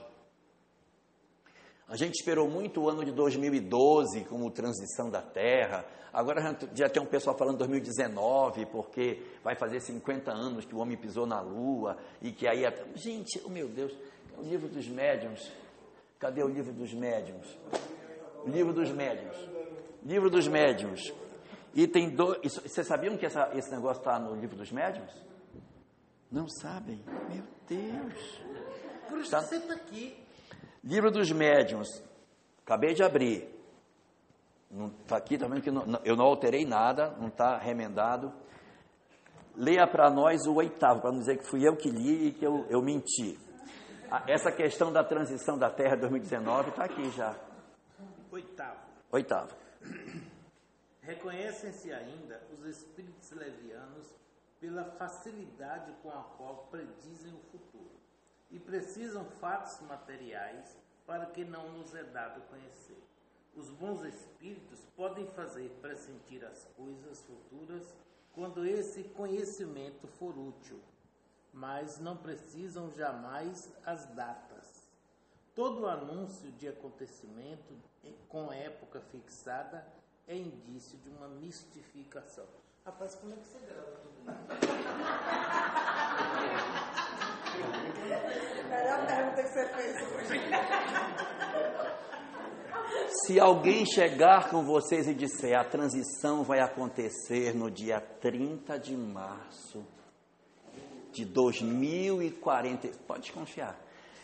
A 1.88 1.96
gente 1.96 2.16
esperou 2.16 2.50
muito 2.50 2.82
o 2.82 2.88
ano 2.88 3.02
de 3.02 3.10
2012 3.12 4.24
como 4.24 4.50
transição 4.50 5.08
da 5.08 5.22
Terra. 5.22 5.86
Agora 6.12 6.54
já 6.74 6.86
tem 6.86 7.02
um 7.02 7.06
pessoal 7.06 7.34
falando 7.34 7.56
2019, 7.58 8.66
porque 8.66 9.22
vai 9.42 9.56
fazer 9.56 9.80
50 9.80 10.30
anos 10.30 10.66
que 10.66 10.74
o 10.74 10.78
homem 10.78 10.98
pisou 10.98 11.26
na 11.26 11.40
Lua 11.40 11.96
e 12.20 12.30
que 12.30 12.46
aí. 12.46 12.66
A... 12.66 12.74
Gente, 12.94 13.40
oh 13.42 13.48
meu 13.48 13.68
Deus, 13.68 13.96
o 14.36 14.42
livro 14.42 14.68
dos 14.68 14.86
médiums. 14.86 15.50
Cadê 16.18 16.42
o 16.42 16.48
livro 16.48 16.74
dos 16.74 16.92
médiums? 16.92 17.56
O 18.44 18.50
livro 18.50 18.74
dos 18.74 18.90
médiums. 18.90 19.36
Livro 20.04 20.28
dos 20.28 20.46
médiums. 20.46 21.14
E 21.74 21.86
tem 21.86 22.10
dois. 22.10 22.38
Vocês 22.42 22.86
sabiam 22.86 23.16
que 23.16 23.24
essa, 23.24 23.50
esse 23.54 23.70
negócio 23.70 24.00
está 24.00 24.18
no 24.18 24.34
livro 24.34 24.56
dos 24.56 24.70
médiums? 24.70 25.12
Não 26.30 26.46
sabem? 26.48 27.02
Meu 27.30 27.44
Deus. 27.66 28.42
Por 29.08 29.20
isso 29.20 29.30
tá... 29.30 29.40
você 29.40 29.56
está 29.56 29.72
aqui. 29.72 30.27
Livro 30.82 31.10
dos 31.10 31.30
médiums. 31.30 31.88
Acabei 32.64 32.94
de 32.94 33.02
abrir. 33.02 33.48
Está 35.02 35.16
aqui, 35.16 35.38
também 35.38 35.60
que 35.60 35.70
não, 35.70 36.00
eu 36.04 36.14
não 36.14 36.26
alterei 36.26 36.64
nada, 36.64 37.16
não 37.18 37.28
está 37.28 37.56
remendado. 37.56 38.32
Leia 39.56 39.86
para 39.86 40.10
nós 40.10 40.46
o 40.46 40.54
oitavo, 40.54 41.00
para 41.00 41.10
não 41.10 41.18
dizer 41.18 41.38
que 41.38 41.46
fui 41.46 41.66
eu 41.66 41.76
que 41.76 41.90
li 41.90 42.28
e 42.28 42.32
que 42.32 42.46
eu, 42.46 42.66
eu 42.68 42.82
menti. 42.82 43.38
Essa 44.26 44.52
questão 44.52 44.92
da 44.92 45.02
transição 45.02 45.58
da 45.58 45.70
Terra 45.70 45.96
2019 45.96 46.70
está 46.70 46.84
aqui 46.84 47.10
já. 47.10 47.34
Oitavo. 48.30 48.80
Oitavo. 49.10 49.56
Reconhecem-se 51.02 51.92
ainda 51.92 52.40
os 52.52 52.64
espíritos 52.64 53.30
levianos 53.32 54.14
pela 54.60 54.84
facilidade 54.96 55.92
com 56.02 56.10
a 56.10 56.22
qual 56.36 56.68
predizem 56.70 57.32
o 57.32 57.40
futuro 57.50 57.97
e 58.50 58.58
precisam 58.58 59.24
fatos 59.24 59.80
materiais 59.82 60.76
para 61.06 61.26
que 61.26 61.44
não 61.44 61.72
nos 61.72 61.94
é 61.94 62.04
dado 62.04 62.40
conhecer. 62.48 63.02
Os 63.54 63.70
bons 63.70 64.02
espíritos 64.04 64.78
podem 64.94 65.26
fazer 65.28 65.70
pressentir 65.80 66.44
as 66.44 66.64
coisas 66.76 67.22
futuras 67.22 67.94
quando 68.32 68.64
esse 68.64 69.04
conhecimento 69.04 70.06
for 70.06 70.36
útil, 70.38 70.80
mas 71.52 71.98
não 71.98 72.16
precisam 72.16 72.90
jamais 72.92 73.72
as 73.84 74.06
datas. 74.14 74.88
Todo 75.54 75.88
anúncio 75.88 76.52
de 76.52 76.68
acontecimento 76.68 77.74
com 78.28 78.52
época 78.52 79.00
fixada 79.00 79.84
é 80.26 80.36
indício 80.36 80.96
de 80.98 81.10
uma 81.10 81.26
mistificação. 81.26 82.46
Rapaz, 82.84 83.16
como 83.16 83.32
é 83.32 83.36
que 83.36 83.48
você 83.48 83.58
grava 83.66 83.90
tudo 83.96 84.30
isso? 86.70 86.84
Melhor 88.68 89.06
pergunta 89.06 89.42
que 89.42 89.48
você 89.48 89.68
fez 89.68 89.96
hoje. 90.12 90.40
Se 93.24 93.40
alguém 93.40 93.86
chegar 93.86 94.50
com 94.50 94.62
vocês 94.64 95.06
e 95.08 95.14
disser 95.14 95.58
a 95.58 95.64
transição 95.64 96.42
vai 96.42 96.60
acontecer 96.60 97.54
no 97.54 97.70
dia 97.70 98.00
30 98.00 98.78
de 98.78 98.96
março 98.96 99.84
de 101.12 101.24
2040, 101.24 102.88
pode 103.06 103.32
confiar. 103.32 103.78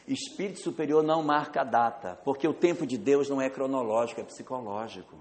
Espírito 0.07 0.61
superior 0.61 1.03
não 1.03 1.23
marca 1.23 1.65
data, 1.65 2.19
porque 2.25 2.47
o 2.47 2.53
tempo 2.53 2.87
de 2.87 2.99
Deus 2.99 3.29
não 3.31 3.41
é 3.41 3.49
cronológico, 3.49 4.21
é 4.21 4.25
psicológico. 4.25 5.17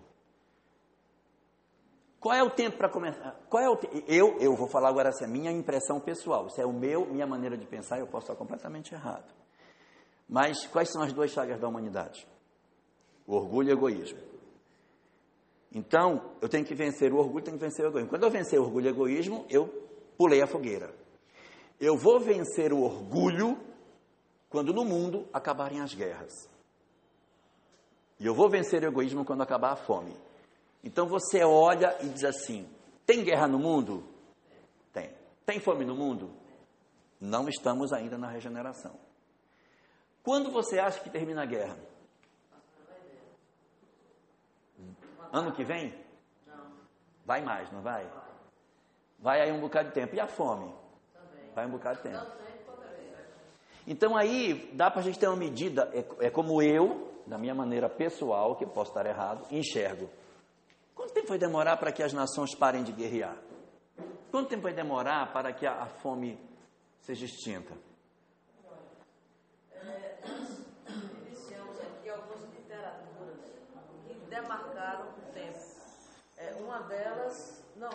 Qual 2.24 2.34
é 2.34 2.41
o 2.41 2.50
tempo 2.50 2.78
para 2.78 2.88
começar? 2.88 3.38
Qual 3.50 3.62
é 3.62 3.70
o 3.70 3.78
eu 4.08 4.38
eu 4.40 4.56
vou 4.56 4.66
falar 4.66 4.88
agora 4.88 5.10
assim, 5.10 5.26
a 5.26 5.28
minha 5.28 5.52
impressão 5.52 6.00
pessoal. 6.00 6.48
Isso 6.48 6.62
é 6.62 6.66
o 6.66 6.72
meu, 6.72 7.06
minha 7.06 7.28
maneira 7.28 7.58
de 7.58 7.66
pensar. 7.66 8.00
Eu 8.00 8.08
posso 8.08 8.28
estar 8.28 8.36
completamente 8.38 8.94
errado. 8.94 9.30
Mas 10.30 10.66
quais 10.68 10.90
são 10.90 11.02
as 11.04 11.12
duas 11.12 11.32
chagas 11.32 11.60
da 11.60 11.68
humanidade? 11.68 12.26
O 13.28 13.36
orgulho 13.36 13.72
e 13.72 13.74
o 13.74 13.78
egoísmo. 13.78 14.20
Então, 15.70 16.32
eu 16.41 16.48
tenho 16.48 16.64
que 16.64 16.74
vencer 16.74 17.12
o 17.12 17.18
orgulho, 17.18 17.44
tenho 17.44 17.58
que 17.58 17.66
vencer 17.66 17.84
o 17.84 17.90
egoísmo. 17.90 18.10
Quando 18.10 18.24
eu 18.24 18.32
vencer 18.32 18.58
o 18.58 18.64
orgulho 18.64 18.86
e 18.86 18.90
o 18.90 18.95
egoísmo, 18.95 19.45
eu 19.50 19.68
pulei 20.18 20.41
a 20.41 20.48
fogueira. 20.48 20.95
Eu 21.78 21.98
vou 21.98 22.22
vencer 22.22 22.72
o 22.72 22.84
orgulho 22.84 23.58
quando 24.48 24.74
no 24.74 24.86
mundo 24.86 25.28
acabarem 25.34 25.82
as 25.82 25.94
guerras. 25.94 26.48
E 28.18 28.26
eu 28.26 28.34
vou 28.34 28.50
vencer 28.50 28.82
o 28.82 28.86
egoísmo 28.86 29.26
quando 29.26 29.41
acabar 29.41 29.74
a 29.74 29.76
fome. 29.76 30.16
Então 30.84 31.08
você 31.08 31.44
olha 31.44 31.96
e 32.02 32.10
diz 32.10 32.24
assim: 32.24 32.68
tem 33.06 33.24
guerra 33.24 33.48
no 33.48 33.60
mundo? 33.60 34.04
Tem. 34.92 35.10
Tem 35.46 35.60
fome 35.60 35.86
no 35.86 35.96
mundo? 35.96 36.32
Não 37.20 37.48
estamos 37.48 37.94
ainda 37.94 38.18
na 38.18 38.30
regeneração. 38.30 39.00
Quando 40.22 40.52
você 40.52 40.80
acha 40.80 41.00
que 41.00 41.10
termina 41.10 41.44
a 41.44 41.46
guerra? 41.46 41.78
Ano 45.32 45.54
que 45.54 45.64
vem? 45.64 45.94
Vai 47.26 47.42
mais, 47.42 47.72
não 47.72 47.82
vai? 47.82 48.10
Vai 49.20 49.42
aí 49.42 49.52
um 49.52 49.62
bocado 49.62 49.90
de 49.90 49.96
tempo. 49.96 50.16
E 50.16 50.20
a 50.20 50.28
fome? 50.28 50.74
Vai 51.56 51.66
um 51.66 51.72
bocado 51.72 51.98
de 51.98 52.04
tempo. 52.04 52.44
Então 53.86 54.16
aí 54.16 54.72
dá 54.74 54.90
para 54.90 55.02
a 55.02 55.04
gente 55.04 55.20
ter 55.20 55.28
uma 55.28 55.36
medida, 55.36 55.90
é, 55.94 56.28
é 56.28 56.30
como 56.30 56.62
eu, 56.62 57.22
da 57.26 57.38
minha 57.38 57.54
maneira 57.54 57.90
pessoal, 57.90 58.56
que 58.56 58.66
posso 58.66 58.92
estar 58.92 59.06
errado, 59.06 59.46
enxergo. 59.52 60.10
Quanto 60.95 61.14
tempo 61.14 61.28
vai 61.28 61.38
demorar 61.38 61.78
para 61.78 61.91
que 61.91 62.03
as 62.03 62.14
nações 62.14 62.56
parem 62.56 62.84
de 62.84 62.91
guerrear? 62.91 63.38
Quanto 64.32 64.49
tempo 64.49 64.64
vai 64.64 64.74
demorar 64.74 65.32
para 65.32 65.53
que 65.53 65.65
a, 65.65 65.84
a 65.84 65.86
fome 65.86 66.40
seja 66.99 67.26
extinta? 67.26 67.74
Iniciamos 71.28 71.80
aqui 71.80 72.10
algumas 72.10 72.41
literaturas 72.53 73.40
que 74.07 74.14
demarcaram 74.30 75.10
o 75.10 75.34
tempo. 75.34 75.60
É, 76.38 76.56
uma 76.60 76.80
delas, 76.80 77.64
não, 77.76 77.91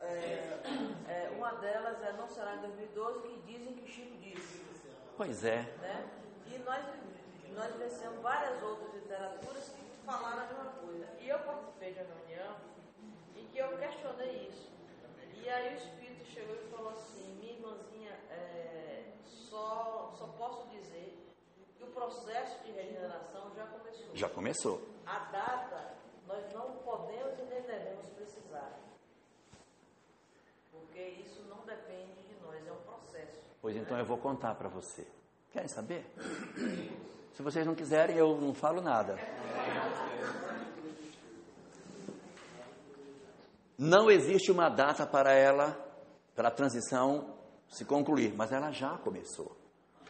é, 0.00 0.58
é, 1.08 1.32
uma 1.36 1.52
delas 1.54 2.02
é 2.02 2.12
Não 2.12 2.28
Será 2.28 2.56
em 2.56 2.60
2012, 2.60 3.20
que 3.20 3.52
dizem 3.52 3.74
que 3.74 3.90
Chico 3.90 4.16
disse. 4.18 4.62
Pois 5.16 5.44
é. 5.44 5.62
né? 5.80 6.08
E 6.46 6.58
nós, 6.58 6.84
nós 7.54 7.74
vencemos 7.76 8.22
várias 8.22 8.62
outras 8.62 8.94
literaturas 8.94 9.68
falaram 10.08 10.42
a 10.42 10.46
mesma 10.46 10.72
coisa. 10.80 11.06
E 11.20 11.28
eu 11.28 11.38
participei 11.40 11.92
de 11.92 12.00
uma 12.00 12.14
reunião 12.14 12.56
em 13.36 13.46
que 13.48 13.58
eu 13.58 13.76
questionei 13.76 14.48
isso. 14.48 14.72
E 15.34 15.48
aí 15.48 15.74
o 15.74 15.76
Espírito 15.76 16.24
chegou 16.24 16.56
e 16.56 16.70
falou 16.70 16.92
assim, 16.92 17.34
minha 17.38 17.52
irmãzinha, 17.52 18.12
é, 18.30 19.12
só, 19.24 20.14
só 20.18 20.26
posso 20.38 20.66
dizer 20.68 21.16
que 21.76 21.84
o 21.84 21.88
processo 21.88 22.64
de 22.64 22.72
regeneração 22.72 23.52
já 23.54 23.66
começou. 23.66 24.16
Já 24.16 24.28
começou. 24.28 24.82
A 25.06 25.18
data, 25.30 25.94
nós 26.26 26.52
não 26.54 26.76
podemos 26.78 27.38
e 27.38 27.42
nem 27.42 27.62
devemos 27.62 28.06
precisar. 28.08 28.78
Porque 30.72 31.00
isso 31.00 31.42
não 31.42 31.64
depende 31.66 32.22
de 32.22 32.34
nós, 32.42 32.66
é 32.66 32.72
um 32.72 32.80
processo. 32.82 33.40
Pois 33.60 33.76
então 33.76 33.98
eu 33.98 34.04
vou 34.04 34.18
contar 34.18 34.54
para 34.54 34.68
você. 34.68 35.06
Querem 35.52 35.68
saber? 35.68 36.04
Se 37.38 37.42
vocês 37.44 37.64
não 37.64 37.72
quiserem, 37.72 38.16
eu 38.16 38.36
não 38.36 38.52
falo 38.52 38.82
nada. 38.82 39.16
Não 43.78 44.10
existe 44.10 44.50
uma 44.50 44.68
data 44.68 45.06
para 45.06 45.32
ela, 45.32 45.78
para 46.34 46.48
a 46.48 46.50
transição 46.50 47.32
se 47.68 47.84
concluir, 47.84 48.34
mas 48.34 48.50
ela 48.50 48.72
já 48.72 48.98
começou. 48.98 49.56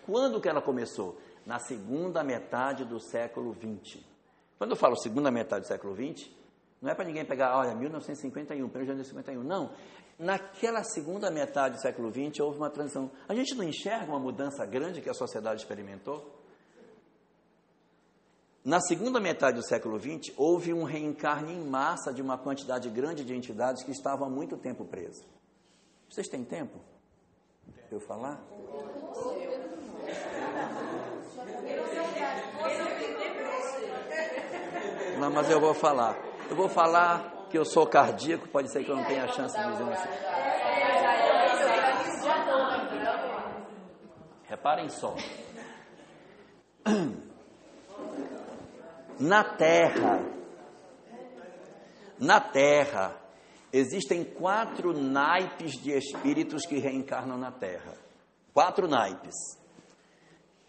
Quando 0.07 0.41
que 0.41 0.49
ela 0.49 0.63
começou? 0.63 1.19
Na 1.45 1.59
segunda 1.59 2.25
metade 2.25 2.87
do 2.87 2.99
século 2.99 3.55
XX. 3.55 4.03
Quando 4.57 4.71
eu 4.71 4.77
falo 4.77 4.97
segunda 4.97 5.31
metade 5.31 5.67
do 5.67 5.69
século 5.69 5.95
XX, 5.95 6.31
não 6.81 6.91
é 6.91 6.95
para 6.95 7.05
ninguém 7.05 7.27
pegar, 7.27 7.59
olha, 7.59 7.75
1951, 7.75 8.65
1 8.65 8.69
de 8.69 8.79
janeiro 8.79 9.03
de 9.03 9.07
51. 9.07 9.43
Não. 9.43 9.71
Naquela 10.19 10.83
segunda 10.83 11.31
metade 11.31 11.75
do 11.75 11.83
século 11.83 12.11
XX 12.11 12.41
houve 12.41 12.57
uma 12.57 12.71
transição. 12.71 13.11
A 13.29 13.35
gente 13.35 13.55
não 13.55 13.65
enxerga 13.65 14.07
uma 14.07 14.19
mudança 14.19 14.65
grande 14.65 15.03
que 15.03 15.11
a 15.11 15.15
sociedade 15.15 15.61
experimentou? 15.61 16.38
Na 18.69 18.81
segunda 18.83 19.19
metade 19.19 19.57
do 19.57 19.67
século 19.67 19.99
XX, 19.99 20.31
houve 20.37 20.75
um 20.75 20.85
reencarne 20.85 21.55
em 21.55 21.65
massa 21.65 22.13
de 22.13 22.21
uma 22.21 22.37
quantidade 22.37 22.91
grande 22.91 23.25
de 23.25 23.35
entidades 23.35 23.83
que 23.83 23.91
estavam 23.91 24.27
há 24.27 24.31
muito 24.31 24.59
tempo 24.59 24.85
presas. 24.85 25.27
Vocês 26.07 26.29
têm 26.29 26.45
tempo? 26.45 26.79
Para 27.65 27.97
eu 27.97 28.01
falar? 28.01 28.45
Não, 35.19 35.31
mas 35.31 35.49
eu 35.49 35.59
vou 35.59 35.73
falar. 35.73 36.19
Eu 36.51 36.55
vou 36.55 36.69
falar 36.69 37.47
que 37.49 37.57
eu 37.57 37.65
sou 37.65 37.87
cardíaco, 37.87 38.47
pode 38.49 38.71
ser 38.71 38.85
que 38.85 38.91
eu 38.91 38.97
não 38.97 39.05
tenha 39.07 39.27
chance 39.29 39.57
de 39.57 39.65
dizer 39.73 39.93
isso. 39.95 40.09
Reparem 44.47 44.91
só. 44.91 45.17
Na 49.21 49.43
Terra, 49.43 50.23
na 52.21 52.41
Terra, 52.41 53.17
existem 53.73 54.25
quatro 54.25 54.93
naipes 54.93 55.73
de 55.73 55.91
espíritos 55.91 56.65
que 56.65 56.79
reencarnam 56.79 57.37
na 57.37 57.51
Terra. 57.51 57.95
Quatro 58.53 58.87
naipes. 58.87 59.35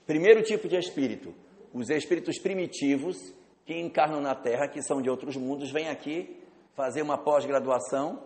Primeiro 0.05 0.41
tipo 0.41 0.67
de 0.67 0.75
espírito, 0.77 1.33
os 1.73 1.89
espíritos 1.89 2.39
primitivos 2.39 3.17
que 3.65 3.79
encarnam 3.79 4.19
na 4.19 4.33
Terra, 4.33 4.67
que 4.67 4.81
são 4.81 4.99
de 5.01 5.09
outros 5.09 5.35
mundos, 5.35 5.71
vêm 5.71 5.87
aqui 5.87 6.39
fazer 6.73 7.03
uma 7.03 7.17
pós-graduação 7.17 8.23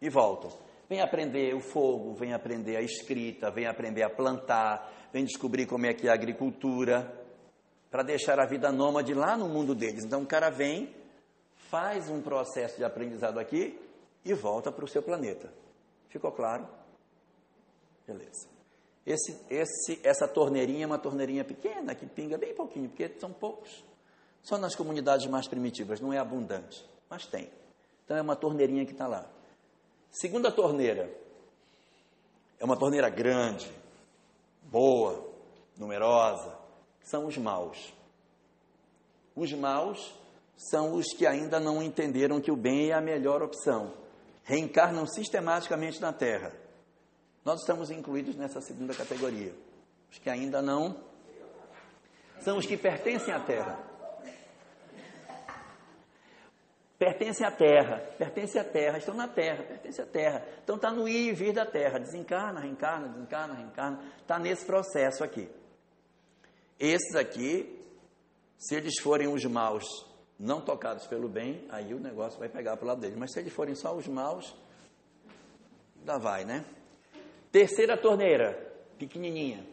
e 0.00 0.10
voltam. 0.10 0.50
Vem 0.90 1.00
aprender 1.00 1.54
o 1.54 1.60
fogo, 1.60 2.12
vem 2.14 2.34
aprender 2.34 2.76
a 2.76 2.82
escrita, 2.82 3.50
vem 3.50 3.66
aprender 3.66 4.02
a 4.02 4.10
plantar, 4.10 4.92
vem 5.10 5.24
descobrir 5.24 5.64
como 5.64 5.86
é 5.86 5.94
que 5.94 6.06
é 6.06 6.10
a 6.10 6.14
agricultura, 6.14 7.21
para 7.92 8.02
deixar 8.02 8.40
a 8.40 8.46
vida 8.46 8.72
nômade 8.72 9.12
lá 9.12 9.36
no 9.36 9.46
mundo 9.46 9.74
deles. 9.74 10.02
Então 10.02 10.22
o 10.22 10.26
cara 10.26 10.48
vem, 10.48 10.96
faz 11.68 12.08
um 12.08 12.22
processo 12.22 12.78
de 12.78 12.84
aprendizado 12.84 13.38
aqui 13.38 13.78
e 14.24 14.32
volta 14.32 14.72
para 14.72 14.86
o 14.86 14.88
seu 14.88 15.02
planeta. 15.02 15.52
Ficou 16.08 16.32
claro? 16.32 16.66
Beleza. 18.06 18.48
Esse, 19.04 19.38
esse, 19.50 20.00
essa 20.02 20.26
torneirinha 20.26 20.84
é 20.84 20.86
uma 20.86 20.98
torneirinha 20.98 21.44
pequena, 21.44 21.94
que 21.94 22.06
pinga 22.06 22.38
bem 22.38 22.54
pouquinho, 22.54 22.88
porque 22.88 23.10
são 23.20 23.30
poucos. 23.30 23.84
Só 24.42 24.56
nas 24.56 24.74
comunidades 24.74 25.26
mais 25.26 25.46
primitivas, 25.46 26.00
não 26.00 26.14
é 26.14 26.18
abundante, 26.18 26.82
mas 27.10 27.26
tem. 27.26 27.50
Então 28.06 28.16
é 28.16 28.22
uma 28.22 28.34
torneirinha 28.34 28.86
que 28.86 28.92
está 28.92 29.06
lá. 29.06 29.28
Segunda 30.10 30.50
torneira. 30.50 31.10
É 32.58 32.64
uma 32.64 32.76
torneira 32.76 33.10
grande, 33.10 33.70
boa, 34.62 35.30
numerosa. 35.76 36.61
São 37.02 37.26
os 37.26 37.36
maus. 37.36 37.92
Os 39.34 39.52
maus 39.52 40.14
são 40.56 40.94
os 40.94 41.06
que 41.14 41.26
ainda 41.26 41.58
não 41.58 41.82
entenderam 41.82 42.40
que 42.40 42.50
o 42.50 42.56
bem 42.56 42.90
é 42.90 42.94
a 42.94 43.00
melhor 43.00 43.42
opção. 43.42 43.92
Reencarnam 44.44 45.06
sistematicamente 45.06 46.00
na 46.00 46.12
Terra. 46.12 46.52
Nós 47.44 47.60
estamos 47.60 47.90
incluídos 47.90 48.36
nessa 48.36 48.60
segunda 48.60 48.94
categoria. 48.94 49.54
Os 50.10 50.18
que 50.18 50.30
ainda 50.30 50.62
não 50.62 50.96
são 52.40 52.58
os 52.58 52.66
que 52.66 52.76
pertencem 52.76 53.32
à 53.32 53.40
Terra. 53.40 53.78
Pertencem 56.98 57.44
à 57.44 57.50
Terra, 57.50 57.98
pertencem 58.16 58.60
à 58.60 58.64
Terra, 58.64 58.98
estão 58.98 59.14
na 59.14 59.26
Terra, 59.26 59.64
pertencem 59.64 60.04
à 60.04 60.06
Terra. 60.06 60.46
Então 60.62 60.76
está 60.76 60.90
no 60.90 61.08
ir 61.08 61.30
e 61.30 61.32
vir 61.32 61.52
da 61.52 61.66
Terra. 61.66 61.98
Desencarna, 61.98 62.60
reencarna, 62.60 63.08
desencarna, 63.08 63.54
reencarna. 63.54 64.00
Está 64.20 64.38
nesse 64.38 64.64
processo 64.64 65.24
aqui. 65.24 65.48
Esses 66.82 67.14
aqui, 67.14 67.80
se 68.58 68.74
eles 68.74 68.98
forem 69.00 69.32
os 69.32 69.44
maus 69.44 69.84
não 70.36 70.60
tocados 70.60 71.06
pelo 71.06 71.28
bem, 71.28 71.64
aí 71.70 71.94
o 71.94 72.00
negócio 72.00 72.40
vai 72.40 72.48
pegar 72.48 72.76
para 72.76 72.84
o 72.84 72.88
lado 72.88 73.00
deles. 73.00 73.16
Mas 73.16 73.32
se 73.32 73.38
eles 73.38 73.52
forem 73.52 73.76
só 73.76 73.94
os 73.94 74.08
maus, 74.08 74.52
ainda 76.00 76.18
vai, 76.18 76.44
né? 76.44 76.64
Terceira 77.52 77.96
torneira, 77.96 78.52
pequenininha, 78.98 79.64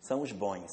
são 0.00 0.22
os 0.22 0.30
bons. 0.30 0.70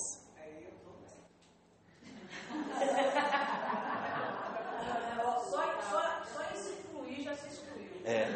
É. 8.06 8.28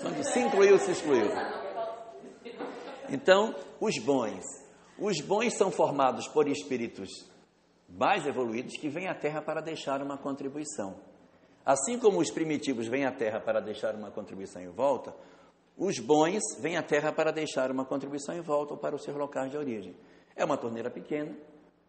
Quando 0.00 0.24
se 0.24 0.40
incluiu, 0.40 0.76
se 0.80 0.90
excluiu. 0.90 1.30
Então, 3.08 3.54
os 3.80 3.96
bons. 3.98 4.61
Os 4.98 5.20
bons 5.20 5.56
são 5.56 5.70
formados 5.70 6.28
por 6.28 6.46
espíritos 6.48 7.08
mais 7.88 8.26
evoluídos 8.26 8.76
que 8.76 8.88
vêm 8.88 9.08
à 9.08 9.14
Terra 9.14 9.42
para 9.42 9.60
deixar 9.60 10.02
uma 10.02 10.16
contribuição. 10.16 10.96
Assim 11.64 11.98
como 11.98 12.18
os 12.18 12.30
primitivos 12.30 12.88
vêm 12.88 13.04
à 13.04 13.12
Terra 13.12 13.40
para 13.40 13.60
deixar 13.60 13.94
uma 13.94 14.10
contribuição 14.10 14.60
em 14.60 14.68
volta, 14.68 15.14
os 15.76 15.98
bons 15.98 16.40
vêm 16.60 16.76
à 16.76 16.82
Terra 16.82 17.12
para 17.12 17.32
deixar 17.32 17.70
uma 17.70 17.84
contribuição 17.84 18.34
em 18.36 18.40
volta 18.40 18.74
ou 18.74 18.78
para 18.78 18.94
os 18.94 19.02
seus 19.02 19.16
locais 19.16 19.50
de 19.50 19.56
origem. 19.56 19.94
É 20.34 20.44
uma 20.44 20.56
torneira 20.56 20.90
pequena 20.90 21.34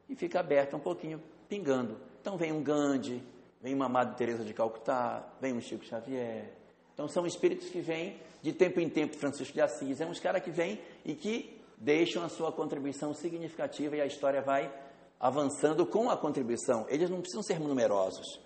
e 0.07 0.15
fica 0.15 0.39
aberta 0.39 0.75
um 0.77 0.79
pouquinho, 0.79 1.21
pingando. 1.49 1.97
Então 2.21 2.37
vem 2.37 2.51
um 2.51 2.61
Gandhi, 2.61 3.21
vem 3.61 3.73
uma 3.73 3.89
Madre 3.89 4.15
Teresa 4.15 4.43
de 4.43 4.53
Calcutá, 4.53 5.27
vem 5.41 5.53
um 5.53 5.61
Chico 5.61 5.85
Xavier. 5.85 6.53
Então 6.93 7.07
são 7.07 7.25
espíritos 7.25 7.69
que 7.69 7.81
vêm 7.81 8.19
de 8.41 8.53
tempo 8.53 8.79
em 8.79 8.89
tempo, 8.89 9.17
Francisco 9.17 9.53
de 9.53 9.61
Assis, 9.61 10.01
é 10.01 10.05
uns 10.05 10.19
caras 10.19 10.43
que 10.43 10.51
vêm 10.51 10.79
e 11.03 11.15
que 11.15 11.62
deixam 11.77 12.23
a 12.23 12.29
sua 12.29 12.51
contribuição 12.51 13.13
significativa 13.13 13.95
e 13.95 14.01
a 14.01 14.05
história 14.05 14.41
vai 14.41 14.73
avançando 15.19 15.85
com 15.85 16.09
a 16.09 16.17
contribuição. 16.17 16.85
Eles 16.89 17.09
não 17.09 17.21
precisam 17.21 17.43
ser 17.43 17.59
numerosos, 17.59 18.39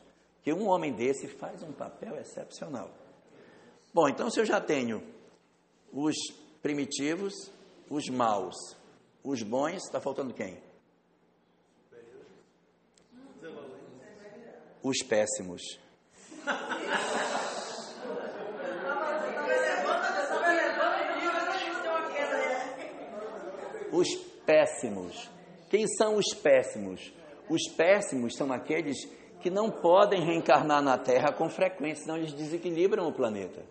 que 0.43 0.53
um 0.53 0.67
homem 0.67 0.93
desse 0.93 1.27
faz 1.27 1.63
um 1.63 1.71
papel 1.71 2.15
excepcional. 2.17 2.91
Bom, 3.93 4.07
então 4.07 4.29
se 4.29 4.39
eu 4.39 4.45
já 4.45 4.61
tenho 4.61 5.03
os 5.91 6.15
primitivos, 6.61 7.33
os 7.89 8.07
maus, 8.09 8.55
os 9.23 9.41
bons, 9.41 9.83
está 9.83 9.99
faltando 9.99 10.33
quem? 10.33 10.61
Os 14.83 14.99
péssimos. 15.03 15.61
Os 23.91 24.07
péssimos. 24.45 25.29
Quem 25.69 25.85
são 25.87 26.15
os 26.15 26.33
péssimos? 26.33 27.13
Os 27.49 27.67
péssimos 27.75 28.35
são 28.35 28.51
aqueles 28.51 28.97
que 29.41 29.49
não 29.49 29.69
podem 29.69 30.23
reencarnar 30.25 30.81
na 30.81 30.97
Terra 30.97 31.31
com 31.31 31.49
frequência, 31.49 32.03
senão 32.03 32.17
eles 32.17 32.33
desequilibram 32.33 33.07
o 33.07 33.13
planeta. 33.13 33.63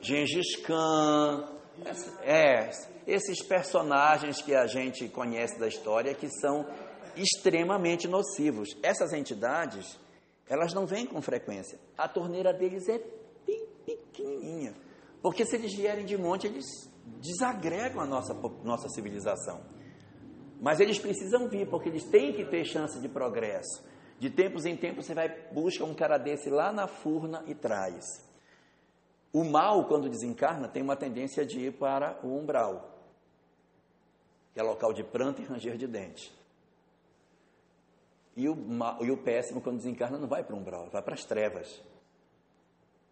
Gengis 0.00 0.56
Khan, 0.56 1.48
é, 2.24 2.70
esses 3.06 3.42
personagens 3.42 4.42
que 4.42 4.54
a 4.54 4.66
gente 4.66 5.08
conhece 5.08 5.58
da 5.58 5.68
história 5.68 6.14
que 6.14 6.28
são 6.28 6.66
extremamente 7.16 8.08
nocivos. 8.08 8.76
Essas 8.82 9.12
entidades, 9.12 9.98
elas 10.48 10.74
não 10.74 10.86
vêm 10.86 11.06
com 11.06 11.22
frequência. 11.22 11.78
A 11.96 12.08
torneira 12.08 12.52
deles 12.52 12.88
é 12.88 12.98
bem 13.46 13.66
pequenininha. 13.86 14.74
Porque 15.22 15.44
se 15.46 15.54
eles 15.56 15.74
vierem 15.74 16.04
de 16.04 16.18
monte, 16.18 16.46
eles 16.46 16.64
desagregam 17.20 18.00
a 18.00 18.06
nossa, 18.06 18.34
nossa 18.64 18.88
civilização. 18.88 19.60
Mas 20.60 20.80
eles 20.80 20.98
precisam 20.98 21.48
vir, 21.48 21.68
porque 21.68 21.88
eles 21.88 22.04
têm 22.04 22.32
que 22.32 22.44
ter 22.44 22.64
chance 22.64 23.00
de 23.00 23.08
progresso. 23.08 23.84
De 24.18 24.30
tempos 24.30 24.64
em 24.64 24.76
tempos 24.76 25.06
você 25.06 25.14
vai 25.14 25.28
busca 25.50 25.84
um 25.84 25.94
cara 25.94 26.18
desse 26.18 26.48
lá 26.48 26.72
na 26.72 26.86
furna 26.86 27.42
e 27.46 27.54
traz. 27.54 28.04
O 29.32 29.44
mal, 29.44 29.86
quando 29.88 30.08
desencarna, 30.08 30.68
tem 30.68 30.82
uma 30.82 30.94
tendência 30.94 31.44
de 31.44 31.58
ir 31.58 31.72
para 31.72 32.20
o 32.22 32.38
umbral, 32.38 32.96
que 34.52 34.60
é 34.60 34.62
local 34.62 34.92
de 34.92 35.02
pranto 35.02 35.40
e 35.40 35.44
ranger 35.44 35.76
de 35.76 35.86
dente. 35.86 36.32
E 38.36 38.48
o, 38.48 38.56
e 39.00 39.10
o 39.10 39.16
péssimo, 39.16 39.60
quando 39.60 39.78
desencarna, 39.78 40.18
não 40.18 40.28
vai 40.28 40.44
para 40.44 40.54
o 40.54 40.58
umbral, 40.58 40.88
vai 40.90 41.02
para 41.02 41.14
as 41.14 41.24
trevas, 41.24 41.82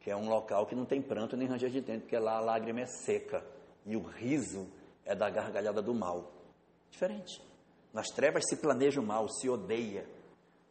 que 0.01 0.11
é 0.11 0.17
um 0.17 0.29
local 0.29 0.67
que 0.67 0.75
não 0.75 0.85
tem 0.85 1.03
pranto 1.03 1.37
nem 1.37 1.49
ranger 1.49 1.71
de 1.71 1.81
dente, 1.81 2.03
porque 2.03 2.19
lá 2.19 2.37
a 2.37 2.41
lágrima 2.41 2.81
é 2.81 2.87
seca 2.87 3.45
e 3.87 3.97
o 3.97 4.03
riso 4.03 4.69
é 5.05 5.15
da 5.15 5.29
gargalhada 5.29 5.83
do 5.83 5.95
mal. 5.95 6.33
Diferente. 6.91 7.41
Nas 7.93 8.07
trevas 8.09 8.45
se 8.49 8.57
planeja 8.57 9.01
o 9.01 9.05
mal, 9.05 9.29
se 9.29 9.49
odeia. 9.49 10.07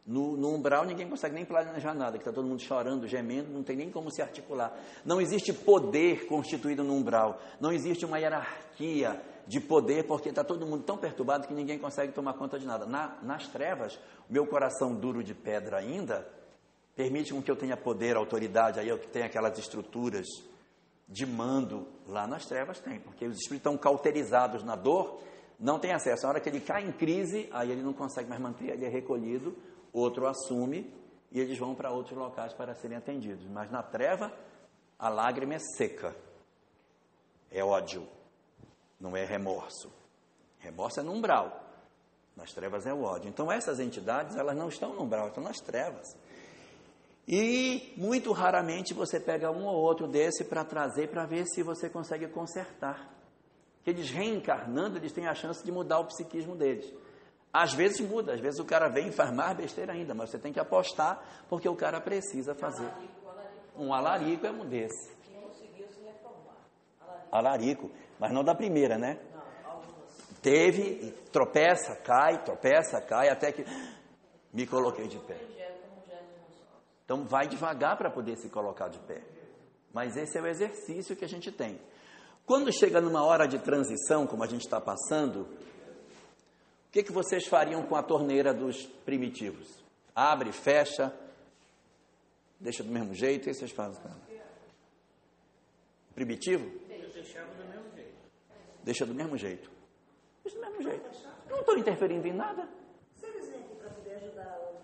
No, 0.06 0.36
no 0.36 0.54
umbral 0.54 0.84
ninguém 0.84 1.08
consegue 1.08 1.34
nem 1.34 1.44
planejar 1.44 1.94
nada, 1.94 2.16
que 2.16 2.22
está 2.22 2.32
todo 2.32 2.46
mundo 2.46 2.60
chorando, 2.62 3.06
gemendo, 3.06 3.52
não 3.52 3.62
tem 3.62 3.76
nem 3.76 3.90
como 3.90 4.10
se 4.10 4.22
articular. 4.22 4.74
Não 5.04 5.20
existe 5.20 5.52
poder 5.52 6.26
constituído 6.26 6.82
no 6.82 6.94
umbral. 6.94 7.40
Não 7.60 7.70
existe 7.70 8.04
uma 8.04 8.18
hierarquia 8.18 9.20
de 9.46 9.60
poder, 9.60 10.06
porque 10.06 10.30
está 10.30 10.42
todo 10.42 10.66
mundo 10.66 10.84
tão 10.84 10.96
perturbado 10.96 11.46
que 11.46 11.54
ninguém 11.54 11.78
consegue 11.78 12.12
tomar 12.12 12.34
conta 12.34 12.58
de 12.58 12.66
nada. 12.66 12.86
Na, 12.86 13.18
nas 13.22 13.48
trevas, 13.48 13.98
meu 14.28 14.46
coração 14.46 14.94
duro 14.94 15.22
de 15.22 15.34
pedra 15.34 15.78
ainda 15.78 16.26
permite 16.96 17.32
com 17.32 17.42
que 17.42 17.50
eu 17.50 17.56
tenha 17.56 17.76
poder, 17.76 18.16
autoridade, 18.16 18.78
aí 18.78 18.88
eu 18.88 18.98
que 18.98 19.08
tenho 19.08 19.26
aquelas 19.26 19.58
estruturas 19.58 20.26
de 21.10 21.26
mando. 21.26 21.86
Lá 22.06 22.26
nas 22.26 22.46
trevas 22.46 22.80
tem, 22.80 22.98
porque 23.00 23.26
os 23.26 23.36
espíritos 23.36 23.56
estão 23.58 23.76
cauterizados 23.76 24.64
na 24.64 24.76
dor, 24.76 25.20
não 25.58 25.78
tem 25.78 25.92
acesso. 25.92 26.22
Na 26.22 26.30
hora 26.30 26.40
que 26.40 26.48
ele 26.48 26.60
cai 26.60 26.82
em 26.84 26.92
crise, 26.92 27.48
aí 27.52 27.70
ele 27.70 27.82
não 27.82 27.92
consegue 27.92 28.28
mais 28.28 28.40
manter, 28.40 28.70
ele 28.70 28.86
é 28.86 28.88
recolhido 28.88 29.56
outro 29.92 30.26
assume 30.26 30.92
e 31.30 31.40
eles 31.40 31.58
vão 31.58 31.74
para 31.74 31.90
outros 31.90 32.16
locais 32.16 32.52
para 32.52 32.74
serem 32.74 32.96
atendidos. 32.96 33.46
Mas 33.48 33.70
na 33.70 33.82
treva, 33.82 34.32
a 34.98 35.08
lágrima 35.08 35.54
é 35.54 35.58
seca, 35.58 36.14
é 37.50 37.62
ódio, 37.64 38.06
não 38.98 39.16
é 39.16 39.24
remorso. 39.24 39.92
Remorso 40.58 41.00
é 41.00 41.02
no 41.02 41.12
umbral, 41.12 41.64
nas 42.36 42.52
trevas 42.52 42.86
é 42.86 42.92
o 42.92 43.02
ódio. 43.02 43.28
Então 43.28 43.50
essas 43.50 43.80
entidades, 43.80 44.36
elas 44.36 44.56
não 44.56 44.68
estão 44.68 44.94
no 44.94 45.02
umbral, 45.02 45.28
estão 45.28 45.42
nas 45.42 45.58
trevas. 45.58 46.06
E 47.32 47.94
muito 47.96 48.32
raramente 48.32 48.92
você 48.92 49.20
pega 49.20 49.52
um 49.52 49.64
ou 49.64 49.76
outro 49.76 50.08
desse 50.08 50.42
para 50.42 50.64
trazer 50.64 51.08
para 51.10 51.24
ver 51.24 51.46
se 51.46 51.62
você 51.62 51.88
consegue 51.88 52.26
consertar. 52.26 53.08
Que 53.84 53.90
eles 53.90 54.10
reencarnando, 54.10 54.98
eles 54.98 55.12
têm 55.12 55.28
a 55.28 55.34
chance 55.34 55.64
de 55.64 55.70
mudar 55.70 56.00
o 56.00 56.06
psiquismo 56.06 56.56
deles. 56.56 56.92
Às 57.52 57.72
vezes 57.72 58.00
muda, 58.00 58.34
às 58.34 58.40
vezes 58.40 58.58
o 58.58 58.64
cara 58.64 58.88
vem 58.88 59.12
faz 59.12 59.32
mais 59.32 59.56
besteira 59.56 59.92
ainda, 59.92 60.12
mas 60.12 60.30
você 60.30 60.40
tem 60.40 60.52
que 60.52 60.58
apostar 60.58 61.22
porque 61.48 61.68
o 61.68 61.76
cara 61.76 62.00
precisa 62.00 62.52
fazer. 62.52 62.90
Um 63.76 63.94
alarico 63.94 64.44
é 64.44 64.50
um 64.50 64.66
desse. 64.66 65.14
Alarico, 67.30 67.92
mas 68.18 68.32
não 68.32 68.42
da 68.42 68.56
primeira, 68.56 68.98
né? 68.98 69.20
Teve, 70.42 71.12
tropeça, 71.30 71.94
cai, 71.94 72.42
tropeça, 72.42 73.00
cai, 73.00 73.28
até 73.28 73.52
que 73.52 73.64
me 74.52 74.66
coloquei 74.66 75.06
de 75.06 75.18
pé. 75.20 75.38
Então 77.10 77.24
vai 77.24 77.48
devagar 77.48 77.96
para 77.96 78.08
poder 78.08 78.36
se 78.36 78.48
colocar 78.48 78.86
de 78.86 79.00
pé. 79.00 79.20
Mas 79.92 80.16
esse 80.16 80.38
é 80.38 80.40
o 80.40 80.46
exercício 80.46 81.16
que 81.16 81.24
a 81.24 81.28
gente 81.28 81.50
tem. 81.50 81.76
Quando 82.46 82.72
chega 82.72 83.00
numa 83.00 83.24
hora 83.24 83.48
de 83.48 83.58
transição, 83.58 84.28
como 84.28 84.44
a 84.44 84.46
gente 84.46 84.60
está 84.60 84.80
passando, 84.80 85.40
o 85.40 85.48
que, 86.92 87.02
que 87.02 87.10
vocês 87.10 87.48
fariam 87.48 87.82
com 87.82 87.96
a 87.96 88.02
torneira 88.04 88.54
dos 88.54 88.86
primitivos? 89.04 89.82
Abre, 90.14 90.52
fecha, 90.52 91.12
deixa 92.60 92.84
do 92.84 92.92
mesmo 92.92 93.12
jeito, 93.12 93.42
que 93.42 93.54
vocês 93.54 93.72
fazem 93.72 94.00
com? 94.00 94.10
Primitivo? 96.14 96.70
Deixava 96.86 97.52
do 97.54 97.64
mesmo 97.64 97.90
jeito. 97.92 98.14
Deixa 98.84 99.04
do 99.04 99.14
mesmo 99.14 99.36
jeito. 99.36 99.70
Deixa 100.44 100.56
do 100.56 100.64
mesmo 100.64 100.82
jeito. 100.84 101.10
Não 101.48 101.58
estou 101.58 101.76
interferindo 101.76 102.28
em 102.28 102.34
nada. 102.34 102.68
Se 103.16 103.26
eles 103.26 103.48
vêm 103.48 103.62
aqui 103.62 103.74
para 103.74 103.90
poder 103.90 104.14
ajudar 104.14 104.58
outros 104.60 104.80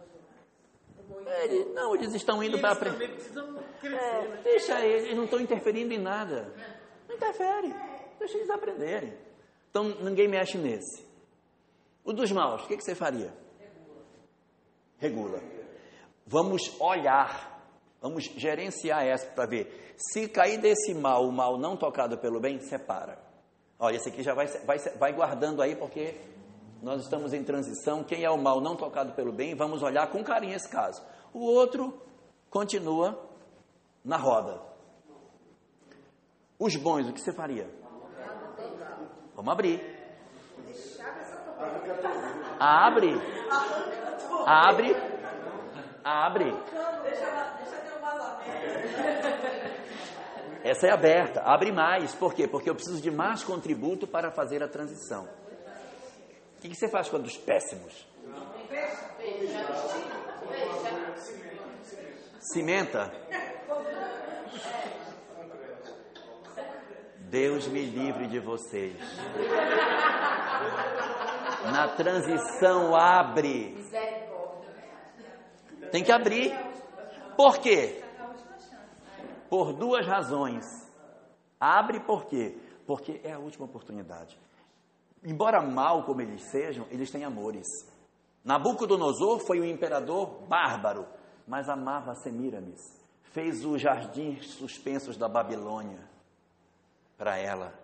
Ele, 1.42 1.64
não, 1.72 1.94
eles 1.94 2.14
estão 2.14 2.42
indo 2.42 2.58
para 2.58 2.76
crescer, 2.76 3.40
É, 3.84 4.28
né? 4.28 4.40
deixa 4.42 4.80
eles, 4.84 5.04
eles 5.04 5.16
não 5.16 5.24
estão 5.24 5.40
interferindo 5.40 5.92
em 5.92 5.98
nada. 5.98 6.52
Não 7.08 7.14
interfere. 7.14 7.74
Deixa 8.18 8.36
eles 8.36 8.50
aprenderem. 8.50 9.12
Então 9.70 9.84
ninguém 10.00 10.28
mexe 10.28 10.56
nesse. 10.58 11.06
O 12.04 12.12
dos 12.12 12.30
maus, 12.32 12.64
o 12.64 12.68
que, 12.68 12.76
que 12.76 12.84
você 12.84 12.94
faria? 12.94 13.32
Regula. 14.98 15.42
Vamos 16.26 16.80
olhar, 16.80 17.62
vamos 18.00 18.24
gerenciar 18.24 19.04
essa 19.04 19.26
para 19.26 19.46
ver. 19.46 19.94
Se 19.96 20.28
cair 20.28 20.58
desse 20.58 20.94
mal, 20.94 21.26
o 21.26 21.32
mal 21.32 21.58
não 21.58 21.76
tocado 21.76 22.18
pelo 22.18 22.40
bem, 22.40 22.58
separa. 22.60 23.18
Olha, 23.78 23.96
esse 23.96 24.08
aqui 24.08 24.22
já 24.22 24.34
vai, 24.34 24.46
vai, 24.46 24.78
vai 24.78 25.12
guardando 25.12 25.60
aí, 25.62 25.76
porque 25.76 26.14
nós 26.86 27.02
estamos 27.02 27.32
em 27.32 27.42
transição. 27.42 28.04
Quem 28.04 28.22
é 28.22 28.30
o 28.30 28.38
mal 28.38 28.60
não 28.60 28.76
tocado 28.76 29.12
pelo 29.14 29.32
bem, 29.32 29.56
vamos 29.56 29.82
olhar 29.82 30.06
com 30.06 30.22
carinho 30.22 30.54
esse 30.54 30.68
caso. 30.68 31.02
O 31.34 31.40
outro 31.40 32.00
continua 32.48 33.28
na 34.04 34.16
roda. 34.16 34.62
Os 36.56 36.76
bons, 36.76 37.08
o 37.08 37.12
que 37.12 37.20
você 37.20 37.32
faria? 37.32 37.68
Vamos 39.34 39.52
abrir. 39.52 39.80
Abre. 42.60 43.20
Abre. 44.46 44.96
Abre. 46.04 46.56
Essa 50.62 50.86
é 50.86 50.92
aberta. 50.92 51.40
Abre 51.42 51.72
mais. 51.72 52.14
Por 52.14 52.32
quê? 52.32 52.46
Porque 52.46 52.70
eu 52.70 52.76
preciso 52.76 53.02
de 53.02 53.10
mais 53.10 53.42
contributo 53.42 54.06
para 54.06 54.30
fazer 54.30 54.62
a 54.62 54.68
transição. 54.68 55.26
O 56.56 56.60
que, 56.60 56.74
você 56.74 56.88
faz 56.88 57.08
quando 57.08 57.26
os 57.26 57.36
péssimos? 57.36 58.06
Cimenta. 62.40 63.12
Deus 67.28 67.66
me 67.68 67.84
livre 67.84 68.26
de 68.28 68.40
vocês. 68.40 68.96
Na 71.72 71.88
transição, 71.88 72.96
abre. 72.96 73.76
Tem 75.92 76.02
que 76.02 76.12
abrir. 76.12 76.52
Por 77.36 77.58
quê? 77.58 78.02
Por 79.50 79.72
duas 79.72 80.06
razões. 80.06 80.64
Abre 81.60 82.00
por 82.00 82.26
quê? 82.26 82.56
Porque 82.86 83.20
é 83.22 83.32
a 83.32 83.38
última 83.38 83.66
oportunidade. 83.66 84.38
Embora 85.26 85.60
mal 85.60 86.04
como 86.04 86.22
eles 86.22 86.40
sejam, 86.52 86.86
eles 86.88 87.10
têm 87.10 87.24
amores. 87.24 87.66
Nabucodonosor 88.44 89.40
foi 89.40 89.60
um 89.60 89.64
imperador 89.64 90.46
bárbaro, 90.46 91.04
mas 91.48 91.68
amava 91.68 92.14
Semiramis. 92.14 92.80
Fez 93.32 93.64
os 93.64 93.82
jardins 93.82 94.46
suspensos 94.52 95.16
da 95.16 95.28
Babilônia 95.28 95.98
para 97.18 97.36
ela. 97.36 97.74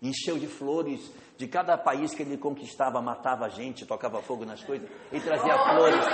Encheu 0.00 0.38
de 0.38 0.46
flores 0.46 1.12
de 1.36 1.48
cada 1.48 1.76
país 1.76 2.14
que 2.14 2.22
ele 2.22 2.38
conquistava, 2.38 3.02
matava 3.02 3.48
gente, 3.48 3.84
tocava 3.84 4.22
fogo 4.22 4.44
nas 4.44 4.62
coisas. 4.62 4.88
Ele 5.10 5.24
trazia 5.24 5.58
flores. 5.58 6.06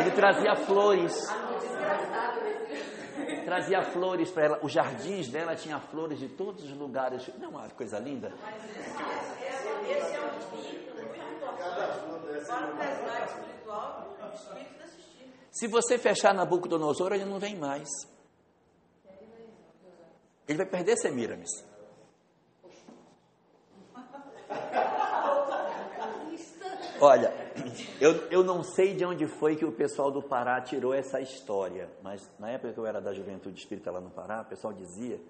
Ele 0.00 0.10
trazia 0.10 0.56
flores. 0.56 1.14
Trazia 3.50 3.82
flores 3.82 4.30
para 4.30 4.44
ela. 4.44 4.60
Os 4.62 4.70
jardins 4.70 5.28
dela 5.28 5.56
tinha 5.56 5.80
flores 5.80 6.20
de 6.20 6.28
todos 6.28 6.62
os 6.62 6.70
lugares. 6.70 7.26
Não, 7.36 7.48
é 7.48 7.50
uma 7.62 7.68
coisa 7.70 7.98
linda. 7.98 8.32
Esse 9.88 10.14
é 10.14 10.20
um 10.20 10.38
espírito 10.38 10.94
muito 10.94 11.34
importante 11.34 11.98
espiritual, 13.28 14.16
o 14.22 14.26
espírito. 14.32 14.70
Se 15.50 15.66
você 15.66 15.98
fechar 15.98 16.32
Nabucodonosor, 16.32 17.12
ele 17.12 17.24
não 17.24 17.40
vem 17.40 17.56
mais. 17.56 17.88
Ele 20.46 20.58
vai 20.58 20.66
perder 20.66 20.96
Semiramis. 20.96 21.50
Olha, 27.00 27.39
eu, 28.00 28.12
eu 28.30 28.44
não 28.44 28.62
sei 28.62 28.94
de 28.94 29.04
onde 29.04 29.26
foi 29.26 29.56
que 29.56 29.64
o 29.64 29.72
pessoal 29.72 30.10
do 30.10 30.22
Pará 30.22 30.60
tirou 30.60 30.94
essa 30.94 31.20
história, 31.20 31.88
mas 32.02 32.28
na 32.38 32.50
época 32.50 32.72
que 32.72 32.78
eu 32.78 32.86
era 32.86 33.00
da 33.00 33.12
juventude 33.12 33.58
espírita 33.58 33.90
lá 33.90 34.00
no 34.00 34.10
Pará, 34.10 34.42
o 34.42 34.44
pessoal 34.44 34.72
dizia 34.72 35.20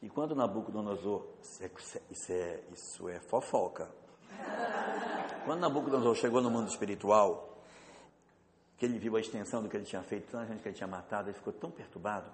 que 0.00 0.08
quando 0.08 0.34
Nabucodonosor, 0.34 1.26
isso 1.42 1.62
é, 1.62 1.70
isso 2.10 2.32
é, 2.32 2.60
isso 2.72 3.08
é 3.08 3.20
fofoca, 3.20 3.88
quando 5.44 5.60
Nabucodonosor 5.60 6.14
chegou 6.14 6.40
no 6.40 6.50
mundo 6.50 6.68
espiritual, 6.68 7.58
que 8.76 8.84
ele 8.84 8.98
viu 8.98 9.16
a 9.16 9.20
extensão 9.20 9.62
do 9.62 9.68
que 9.68 9.76
ele 9.76 9.84
tinha 9.84 10.02
feito, 10.02 10.30
tanta 10.30 10.46
gente 10.46 10.62
que 10.62 10.68
ele 10.68 10.76
tinha 10.76 10.86
matado, 10.86 11.28
ele 11.28 11.36
ficou 11.36 11.52
tão 11.52 11.70
perturbado, 11.70 12.30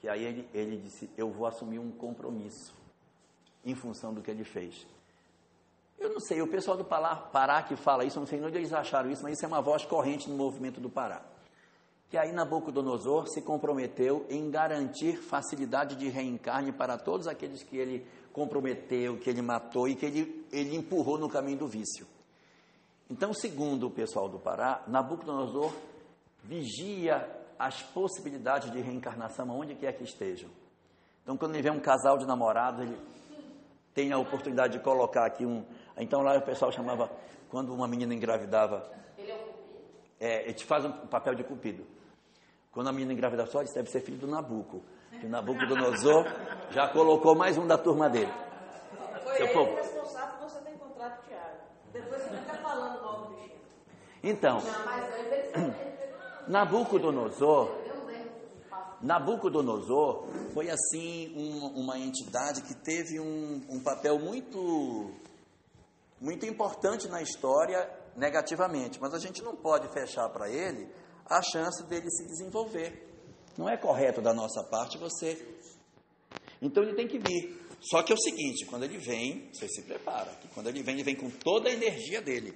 que 0.00 0.08
aí 0.08 0.24
ele, 0.24 0.48
ele 0.52 0.76
disse, 0.78 1.08
eu 1.16 1.30
vou 1.30 1.46
assumir 1.46 1.78
um 1.78 1.92
compromisso 1.92 2.74
em 3.64 3.74
função 3.74 4.12
do 4.12 4.20
que 4.20 4.30
ele 4.30 4.42
fez. 4.42 4.86
Eu 6.02 6.10
não 6.10 6.18
sei, 6.18 6.42
o 6.42 6.48
pessoal 6.48 6.76
do 6.76 6.84
Pará 6.84 7.62
que 7.62 7.76
fala 7.76 8.04
isso, 8.04 8.18
eu 8.18 8.22
não 8.22 8.26
sei 8.26 8.42
onde 8.42 8.58
eles 8.58 8.72
acharam 8.72 9.08
isso, 9.08 9.22
mas 9.22 9.34
isso 9.34 9.44
é 9.44 9.48
uma 9.48 9.62
voz 9.62 9.84
corrente 9.84 10.28
no 10.28 10.36
movimento 10.36 10.80
do 10.80 10.90
Pará. 10.90 11.22
Que 12.10 12.18
aí 12.18 12.32
Nabucodonosor 12.32 13.28
se 13.28 13.40
comprometeu 13.40 14.26
em 14.28 14.50
garantir 14.50 15.16
facilidade 15.16 15.94
de 15.94 16.08
reencarne 16.08 16.72
para 16.72 16.98
todos 16.98 17.28
aqueles 17.28 17.62
que 17.62 17.76
ele 17.76 18.04
comprometeu, 18.32 19.16
que 19.16 19.30
ele 19.30 19.40
matou 19.42 19.86
e 19.86 19.94
que 19.94 20.04
ele, 20.04 20.44
ele 20.50 20.74
empurrou 20.74 21.18
no 21.18 21.28
caminho 21.28 21.58
do 21.58 21.68
vício. 21.68 22.04
Então, 23.08 23.32
segundo 23.32 23.86
o 23.86 23.90
pessoal 23.90 24.28
do 24.28 24.40
Pará, 24.40 24.82
Nabucodonosor 24.88 25.72
vigia 26.42 27.30
as 27.56 27.80
possibilidades 27.80 28.72
de 28.72 28.80
reencarnação 28.80 29.48
aonde 29.52 29.76
quer 29.76 29.92
que 29.92 30.02
estejam. 30.02 30.50
Então, 31.22 31.36
quando 31.36 31.54
ele 31.54 31.62
vê 31.62 31.70
um 31.70 31.78
casal 31.78 32.18
de 32.18 32.26
namorados, 32.26 32.80
ele 32.80 32.98
tem 33.94 34.12
a 34.12 34.18
oportunidade 34.18 34.78
de 34.78 34.84
colocar 34.84 35.26
aqui 35.26 35.44
um, 35.44 35.64
então 35.96 36.22
lá 36.22 36.36
o 36.36 36.42
pessoal 36.42 36.72
chamava, 36.72 37.10
quando 37.50 37.74
uma 37.74 37.86
menina 37.86 38.14
engravidava. 38.14 38.90
Ele 39.18 39.30
é 39.30 39.34
o 39.34 39.38
cupido? 39.38 39.84
É, 40.18 40.42
ele 40.44 40.54
te 40.54 40.64
faz 40.64 40.84
um 40.84 40.92
papel 41.06 41.34
de 41.34 41.44
cupido. 41.44 41.86
Quando 42.70 42.88
a 42.88 42.92
menina 42.92 43.12
engravidava, 43.12 43.50
só 43.50 43.62
isso 43.62 43.74
deve 43.74 43.90
ser 43.90 44.00
filho 44.00 44.18
do 44.18 44.26
Nabuco. 44.26 44.82
Que 45.20 45.26
o 45.26 45.28
Nabucodonosor 45.28 46.24
já 46.70 46.88
colocou 46.88 47.34
mais 47.34 47.58
um 47.58 47.66
da 47.66 47.76
turma 47.76 48.08
dele. 48.08 48.32
Foi 49.22 49.36
Seu 49.36 49.46
ele 49.46 49.54
povo. 49.54 49.76
responsável 49.76 50.38
por 50.38 50.48
você 50.48 50.58
ter 50.60 50.70
encontrado 50.70 51.18
o 51.18 51.28
Tiago. 51.28 51.56
Depois 51.92 52.22
você 52.22 52.36
fica 52.36 52.54
falando 52.54 53.02
mal 53.02 53.20
do 53.20 53.28
bichinho. 53.34 53.60
Então, 54.22 54.62
Nabucodonosor 56.48 57.81
Nabucodonosor 59.02 60.28
foi 60.54 60.70
assim 60.70 61.34
um, 61.36 61.80
uma 61.80 61.98
entidade 61.98 62.62
que 62.62 62.74
teve 62.74 63.18
um, 63.18 63.60
um 63.68 63.80
papel 63.82 64.18
muito 64.18 65.10
muito 66.20 66.46
importante 66.46 67.08
na 67.08 67.20
história 67.20 67.90
negativamente, 68.16 69.00
mas 69.00 69.12
a 69.12 69.18
gente 69.18 69.42
não 69.42 69.56
pode 69.56 69.92
fechar 69.92 70.28
para 70.28 70.48
ele 70.48 70.88
a 71.26 71.42
chance 71.42 71.82
dele 71.84 72.08
se 72.10 72.24
desenvolver. 72.26 73.08
Não 73.58 73.68
é 73.68 73.76
correto 73.76 74.22
da 74.22 74.32
nossa 74.32 74.62
parte 74.62 74.98
você. 74.98 75.36
Então 76.60 76.82
ele 76.84 76.94
tem 76.94 77.08
que 77.08 77.18
vir. 77.18 77.60
Só 77.80 78.02
que 78.04 78.12
é 78.12 78.14
o 78.14 78.18
seguinte, 78.18 78.64
quando 78.66 78.84
ele 78.84 78.98
vem, 78.98 79.50
você 79.52 79.66
se 79.68 79.82
prepara, 79.82 80.30
que 80.40 80.46
quando 80.48 80.68
ele 80.68 80.82
vem, 80.82 80.94
ele 80.94 81.02
vem 81.02 81.16
com 81.16 81.28
toda 81.28 81.68
a 81.68 81.72
energia 81.72 82.22
dele. 82.22 82.54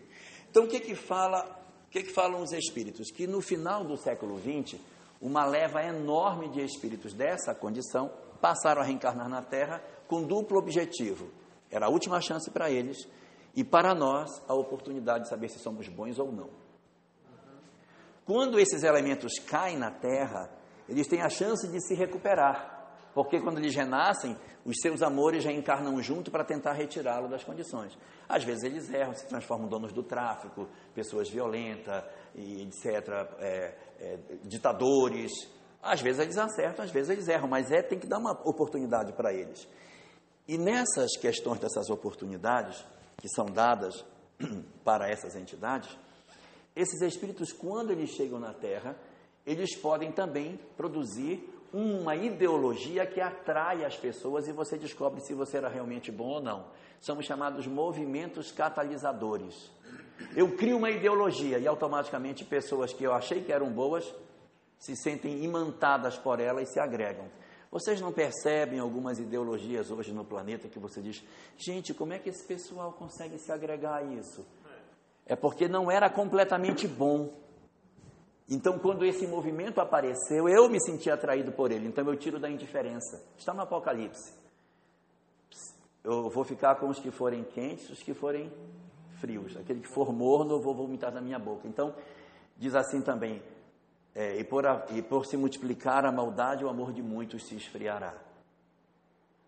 Então 0.48 0.64
o 0.64 0.68
que 0.68 0.78
que 0.78 0.94
fala, 0.94 1.44
o 1.88 1.90
que 1.90 2.04
que 2.04 2.12
falam 2.12 2.42
os 2.42 2.52
espíritos? 2.52 3.10
Que 3.10 3.26
no 3.26 3.40
final 3.40 3.84
do 3.84 3.96
século 3.96 4.38
XX, 4.38 4.80
uma 5.20 5.44
leva 5.44 5.82
enorme 5.82 6.48
de 6.48 6.60
espíritos 6.62 7.12
dessa 7.12 7.54
condição 7.54 8.10
passaram 8.40 8.82
a 8.82 8.84
reencarnar 8.84 9.28
na 9.28 9.42
Terra 9.42 9.82
com 10.06 10.22
duplo 10.22 10.58
objetivo. 10.58 11.30
Era 11.70 11.86
a 11.86 11.88
última 11.88 12.20
chance 12.20 12.50
para 12.50 12.70
eles 12.70 13.08
e 13.54 13.64
para 13.64 13.94
nós 13.94 14.30
a 14.46 14.54
oportunidade 14.54 15.24
de 15.24 15.30
saber 15.30 15.48
se 15.48 15.58
somos 15.58 15.88
bons 15.88 16.18
ou 16.18 16.30
não. 16.30 16.50
Quando 18.24 18.58
esses 18.58 18.82
elementos 18.82 19.38
caem 19.38 19.78
na 19.78 19.90
terra, 19.90 20.50
eles 20.88 21.06
têm 21.06 21.22
a 21.22 21.28
chance 21.28 21.66
de 21.68 21.80
se 21.80 21.94
recuperar, 21.94 22.75
porque 23.16 23.40
quando 23.40 23.56
eles 23.56 23.74
renascem, 23.74 24.36
os 24.62 24.76
seus 24.78 25.00
amores 25.00 25.42
já 25.42 25.50
encarnam 25.50 26.02
junto 26.02 26.30
para 26.30 26.44
tentar 26.44 26.74
retirá-lo 26.74 27.30
das 27.30 27.42
condições. 27.42 27.96
Às 28.28 28.44
vezes 28.44 28.64
eles 28.64 28.92
erram, 28.92 29.14
se 29.14 29.26
transformam 29.26 29.66
donos 29.66 29.90
do 29.90 30.02
tráfico, 30.02 30.68
pessoas 30.94 31.30
violentas, 31.30 32.04
etc., 32.34 33.08
é, 33.38 33.74
é, 33.98 34.18
ditadores. 34.44 35.32
Às 35.82 36.02
vezes 36.02 36.20
eles 36.20 36.36
acertam, 36.36 36.84
às 36.84 36.90
vezes 36.90 37.08
eles 37.08 37.26
erram, 37.26 37.48
mas 37.48 37.70
é 37.70 37.80
tem 37.80 37.98
que 37.98 38.06
dar 38.06 38.18
uma 38.18 38.32
oportunidade 38.46 39.14
para 39.14 39.32
eles. 39.32 39.66
E 40.46 40.58
nessas 40.58 41.16
questões 41.16 41.58
dessas 41.58 41.88
oportunidades, 41.88 42.84
que 43.16 43.30
são 43.30 43.46
dadas 43.46 44.04
para 44.84 45.08
essas 45.08 45.34
entidades, 45.36 45.88
esses 46.76 47.00
espíritos, 47.00 47.50
quando 47.50 47.92
eles 47.92 48.10
chegam 48.10 48.38
na 48.38 48.52
Terra, 48.52 48.94
eles 49.46 49.74
podem 49.74 50.12
também 50.12 50.60
produzir 50.76 51.55
uma 51.72 52.14
ideologia 52.14 53.06
que 53.06 53.20
atrai 53.20 53.84
as 53.84 53.96
pessoas 53.96 54.48
e 54.48 54.52
você 54.52 54.76
descobre 54.76 55.20
se 55.20 55.34
você 55.34 55.56
era 55.58 55.68
realmente 55.68 56.10
bom 56.10 56.28
ou 56.28 56.40
não. 56.40 56.66
São 57.00 57.20
chamados 57.20 57.66
movimentos 57.66 58.50
catalisadores. 58.50 59.70
Eu 60.34 60.56
crio 60.56 60.78
uma 60.78 60.90
ideologia 60.90 61.58
e 61.58 61.66
automaticamente 61.66 62.44
pessoas 62.44 62.92
que 62.92 63.04
eu 63.04 63.12
achei 63.12 63.42
que 63.42 63.52
eram 63.52 63.70
boas 63.70 64.14
se 64.78 64.94
sentem 64.96 65.42
imantadas 65.44 66.16
por 66.16 66.40
ela 66.40 66.62
e 66.62 66.66
se 66.66 66.78
agregam. 66.78 67.26
Vocês 67.70 68.00
não 68.00 68.12
percebem 68.12 68.78
algumas 68.78 69.18
ideologias 69.18 69.90
hoje 69.90 70.12
no 70.12 70.24
planeta 70.24 70.68
que 70.68 70.78
você 70.78 71.02
diz, 71.02 71.22
gente, 71.56 71.92
como 71.92 72.12
é 72.12 72.18
que 72.18 72.30
esse 72.30 72.46
pessoal 72.46 72.92
consegue 72.92 73.38
se 73.38 73.52
agregar 73.52 73.96
a 73.96 74.02
isso? 74.02 74.46
É 75.26 75.34
porque 75.34 75.66
não 75.68 75.90
era 75.90 76.08
completamente 76.08 76.86
bom. 76.86 77.34
Então, 78.48 78.78
quando 78.78 79.04
esse 79.04 79.26
movimento 79.26 79.80
apareceu, 79.80 80.48
eu 80.48 80.68
me 80.68 80.80
senti 80.80 81.10
atraído 81.10 81.50
por 81.50 81.72
ele. 81.72 81.88
Então, 81.88 82.06
eu 82.06 82.16
tiro 82.16 82.38
da 82.38 82.48
indiferença. 82.48 83.20
Está 83.36 83.52
no 83.52 83.62
Apocalipse. 83.62 84.32
Eu 86.04 86.30
vou 86.30 86.44
ficar 86.44 86.76
com 86.76 86.88
os 86.88 87.00
que 87.00 87.10
forem 87.10 87.42
quentes, 87.42 87.90
os 87.90 88.00
que 88.00 88.14
forem 88.14 88.52
frios. 89.18 89.56
Aquele 89.56 89.80
que 89.80 89.88
for 89.88 90.12
morno, 90.12 90.52
eu 90.54 90.62
vou 90.62 90.74
vomitar 90.74 91.12
na 91.12 91.20
minha 91.20 91.38
boca. 91.38 91.66
Então, 91.66 91.92
diz 92.56 92.76
assim 92.76 93.02
também: 93.02 93.42
é, 94.14 94.38
e, 94.38 94.44
por 94.44 94.64
a, 94.64 94.86
e 94.90 95.02
por 95.02 95.26
se 95.26 95.36
multiplicar 95.36 96.04
a 96.04 96.12
maldade, 96.12 96.64
o 96.64 96.68
amor 96.68 96.92
de 96.92 97.02
muitos 97.02 97.46
se 97.46 97.56
esfriará. 97.56 98.14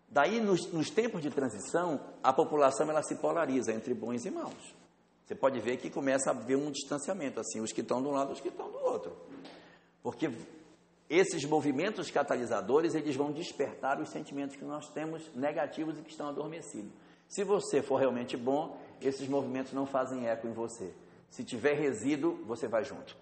Daí, 0.09 0.41
nos, 0.41 0.71
nos 0.73 0.89
tempos 0.89 1.21
de 1.21 1.29
transição, 1.29 2.01
a 2.21 2.33
população 2.33 2.89
ela 2.89 3.03
se 3.03 3.15
polariza 3.15 3.71
entre 3.71 3.93
bons 3.93 4.25
e 4.25 4.31
maus. 4.31 4.75
Você 5.29 5.35
pode 5.35 5.59
ver 5.59 5.77
que 5.77 5.91
começa 5.91 6.31
a 6.31 6.33
haver 6.33 6.57
um 6.57 6.71
distanciamento, 6.71 7.39
assim, 7.39 7.61
os 7.61 7.71
que 7.71 7.81
estão 7.81 8.01
de 8.01 8.07
um 8.07 8.11
lado, 8.13 8.33
os 8.33 8.41
que 8.41 8.47
estão 8.47 8.71
do 8.71 8.79
outro. 8.79 9.15
Porque 10.01 10.31
esses 11.07 11.45
movimentos 11.45 12.09
catalisadores, 12.09 12.95
eles 12.95 13.15
vão 13.15 13.31
despertar 13.31 14.01
os 14.01 14.09
sentimentos 14.09 14.55
que 14.55 14.65
nós 14.65 14.89
temos 14.89 15.31
negativos 15.35 15.99
e 15.99 16.01
que 16.01 16.09
estão 16.09 16.29
adormecidos. 16.29 16.91
Se 17.27 17.43
você 17.43 17.83
for 17.83 17.97
realmente 17.97 18.35
bom, 18.35 18.75
esses 18.99 19.27
movimentos 19.27 19.71
não 19.71 19.85
fazem 19.85 20.27
eco 20.27 20.47
em 20.47 20.51
você. 20.51 20.91
Se 21.29 21.43
tiver 21.43 21.75
resíduo, 21.75 22.43
você 22.47 22.67
vai 22.67 22.83
junto. 22.83 23.15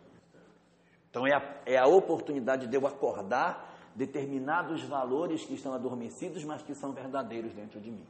Então 1.10 1.28
é 1.28 1.34
a, 1.34 1.62
é 1.66 1.78
a 1.78 1.88
oportunidade 1.88 2.68
de 2.68 2.76
eu 2.78 2.88
acordar 2.88 3.78
determinados 3.94 4.82
valores 4.82 5.44
que 5.44 5.56
estão 5.56 5.74
adormecidos, 5.74 6.46
mas 6.46 6.62
que 6.62 6.74
são 6.74 6.94
verdadeiros 6.94 7.54
dentro 7.54 7.82
de 7.82 7.92
mim. 7.92 8.08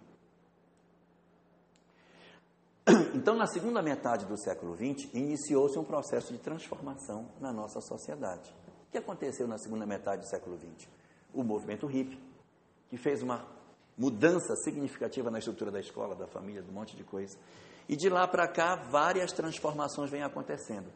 Então, 3.13 3.35
na 3.35 3.47
segunda 3.47 3.81
metade 3.81 4.25
do 4.25 4.37
século 4.37 4.73
XX, 4.73 5.13
iniciou-se 5.13 5.77
um 5.77 5.83
processo 5.83 6.31
de 6.31 6.39
transformação 6.39 7.29
na 7.39 7.51
nossa 7.51 7.81
sociedade. 7.81 8.49
O 8.87 8.91
que 8.91 8.97
aconteceu 8.97 9.45
na 9.47 9.57
segunda 9.57 9.85
metade 9.85 10.21
do 10.21 10.29
século 10.29 10.57
XX? 10.57 10.87
O 11.33 11.43
movimento 11.43 11.85
hippie, 11.85 12.17
que 12.89 12.95
fez 12.95 13.21
uma 13.21 13.45
mudança 13.97 14.55
significativa 14.63 15.29
na 15.29 15.39
estrutura 15.39 15.69
da 15.69 15.79
escola, 15.79 16.15
da 16.15 16.27
família, 16.27 16.61
de 16.61 16.69
um 16.69 16.73
monte 16.73 16.95
de 16.95 17.03
coisa. 17.03 17.37
E 17.89 17.95
de 17.97 18.09
lá 18.09 18.25
para 18.27 18.47
cá, 18.47 18.75
várias 18.89 19.33
transformações 19.33 20.09
vêm 20.09 20.23
acontecendo. 20.23 20.87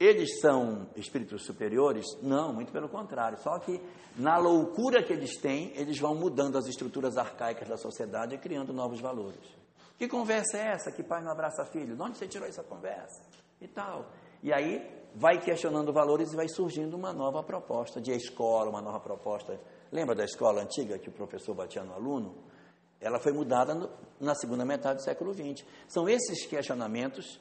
Eles 0.00 0.40
são 0.40 0.88
espíritos 0.96 1.44
superiores? 1.44 2.06
Não, 2.22 2.52
muito 2.52 2.72
pelo 2.72 2.88
contrário. 2.88 3.38
Só 3.38 3.58
que 3.58 3.80
na 4.16 4.38
loucura 4.38 5.02
que 5.02 5.12
eles 5.12 5.36
têm, 5.36 5.72
eles 5.76 5.98
vão 5.98 6.14
mudando 6.14 6.56
as 6.56 6.66
estruturas 6.66 7.16
arcaicas 7.16 7.68
da 7.68 7.76
sociedade 7.76 8.34
e 8.34 8.38
criando 8.38 8.72
novos 8.72 9.00
valores. 9.00 9.67
Que 9.98 10.06
conversa 10.06 10.56
é 10.56 10.68
essa 10.68 10.92
que 10.92 11.02
pai 11.02 11.20
não 11.22 11.32
abraça 11.32 11.64
filho? 11.64 11.96
De 11.96 12.00
onde 12.00 12.16
você 12.16 12.28
tirou 12.28 12.46
essa 12.46 12.62
conversa? 12.62 13.20
E 13.60 13.66
tal. 13.66 14.06
E 14.40 14.52
aí 14.52 14.88
vai 15.14 15.40
questionando 15.40 15.92
valores 15.92 16.32
e 16.32 16.36
vai 16.36 16.48
surgindo 16.48 16.96
uma 16.96 17.12
nova 17.12 17.42
proposta 17.42 18.00
de 18.00 18.12
escola, 18.12 18.70
uma 18.70 18.80
nova 18.80 19.00
proposta. 19.00 19.58
Lembra 19.90 20.14
da 20.14 20.24
escola 20.24 20.62
antiga 20.62 20.98
que 20.98 21.08
o 21.08 21.12
professor 21.12 21.52
batia 21.54 21.82
no 21.82 21.92
aluno? 21.94 22.36
Ela 23.00 23.18
foi 23.18 23.32
mudada 23.32 23.74
no, 23.74 23.90
na 24.20 24.34
segunda 24.36 24.64
metade 24.64 25.00
do 25.00 25.02
século 25.02 25.34
XX. 25.34 25.66
São 25.88 26.08
esses 26.08 26.46
questionamentos 26.46 27.40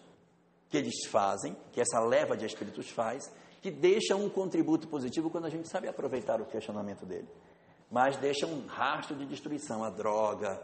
que 0.67 0.77
eles 0.77 1.05
fazem, 1.09 1.55
que 1.71 1.79
essa 1.79 1.99
leva 1.99 2.35
de 2.35 2.45
espíritos 2.45 2.89
faz, 2.89 3.31
que 3.61 3.69
deixa 3.69 4.15
um 4.15 4.29
contributo 4.29 4.87
positivo 4.87 5.29
quando 5.29 5.45
a 5.45 5.49
gente 5.49 5.67
sabe 5.67 5.87
aproveitar 5.87 6.41
o 6.41 6.45
questionamento 6.45 7.05
dele. 7.05 7.27
Mas 7.89 8.17
deixa 8.17 8.45
um 8.45 8.65
rastro 8.65 9.15
de 9.15 9.25
destruição, 9.25 9.83
a 9.83 9.89
droga, 9.89 10.59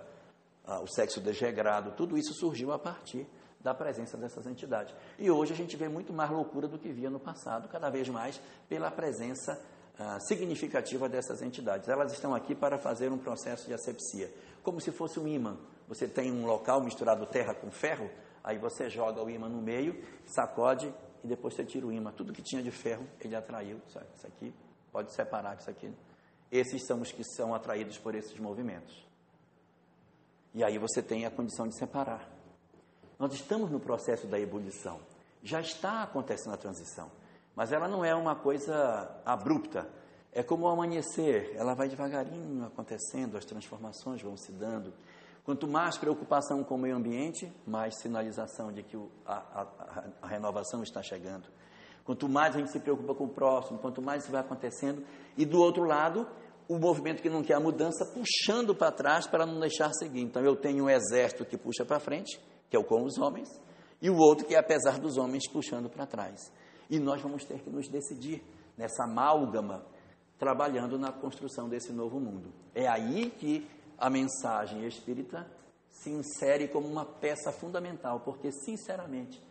a, 0.66 0.80
o 0.80 0.88
sexo 0.88 1.20
desregrado, 1.22 1.92
tudo 1.92 2.18
isso 2.18 2.34
surgiu 2.34 2.72
a 2.72 2.80
partir 2.80 3.28
da 3.60 3.74
presença 3.74 4.18
dessas 4.18 4.46
entidades. 4.46 4.94
E 5.18 5.32
hoje 5.32 5.54
a 5.54 5.56
gente 5.56 5.76
vê 5.78 5.88
muito 5.88 6.12
mais 6.12 6.30
loucura 6.30 6.68
do 6.68 6.78
que 6.78 6.92
via 6.92 7.10
no 7.10 7.20
passado, 7.20 7.70
cada 7.70 7.90
vez 7.90 8.10
mais 8.10 8.40
pela 8.68 8.92
presença 8.92 9.60
ah, 9.98 10.20
significativa 10.20 11.08
dessas 11.08 11.42
entidades. 11.42 11.88
Elas 11.88 12.12
estão 12.12 12.36
aqui 12.36 12.54
para 12.54 12.78
fazer 12.78 13.12
um 13.12 13.18
processo 13.18 13.68
de 13.68 13.74
asepsia, 13.74 14.30
como 14.62 14.82
se 14.82 14.92
fosse 14.92 15.20
um 15.20 15.28
imã. 15.28 15.58
Você 15.88 16.08
tem 16.08 16.32
um 16.32 16.46
local 16.46 16.82
misturado 16.82 17.26
terra 17.26 17.54
com 17.54 17.72
ferro, 17.72 18.10
Aí 18.44 18.58
você 18.58 18.90
joga 18.90 19.24
o 19.24 19.30
imã 19.30 19.48
no 19.48 19.62
meio, 19.62 20.04
sacode 20.26 20.94
e 21.24 21.28
depois 21.28 21.56
você 21.56 21.64
tira 21.64 21.88
o 21.88 21.92
imã. 21.92 22.12
Tudo 22.12 22.34
que 22.34 22.42
tinha 22.42 22.62
de 22.62 22.72
ferro, 22.72 23.08
ele 23.22 23.36
atraiu. 23.36 23.80
Isso 23.88 24.28
aqui 24.28 24.54
pode 24.92 25.14
separar 25.14 25.58
isso 25.58 25.70
aqui. 25.70 25.92
Esses 26.52 26.86
são 26.86 27.02
os 27.02 27.12
que 27.12 27.24
são 27.24 27.56
atraídos 27.56 27.98
por 27.98 28.14
esses 28.14 28.38
movimentos. 28.38 29.08
E 30.54 30.64
aí 30.64 30.78
você 30.78 31.02
tem 31.02 31.26
a 31.26 31.32
condição 31.32 31.68
de 31.68 31.78
separar. 31.78 32.30
Nós 33.18 33.34
estamos 33.34 33.72
no 33.72 33.80
processo 33.80 34.28
da 34.28 34.40
ebulição. 34.40 35.00
Já 35.42 35.60
está 35.60 36.04
acontecendo 36.04 36.54
a 36.54 36.58
transição. 36.58 37.10
Mas 37.56 37.72
ela 37.72 37.88
não 37.88 38.04
é 38.04 38.14
uma 38.14 38.36
coisa 38.36 39.10
abrupta. 39.26 39.88
É 40.32 40.42
como 40.42 40.66
o 40.66 40.70
amanhecer, 40.70 41.54
ela 41.56 41.76
vai 41.76 41.88
devagarinho 41.88 42.66
acontecendo, 42.66 43.38
as 43.38 43.46
transformações 43.46 44.22
vão 44.22 44.36
se 44.36 44.52
dando. 44.52 44.94
Quanto 45.46 45.68
mais 45.68 45.98
preocupação 45.98 46.64
com 46.64 46.76
o 46.76 46.78
meio 46.78 46.96
ambiente, 46.96 47.52
mais 47.68 48.00
sinalização 48.00 48.72
de 48.72 48.82
que 48.82 48.98
a, 49.26 49.34
a, 49.34 50.04
a, 50.22 50.28
renovação 50.28 50.82
está 50.82 51.04
chegando. 51.04 51.48
Quanto 52.06 52.28
mais 52.30 52.56
a 52.56 52.60
gente 52.60 52.72
se 52.72 52.80
preocupa 52.80 53.14
com 53.14 53.26
o 53.26 53.30
próximo, 53.30 53.78
quanto 53.78 54.02
mais 54.02 54.24
isso 54.24 54.32
vai 54.32 54.42
acontecendo. 54.42 55.06
E 55.38 55.46
do 55.46 55.60
outro 55.60 55.84
lado, 55.84 56.28
o 56.68 56.78
movimento 56.78 57.22
que 57.22 57.30
não 57.30 57.44
quer 57.44 57.56
a 57.56 57.60
mudança 57.60 58.06
puxando 58.06 58.74
para 58.76 58.92
trás 58.92 59.28
para 59.28 59.46
não 59.46 59.60
deixar 59.60 59.92
seguir. 59.94 60.22
Então 60.22 60.44
eu 60.44 60.56
tenho 60.56 60.86
um 60.86 60.90
exército 60.90 61.46
que 61.46 61.58
puxa 61.58 61.86
para 61.86 62.00
frente, 62.00 62.40
que 62.70 62.76
é 62.76 62.80
o 62.80 62.84
com 62.84 63.04
os 63.04 63.18
homens, 63.18 63.50
e 64.02 64.10
o 64.10 64.18
outro 64.18 64.46
que 64.46 64.56
é 64.56 64.60
apesar 64.60 65.00
dos 65.00 65.18
homens 65.18 65.48
puxando 65.48 65.90
para 65.90 66.06
trás. 66.06 66.52
E 66.90 67.00
nós 67.00 67.22
vamos 67.22 67.46
ter 67.46 67.60
que 67.62 67.70
nos 67.70 67.88
decidir 67.88 68.44
nessa 68.78 69.04
amálgama, 69.04 69.86
trabalhando 70.38 70.98
na 70.98 71.12
construção 71.12 71.70
desse 71.70 71.92
novo 71.92 72.20
mundo. 72.20 72.52
É 72.74 72.88
aí 72.88 73.30
que 73.30 73.68
a 73.98 74.10
mensagem 74.10 74.86
espírita 74.86 75.48
se 75.90 76.10
insere 76.10 76.68
como 76.68 76.88
uma 76.88 77.06
peça 77.06 77.52
fundamental, 77.52 78.20
porque, 78.22 78.52
sinceramente, 78.52 79.42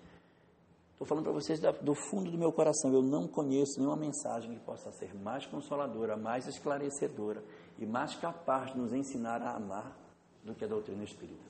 estou 1.03 1.07
falando 1.07 1.25
para 1.25 1.33
vocês 1.33 1.61
do 1.81 1.95
fundo 1.95 2.31
do 2.31 2.39
meu 2.39 2.53
coração, 2.53 2.93
eu 2.93 3.03
não 3.03 3.27
conheço 3.27 3.79
nenhuma 3.79 3.97
mensagem 3.97 4.55
que 4.55 4.65
possa 4.65 4.93
ser 4.93 5.15
mais 5.17 5.45
consoladora, 5.47 6.17
mais 6.17 6.47
esclarecedora 6.47 7.43
e 7.79 7.85
mais 7.85 8.15
capaz 8.15 8.73
de 8.73 8.79
nos 8.79 8.93
ensinar 8.93 9.43
a 9.43 9.57
amar 9.57 9.97
do 10.45 10.55
que 10.55 10.65
a 10.65 10.69
doutrina 10.69 11.03
espírita. 11.03 11.43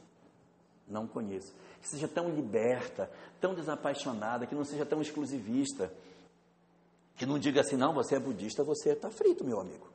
Não 0.89 1.07
conheço. 1.07 1.53
Que 1.81 1.89
seja 1.89 2.09
tão 2.09 2.31
liberta, 2.31 3.11
tão 3.41 3.55
desapaixonada, 3.55 4.47
que 4.47 4.55
não 4.55 4.65
seja 4.65 4.87
tão 4.87 5.01
exclusivista, 5.03 5.93
que 7.17 7.27
não 7.27 7.39
diga 7.39 7.61
assim, 7.61 7.77
não, 7.77 7.93
você 7.93 8.17
é 8.17 8.21
budista, 8.21 8.65
você 8.65 8.91
está 8.91 9.11
frito, 9.11 9.45
meu 9.45 9.61
amigo. 9.61 9.87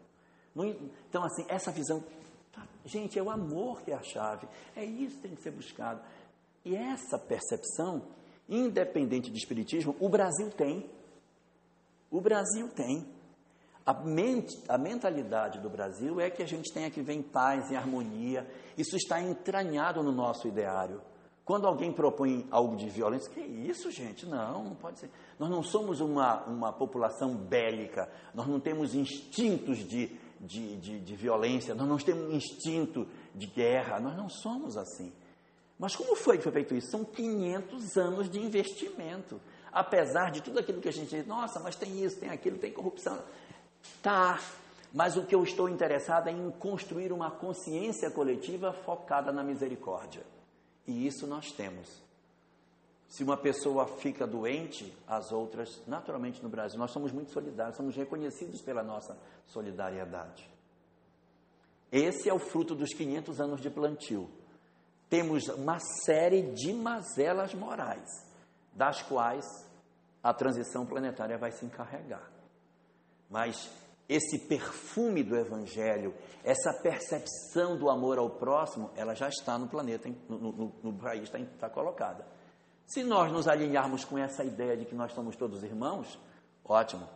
então, 0.55 1.23
assim, 1.23 1.45
essa 1.47 1.71
visão 1.71 2.03
Gente, 2.85 3.19
é 3.19 3.21
o 3.21 3.29
amor 3.29 3.81
que 3.81 3.91
é 3.91 3.95
a 3.95 4.01
chave. 4.01 4.47
É 4.73 4.83
isso 4.83 5.17
que 5.17 5.23
tem 5.23 5.35
que 5.35 5.41
ser 5.41 5.51
buscado. 5.51 5.99
E 6.63 6.73
essa 6.73 7.19
percepção, 7.19 8.01
independente 8.49 9.29
de 9.29 9.37
espiritismo, 9.37 9.95
o 9.99 10.09
Brasil 10.09 10.49
tem. 10.51 10.89
O 12.09 12.21
Brasil 12.21 12.69
tem. 12.69 13.05
A, 13.85 13.93
mente, 13.93 14.57
a 14.67 14.77
mentalidade 14.77 15.59
do 15.59 15.69
Brasil 15.69 16.19
é 16.19 16.29
que 16.29 16.43
a 16.43 16.45
gente 16.45 16.73
tenha 16.73 16.89
que 16.89 16.99
viver 16.99 17.13
em 17.13 17.21
paz, 17.21 17.71
em 17.71 17.75
harmonia. 17.75 18.45
Isso 18.77 18.95
está 18.95 19.21
entranhado 19.21 20.03
no 20.03 20.11
nosso 20.11 20.47
ideário. 20.47 21.01
Quando 21.47 21.65
alguém 21.65 21.93
propõe 21.93 22.45
algo 22.51 22.75
de 22.75 22.89
violência, 22.89 23.31
que 23.31 23.39
isso, 23.39 23.89
gente? 23.89 24.25
Não, 24.25 24.65
não 24.65 24.75
pode 24.75 24.99
ser. 24.99 25.09
Nós 25.39 25.49
não 25.49 25.63
somos 25.63 26.01
uma, 26.01 26.43
uma 26.43 26.73
população 26.73 27.33
bélica, 27.33 28.11
nós 28.33 28.45
não 28.47 28.59
temos 28.59 28.93
instintos 28.93 29.77
de, 29.77 30.11
de, 30.41 30.75
de, 30.75 30.99
de 30.99 31.15
violência, 31.15 31.73
nós 31.73 31.87
não 31.87 31.95
temos 31.95 32.33
instinto 32.33 33.07
de 33.33 33.47
guerra, 33.47 33.97
nós 33.97 34.17
não 34.17 34.27
somos 34.27 34.75
assim. 34.75 35.13
Mas 35.77 35.95
como 35.95 36.15
foi 36.15 36.37
que 36.37 36.43
foi 36.43 36.51
feito 36.51 36.75
isso? 36.75 36.89
São 36.89 37.05
500 37.05 37.97
anos 37.97 38.29
de 38.29 38.39
investimento. 38.39 39.39
Apesar 39.71 40.31
de 40.31 40.41
tudo 40.41 40.59
aquilo 40.59 40.81
que 40.81 40.89
a 40.89 40.93
gente 40.93 41.09
diz, 41.09 41.27
nossa, 41.27 41.59
mas 41.59 41.75
tem 41.75 42.03
isso, 42.03 42.17
tem 42.17 42.29
aquilo, 42.29 42.57
tem 42.57 42.71
corrupção. 42.71 43.21
Tá, 44.01 44.39
mas 44.93 45.15
o 45.15 45.25
que 45.25 45.35
eu 45.35 45.43
estou 45.43 45.69
interessado 45.69 46.29
é 46.29 46.31
em 46.31 46.49
construir 46.51 47.11
uma 47.11 47.29
consciência 47.29 48.09
coletiva 48.09 48.73
focada 48.73 49.31
na 49.31 49.43
misericórdia. 49.43 50.23
E 50.87 51.05
isso 51.05 51.27
nós 51.27 51.51
temos. 51.51 51.87
Se 53.07 53.23
uma 53.23 53.37
pessoa 53.37 53.85
fica 53.85 54.25
doente, 54.25 54.91
as 55.07 55.31
outras, 55.31 55.81
naturalmente 55.87 56.41
no 56.41 56.49
Brasil, 56.49 56.77
nós 56.79 56.91
somos 56.91 57.11
muito 57.11 57.31
solidários, 57.31 57.77
somos 57.77 57.95
reconhecidos 57.95 58.61
pela 58.61 58.83
nossa 58.83 59.17
solidariedade. 59.45 60.49
Esse 61.91 62.27
é 62.27 62.33
o 62.33 62.39
fruto 62.39 62.75
dos 62.75 62.93
500 62.93 63.39
anos 63.39 63.61
de 63.61 63.69
plantio. 63.69 64.29
Temos 65.09 65.47
uma 65.49 65.79
série 65.79 66.53
de 66.53 66.73
mazelas 66.73 67.53
morais, 67.53 68.09
das 68.73 69.01
quais 69.01 69.45
a 70.21 70.33
transição 70.33 70.85
planetária 70.85 71.37
vai 71.37 71.51
se 71.51 71.65
encarregar. 71.65 72.29
Mas 73.29 73.69
esse 74.09 74.47
perfume 74.47 75.23
do 75.23 75.35
Evangelho, 75.35 76.13
essa 76.43 76.73
percepção 76.81 77.77
do 77.77 77.89
amor 77.89 78.17
ao 78.17 78.29
próximo, 78.29 78.89
ela 78.95 79.13
já 79.13 79.29
está 79.29 79.57
no 79.57 79.67
planeta, 79.67 80.09
no, 80.29 80.37
no, 80.39 80.75
no 80.83 80.93
país 80.93 81.23
está, 81.23 81.39
está 81.39 81.69
colocada. 81.69 82.25
Se 82.85 83.03
nós 83.03 83.31
nos 83.31 83.47
alinharmos 83.47 84.05
com 84.05 84.17
essa 84.17 84.43
ideia 84.43 84.77
de 84.77 84.85
que 84.85 84.95
nós 84.95 85.11
somos 85.11 85.35
todos 85.35 85.63
irmãos, 85.63 86.17
ótimo, 86.63 87.07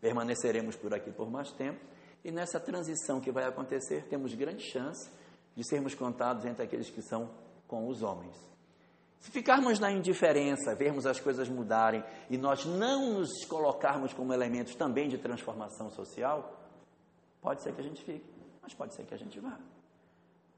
permaneceremos 0.00 0.74
por 0.74 0.92
aqui 0.92 1.12
por 1.12 1.30
mais 1.30 1.52
tempo 1.52 1.80
e 2.24 2.30
nessa 2.30 2.58
transição 2.58 3.20
que 3.20 3.30
vai 3.30 3.44
acontecer, 3.44 4.06
temos 4.08 4.34
grande 4.34 4.62
chance 4.62 5.10
de 5.54 5.64
sermos 5.64 5.94
contados 5.94 6.44
entre 6.44 6.62
aqueles 6.62 6.90
que 6.90 7.02
são 7.02 7.30
com 7.66 7.88
os 7.88 8.02
homens. 8.02 8.36
Se 9.20 9.30
ficarmos 9.30 9.78
na 9.78 9.92
indiferença, 9.92 10.74
vermos 10.74 11.04
as 11.04 11.20
coisas 11.20 11.48
mudarem 11.48 12.02
e 12.30 12.38
nós 12.38 12.64
não 12.64 13.12
nos 13.12 13.44
colocarmos 13.44 14.14
como 14.14 14.32
elementos 14.32 14.74
também 14.74 15.08
de 15.08 15.18
transformação 15.18 15.90
social, 15.90 16.58
pode 17.40 17.62
ser 17.62 17.74
que 17.74 17.80
a 17.80 17.84
gente 17.84 18.02
fique, 18.02 18.24
mas 18.62 18.72
pode 18.72 18.94
ser 18.94 19.04
que 19.04 19.14
a 19.14 19.18
gente 19.18 19.38
vá. 19.38 19.58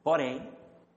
Porém, 0.02 0.48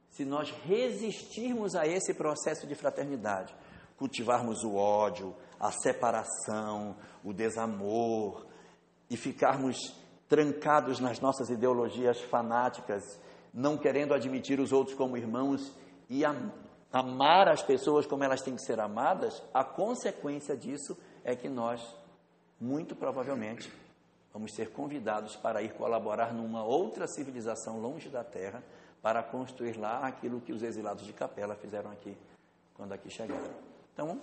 se 0.10 0.24
nós 0.24 0.52
resistirmos 0.52 1.76
a 1.76 1.88
esse 1.88 2.14
processo 2.14 2.68
de 2.68 2.76
fraternidade, 2.76 3.56
cultivarmos 3.98 4.64
o 4.64 4.76
ódio, 4.76 5.36
a 5.60 5.72
separação, 5.72 6.96
o 7.24 7.34
desamor 7.34 8.46
e 9.10 9.18
ficarmos 9.18 9.78
trancados 10.28 11.00
nas 11.00 11.20
nossas 11.20 11.50
ideologias 11.50 12.22
fanáticas, 12.22 13.04
não 13.56 13.78
querendo 13.78 14.14
admitir 14.14 14.60
os 14.60 14.74
outros 14.74 14.98
como 14.98 15.16
irmãos 15.16 15.72
e 16.10 16.24
amar 16.92 17.48
as 17.48 17.64
pessoas 17.64 18.06
como 18.06 18.22
elas 18.22 18.42
têm 18.42 18.56
que 18.56 18.62
ser 18.62 18.82
amadas, 18.82 19.42
a 19.54 19.64
consequência 19.64 20.58
disso 20.58 20.98
é 21.24 21.38
que 21.38 21.48
nós, 21.48 21.82
muito 22.60 22.94
provavelmente, 22.96 23.72
vamos 24.34 24.54
ser 24.54 24.72
convidados 24.72 25.38
para 25.38 25.64
ir 25.64 25.74
colaborar 25.74 26.34
numa 26.34 26.66
outra 26.66 27.08
civilização 27.08 27.80
longe 27.80 28.10
da 28.10 28.26
Terra, 28.26 28.62
para 29.02 29.24
construir 29.24 29.78
lá 29.78 30.06
aquilo 30.06 30.42
que 30.42 30.52
os 30.52 30.62
exilados 30.62 31.06
de 31.06 31.14
Capela 31.14 31.56
fizeram 31.56 31.92
aqui 31.92 32.18
quando 32.74 32.92
aqui 32.92 33.10
chegaram. 33.10 33.54
Então, 33.94 34.20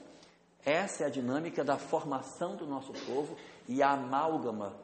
essa 0.64 1.04
é 1.04 1.06
a 1.06 1.10
dinâmica 1.10 1.64
da 1.64 1.78
formação 1.78 2.54
do 2.54 2.66
nosso 2.66 2.92
povo 3.06 3.34
e 3.66 3.82
a 3.82 3.92
amálgama 3.92 4.74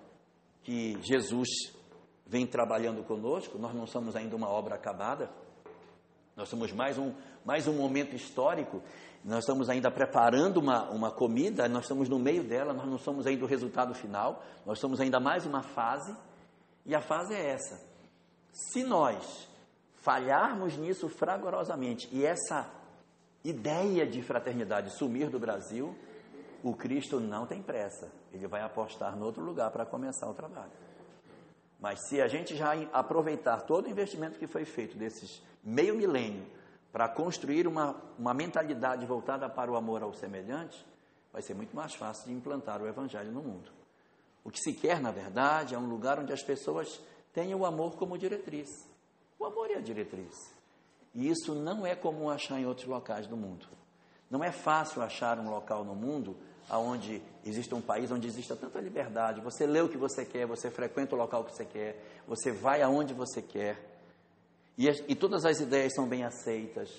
que 0.62 0.98
Jesus 1.02 1.48
vem 2.28 2.46
trabalhando 2.46 3.02
conosco. 3.02 3.58
Nós 3.58 3.74
não 3.74 3.86
somos 3.86 4.14
ainda 4.14 4.36
uma 4.36 4.48
obra 4.48 4.74
acabada, 4.74 5.30
nós 6.36 6.48
somos 6.48 6.70
mais 6.70 6.96
um, 6.98 7.12
mais 7.44 7.66
um 7.66 7.72
momento 7.72 8.14
histórico. 8.14 8.82
Nós 9.24 9.40
estamos 9.40 9.68
ainda 9.68 9.90
preparando 9.90 10.58
uma, 10.58 10.88
uma 10.90 11.10
comida, 11.10 11.68
nós 11.68 11.82
estamos 11.82 12.08
no 12.08 12.18
meio 12.18 12.44
dela, 12.44 12.72
nós 12.72 12.86
não 12.86 12.98
somos 12.98 13.26
ainda 13.26 13.44
o 13.44 13.48
resultado 13.48 13.92
final, 13.92 14.44
nós 14.64 14.78
somos 14.78 15.00
ainda 15.00 15.18
mais 15.18 15.44
uma 15.44 15.62
fase, 15.62 16.14
e 16.86 16.94
a 16.94 17.00
fase 17.00 17.34
é 17.34 17.50
essa. 17.50 17.80
Se 18.52 18.84
nós 18.84 19.48
falharmos 19.96 20.76
nisso 20.76 21.08
fragorosamente 21.08 22.08
e 22.12 22.24
essa 22.24 22.70
ideia 23.44 24.06
de 24.06 24.22
fraternidade 24.22 24.90
sumir 24.90 25.28
do 25.28 25.38
Brasil, 25.38 25.94
o 26.62 26.74
Cristo 26.74 27.18
não 27.18 27.46
tem 27.46 27.60
pressa, 27.60 28.10
ele 28.32 28.46
vai 28.46 28.62
apostar 28.62 29.16
em 29.16 29.22
outro 29.22 29.42
lugar 29.42 29.70
para 29.70 29.84
começar 29.84 30.28
o 30.28 30.34
trabalho. 30.34 30.70
Mas 31.78 32.08
se 32.08 32.20
a 32.20 32.28
gente 32.28 32.56
já 32.56 32.72
aproveitar 32.92 33.62
todo 33.62 33.86
o 33.86 33.90
investimento 33.90 34.38
que 34.38 34.46
foi 34.46 34.64
feito 34.64 34.96
desses 34.96 35.42
meio 35.62 35.94
milênio 35.94 36.44
para 36.92 37.08
construir 37.08 37.66
uma, 37.66 37.94
uma 38.18 38.34
mentalidade 38.34 39.06
voltada 39.06 39.48
para 39.48 39.70
o 39.70 39.76
amor 39.76 40.02
ao 40.02 40.12
semelhante, 40.12 40.84
vai 41.32 41.42
ser 41.42 41.54
muito 41.54 41.76
mais 41.76 41.94
fácil 41.94 42.26
de 42.26 42.32
implantar 42.32 42.82
o 42.82 42.88
Evangelho 42.88 43.30
no 43.30 43.42
mundo. 43.42 43.70
O 44.42 44.50
que 44.50 44.58
se 44.60 44.72
quer, 44.72 45.00
na 45.00 45.10
verdade, 45.10 45.74
é 45.74 45.78
um 45.78 45.88
lugar 45.88 46.18
onde 46.18 46.32
as 46.32 46.42
pessoas 46.42 47.00
tenham 47.32 47.60
o 47.60 47.66
amor 47.66 47.96
como 47.96 48.18
diretriz. 48.18 48.68
O 49.38 49.44
amor 49.44 49.70
é 49.70 49.74
a 49.74 49.80
diretriz. 49.80 50.34
E 51.14 51.28
isso 51.28 51.54
não 51.54 51.86
é 51.86 51.94
comum 51.94 52.28
achar 52.28 52.58
em 52.58 52.66
outros 52.66 52.86
locais 52.86 53.26
do 53.26 53.36
mundo. 53.36 53.66
Não 54.30 54.42
é 54.42 54.50
fácil 54.50 55.02
achar 55.02 55.38
um 55.38 55.50
local 55.50 55.84
no 55.84 55.94
mundo 55.94 56.36
onde 56.76 57.22
existe 57.46 57.74
um 57.74 57.80
país 57.80 58.10
onde 58.10 58.26
exista 58.26 58.54
tanta 58.54 58.80
liberdade. 58.80 59.40
Você 59.40 59.66
lê 59.66 59.80
o 59.80 59.88
que 59.88 59.96
você 59.96 60.24
quer, 60.24 60.46
você 60.46 60.70
frequenta 60.70 61.14
o 61.14 61.18
local 61.18 61.44
que 61.44 61.54
você 61.54 61.64
quer, 61.64 62.02
você 62.26 62.52
vai 62.52 62.82
aonde 62.82 63.14
você 63.14 63.40
quer. 63.40 63.78
E, 64.76 64.86
e 65.08 65.14
todas 65.14 65.44
as 65.44 65.60
ideias 65.60 65.94
são 65.94 66.06
bem 66.06 66.24
aceitas. 66.24 66.90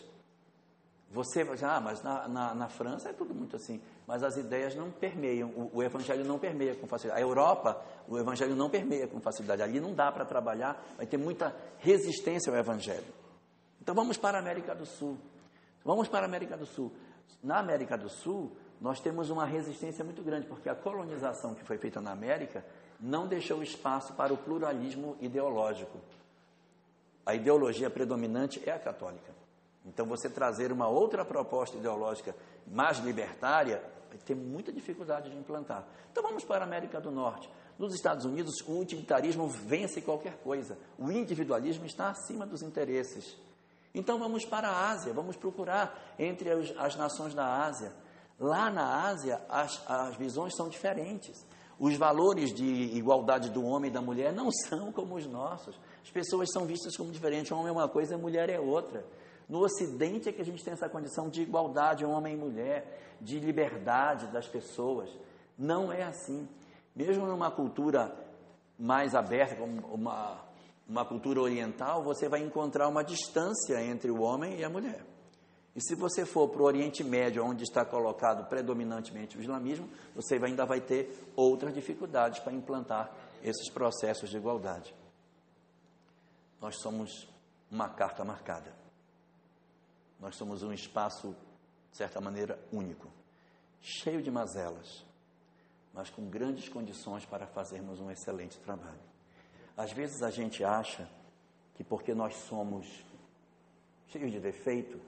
Você 1.12 1.44
vai 1.44 1.58
ah, 1.64 1.80
mas 1.80 2.04
na, 2.04 2.28
na, 2.28 2.54
na, 2.54 2.70
França 2.70 3.10
é 3.10 3.14
tudo 3.14 3.34
muito 3.34 3.56
assim. 3.56 3.82
Mas 4.06 4.22
as 4.22 4.38
ideias 4.38 4.76
não 4.76 4.92
permeiam, 4.92 5.50
o, 5.50 5.78
o, 5.78 5.84
evangelho 5.84 6.24
não 6.24 6.38
permeia 6.38 6.76
com 6.76 6.86
facilidade. 6.88 7.20
A 7.20 7.26
Europa, 7.26 7.84
o 8.08 8.18
evangelho 8.18 8.56
não 8.56 8.70
permeia 8.70 9.08
com 9.08 9.20
facilidade. 9.20 9.64
Ali 9.64 9.80
não 9.80 9.94
dá 9.94 10.12
para 10.12 10.24
trabalhar, 10.24 10.84
vai 10.98 11.08
ter 11.08 11.18
muita 11.18 11.56
resistência 11.80 12.52
ao 12.52 12.60
evangelho. 12.60 13.12
Então 13.82 13.96
vamos 13.96 14.18
para 14.18 14.38
a 14.38 14.42
América 14.42 14.76
do 14.76 14.86
Sul. 14.86 15.18
Vamos 15.84 16.08
para 16.08 16.26
a 16.26 16.30
América 16.30 16.56
do 16.56 16.66
Sul. 16.66 16.92
Na 17.42 17.58
América 17.58 17.98
do 17.98 18.10
Sul, 18.10 18.56
nós 18.82 19.00
temos 19.00 19.30
uma 19.30 19.46
resistência 19.46 20.04
muito 20.06 20.22
grande, 20.22 20.48
porque 20.48 20.70
a 20.70 20.76
colonização 20.76 21.54
que 21.54 21.64
foi 21.64 21.78
feita 21.78 22.00
na 22.00 22.12
América 22.12 22.64
não 23.00 23.28
deixou 23.28 23.62
espaço 23.62 24.14
para 24.14 24.34
o 24.34 24.38
pluralismo 24.38 25.18
ideológico. 25.20 25.98
A 27.26 27.36
ideologia 27.36 27.90
predominante 27.90 28.62
é 28.66 28.72
a 28.72 28.80
católica. 28.80 29.32
Então, 29.86 30.06
você 30.06 30.30
trazer 30.30 30.72
uma 30.72 30.88
outra 30.88 31.24
proposta 31.24 31.78
ideológica 31.78 32.36
mais 32.68 33.00
libertária 33.00 33.82
vai 34.10 34.18
ter 34.18 34.36
muita 34.36 34.72
dificuldade 34.72 35.30
de 35.30 35.38
implantar. 35.38 35.86
Então, 36.12 36.24
vamos 36.24 36.44
para 36.44 36.64
a 36.64 36.68
América 36.68 37.00
do 37.00 37.12
Norte. 37.12 37.50
Nos 37.78 37.94
Estados 37.94 38.26
Unidos, 38.26 38.56
o 38.68 38.80
utilitarismo 38.80 39.48
vence 39.48 40.02
qualquer 40.02 40.38
coisa. 40.38 40.78
O 40.98 41.12
individualismo 41.12 41.86
está 41.86 42.10
acima 42.10 42.46
dos 42.46 42.62
interesses. 42.62 43.38
Então, 43.94 44.20
vamos 44.20 44.46
para 44.46 44.68
a 44.68 44.90
Ásia, 44.90 45.14
vamos 45.14 45.36
procurar 45.36 46.16
entre 46.18 46.50
as, 46.52 46.96
nações 46.96 47.34
da 47.34 47.64
Ásia. 47.64 47.92
Lá 48.40 48.72
na 48.72 49.08
Ásia, 49.08 49.42
as, 49.50 49.84
as 49.90 50.16
visões 50.16 50.56
são 50.56 50.70
diferentes. 50.70 51.46
Os 51.78 51.96
valores 51.98 52.54
de 52.54 52.66
igualdade 52.66 53.50
do 53.50 53.66
homem 53.66 53.90
e 53.90 53.94
da 53.94 54.02
mulher 54.02 54.34
não 54.34 54.50
são 54.68 54.92
como 54.92 55.16
os 55.16 55.26
nossos. 55.26 55.80
As 56.02 56.10
pessoas 56.10 56.50
são 56.52 56.66
vistas 56.66 56.96
como 56.96 57.12
diferentes. 57.12 57.52
O 57.52 57.56
homem 57.56 57.70
é 57.70 57.72
uma 57.72 57.90
coisa, 57.90 58.16
a 58.16 58.18
mulher 58.18 58.50
é 58.50 58.60
outra. 58.60 59.06
No 59.48 59.64
Ocidente 59.64 60.30
é 60.30 60.32
que 60.32 60.42
a 60.42 60.46
gente 60.46 60.64
tem 60.64 60.74
essa 60.74 60.88
condição 60.88 61.28
de 61.28 61.42
igualdade, 61.42 62.06
homem 62.06 62.36
e 62.36 62.38
mulher, 62.38 63.18
de 63.20 63.40
liberdade 63.40 64.28
das 64.28 64.48
pessoas. 64.48 65.10
Não 65.58 65.92
é 65.92 66.04
assim. 66.04 66.48
Mesmo 66.96 67.26
numa 67.26 67.50
cultura 67.50 68.16
mais 68.78 69.16
aberta, 69.16 69.56
como 69.56 69.86
uma, 69.88 70.40
uma 70.88 71.04
cultura 71.04 71.42
oriental, 71.42 72.04
você 72.04 72.30
vai 72.30 72.42
encontrar 72.42 72.88
uma 72.88 73.04
distância 73.04 73.84
entre 73.84 74.12
o 74.12 74.22
homem 74.22 74.60
e 74.60 74.64
a 74.64 74.70
mulher. 74.70 75.04
E 75.80 75.82
se 75.82 75.96
você 75.96 76.26
for 76.26 76.50
para 76.50 76.62
o 76.62 76.66
Oriente 76.66 77.06
Médio, 77.06 77.42
onde 77.42 77.64
está 77.64 77.86
colocado 77.86 78.50
predominantemente 78.50 79.38
o 79.38 79.42
islamismo, 79.42 79.90
você 80.14 80.36
ainda 80.36 80.66
vai 80.66 80.82
ter 80.82 81.32
outras 81.38 81.74
dificuldades 81.74 82.38
para 82.40 82.52
implantar 82.52 83.10
esses 83.42 83.70
processos 83.70 84.30
de 84.30 84.36
igualdade. 84.36 84.94
Nós 86.60 86.82
somos 86.82 87.30
uma 87.72 87.88
carta 87.88 88.26
marcada. 88.26 88.74
Nós 90.20 90.36
somos 90.36 90.64
um 90.64 90.74
espaço, 90.74 91.34
de 91.92 91.98
certa 91.98 92.20
maneira, 92.20 92.60
único, 92.74 93.08
cheio 93.82 94.22
de 94.22 94.30
mazelas, 94.30 95.06
mas 95.94 96.10
com 96.10 96.30
grandes 96.30 96.68
condições 96.68 97.26
para 97.26 97.48
fazermos 97.48 98.02
um 98.02 98.12
excelente 98.12 98.60
trabalho. 98.60 99.00
Às 99.78 99.94
vezes 99.94 100.24
a 100.24 100.30
gente 100.30 100.62
acha 100.62 101.10
que 101.76 101.86
porque 101.86 102.14
nós 102.14 102.36
somos 102.36 102.86
cheios 104.10 104.30
de 104.30 104.42
defeito, 104.42 105.00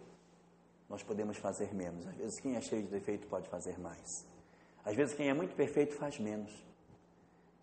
nós 0.92 1.02
podemos 1.04 1.38
fazer 1.38 1.74
menos. 1.74 2.06
Às 2.06 2.16
vezes 2.18 2.40
quem 2.42 2.58
é 2.58 2.62
cheio 2.62 2.84
de 2.84 2.90
defeito 2.90 3.26
pode 3.28 3.48
fazer 3.48 3.80
mais. 3.80 4.28
Às 4.84 4.94
vezes 4.94 5.16
quem 5.16 5.30
é 5.30 5.34
muito 5.34 5.56
perfeito 5.56 5.96
faz 5.96 6.20
menos. 6.20 6.52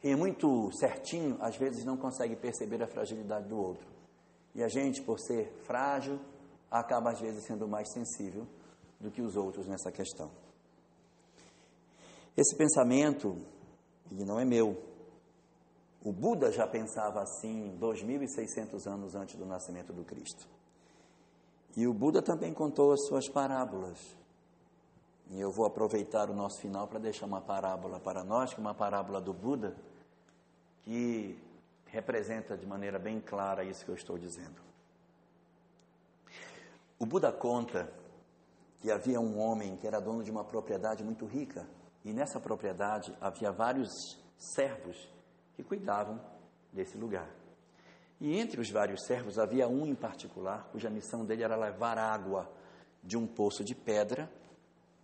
Quem 0.01 0.13
é 0.13 0.17
muito 0.17 0.71
certinho, 0.73 1.37
às 1.41 1.55
vezes 1.55 1.85
não 1.85 1.99
consegue 1.99 2.35
perceber 2.37 2.83
a 2.83 2.87
fragilidade 2.87 3.47
do 3.47 3.59
outro. 3.59 3.87
E 4.55 4.63
a 4.63 4.69
gente, 4.69 5.03
por 5.03 5.21
ser 5.21 5.53
frágil, 5.65 6.19
acaba 6.71 7.11
às 7.11 7.21
vezes 7.21 7.45
sendo 7.45 7.69
mais 7.69 7.93
sensível 7.93 8.47
do 8.99 9.11
que 9.11 9.21
os 9.21 9.37
outros 9.37 9.67
nessa 9.67 9.93
questão. 9.93 10.31
Esse 12.35 12.57
pensamento, 12.57 13.37
e 14.11 14.25
não 14.25 14.41
é 14.41 14.45
meu, 14.45 14.75
o 16.03 16.13
Buda 16.13 16.51
já 16.51 16.67
pensava 16.67 17.21
assim 17.21 17.77
2.600 17.79 18.87
anos 18.87 19.15
antes 19.15 19.37
do 19.37 19.45
nascimento 19.45 19.93
do 19.93 20.05
Cristo. 20.05 20.49
E 21.79 21.87
o 21.87 21.95
Buda 21.95 22.21
também 22.21 22.53
contou 22.53 22.91
as 22.93 23.07
suas 23.07 23.29
parábolas. 23.29 23.97
E 25.31 25.39
eu 25.39 25.53
vou 25.53 25.65
aproveitar 25.65 26.29
o 26.29 26.35
nosso 26.35 26.61
final 26.61 26.89
para 26.89 26.99
deixar 26.99 27.25
uma 27.25 27.41
parábola 27.41 28.01
para 28.01 28.25
nós, 28.25 28.53
que 28.53 28.59
é 28.59 28.61
uma 28.61 28.75
parábola 28.75 29.21
do 29.21 29.33
Buda, 29.33 29.77
que 30.83 31.41
representa 31.87 32.57
de 32.57 32.67
maneira 32.67 32.99
bem 32.99 33.21
clara 33.21 33.63
isso 33.63 33.85
que 33.85 33.93
eu 33.93 33.95
estou 33.95 34.19
dizendo. 34.19 34.61
O 36.99 37.07
Buda 37.07 37.31
conta 37.31 37.89
que 38.81 38.91
havia 38.91 39.21
um 39.21 39.39
homem 39.39 39.77
que 39.77 39.87
era 39.87 40.01
dono 40.01 40.25
de 40.25 40.33
uma 40.33 40.43
propriedade 40.43 41.05
muito 41.05 41.27
rica, 41.27 41.65
e 42.05 42.13
nessa 42.13 42.41
propriedade 42.41 43.17
havia 43.21 43.53
vários 43.53 44.19
servos 44.37 45.09
que 45.55 45.63
cuidavam 45.63 46.21
desse 46.73 46.99
lugar. 46.99 47.38
E 48.21 48.37
entre 48.39 48.61
os 48.61 48.71
vários 48.71 49.05
servos 49.05 49.39
havia 49.39 49.69
um 49.69 49.87
em 49.87 49.95
particular, 49.95 50.69
cuja 50.73 50.91
missão 50.91 51.25
dele 51.25 51.45
era 51.45 51.57
levar 51.57 51.99
água 51.99 52.51
de 53.03 53.17
um 53.17 53.27
poço 53.27 53.63
de 53.63 53.75
pedra 53.75 54.31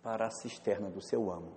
para 0.03 0.27
a 0.27 0.31
cisterna 0.31 0.89
do 0.89 1.01
seu 1.01 1.31
amo. 1.31 1.55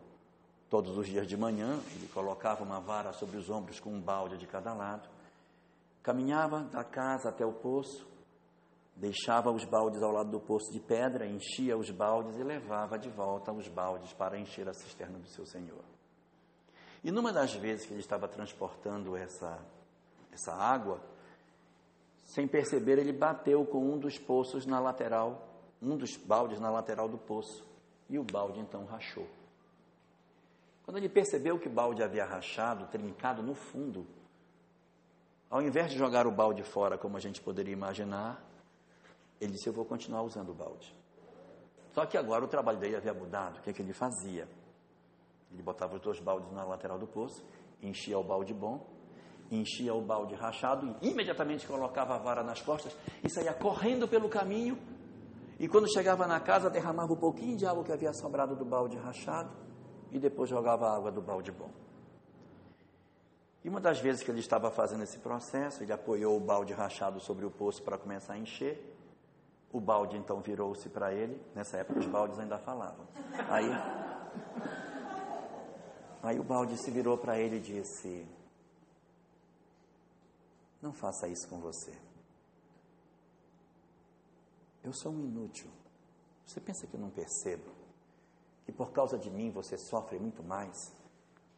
Todos 0.70 0.96
os 0.96 1.06
dias 1.06 1.26
de 1.26 1.36
manhã, 1.36 1.80
ele 1.96 2.08
colocava 2.12 2.62
uma 2.62 2.78
vara 2.78 3.12
sobre 3.12 3.36
os 3.36 3.50
ombros 3.50 3.80
com 3.80 3.90
um 3.90 4.00
balde 4.00 4.36
de 4.36 4.46
cada 4.46 4.72
lado, 4.72 5.08
caminhava 6.02 6.60
da 6.60 6.84
casa 6.84 7.30
até 7.30 7.44
o 7.44 7.52
poço, 7.52 8.06
deixava 8.94 9.50
os 9.50 9.64
baldes 9.64 10.02
ao 10.02 10.12
lado 10.12 10.30
do 10.30 10.40
poço 10.40 10.72
de 10.72 10.80
pedra, 10.80 11.26
enchia 11.26 11.76
os 11.76 11.90
baldes 11.90 12.36
e 12.36 12.42
levava 12.42 12.98
de 12.98 13.08
volta 13.08 13.52
os 13.52 13.66
baldes 13.68 14.12
para 14.12 14.38
encher 14.38 14.68
a 14.68 14.74
cisterna 14.74 15.18
do 15.18 15.28
seu 15.28 15.46
senhor. 15.46 15.84
E 17.02 17.10
numa 17.10 17.32
das 17.32 17.54
vezes 17.54 17.86
que 17.86 17.92
ele 17.92 18.00
estava 18.00 18.28
transportando 18.28 19.16
essa, 19.16 19.58
essa 20.32 20.52
água, 20.52 21.00
sem 22.28 22.46
perceber, 22.46 22.98
ele 22.98 23.12
bateu 23.12 23.64
com 23.64 23.78
um 23.78 23.98
dos 23.98 24.18
poços 24.18 24.66
na 24.66 24.78
lateral, 24.78 25.48
um 25.80 25.96
dos 25.96 26.14
baldes 26.14 26.60
na 26.60 26.70
lateral 26.70 27.08
do 27.08 27.16
poço, 27.16 27.66
e 28.06 28.18
o 28.18 28.22
balde 28.22 28.60
então 28.60 28.84
rachou. 28.84 29.26
Quando 30.84 30.98
ele 30.98 31.08
percebeu 31.08 31.58
que 31.58 31.68
o 31.68 31.70
balde 31.70 32.02
havia 32.02 32.26
rachado, 32.26 32.86
trincado 32.88 33.42
no 33.42 33.54
fundo, 33.54 34.06
ao 35.48 35.62
invés 35.62 35.90
de 35.90 35.96
jogar 35.96 36.26
o 36.26 36.30
balde 36.30 36.62
fora, 36.62 36.98
como 36.98 37.16
a 37.16 37.20
gente 37.20 37.40
poderia 37.40 37.72
imaginar, 37.72 38.44
ele 39.40 39.52
disse: 39.52 39.66
Eu 39.66 39.72
vou 39.72 39.86
continuar 39.86 40.22
usando 40.22 40.50
o 40.50 40.54
balde. 40.54 40.94
Só 41.92 42.04
que 42.04 42.18
agora 42.18 42.44
o 42.44 42.48
trabalho 42.48 42.78
dele 42.78 42.94
havia 42.96 43.14
mudado. 43.14 43.58
O 43.58 43.62
que, 43.62 43.70
é 43.70 43.72
que 43.72 43.80
ele 43.80 43.94
fazia? 43.94 44.46
Ele 45.50 45.62
botava 45.62 45.96
os 45.96 46.00
dois 46.02 46.20
baldes 46.20 46.52
na 46.52 46.62
lateral 46.62 46.98
do 46.98 47.06
poço, 47.06 47.42
enchia 47.82 48.18
o 48.18 48.22
balde 48.22 48.52
bom, 48.52 48.86
enchia 49.50 49.94
o 49.94 50.00
balde 50.00 50.34
rachado 50.34 50.96
e 51.00 51.08
imediatamente 51.08 51.66
colocava 51.66 52.14
a 52.14 52.18
vara 52.18 52.42
nas 52.42 52.60
costas 52.60 52.94
e 53.24 53.30
saía 53.30 53.54
correndo 53.54 54.06
pelo 54.06 54.28
caminho 54.28 54.78
E 55.58 55.66
quando 55.66 55.92
chegava 55.92 56.24
na 56.26 56.38
casa, 56.38 56.70
derramava 56.70 57.12
um 57.12 57.16
pouquinho 57.16 57.56
de 57.56 57.66
água 57.66 57.82
que 57.82 57.90
havia 57.90 58.12
sobrado 58.12 58.54
do 58.54 58.64
balde 58.64 58.96
rachado 58.96 59.50
e 60.12 60.18
depois 60.18 60.48
jogava 60.48 60.86
a 60.86 60.96
água 60.96 61.10
do 61.10 61.20
balde 61.20 61.50
bom. 61.50 61.70
E 63.64 63.68
uma 63.68 63.80
das 63.80 63.98
vezes 63.98 64.22
que 64.22 64.30
ele 64.30 64.38
estava 64.38 64.70
fazendo 64.70 65.02
esse 65.02 65.18
processo, 65.18 65.82
ele 65.82 65.92
apoiou 65.92 66.36
o 66.36 66.40
balde 66.40 66.72
rachado 66.72 67.18
sobre 67.18 67.44
o 67.44 67.50
poço 67.50 67.82
para 67.82 67.98
começar 67.98 68.34
a 68.34 68.38
encher. 68.38 68.96
O 69.72 69.80
balde 69.80 70.16
então 70.16 70.40
virou-se 70.40 70.88
para 70.88 71.12
ele. 71.12 71.42
Nessa 71.56 71.78
época 71.78 71.98
os 71.98 72.06
baldes 72.06 72.38
ainda 72.38 72.58
falavam. 72.58 73.04
Aí, 73.50 73.68
aí 76.22 76.38
o 76.38 76.44
balde 76.44 76.76
se 76.78 76.90
virou 76.92 77.18
para 77.18 77.36
ele 77.36 77.56
e 77.56 77.60
disse: 77.60 78.24
Não 80.80 80.92
faça 80.92 81.28
isso 81.28 81.48
com 81.48 81.58
você. 81.58 81.92
Eu 84.82 84.92
sou 84.92 85.12
um 85.12 85.24
inútil. 85.24 85.68
Você 86.46 86.60
pensa 86.60 86.86
que 86.86 86.94
eu 86.94 87.00
não 87.00 87.10
percebo? 87.10 87.70
Que 88.64 88.72
por 88.72 88.92
causa 88.92 89.18
de 89.18 89.30
mim 89.30 89.50
você 89.50 89.76
sofre 89.76 90.18
muito 90.18 90.42
mais? 90.42 90.92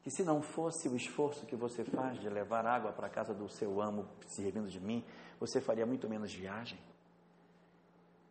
Que 0.02 0.10
se 0.10 0.24
não 0.24 0.40
fosse 0.40 0.88
o 0.88 0.96
esforço 0.96 1.46
que 1.46 1.54
você 1.54 1.84
faz 1.84 2.18
de 2.18 2.28
levar 2.28 2.66
água 2.66 2.92
para 2.92 3.06
a 3.06 3.10
casa 3.10 3.34
do 3.34 3.48
seu 3.48 3.80
amo, 3.80 4.08
servindo 4.26 4.68
de 4.68 4.80
mim, 4.80 5.04
você 5.38 5.60
faria 5.60 5.84
muito 5.84 6.08
menos 6.08 6.32
viagem? 6.32 6.78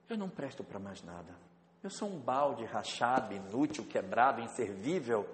Eu 0.10 0.18
não 0.18 0.30
presto 0.30 0.64
para 0.64 0.80
mais 0.80 1.04
nada. 1.04 1.36
Eu 1.84 1.90
sou 1.90 2.10
um 2.10 2.20
balde 2.20 2.66
rachado, 2.66 3.34
inútil, 3.34 3.86
quebrado, 3.86 4.42
inservível, 4.42 5.26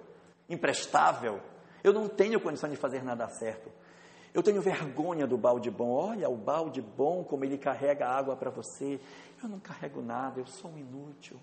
imprestável. 0.48 1.40
Eu 1.82 1.92
não 1.92 2.08
tenho 2.08 2.40
condição 2.40 2.68
de 2.68 2.76
fazer 2.76 3.02
nada 3.02 3.26
certo. 3.28 3.70
Eu 4.36 4.42
tenho 4.42 4.60
vergonha 4.60 5.26
do 5.26 5.38
balde 5.38 5.70
bom. 5.70 5.88
Olha, 5.88 6.28
o 6.28 6.36
balde 6.36 6.82
bom, 6.82 7.24
como 7.24 7.42
ele 7.42 7.56
carrega 7.56 8.06
água 8.06 8.36
para 8.36 8.50
você. 8.50 9.00
Eu 9.42 9.48
não 9.48 9.58
carrego 9.58 10.02
nada, 10.02 10.38
eu 10.38 10.46
sou 10.46 10.72
um 10.72 10.76
inútil. 10.76 11.40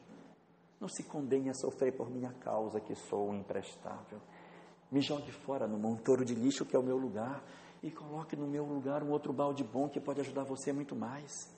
Não 0.80 0.88
se 0.88 1.02
condene 1.02 1.50
a 1.50 1.56
sofrer 1.56 1.92
por 1.92 2.08
minha 2.12 2.32
causa, 2.34 2.80
que 2.80 2.94
sou 2.94 3.32
um 3.32 3.34
imprestável. 3.34 4.22
Me 4.92 5.02
jogue 5.02 5.32
fora 5.32 5.68
no 5.68 5.76
montouro 5.76 6.24
de 6.24 6.36
lixo 6.36 6.68
que 6.68 6.76
é 6.76 6.80
o 6.80 6.84
meu 6.84 6.96
lugar 6.96 7.44
e 7.82 7.90
coloque 7.90 8.36
no 8.36 8.46
meu 8.46 8.64
lugar 8.64 9.02
um 9.02 9.10
outro 9.10 9.34
balde 9.34 9.64
bom 9.64 9.90
que 9.90 10.00
pode 10.00 10.22
ajudar 10.22 10.44
você 10.44 10.72
muito 10.72 10.96
mais. 10.96 11.52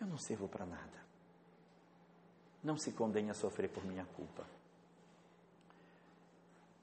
Eu 0.00 0.08
não 0.08 0.18
sirvo 0.18 0.48
para 0.48 0.66
nada. 0.66 0.98
Não 2.64 2.76
se 2.76 2.90
condene 2.90 3.30
a 3.30 3.34
sofrer 3.34 3.68
por 3.68 3.86
minha 3.86 4.04
culpa. 4.16 4.44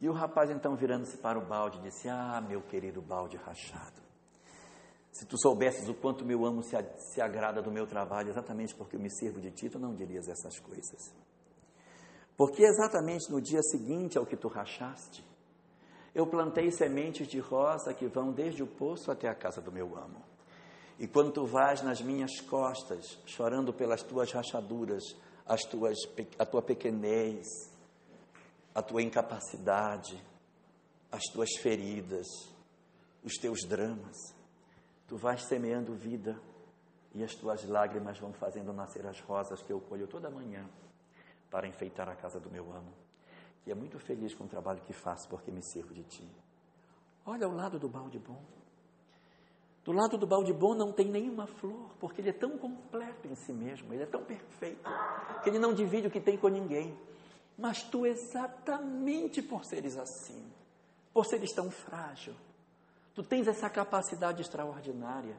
E 0.06 0.08
o 0.08 0.14
rapaz 0.14 0.52
então 0.52 0.76
virando-se 0.76 1.18
para 1.18 1.40
o 1.40 1.42
balde 1.44 1.82
disse: 1.82 2.08
Ah, 2.08 2.40
meu 2.40 2.62
querido 2.62 3.02
balde 3.02 3.38
rachado, 3.38 4.00
se 5.12 5.26
tu 5.26 5.36
soubesses 5.36 5.90
o 5.90 5.96
quanto 5.96 6.24
meu 6.24 6.46
amo 6.46 6.62
se, 6.62 6.78
se 7.12 7.20
agrada 7.20 7.60
do 7.60 7.72
meu 7.72 7.88
trabalho, 7.88 8.30
exatamente 8.30 8.76
porque 8.76 8.98
eu 8.98 9.00
me 9.00 9.10
sirvo 9.10 9.42
de 9.42 9.50
ti, 9.50 9.68
tu 9.68 9.80
não 9.80 9.96
dirias 9.96 10.28
essas 10.28 10.60
coisas. 10.60 11.12
Porque 12.38 12.62
exatamente 12.62 13.32
no 13.32 13.42
dia 13.42 13.64
seguinte 13.64 14.16
ao 14.16 14.28
que 14.28 14.38
tu 14.38 14.48
rachaste, 14.48 15.26
eu 16.14 16.28
plantei 16.28 16.70
sementes 16.70 17.28
de 17.28 17.40
rosa 17.40 17.92
que 17.92 18.06
vão 18.06 18.32
desde 18.32 18.62
o 18.62 18.68
poço 18.68 19.10
até 19.10 19.28
a 19.28 19.34
casa 19.34 19.60
do 19.60 19.72
meu 19.72 19.98
amo. 19.98 20.22
E 21.00 21.08
quando 21.08 21.32
tu 21.32 21.48
vais 21.48 21.82
nas 21.82 22.00
minhas 22.00 22.40
costas, 22.42 23.18
chorando 23.26 23.74
pelas 23.74 24.04
tuas 24.04 24.32
rachaduras, 24.32 25.04
as 25.48 25.64
tuas, 25.64 25.98
a 26.38 26.46
tua 26.46 26.62
pequenez, 26.62 27.74
a 28.76 28.82
tua 28.82 29.02
incapacidade, 29.02 30.22
as 31.10 31.24
tuas 31.32 31.50
feridas, 31.62 32.28
os 33.24 33.36
teus 33.36 33.62
dramas, 33.66 34.36
tu 35.08 35.16
vais 35.16 35.42
semeando 35.44 35.96
vida 35.96 36.38
e 37.14 37.24
as 37.24 37.34
tuas 37.34 37.64
lágrimas 37.64 38.20
vão 38.20 38.34
fazendo 38.34 38.74
nascer 38.74 39.08
as 39.08 39.22
rosas 39.22 39.62
que 39.64 39.72
eu 39.72 39.80
colho 39.80 40.06
toda 40.08 40.30
manhã 40.30 40.70
para 41.50 41.70
enfeitar 41.70 42.10
a 42.10 42.16
casa 42.16 42.38
do 42.38 42.52
meu 42.52 42.70
amo, 42.74 42.94
que 43.64 43.72
é 43.72 43.76
muito 43.76 43.98
feliz 43.98 44.36
com 44.36 44.44
o 44.44 44.48
trabalho 44.50 44.82
que 44.82 44.92
faço 44.92 45.30
porque 45.30 45.50
me 45.50 45.64
sirvo 45.64 45.94
de 45.94 46.04
ti. 46.04 46.30
Olha 47.26 47.48
o 47.48 47.56
lado 47.56 47.80
do 47.80 47.88
balde 47.88 48.20
bom. 48.20 48.44
Do 49.86 49.94
lado 49.94 50.18
do 50.18 50.28
balde 50.28 50.52
bom 50.52 50.76
não 50.76 50.92
tem 50.92 51.10
nenhuma 51.10 51.48
flor, 51.48 51.96
porque 52.00 52.20
ele 52.20 52.32
é 52.32 52.34
tão 52.34 52.58
completo 52.58 53.28
em 53.28 53.36
si 53.36 53.54
mesmo, 53.54 53.94
ele 53.94 54.04
é 54.04 54.06
tão 54.08 54.26
perfeito, 54.26 54.84
que 55.44 55.50
ele 55.50 55.60
não 55.60 55.74
divide 55.74 56.08
o 56.08 56.12
que 56.12 56.20
tem 56.20 56.38
com 56.38 56.50
ninguém. 56.50 56.98
Mas 57.58 57.84
tu, 57.84 58.06
exatamente 58.06 59.42
por 59.42 59.64
seres 59.66 59.98
assim, 59.98 60.44
por 61.14 61.26
seres 61.26 61.54
tão 61.54 61.72
frágil, 61.72 62.36
tu 63.14 63.24
tens 63.24 63.48
essa 63.48 63.70
capacidade 63.70 64.42
extraordinária 64.42 65.36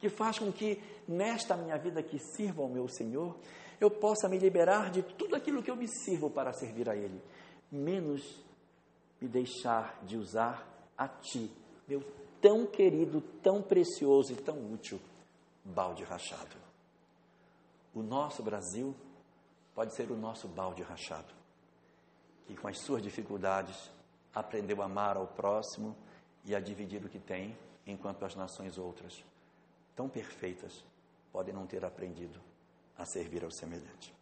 que 0.00 0.08
faz 0.08 0.38
com 0.38 0.52
que 0.52 0.80
nesta 1.06 1.56
minha 1.56 1.76
vida 1.76 2.02
que 2.02 2.18
sirvo 2.18 2.62
ao 2.62 2.68
meu 2.68 2.88
Senhor, 2.88 3.36
eu 3.80 3.90
possa 3.90 4.28
me 4.28 4.38
liberar 4.38 4.90
de 4.90 5.02
tudo 5.02 5.36
aquilo 5.36 5.62
que 5.62 5.70
eu 5.70 5.76
me 5.76 5.88
sirvo 5.88 6.30
para 6.30 6.52
servir 6.52 6.88
a 6.88 6.96
Ele, 6.96 7.20
menos 7.70 8.42
me 9.20 9.28
deixar 9.28 9.98
de 10.04 10.16
usar 10.16 10.66
a 10.96 11.08
Ti, 11.08 11.50
meu 11.86 12.02
tão 12.40 12.66
querido, 12.66 13.20
tão 13.42 13.62
precioso 13.62 14.32
e 14.32 14.36
tão 14.36 14.72
útil 14.72 15.00
balde 15.64 16.04
rachado. 16.04 16.56
O 17.94 18.02
nosso 18.02 18.42
Brasil 18.42 18.94
pode 19.74 19.94
ser 19.94 20.10
o 20.10 20.16
nosso 20.16 20.48
balde 20.48 20.82
rachado, 20.82 21.32
que 22.48 22.56
com 22.56 22.66
as 22.66 22.78
suas 22.78 23.02
dificuldades 23.02 23.90
aprendeu 24.34 24.80
a 24.80 24.86
amar 24.86 25.18
ao 25.18 25.26
próximo 25.26 25.94
e 26.46 26.54
a 26.54 26.60
dividir 26.60 27.04
o 27.04 27.08
que 27.08 27.18
tem, 27.18 27.54
enquanto 27.86 28.24
as 28.24 28.34
nações 28.34 28.78
outras, 28.78 29.22
tão 29.94 30.08
perfeitas, 30.08 30.82
podem 31.30 31.52
não 31.52 31.66
ter 31.66 31.84
aprendido 31.84 32.40
a 32.96 33.04
servir 33.04 33.44
ao 33.44 33.50
semelhante. 33.50 34.17